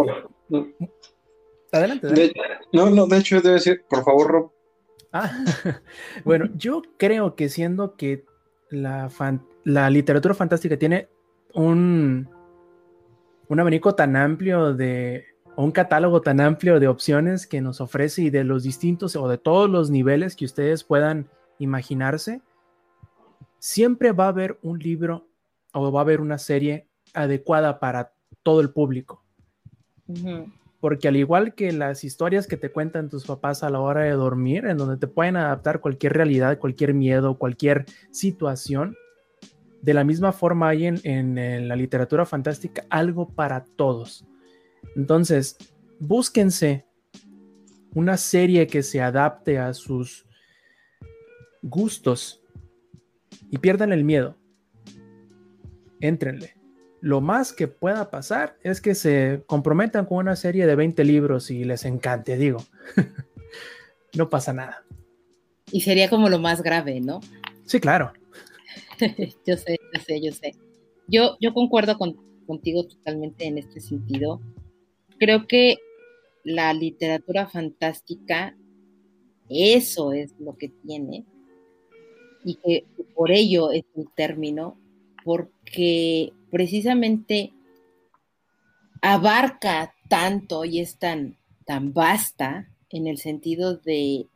Adelante. 1.71 2.33
no, 2.73 2.91
no, 2.91 3.07
de 3.07 3.19
hecho, 3.19 3.41
debe 3.41 3.55
decir, 3.57 3.85
por 3.89 4.03
favor, 4.03 4.31
Rob, 4.31 4.53
Ah, 5.13 5.31
bueno, 6.25 6.49
yo 6.55 6.83
creo 6.99 7.35
que 7.35 7.49
siendo 7.49 7.97
que 7.97 8.25
la, 8.71 9.11
la 9.65 9.91
literatura 9.91 10.35
fantástica 10.35 10.77
tiene 10.77 11.09
un, 11.55 12.29
un 13.49 13.61
abanico 13.61 13.95
tan 13.95 14.17
amplio 14.17 14.75
de, 14.75 15.25
un 15.65 15.73
catálogo 15.73 16.21
tan 16.21 16.41
amplio 16.41 16.81
de 16.81 16.89
opciones 16.89 17.47
que 17.47 17.61
nos 17.61 17.81
ofrece 17.81 18.23
y 18.23 18.31
de 18.31 18.45
los 18.45 18.63
distintos 18.63 19.17
o 19.17 19.29
de 19.29 19.39
todos 19.39 19.69
los 19.69 19.91
niveles 19.91 20.37
que 20.37 20.45
ustedes 20.45 20.85
puedan 20.85 21.29
imaginarse, 21.59 22.43
siempre 23.59 24.13
va 24.13 24.27
a 24.27 24.29
haber 24.29 24.59
un 24.63 24.79
libro 24.79 25.27
o 25.73 25.91
va 25.93 26.01
a 26.01 26.03
haber 26.03 26.21
una 26.21 26.39
serie 26.39 26.87
adecuada 27.15 27.81
para 27.81 28.13
todo 28.43 28.61
el 28.61 28.71
público 28.71 29.23
porque 30.81 31.09
al 31.09 31.17
igual 31.17 31.55
que 31.55 31.73
las 31.73 32.05
historias 32.05 32.47
que 32.47 32.57
te 32.57 32.71
cuentan 32.71 33.09
tus 33.09 33.27
papás 33.27 33.63
a 33.63 33.71
la 33.71 33.81
hora 33.81 34.03
de 34.03 34.13
dormir, 34.13 34.67
en 34.67 34.77
donde 34.77 34.97
te 34.97 35.09
pueden 35.09 35.37
adaptar 35.37 35.81
cualquier 35.81 36.13
realidad, 36.13 36.59
cualquier 36.59 36.95
miedo, 36.95 37.37
cualquier 37.37 37.85
situación, 38.11 38.97
de 39.83 39.95
la 39.95 40.05
misma 40.05 40.33
forma 40.33 40.69
hay 40.69 40.87
en, 40.87 41.69
la 41.69 41.77
literatura 41.77 42.27
fantástica 42.27 42.85
algo 42.91 43.29
para 43.29 43.65
todos. 43.65 44.25
Entonces, 44.97 45.57
búsquense 45.99 46.87
una 47.95 48.17
serie 48.17 48.67
que 48.67 48.83
se 48.83 49.01
adapte 49.01 49.59
a 49.59 49.75
sus 49.75 50.27
gustos 51.63 52.43
y 53.51 53.59
pierdan 53.59 53.93
el 53.93 54.05
miedo. 54.05 54.37
Éntrenle. 56.01 56.55
Lo 57.01 57.21
más 57.21 57.53
que 57.53 57.69
pueda 57.69 58.11
pasar 58.11 58.57
es 58.63 58.81
que 58.81 58.95
se 58.95 59.43
comprometan 59.47 60.05
con 60.05 60.19
una 60.19 60.37
serie 60.37 60.67
de 60.67 60.75
20 60.75 61.05
libros 61.05 61.51
y 61.51 61.65
les 61.65 61.85
encante, 61.85 62.37
digo. 62.37 62.65
no 64.17 64.29
pasa 64.29 64.53
nada. 64.53 64.85
Y 65.71 65.83
sería 65.83 66.09
como 66.09 66.29
lo 66.29 66.39
más 66.39 66.63
grave, 66.63 67.01
¿no? 67.01 67.21
Sí, 67.65 67.79
claro. 67.79 68.13
yo 69.47 69.57
sé, 69.57 69.79
yo 69.95 70.01
sé, 70.01 70.21
yo 70.21 70.33
sé. 70.33 70.55
Yo, 71.07 71.37
yo 71.41 71.55
concuerdo 71.55 71.97
contigo 72.47 72.87
totalmente 72.87 73.47
en 73.47 73.59
este 73.59 73.81
sentido. 73.81 74.41
Creo 75.19 75.47
que 75.47 75.77
la 76.45 76.73
literatura 76.73 77.47
fantástica, 77.47 78.57
eso 79.49 80.13
es 80.13 80.35
lo 80.39 80.57
que 80.57 80.69
tiene, 80.69 81.25
y 82.45 82.55
que 82.57 82.85
por 83.15 83.31
ello 83.31 83.73
es 83.73 83.85
un 83.95 84.09
término, 84.15 84.79
porque 85.25 86.33
precisamente 86.51 87.53
abarca 89.03 89.95
tanto 90.09 90.65
y 90.65 90.81
es 90.81 90.99
tan, 90.99 91.37
tan 91.67 91.93
vasta 91.93 92.69
en 92.91 93.07
el 93.07 93.19
sentido 93.19 93.77
de, 93.77 94.27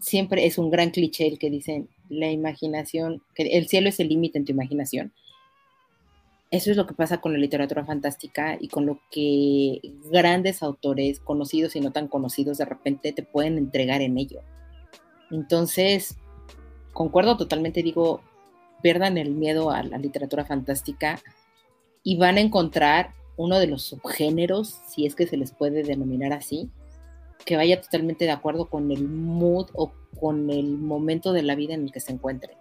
siempre 0.00 0.46
es 0.46 0.58
un 0.58 0.70
gran 0.70 0.90
cliché 0.90 1.26
el 1.26 1.38
que 1.38 1.50
dicen, 1.50 1.88
la 2.08 2.30
imaginación, 2.30 3.22
que 3.34 3.44
el 3.44 3.68
cielo 3.68 3.88
es 3.88 4.00
el 4.00 4.08
límite 4.08 4.38
en 4.38 4.44
tu 4.44 4.52
imaginación. 4.52 5.12
Eso 6.52 6.70
es 6.70 6.76
lo 6.76 6.86
que 6.86 6.92
pasa 6.92 7.18
con 7.22 7.32
la 7.32 7.38
literatura 7.38 7.82
fantástica 7.82 8.58
y 8.60 8.68
con 8.68 8.84
lo 8.84 9.00
que 9.10 9.80
grandes 10.10 10.62
autores, 10.62 11.18
conocidos 11.18 11.74
y 11.76 11.80
no 11.80 11.92
tan 11.92 12.08
conocidos, 12.08 12.58
de 12.58 12.66
repente 12.66 13.14
te 13.14 13.22
pueden 13.22 13.56
entregar 13.56 14.02
en 14.02 14.18
ello. 14.18 14.42
Entonces, 15.30 16.18
concuerdo 16.92 17.38
totalmente, 17.38 17.82
digo, 17.82 18.20
pierdan 18.82 19.16
el 19.16 19.30
miedo 19.30 19.70
a 19.70 19.82
la 19.82 19.96
literatura 19.96 20.44
fantástica 20.44 21.18
y 22.02 22.18
van 22.18 22.36
a 22.36 22.42
encontrar 22.42 23.14
uno 23.38 23.58
de 23.58 23.68
los 23.68 23.84
subgéneros, 23.84 24.82
si 24.86 25.06
es 25.06 25.14
que 25.14 25.26
se 25.26 25.38
les 25.38 25.52
puede 25.52 25.82
denominar 25.82 26.34
así, 26.34 26.68
que 27.46 27.56
vaya 27.56 27.80
totalmente 27.80 28.26
de 28.26 28.30
acuerdo 28.30 28.66
con 28.66 28.90
el 28.90 29.08
mood 29.08 29.70
o 29.72 29.90
con 30.20 30.50
el 30.50 30.76
momento 30.76 31.32
de 31.32 31.44
la 31.44 31.54
vida 31.54 31.72
en 31.72 31.84
el 31.84 31.92
que 31.92 32.00
se 32.00 32.12
encuentren. 32.12 32.58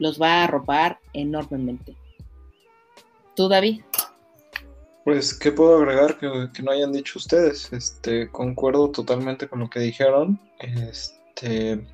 Los 0.00 0.20
va 0.20 0.40
a 0.40 0.44
arropar 0.44 0.98
enormemente. 1.12 1.94
¿Tú, 3.36 3.48
David? 3.48 3.82
Pues, 5.04 5.34
¿qué 5.34 5.52
puedo 5.52 5.76
agregar 5.76 6.18
que, 6.18 6.62
no 6.62 6.70
hayan 6.70 6.92
dicho 6.92 7.18
ustedes? 7.18 7.72
Este, 7.72 8.30
concuerdo 8.30 8.90
totalmente 8.90 9.48
con 9.48 9.60
lo 9.60 9.68
que 9.68 9.80
dijeron. 9.80 10.40
Este, 10.58 11.86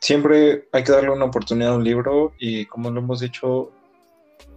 siempre 0.00 0.68
hay 0.72 0.84
que 0.84 0.92
darle 0.92 1.10
una 1.10 1.24
oportunidad 1.24 1.72
a 1.72 1.76
un 1.76 1.84
libro 1.84 2.34
y 2.38 2.66
como 2.66 2.90
lo 2.90 3.00
hemos 3.00 3.20
dicho, 3.20 3.72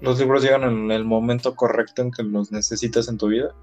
los 0.01 0.19
libros 0.19 0.43
llegan 0.43 0.63
en 0.63 0.91
el 0.91 1.05
momento 1.05 1.55
correcto 1.55 2.01
en 2.01 2.11
que 2.11 2.23
los 2.23 2.51
necesitas 2.51 3.07
en 3.07 3.17
tu 3.17 3.27
vida. 3.27 3.55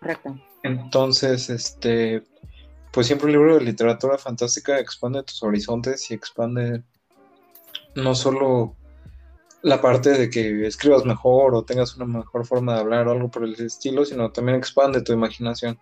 Correcto. 0.00 0.36
Entonces, 0.64 1.48
este, 1.48 2.24
pues 2.90 3.06
siempre 3.06 3.26
un 3.26 3.32
libro 3.32 3.54
de 3.54 3.64
literatura 3.64 4.18
fantástica 4.18 4.80
expande 4.80 5.22
tus 5.22 5.42
horizontes 5.42 6.10
y 6.10 6.14
expande 6.14 6.82
no 7.94 8.14
solo 8.14 8.74
la 9.66 9.80
parte 9.80 10.10
de 10.10 10.30
que 10.30 10.64
escribas 10.64 11.04
mejor 11.04 11.52
o 11.52 11.64
tengas 11.64 11.96
una 11.96 12.06
mejor 12.06 12.46
forma 12.46 12.74
de 12.74 12.80
hablar 12.82 13.08
o 13.08 13.10
algo 13.10 13.32
por 13.32 13.42
el 13.42 13.54
estilo, 13.54 14.04
sino 14.04 14.30
también 14.30 14.56
expande 14.56 15.02
tu 15.02 15.12
imaginación. 15.12 15.76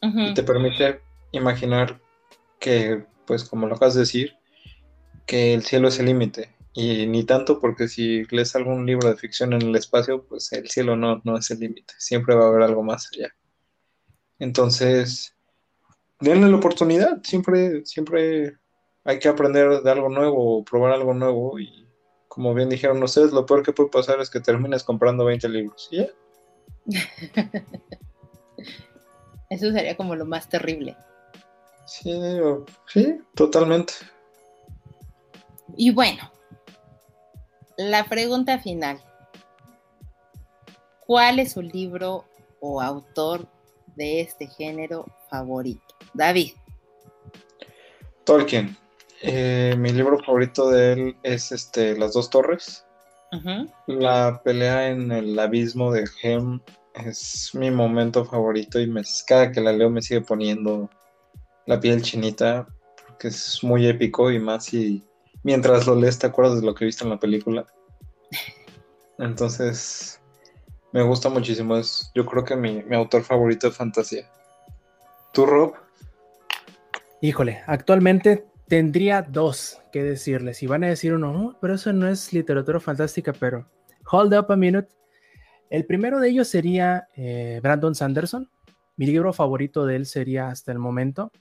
Y 0.00 0.34
te 0.34 0.44
permite 0.44 1.00
imaginar 1.32 2.00
que, 2.60 3.04
pues 3.26 3.42
como 3.42 3.66
lo 3.66 3.74
acabas 3.74 3.94
de 3.94 4.02
decir, 4.02 4.34
que 5.26 5.52
el 5.52 5.64
cielo 5.64 5.88
es 5.88 5.98
el 5.98 6.06
límite. 6.06 6.54
Y 6.74 7.08
ni 7.08 7.24
tanto 7.24 7.58
porque 7.58 7.88
si 7.88 8.22
lees 8.30 8.54
algún 8.54 8.86
libro 8.86 9.08
de 9.08 9.16
ficción 9.16 9.52
en 9.52 9.62
el 9.62 9.74
espacio, 9.74 10.22
pues 10.22 10.52
el 10.52 10.70
cielo 10.70 10.94
no, 10.94 11.20
no 11.24 11.36
es 11.36 11.50
el 11.50 11.58
límite, 11.58 11.94
siempre 11.98 12.36
va 12.36 12.44
a 12.44 12.48
haber 12.50 12.62
algo 12.62 12.84
más 12.84 13.10
allá. 13.12 13.34
Entonces, 14.38 15.34
denle 16.20 16.48
la 16.48 16.56
oportunidad, 16.56 17.20
siempre, 17.24 17.84
siempre 17.84 18.58
hay 19.02 19.18
que 19.18 19.26
aprender 19.26 19.82
de 19.82 19.90
algo 19.90 20.08
nuevo, 20.08 20.64
probar 20.64 20.92
algo 20.92 21.14
nuevo 21.14 21.58
y 21.58 21.87
como 22.28 22.54
bien 22.54 22.68
dijeron 22.68 23.02
ustedes, 23.02 23.32
lo 23.32 23.46
peor 23.46 23.62
que 23.62 23.72
puede 23.72 23.90
pasar 23.90 24.20
es 24.20 24.30
que 24.30 24.40
termines 24.40 24.84
comprando 24.84 25.24
20 25.24 25.48
libros. 25.48 25.88
¿Ya? 25.90 26.06
Eso 29.50 29.72
sería 29.72 29.96
como 29.96 30.14
lo 30.14 30.26
más 30.26 30.48
terrible. 30.48 30.96
Sí, 31.86 32.20
sí, 32.86 33.18
totalmente. 33.34 33.94
Y 35.76 35.90
bueno, 35.90 36.30
la 37.78 38.04
pregunta 38.04 38.58
final. 38.58 39.02
¿Cuál 41.06 41.38
es 41.38 41.52
su 41.52 41.62
libro 41.62 42.26
o 42.60 42.82
autor 42.82 43.48
de 43.96 44.20
este 44.20 44.46
género 44.46 45.06
favorito? 45.30 45.94
David. 46.12 46.52
Tolkien. 48.24 48.76
Eh, 49.22 49.74
mi 49.78 49.90
libro 49.90 50.18
favorito 50.18 50.70
de 50.70 50.92
él 50.92 51.16
es 51.22 51.50
este 51.52 51.96
Las 51.98 52.12
dos 52.12 52.30
torres. 52.30 52.84
La 53.86 54.40
pelea 54.42 54.88
en 54.88 55.12
el 55.12 55.38
abismo 55.38 55.92
de 55.92 56.08
Helm 56.22 56.62
es 56.94 57.50
mi 57.54 57.70
momento 57.70 58.24
favorito 58.24 58.80
y 58.80 58.86
me, 58.86 59.02
cada 59.26 59.52
que 59.52 59.60
la 59.60 59.72
leo 59.72 59.90
me 59.90 60.00
sigue 60.00 60.22
poniendo 60.22 60.88
la 61.66 61.78
piel 61.78 62.00
chinita 62.00 62.66
porque 63.06 63.28
es 63.28 63.62
muy 63.62 63.86
épico 63.86 64.30
y 64.30 64.38
más 64.38 64.64
si 64.64 65.06
mientras 65.42 65.86
lo 65.86 65.94
lees 65.94 66.18
te 66.18 66.26
acuerdas 66.26 66.60
de 66.60 66.66
lo 66.66 66.74
que 66.74 66.86
viste 66.86 67.04
en 67.04 67.10
la 67.10 67.20
película. 67.20 67.66
Entonces, 69.18 70.20
me 70.92 71.02
gusta 71.02 71.28
muchísimo. 71.28 71.76
Es, 71.76 72.10
yo 72.14 72.24
creo 72.24 72.44
que 72.44 72.56
mi, 72.56 72.82
autor 72.94 73.22
favorito 73.22 73.68
de 73.68 73.74
fantasía. 73.74 74.30
¿Tú, 75.32 75.46
Rob? 75.46 75.74
Híjole, 77.20 77.62
actualmente 77.66 78.46
tendría 78.68 79.22
dos 79.22 79.80
que 79.92 80.02
decirles. 80.02 80.62
Y 80.62 80.66
van 80.66 80.84
a 80.84 80.88
decir 80.88 81.14
uno, 81.14 81.32
oh, 81.32 81.58
pero 81.60 81.74
eso 81.74 81.92
no 81.92 82.08
es 82.08 82.32
literatura 82.32 82.80
fantástica, 82.80 83.32
pero 83.32 83.66
hold 84.10 84.34
up 84.34 84.46
a 84.50 84.56
minute. 84.56 84.88
El 85.70 85.84
primero 85.86 86.20
de 86.20 86.30
ellos 86.30 86.48
sería 86.48 87.08
eh, 87.16 87.60
Brandon 87.62 87.94
Sanderson. 87.94 88.48
Mi 88.96 89.06
libro 89.06 89.32
favorito 89.32 89.86
de 89.86 89.96
él 89.96 90.06
sería 90.06 90.48
hasta 90.48 90.72
el 90.72 90.78
momento 90.78 91.32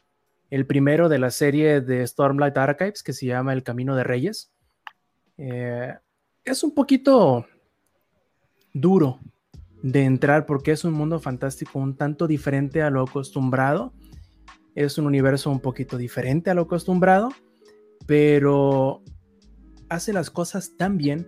el 0.50 0.66
primero 0.66 1.10
de 1.10 1.20
la 1.20 1.32
serie 1.32 1.82
de 1.82 2.06
Stormlight 2.06 2.58
Archives 2.58 3.04
que 3.04 3.14
se 3.14 3.26
llama 3.26 3.54
El 3.54 3.64
Camino 3.64 3.96
de 3.96 4.04
Reyes. 4.04 4.52
Eh, 5.38 5.94
es 6.44 6.64
un 6.64 6.74
poquito 6.74 7.46
duro 8.74 9.20
de 9.84 10.04
entrar 10.04 10.46
porque 10.46 10.72
es 10.72 10.84
un 10.84 10.94
mundo 10.94 11.20
fantástico 11.20 11.80
un 11.80 11.96
tanto 11.96 12.28
diferente 12.28 12.82
a 12.82 12.90
lo 12.90 13.02
acostumbrado. 13.02 13.94
Es 14.78 15.00
un 15.00 15.08
universo 15.08 15.50
un 15.50 15.60
poquito 15.60 15.98
diferente 15.98 16.52
a 16.52 16.54
lo 16.54 16.62
acostumbrado, 16.62 17.30
pero 18.06 19.02
hace 19.90 20.14
las 20.14 20.30
cosas 20.30 20.78
tan 20.78 20.98
bien, 20.98 21.26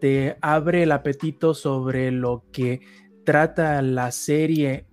te 0.00 0.36
abre 0.40 0.84
el 0.84 0.92
apetito 0.92 1.52
sobre 1.52 2.12
lo 2.12 2.44
que 2.52 2.80
trata 3.24 3.82
la 3.82 4.12
serie 4.12 4.86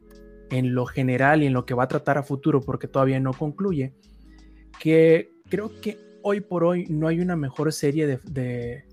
en 0.49 0.73
lo 0.73 0.87
general 0.87 1.43
y 1.43 1.45
en 1.45 1.53
lo 1.53 1.67
que 1.67 1.75
va 1.75 1.83
a 1.83 1.87
tratar 1.87 2.17
a 2.17 2.23
futuro, 2.23 2.61
porque 2.61 2.87
todavía 2.87 3.19
no 3.19 3.31
concluye, 3.31 3.93
que 4.79 5.29
creo 5.47 5.79
que 5.79 5.99
hoy 6.23 6.41
por 6.41 6.63
hoy 6.63 6.87
no 6.89 7.07
hay 7.09 7.19
una 7.19 7.35
mejor 7.35 7.71
serie 7.71 8.07
de, 8.07 8.85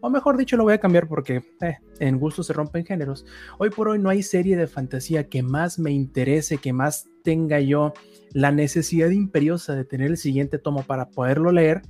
o 0.00 0.10
mejor 0.10 0.36
dicho, 0.36 0.56
lo 0.56 0.64
voy 0.64 0.74
a 0.74 0.80
cambiar 0.80 1.08
porque 1.08 1.42
eh, 1.60 1.76
en 1.98 2.18
gusto 2.18 2.42
se 2.42 2.52
rompen 2.52 2.84
géneros. 2.84 3.26
Hoy 3.58 3.70
por 3.70 3.88
hoy 3.88 3.98
no 3.98 4.08
hay 4.08 4.22
serie 4.22 4.56
de 4.56 4.66
fantasía 4.66 5.28
que 5.28 5.42
más 5.42 5.78
me 5.78 5.90
interese, 5.90 6.58
que 6.58 6.72
más 6.72 7.08
tenga 7.22 7.60
yo 7.60 7.92
la 8.32 8.50
necesidad 8.50 9.10
imperiosa 9.10 9.74
de 9.74 9.84
tener 9.84 10.10
el 10.10 10.16
siguiente 10.16 10.58
tomo 10.58 10.82
para 10.82 11.10
poderlo 11.10 11.52
leer 11.52 11.82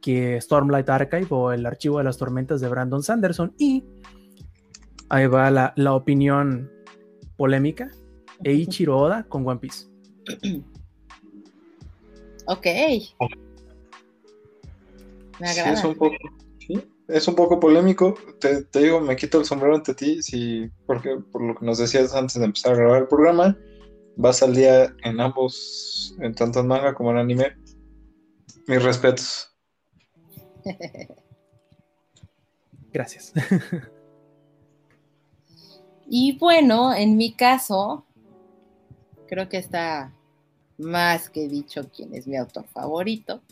que 0.00 0.40
Stormlight 0.40 0.88
Archive 0.88 1.28
o 1.30 1.52
el 1.52 1.64
archivo 1.64 1.98
de 1.98 2.04
las 2.04 2.18
tormentas 2.18 2.60
de 2.60 2.68
Brandon 2.68 3.02
Sanderson. 3.02 3.54
Y 3.58 3.84
ahí 5.08 5.26
va 5.26 5.50
la, 5.50 5.72
la 5.76 5.94
opinión 5.94 6.70
polémica. 7.36 7.90
Eiichiro 8.44 8.98
Oda 8.98 9.24
con 9.24 9.46
One 9.46 9.60
Piece. 9.60 9.86
ok. 12.46 12.66
Me 15.40 15.48
agrada. 15.48 15.72
es 15.72 15.84
un 15.84 15.94
poco, 15.94 16.16
es 17.12 17.28
un 17.28 17.34
poco 17.34 17.60
polémico. 17.60 18.14
Te, 18.40 18.64
digo, 18.78 19.00
me 19.00 19.16
quito 19.16 19.38
el 19.38 19.44
sombrero 19.44 19.74
ante 19.74 19.94
ti, 19.94 20.22
sí, 20.22 20.70
porque 20.86 21.18
por 21.30 21.42
lo 21.42 21.54
que 21.54 21.64
nos 21.64 21.78
decías 21.78 22.14
antes 22.14 22.38
de 22.38 22.46
empezar 22.46 22.72
a 22.72 22.76
grabar 22.76 23.02
el 23.02 23.08
programa, 23.08 23.56
vas 24.16 24.42
al 24.42 24.54
día 24.54 24.94
en 25.04 25.20
ambos, 25.20 26.16
en 26.20 26.34
tanto 26.34 26.60
en 26.60 26.66
manga 26.68 26.94
como 26.94 27.10
en 27.10 27.18
anime. 27.18 27.56
Mis 28.66 28.82
respetos. 28.82 29.52
Gracias. 32.92 33.32
y 36.06 36.38
bueno, 36.38 36.94
en 36.94 37.16
mi 37.16 37.34
caso, 37.34 38.06
creo 39.26 39.48
que 39.48 39.58
está 39.58 40.14
más 40.78 41.28
que 41.28 41.48
dicho 41.48 41.90
quién 41.94 42.14
es 42.14 42.26
mi 42.26 42.36
autor 42.36 42.66
favorito. 42.68 43.42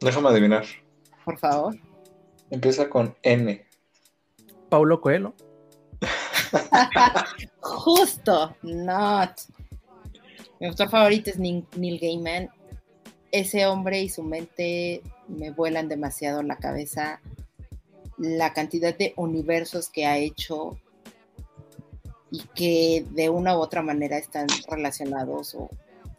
Déjame 0.00 0.28
adivinar. 0.28 0.64
Por 1.24 1.38
favor. 1.38 1.87
Empieza 2.50 2.88
con 2.88 3.14
N. 3.22 3.64
Paulo 4.68 5.00
Coelho. 5.00 5.34
Justo, 7.60 8.56
not. 8.62 9.30
Mi 10.60 10.66
autor 10.66 10.88
favorito 10.90 11.30
es 11.30 11.38
Neil 11.38 11.98
Gaiman. 12.00 12.50
Ese 13.30 13.66
hombre 13.66 14.00
y 14.00 14.08
su 14.08 14.22
mente 14.22 15.02
me 15.28 15.50
vuelan 15.50 15.88
demasiado 15.88 16.42
la 16.42 16.56
cabeza. 16.56 17.20
La 18.16 18.52
cantidad 18.52 18.96
de 18.96 19.12
universos 19.16 19.90
que 19.90 20.06
ha 20.06 20.18
hecho 20.18 20.78
y 22.30 22.42
que 22.54 23.06
de 23.10 23.28
una 23.28 23.56
u 23.56 23.60
otra 23.60 23.82
manera 23.82 24.18
están 24.18 24.46
relacionados 24.68 25.54
o 25.54 25.70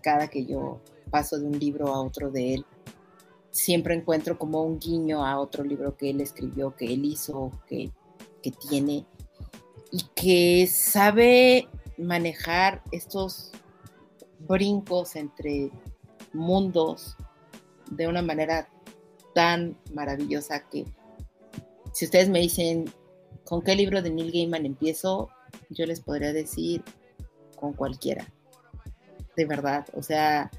cada 0.01 0.27
que 0.27 0.45
yo 0.45 0.79
paso 1.09 1.39
de 1.39 1.45
un 1.45 1.59
libro 1.59 1.87
a 1.93 2.01
otro 2.01 2.31
de 2.31 2.55
él, 2.55 2.65
siempre 3.51 3.95
encuentro 3.95 4.37
como 4.37 4.63
un 4.63 4.79
guiño 4.79 5.25
a 5.25 5.39
otro 5.39 5.63
libro 5.63 5.97
que 5.97 6.09
él 6.09 6.21
escribió, 6.21 6.75
que 6.75 6.93
él 6.93 7.05
hizo, 7.05 7.51
que, 7.67 7.91
que 8.41 8.51
tiene 8.51 9.05
y 9.91 10.03
que 10.15 10.67
sabe 10.67 11.67
manejar 11.97 12.83
estos 12.91 13.51
brincos 14.39 15.15
entre 15.15 15.71
mundos 16.33 17.17
de 17.89 18.07
una 18.07 18.21
manera 18.21 18.69
tan 19.33 19.77
maravillosa 19.93 20.67
que 20.69 20.85
si 21.93 22.05
ustedes 22.05 22.29
me 22.29 22.39
dicen 22.39 22.85
con 23.43 23.61
qué 23.61 23.75
libro 23.75 24.01
de 24.01 24.11
Neil 24.11 24.31
Gaiman 24.31 24.65
empiezo, 24.65 25.29
yo 25.69 25.85
les 25.85 26.01
podría 26.01 26.33
decir 26.33 26.83
con 27.55 27.73
cualquiera. 27.73 28.27
De 29.35 29.45
verdad, 29.45 29.87
o 29.93 30.03
sea, 30.03 30.51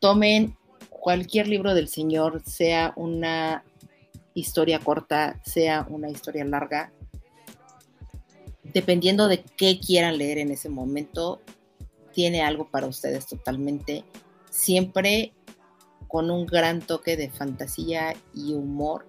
tomen 0.00 0.56
cualquier 1.00 1.48
libro 1.48 1.74
del 1.74 1.88
Señor, 1.88 2.42
sea 2.44 2.92
una 2.94 3.64
historia 4.34 4.78
corta, 4.78 5.40
sea 5.44 5.86
una 5.88 6.10
historia 6.10 6.44
larga, 6.44 6.92
dependiendo 8.62 9.26
de 9.26 9.42
qué 9.42 9.80
quieran 9.80 10.18
leer 10.18 10.38
en 10.38 10.50
ese 10.50 10.68
momento, 10.68 11.40
tiene 12.12 12.42
algo 12.42 12.68
para 12.68 12.86
ustedes 12.86 13.26
totalmente, 13.26 14.04
siempre 14.50 15.32
con 16.06 16.30
un 16.30 16.46
gran 16.46 16.80
toque 16.80 17.16
de 17.16 17.30
fantasía 17.30 18.14
y 18.34 18.52
humor 18.52 19.06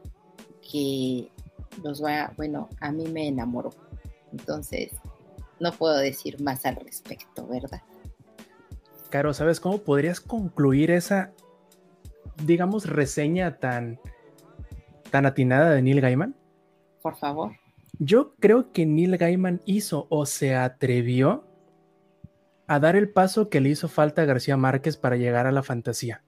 que 0.71 1.29
los 1.83 2.03
va, 2.03 2.31
bueno, 2.37 2.69
a 2.79 2.91
mí 2.91 3.07
me 3.07 3.27
enamoró. 3.27 3.71
Entonces, 4.31 4.91
no 5.59 5.71
puedo 5.73 5.97
decir 5.97 6.41
más 6.41 6.65
al 6.65 6.77
respecto, 6.77 7.45
¿verdad? 7.47 7.81
Caro, 9.09 9.33
¿sabes 9.33 9.59
cómo 9.59 9.79
podrías 9.79 10.21
concluir 10.21 10.89
esa, 10.89 11.33
digamos, 12.43 12.87
reseña 12.87 13.59
tan, 13.59 13.99
tan 15.09 15.25
atinada 15.25 15.71
de 15.71 15.81
Neil 15.81 16.01
Gaiman? 16.01 16.35
Por 17.01 17.15
favor. 17.15 17.53
Yo 17.99 18.35
creo 18.35 18.71
que 18.71 18.85
Neil 18.85 19.17
Gaiman 19.17 19.61
hizo 19.65 20.07
o 20.09 20.25
se 20.25 20.55
atrevió 20.55 21.45
a 22.67 22.79
dar 22.79 22.95
el 22.95 23.09
paso 23.09 23.49
que 23.49 23.59
le 23.59 23.69
hizo 23.69 23.89
falta 23.89 24.21
a 24.21 24.25
García 24.25 24.57
Márquez 24.57 24.97
para 24.97 25.17
llegar 25.17 25.45
a 25.45 25.51
la 25.51 25.61
fantasía. 25.61 26.23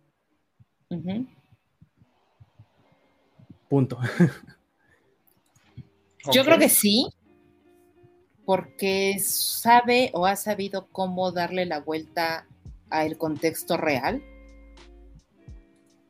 Punto. 3.69 3.97
Yo 6.34 6.45
creo 6.45 6.57
que 6.57 6.69
sí, 6.69 7.07
porque 8.45 9.17
sabe 9.19 10.11
o 10.13 10.25
ha 10.25 10.35
sabido 10.35 10.88
cómo 10.91 11.31
darle 11.31 11.65
la 11.65 11.80
vuelta 11.80 12.47
al 12.89 13.17
contexto 13.17 13.77
real, 13.77 14.23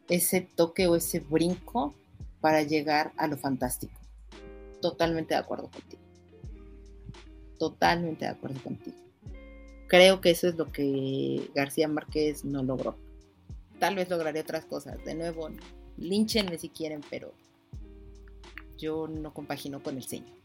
ese 0.09 0.41
toque 0.41 0.87
o 0.87 0.95
ese 0.95 1.19
brinco 1.19 1.93
para 2.41 2.61
llegar 2.63 3.13
a 3.17 3.27
lo 3.27 3.37
fantástico. 3.37 3.99
Totalmente 4.81 5.33
de 5.33 5.39
acuerdo 5.39 5.69
contigo. 5.69 6.01
Totalmente 7.57 8.25
de 8.25 8.31
acuerdo 8.31 8.61
contigo. 8.61 8.97
Creo 9.87 10.21
que 10.21 10.31
eso 10.31 10.47
es 10.47 10.55
lo 10.55 10.71
que 10.71 11.49
García 11.55 11.87
Márquez 11.87 12.43
no 12.43 12.63
logró. 12.63 12.97
Tal 13.79 13.95
vez 13.95 14.09
lograría 14.09 14.41
otras 14.41 14.65
cosas. 14.65 15.03
De 15.05 15.15
nuevo, 15.15 15.49
línchenme 15.97 16.57
si 16.57 16.69
quieren, 16.69 17.01
pero 17.09 17.33
yo 18.77 19.07
no 19.07 19.33
compagino 19.33 19.81
con 19.81 19.97
el 19.97 20.03
señor. 20.03 20.35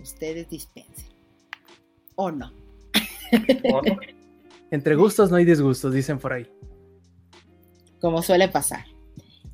Ustedes 0.00 0.48
dispensen. 0.48 1.08
¿O 2.14 2.30
no? 2.30 2.52
Entre 4.70 4.94
gustos 4.94 5.30
no 5.30 5.36
hay 5.36 5.44
disgustos, 5.44 5.92
dicen 5.92 6.18
por 6.18 6.32
ahí. 6.32 6.46
Como 8.00 8.22
suele 8.22 8.48
pasar. 8.48 8.93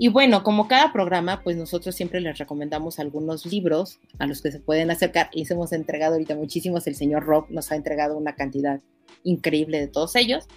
Y 0.03 0.09
bueno, 0.09 0.43
como 0.43 0.67
cada 0.67 0.95
programa, 0.95 1.43
pues 1.45 1.59
nosotros 1.59 1.95
siempre 1.95 2.23
les 2.23 2.39
recomendamos 2.39 2.99
algunos 2.99 3.45
libros 3.45 4.01
a 4.19 4.27
los 4.27 4.41
que 4.41 4.51
se 4.51 4.59
pueden 4.59 4.91
acercar. 4.91 5.29
Les 5.35 5.51
hemos 5.51 5.75
entregado 5.75 6.15
ahorita 6.15 6.35
muchísimos. 6.37 6.87
El 6.87 6.95
señor 6.95 7.25
Rob 7.25 7.51
nos 7.51 7.71
ha 7.71 7.77
entregado 7.77 8.17
una 8.17 8.35
cantidad 8.35 8.81
increíble 9.25 9.79
de 9.79 9.89
todos 9.89 10.17
ellos. 10.17 10.49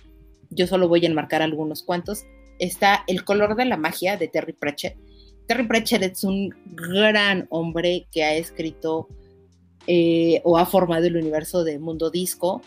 Yo 0.49 0.65
solo 0.65 0.87
voy 0.87 1.03
a 1.03 1.09
enmarcar 1.09 1.41
algunos 1.41 1.83
cuantos. 1.83 2.23
Está 2.57 3.03
El 3.05 3.25
color 3.25 3.57
de 3.57 3.65
la 3.65 3.75
magia 3.75 4.15
de 4.15 4.29
Terry 4.29 4.53
Pratchett. 4.53 4.95
Terry 5.45 5.67
Pratchett 5.67 6.03
es 6.03 6.23
un 6.23 6.55
gran 6.71 7.45
hombre 7.49 8.07
que 8.13 8.23
ha 8.23 8.35
escrito 8.35 9.09
eh, 9.87 10.39
o 10.45 10.57
ha 10.57 10.65
formado 10.65 11.05
el 11.05 11.17
universo 11.17 11.65
de 11.65 11.79
Mundo 11.79 12.09
Disco, 12.11 12.61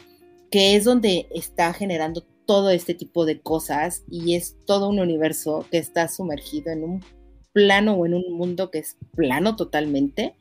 que 0.50 0.76
es 0.76 0.84
donde 0.84 1.26
está 1.30 1.72
generando 1.72 2.22
todo 2.46 2.70
este 2.70 2.94
tipo 2.94 3.26
de 3.26 3.40
cosas 3.40 4.04
y 4.10 4.34
es 4.34 4.56
todo 4.64 4.88
un 4.88 5.00
universo 5.00 5.66
que 5.70 5.78
está 5.78 6.08
sumergido 6.08 6.72
en 6.72 6.84
un 6.84 7.04
plano 7.52 7.94
o 7.94 8.06
en 8.06 8.14
un 8.14 8.32
mundo 8.32 8.70
que 8.70 8.78
es 8.78 8.96
plano 9.14 9.56
totalmente, 9.56 10.36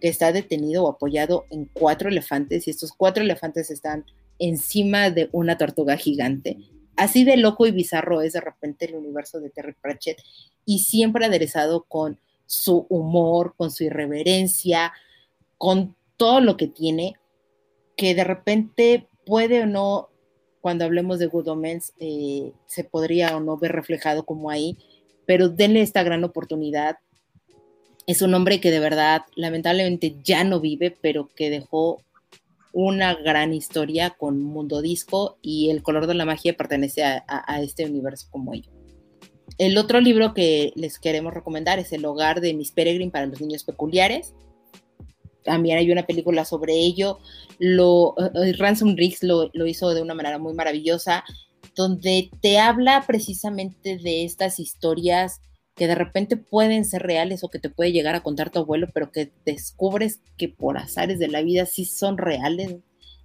que 0.00 0.08
está 0.08 0.32
detenido 0.32 0.84
o 0.84 0.88
apoyado 0.88 1.46
en 1.50 1.64
cuatro 1.72 2.08
elefantes 2.08 2.66
y 2.66 2.70
estos 2.70 2.92
cuatro 2.92 3.22
elefantes 3.22 3.70
están 3.70 4.04
encima 4.38 5.10
de 5.10 5.28
una 5.32 5.56
tortuga 5.56 5.96
gigante. 5.96 6.58
Así 6.96 7.24
de 7.24 7.36
loco 7.36 7.66
y 7.66 7.72
bizarro 7.72 8.22
es 8.22 8.34
de 8.34 8.40
repente 8.40 8.86
el 8.86 8.94
universo 8.94 9.40
de 9.40 9.50
Terry 9.50 9.74
Pratchett 9.74 10.18
y 10.64 10.80
siempre 10.80 11.24
aderezado 11.24 11.84
con 11.84 12.18
su 12.46 12.86
humor, 12.88 13.54
con 13.56 13.70
su 13.70 13.84
irreverencia, 13.84 14.92
con 15.58 15.96
todo 16.16 16.40
lo 16.40 16.56
que 16.56 16.66
tiene, 16.66 17.16
que 17.96 18.14
de 18.14 18.24
repente 18.24 19.08
puede 19.24 19.62
o 19.62 19.66
no, 19.66 20.08
cuando 20.66 20.84
hablemos 20.84 21.20
de 21.20 21.26
Good 21.26 21.46
Omens, 21.46 21.92
eh, 22.00 22.50
se 22.66 22.82
podría 22.82 23.36
o 23.36 23.40
no 23.40 23.56
ver 23.56 23.70
reflejado 23.70 24.26
como 24.26 24.50
ahí, 24.50 24.76
pero 25.24 25.48
denle 25.48 25.80
esta 25.80 26.02
gran 26.02 26.24
oportunidad. 26.24 26.96
Es 28.08 28.20
un 28.20 28.34
hombre 28.34 28.60
que 28.60 28.72
de 28.72 28.80
verdad, 28.80 29.22
lamentablemente 29.36 30.16
ya 30.24 30.42
no 30.42 30.58
vive, 30.58 30.90
pero 31.00 31.28
que 31.36 31.50
dejó 31.50 32.02
una 32.72 33.14
gran 33.14 33.54
historia 33.54 34.10
con 34.10 34.42
Mundo 34.42 34.82
Disco 34.82 35.38
y 35.40 35.70
El 35.70 35.84
color 35.84 36.08
de 36.08 36.14
la 36.14 36.24
magia 36.24 36.56
pertenece 36.56 37.04
a, 37.04 37.22
a 37.28 37.62
este 37.62 37.84
universo 37.84 38.26
como 38.32 38.52
ello. 38.52 38.72
El 39.58 39.78
otro 39.78 40.00
libro 40.00 40.34
que 40.34 40.72
les 40.74 40.98
queremos 40.98 41.32
recomendar 41.32 41.78
es 41.78 41.92
El 41.92 42.04
hogar 42.04 42.40
de 42.40 42.54
Miss 42.54 42.72
Peregrine 42.72 43.12
para 43.12 43.26
los 43.26 43.40
niños 43.40 43.62
peculiares 43.62 44.34
también 45.46 45.78
hay 45.78 45.90
una 45.90 46.06
película 46.06 46.44
sobre 46.44 46.74
ello. 46.74 47.20
Lo, 47.58 48.14
eh, 48.18 48.52
Ransom 48.52 48.96
Riggs 48.96 49.22
lo, 49.22 49.48
lo, 49.54 49.66
hizo 49.66 49.94
de 49.94 50.02
una 50.02 50.14
manera 50.14 50.38
muy 50.38 50.52
maravillosa, 50.52 51.24
donde 51.74 52.30
te 52.42 52.58
habla 52.58 53.04
precisamente 53.06 53.96
de 53.96 54.24
estas 54.24 54.58
historias 54.58 55.40
que 55.76 55.86
de 55.86 55.94
repente 55.94 56.36
pueden 56.36 56.84
ser 56.84 57.02
reales 57.02 57.44
o 57.44 57.48
que 57.48 57.58
te 57.58 57.70
puede 57.70 57.92
llegar 57.92 58.14
a 58.14 58.22
contar 58.22 58.50
tu 58.50 58.58
abuelo, 58.58 58.88
pero 58.92 59.12
que 59.12 59.32
descubres 59.44 60.20
que 60.36 60.48
por 60.48 60.78
azares 60.78 61.18
de 61.18 61.28
la 61.28 61.42
vida 61.42 61.66
sí 61.66 61.84
son 61.84 62.18
reales 62.18 62.76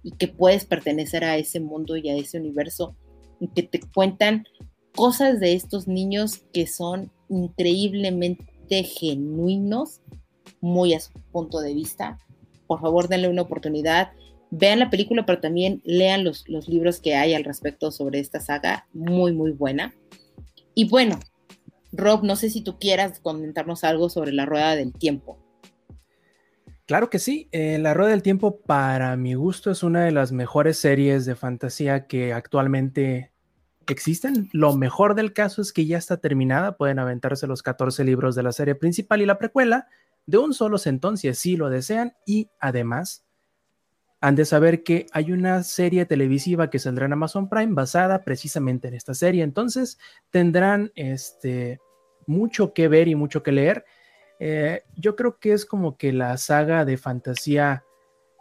y 0.02 0.12
que 0.12 0.28
puedes 0.28 0.64
pertenecer 0.64 1.24
a 1.24 1.36
ese 1.36 1.60
mundo 1.60 1.96
y 1.96 2.08
a 2.08 2.16
ese 2.16 2.38
universo, 2.38 2.96
y 3.40 3.48
que 3.48 3.62
te 3.62 3.80
cuentan 3.80 4.44
cosas 4.94 5.40
de 5.40 5.54
estos 5.54 5.88
niños 5.88 6.42
que 6.52 6.66
son 6.66 7.10
increíblemente 7.28 8.84
genuinos 8.84 10.00
muy 10.62 10.94
a 10.94 11.00
su 11.00 11.12
punto 11.30 11.60
de 11.60 11.74
vista. 11.74 12.18
Por 12.66 12.80
favor, 12.80 13.08
denle 13.08 13.28
una 13.28 13.42
oportunidad. 13.42 14.12
Vean 14.50 14.78
la 14.78 14.88
película, 14.88 15.26
pero 15.26 15.40
también 15.40 15.82
lean 15.84 16.24
los, 16.24 16.48
los 16.48 16.68
libros 16.68 17.00
que 17.00 17.14
hay 17.14 17.34
al 17.34 17.44
respecto 17.44 17.90
sobre 17.90 18.20
esta 18.20 18.40
saga. 18.40 18.86
Muy, 18.94 19.32
muy 19.32 19.50
buena. 19.50 19.94
Y 20.74 20.88
bueno, 20.88 21.18
Rob, 21.92 22.24
no 22.24 22.36
sé 22.36 22.48
si 22.48 22.62
tú 22.62 22.78
quieras 22.78 23.20
comentarnos 23.20 23.84
algo 23.84 24.08
sobre 24.08 24.32
la 24.32 24.46
rueda 24.46 24.74
del 24.74 24.94
tiempo. 24.94 25.38
Claro 26.86 27.10
que 27.10 27.18
sí, 27.18 27.48
eh, 27.52 27.78
La 27.78 27.94
Rueda 27.94 28.10
del 28.10 28.22
Tiempo 28.22 28.60
para 28.60 29.16
mi 29.16 29.34
gusto 29.34 29.70
es 29.70 29.82
una 29.82 30.04
de 30.04 30.10
las 30.10 30.32
mejores 30.32 30.78
series 30.78 31.24
de 31.24 31.36
fantasía 31.36 32.06
que 32.06 32.32
actualmente 32.32 33.32
existen. 33.86 34.50
Lo 34.52 34.74
mejor 34.74 35.14
del 35.14 35.32
caso 35.32 35.62
es 35.62 35.72
que 35.72 35.86
ya 35.86 35.96
está 35.96 36.16
terminada, 36.16 36.76
pueden 36.76 36.98
aventarse 36.98 37.46
los 37.46 37.62
14 37.62 38.04
libros 38.04 38.34
de 38.34 38.42
la 38.42 38.52
serie 38.52 38.74
principal 38.74 39.22
y 39.22 39.26
la 39.26 39.38
precuela 39.38 39.86
de 40.26 40.38
un 40.38 40.54
solo 40.54 40.78
centón 40.78 41.16
si 41.16 41.28
así 41.28 41.56
lo 41.56 41.70
desean 41.70 42.14
y 42.26 42.50
además 42.60 43.24
han 44.22 44.36
de 44.36 44.44
saber 44.44 44.84
que 44.84 45.06
hay 45.12 45.32
una 45.32 45.64
serie 45.64 46.06
televisiva 46.06 46.70
que 46.70 46.78
saldrá 46.78 47.06
en 47.06 47.12
Amazon 47.12 47.48
Prime 47.48 47.74
basada 47.74 48.22
precisamente 48.22 48.86
en 48.86 48.94
esta 48.94 49.14
serie. 49.14 49.42
Entonces 49.42 49.98
tendrán 50.30 50.92
este 50.94 51.80
mucho 52.28 52.72
que 52.72 52.86
ver 52.86 53.08
y 53.08 53.16
mucho 53.16 53.42
que 53.42 53.50
leer. 53.50 53.84
Eh, 54.38 54.84
yo 54.94 55.16
creo 55.16 55.40
que 55.40 55.52
es 55.52 55.66
como 55.66 55.96
que 55.96 56.12
la 56.12 56.36
saga 56.36 56.84
de 56.84 56.98
fantasía 56.98 57.84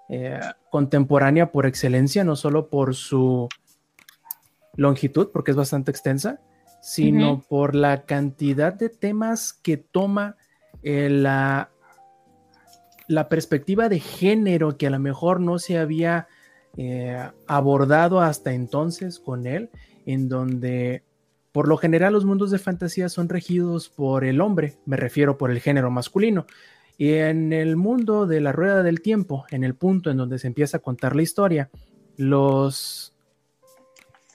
eh, 0.08 0.40
contemporánea 0.70 1.52
por 1.52 1.66
excelencia, 1.66 2.24
no 2.24 2.36
solo 2.36 2.70
por 2.70 2.94
su 2.94 3.50
longitud, 4.76 5.32
porque 5.34 5.50
es 5.50 5.58
bastante 5.58 5.90
extensa, 5.90 6.42
sino 6.80 7.42
por 7.42 7.74
la 7.74 8.06
cantidad 8.06 8.72
de 8.72 8.90
temas 8.90 9.52
que 9.52 9.78
toma 9.78 10.38
eh, 10.84 11.10
la, 11.10 11.71
la 13.12 13.30
perspectiva 13.30 13.90
de 13.90 14.00
género 14.00 14.78
que 14.78 14.88
a 14.88 14.92
lo 14.92 15.00
mejor 15.00 15.40
no 15.40 15.60
se 15.60 15.78
había 15.78 16.28
abordado 17.48 18.22
hasta 18.22 18.54
entonces 18.54 19.20
con 19.20 19.46
él, 19.46 19.70
en 20.06 20.30
donde 20.30 21.04
por 21.52 21.68
lo 21.68 21.76
general 21.78 22.14
los 22.14 22.26
mundos 22.26 22.50
de 22.50 22.60
fantasía 22.60 23.10
son 23.10 23.28
regidos 23.28 23.90
por 23.90 24.24
el 24.24 24.40
hombre, 24.40 24.78
me 24.86 24.96
refiero 24.96 25.38
por 25.38 25.52
el 25.52 25.60
género 25.60 25.92
masculino. 25.92 26.46
Y 26.98 27.14
en 27.14 27.52
el 27.52 27.76
mundo 27.76 28.26
de 28.26 28.40
la 28.40 28.52
rueda 28.52 28.84
del 28.84 29.02
tiempo, 29.02 29.46
en 29.52 29.64
el 29.64 29.76
punto 29.76 30.10
en 30.10 30.18
donde 30.18 30.40
se 30.40 30.48
empieza 30.48 30.78
a 30.78 30.82
contar 30.82 31.16
la 31.16 31.24
historia, 31.24 31.70
los, 32.16 33.14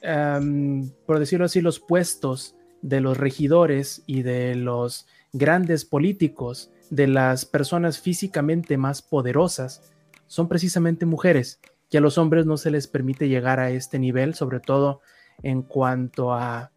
em, 0.02 0.90
por 1.06 1.18
decirlo 1.18 1.46
así, 1.46 1.60
los 1.60 1.80
puestos 1.80 2.54
de 2.82 3.00
los 3.00 3.16
regidores 3.16 4.02
y 4.06 4.22
de 4.22 4.54
los 4.56 5.06
grandes 5.32 5.84
políticos, 5.84 6.70
de 6.90 7.06
las 7.06 7.44
personas 7.44 8.00
físicamente 8.00 8.76
más 8.76 9.02
poderosas, 9.02 9.92
son 10.26 10.48
precisamente 10.48 11.06
mujeres. 11.06 11.60
Y 11.90 11.96
a 11.96 12.00
los 12.00 12.18
hombres 12.18 12.46
no 12.46 12.56
se 12.56 12.70
les 12.70 12.88
permite 12.88 13.28
llegar 13.28 13.60
a 13.60 13.70
este 13.70 13.98
nivel, 13.98 14.34
sobre 14.34 14.60
todo 14.60 15.00
en 15.42 15.62
cuanto 15.62 16.32
a 16.32 16.72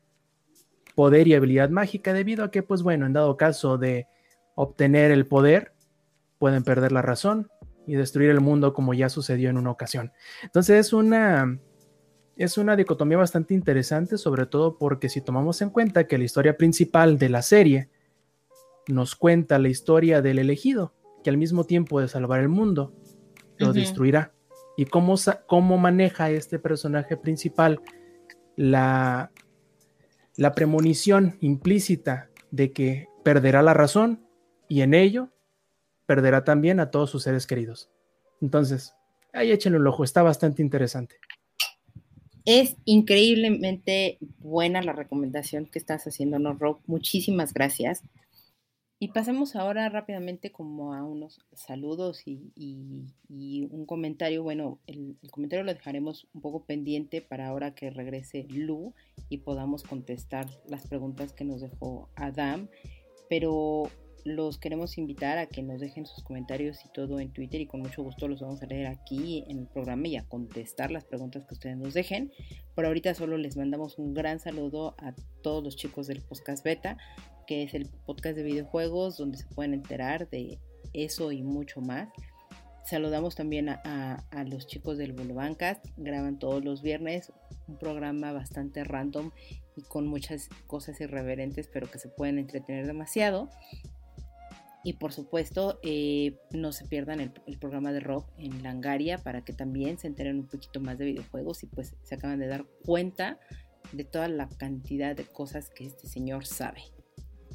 poder 0.95 1.27
y 1.27 1.33
habilidad 1.33 1.69
mágica 1.69 2.13
debido 2.13 2.43
a 2.43 2.51
que, 2.51 2.61
pues 2.61 2.83
bueno, 2.83 3.05
en 3.05 3.13
dado 3.13 3.37
caso 3.37 3.77
de 3.77 4.07
obtener 4.55 5.11
el 5.11 5.25
poder, 5.25 5.73
pueden 6.37 6.63
perder 6.63 6.91
la 6.91 7.01
razón 7.01 7.49
y 7.87 7.95
destruir 7.95 8.29
el 8.29 8.41
mundo 8.41 8.73
como 8.73 8.93
ya 8.93 9.09
sucedió 9.09 9.49
en 9.49 9.57
una 9.57 9.71
ocasión. 9.71 10.11
Entonces 10.43 10.87
es 10.87 10.93
una, 10.93 11.59
es 12.35 12.57
una 12.57 12.75
dicotomía 12.75 13.17
bastante 13.17 13.53
interesante, 13.53 14.17
sobre 14.17 14.45
todo 14.45 14.77
porque 14.77 15.09
si 15.09 15.21
tomamos 15.21 15.61
en 15.61 15.69
cuenta 15.69 16.05
que 16.05 16.17
la 16.17 16.25
historia 16.25 16.57
principal 16.57 17.17
de 17.17 17.29
la 17.29 17.41
serie 17.41 17.89
nos 18.87 19.15
cuenta 19.15 19.59
la 19.59 19.69
historia 19.69 20.21
del 20.21 20.39
elegido, 20.39 20.93
que 21.23 21.29
al 21.29 21.37
mismo 21.37 21.63
tiempo 21.63 21.99
de 22.01 22.07
salvar 22.07 22.39
el 22.41 22.49
mundo, 22.49 22.93
lo 23.57 23.73
destruirá. 23.73 24.33
Y 24.77 24.85
cómo, 24.85 25.15
cómo 25.47 25.77
maneja 25.77 26.31
este 26.31 26.59
personaje 26.59 27.17
principal 27.17 27.81
la, 28.55 29.31
la 30.37 30.53
premonición 30.53 31.37
implícita 31.41 32.29
de 32.51 32.71
que 32.71 33.07
perderá 33.23 33.61
la 33.61 33.73
razón 33.73 34.25
y 34.69 34.81
en 34.81 34.93
ello 34.93 35.29
perderá 36.05 36.43
también 36.43 36.79
a 36.79 36.91
todos 36.91 37.09
sus 37.09 37.23
seres 37.23 37.45
queridos. 37.45 37.89
Entonces, 38.41 38.93
ahí 39.33 39.51
échenle 39.51 39.79
un 39.79 39.87
ojo, 39.87 40.03
está 40.03 40.23
bastante 40.23 40.61
interesante. 40.61 41.17
Es 42.45 42.77
increíblemente 42.85 44.17
buena 44.39 44.81
la 44.81 44.93
recomendación 44.93 45.65
que 45.65 45.77
estás 45.77 46.05
haciendo, 46.05 46.39
¿no, 46.39 46.53
Rob? 46.53 46.79
Muchísimas 46.87 47.53
gracias. 47.53 48.01
Y 49.01 49.07
pasemos 49.09 49.55
ahora 49.55 49.87
rápidamente 49.87 50.51
como 50.51 50.93
a 50.93 51.03
unos 51.03 51.39
saludos 51.53 52.23
y, 52.25 52.51
un 53.71 53.85
comentario. 53.85 54.43
Bueno, 54.43 54.79
el, 54.87 55.15
comentario 55.31 55.63
lo 55.63 55.73
dejaremos 55.73 56.27
un 56.33 56.41
poco 56.41 56.65
pendiente 56.65 57.21
para 57.21 57.47
ahora 57.47 57.73
que 57.73 57.91
regrese 57.91 58.45
Lu 58.49 58.93
y 59.29 59.37
podamos 59.37 59.83
contestar 59.83 60.47
las 60.67 60.85
preguntas 60.85 61.31
que 61.31 61.45
nos 61.45 61.61
dejó 61.61 62.09
Adam. 62.15 62.67
Pero 63.29 63.89
los 64.25 64.57
queremos 64.57 64.97
invitar 64.97 65.37
a 65.37 65.45
que 65.45 65.63
nos 65.63 65.79
dejen 65.79 66.05
sus 66.05 66.21
comentarios 66.21 66.83
y 66.83 66.89
todo 66.89 67.21
en 67.21 67.31
Twitter 67.31 67.61
y 67.61 67.67
con 67.67 67.79
mucho 67.79 68.03
gusto 68.03 68.27
los 68.27 68.41
vamos 68.41 68.61
a 68.61 68.65
leer 68.65 68.87
aquí 68.87 69.45
en 69.47 69.59
el 69.59 69.67
programa 69.67 70.09
y 70.09 70.17
a 70.17 70.27
contestar 70.27 70.91
las 70.91 71.05
preguntas 71.05 71.45
que 71.45 71.53
ustedes 71.53 71.77
nos 71.77 71.93
dejen. 71.93 72.33
Por 72.75 72.85
ahorita 72.85 73.13
solo 73.13 73.37
les 73.37 73.55
mandamos 73.55 73.97
un 73.97 74.13
gran 74.13 74.41
saludo 74.41 74.95
a 74.97 75.13
todos 75.41 75.63
los 75.63 75.77
chicos 75.77 76.07
del 76.07 76.21
podcast 76.21 76.65
beta 76.65 76.97
que 77.49 77.63
es 77.63 77.73
el 77.73 77.87
podcast 78.05 78.35
de 78.35 78.43
videojuegos 78.43 79.17
donde 79.17 79.39
se 79.39 79.45
pueden 79.47 79.73
enterar 79.73 80.29
de 80.29 80.59
eso 80.93 81.31
y 81.31 81.41
mucho 81.41 81.81
más. 81.81 82.07
Saludamos 82.85 83.33
también 83.33 83.69
a, 83.69 84.23
los 84.45 84.67
chicos 84.67 84.99
del 84.99 85.13
Bancast, 85.13 85.83
graban 85.97 86.37
todos 86.37 86.63
los 86.63 86.83
viernes 86.83 87.33
un 87.67 87.79
programa 87.79 88.33
bastante 88.33 88.83
random 88.83 89.31
y 89.75 89.81
con 89.81 90.05
muchas 90.05 90.47
cosas 90.67 91.01
irreverentes, 91.01 91.67
pero 91.73 91.89
que 91.89 91.97
se 91.97 92.07
pueden 92.07 92.37
entretener 92.37 92.85
demasiado. 92.85 93.49
Y 94.83 94.93
por 94.93 95.11
supuesto, 95.11 95.79
eh, 95.81 96.37
no 96.51 96.71
se 96.71 96.85
pierdan 96.85 97.19
el, 97.19 97.31
el, 97.47 97.57
programa 97.57 97.91
de 97.91 97.99
rock 97.99 98.29
en 98.37 98.61
Langaria 98.61 99.17
para 99.17 99.43
que 99.43 99.53
también 99.53 99.97
se 99.97 100.05
enteren 100.05 100.37
un 100.37 100.47
poquito 100.47 100.79
más 100.81 100.99
de 100.99 101.05
videojuegos 101.05 101.63
y 101.63 101.65
pues 101.65 101.95
se 102.03 102.13
acaban 102.13 102.37
de 102.37 102.45
dar 102.45 102.67
cuenta 102.85 103.39
de 103.91 104.03
toda 104.03 104.27
la 104.27 104.47
cantidad 104.49 105.15
de 105.15 105.25
cosas 105.25 105.71
que 105.71 105.87
este 105.87 106.07
señor 106.07 106.45
sabe. 106.45 106.83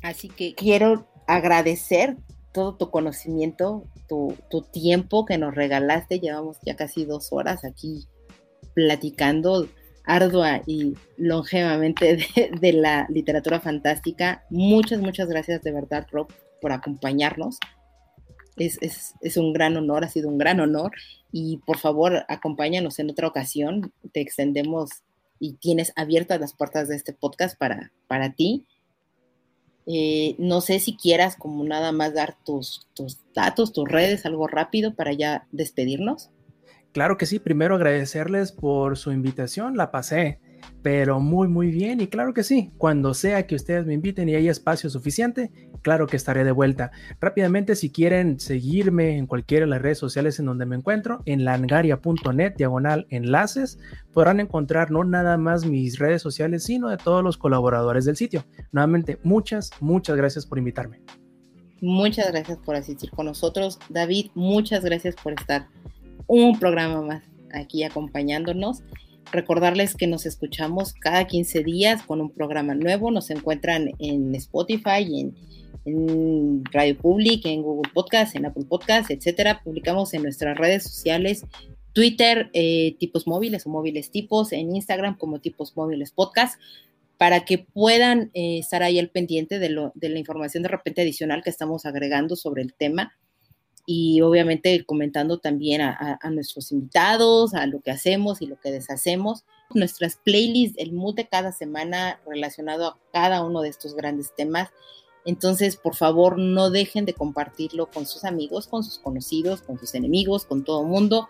Así 0.04 0.28
que 0.28 0.54
quiero 0.54 1.08
agradecer 1.26 2.18
todo 2.52 2.76
tu 2.76 2.90
conocimiento, 2.90 3.84
tu, 4.06 4.36
tiempo 4.70 5.24
que 5.24 5.38
nos 5.38 5.54
regalaste. 5.54 6.20
Llevamos 6.20 6.58
ya 6.62 6.76
casi 6.76 7.06
dos 7.06 7.32
horas 7.32 7.64
aquí 7.64 8.04
platicando 8.74 9.66
ardua 10.04 10.60
y 10.66 10.92
longevamente 11.16 12.18
de, 12.60 12.72
la 12.74 13.06
literatura 13.08 13.60
fantástica. 13.60 14.44
Muchas, 14.50 15.00
muchas 15.00 15.26
gracias 15.26 15.62
de 15.62 15.72
verdad, 15.72 16.06
Rob, 16.12 16.30
por 16.60 16.72
acompañarnos. 16.72 17.58
Es, 18.56 18.78
es, 18.82 19.36
un 19.38 19.54
gran 19.54 19.74
honor, 19.78 20.04
ha 20.04 20.10
sido 20.10 20.28
un 20.28 20.36
gran 20.36 20.60
honor. 20.60 20.92
Y 21.32 21.62
por 21.64 21.78
favor, 21.78 22.26
acompáñanos 22.28 22.98
en 22.98 23.08
otra 23.08 23.26
ocasión. 23.26 23.90
Te 24.12 24.20
extendemos 24.20 24.90
y 25.38 25.54
tienes 25.54 25.94
abiertas 25.96 26.40
las 26.40 26.52
puertas 26.52 26.88
de 26.88 26.96
este 26.96 27.14
podcast 27.14 27.58
para, 27.58 27.90
para 28.06 28.34
ti. 28.34 28.66
Eh, 29.86 30.34
no 30.38 30.60
sé 30.60 30.80
si 30.80 30.96
quieras 30.96 31.36
como 31.36 31.62
nada 31.64 31.92
más 31.92 32.14
dar 32.14 32.36
tus, 32.44 32.88
tus 32.94 33.18
datos, 33.34 33.72
tus 33.72 33.88
redes, 33.88 34.24
algo 34.24 34.46
rápido 34.46 34.94
para 34.94 35.12
ya 35.12 35.46
despedirnos. 35.52 36.30
Claro 36.92 37.16
que 37.18 37.26
sí, 37.26 37.38
primero 37.38 37.74
agradecerles 37.74 38.52
por 38.52 38.96
su 38.96 39.10
invitación, 39.10 39.76
la 39.76 39.90
pasé 39.90 40.38
pero 40.82 41.20
muy 41.20 41.48
muy 41.48 41.70
bien 41.70 42.00
y 42.00 42.06
claro 42.06 42.34
que 42.34 42.42
sí, 42.42 42.72
cuando 42.78 43.14
sea 43.14 43.46
que 43.46 43.54
ustedes 43.54 43.86
me 43.86 43.94
inviten 43.94 44.28
y 44.28 44.34
haya 44.34 44.50
espacio 44.50 44.90
suficiente, 44.90 45.50
claro 45.82 46.06
que 46.06 46.16
estaré 46.16 46.44
de 46.44 46.52
vuelta. 46.52 46.90
Rápidamente, 47.20 47.76
si 47.76 47.90
quieren 47.90 48.40
seguirme 48.40 49.16
en 49.16 49.26
cualquiera 49.26 49.66
de 49.66 49.70
las 49.70 49.82
redes 49.82 49.98
sociales 49.98 50.38
en 50.38 50.46
donde 50.46 50.66
me 50.66 50.76
encuentro, 50.76 51.22
en 51.26 51.44
langaria.net, 51.44 52.54
diagonal 52.56 53.06
enlaces, 53.10 53.78
podrán 54.12 54.40
encontrar 54.40 54.90
no 54.90 55.04
nada 55.04 55.36
más 55.36 55.64
mis 55.66 55.98
redes 55.98 56.22
sociales, 56.22 56.64
sino 56.64 56.88
de 56.88 56.96
todos 56.96 57.22
los 57.22 57.36
colaboradores 57.36 58.04
del 58.04 58.16
sitio. 58.16 58.44
Nuevamente, 58.72 59.18
muchas, 59.22 59.70
muchas 59.80 60.16
gracias 60.16 60.46
por 60.46 60.58
invitarme. 60.58 61.02
Muchas 61.80 62.32
gracias 62.32 62.58
por 62.58 62.76
asistir 62.76 63.10
con 63.10 63.26
nosotros. 63.26 63.78
David, 63.90 64.30
muchas 64.34 64.84
gracias 64.84 65.14
por 65.16 65.34
estar 65.34 65.68
un 66.26 66.58
programa 66.58 67.02
más 67.02 67.22
aquí 67.52 67.84
acompañándonos. 67.84 68.82
Recordarles 69.32 69.94
que 69.96 70.06
nos 70.06 70.26
escuchamos 70.26 70.92
cada 70.94 71.26
15 71.26 71.64
días 71.64 72.02
con 72.02 72.20
un 72.20 72.30
programa 72.30 72.74
nuevo. 72.74 73.10
Nos 73.10 73.30
encuentran 73.30 73.90
en 73.98 74.34
Spotify, 74.34 75.32
en, 75.84 76.64
Radio 76.72 76.96
Public, 76.96 77.44
en 77.46 77.62
Google 77.62 77.90
Podcast, 77.92 78.36
en 78.36 78.46
Apple 78.46 78.64
Podcast, 78.68 79.10
etcétera. 79.10 79.60
Publicamos 79.62 80.14
en 80.14 80.22
nuestras 80.22 80.56
redes 80.56 80.84
sociales, 80.84 81.44
Twitter, 81.92 82.50
eh, 82.54 82.96
tipos 82.98 83.26
móviles 83.26 83.66
o 83.66 83.70
móviles 83.70 84.10
tipos, 84.10 84.52
en 84.52 84.74
Instagram 84.74 85.18
como 85.18 85.40
tipos 85.40 85.76
móviles 85.76 86.10
podcast, 86.10 86.58
para 87.18 87.44
que 87.44 87.58
puedan 87.58 88.30
eh, 88.34 88.58
estar 88.58 88.82
ahí 88.82 88.98
al 88.98 89.10
pendiente 89.10 89.58
de, 89.58 89.68
lo, 89.68 89.92
de 89.94 90.08
la 90.08 90.18
información 90.18 90.62
de 90.62 90.70
repente 90.70 91.02
adicional 91.02 91.42
que 91.42 91.50
estamos 91.50 91.84
agregando 91.86 92.34
sobre 92.34 92.62
el 92.62 92.72
tema 92.72 93.12
y 93.86 94.22
obviamente 94.22 94.84
comentando 94.84 95.38
también 95.38 95.82
a, 95.82 96.18
nuestros 96.30 96.72
invitados, 96.72 97.54
a 97.54 97.66
lo 97.66 97.80
que 97.80 97.90
hacemos 97.90 98.40
y 98.40 98.46
lo 98.46 98.58
que 98.58 98.72
deshacemos. 98.72 99.44
Nuestras 99.74 100.16
playlists, 100.16 100.78
el 100.78 100.92
mood 100.92 101.14
de 101.16 101.28
cada 101.28 101.52
semana 101.52 102.20
relacionado 102.26 102.86
a 102.86 102.98
cada 103.12 103.44
uno 103.44 103.60
de 103.60 103.68
estos 103.68 103.94
grandes 103.94 104.34
temas. 104.34 104.70
Entonces, 105.26 105.76
por 105.76 105.94
favor, 105.94 106.38
no 106.38 106.70
dejen 106.70 107.04
de 107.04 107.14
compartirlo 107.14 107.86
con 107.86 108.06
sus 108.06 108.24
amigos, 108.24 108.68
con 108.68 108.84
sus 108.84 108.98
conocidos, 108.98 109.62
con 109.62 109.78
sus 109.78 109.94
enemigos, 109.94 110.44
con 110.44 110.64
todo 110.64 110.82
el 110.82 110.88
mundo. 110.88 111.28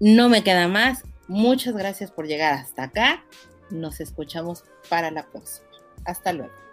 No 0.00 0.28
me 0.28 0.42
queda 0.42 0.68
más. 0.68 1.02
Muchas 1.28 1.74
gracias 1.74 2.10
por 2.10 2.26
llegar 2.26 2.54
hasta 2.54 2.84
acá. 2.84 3.24
Nos 3.70 4.00
escuchamos 4.00 4.64
para 4.88 5.10
la 5.10 5.26
próxima. 5.30 5.66
Hasta 6.04 6.32
luego. 6.32 6.63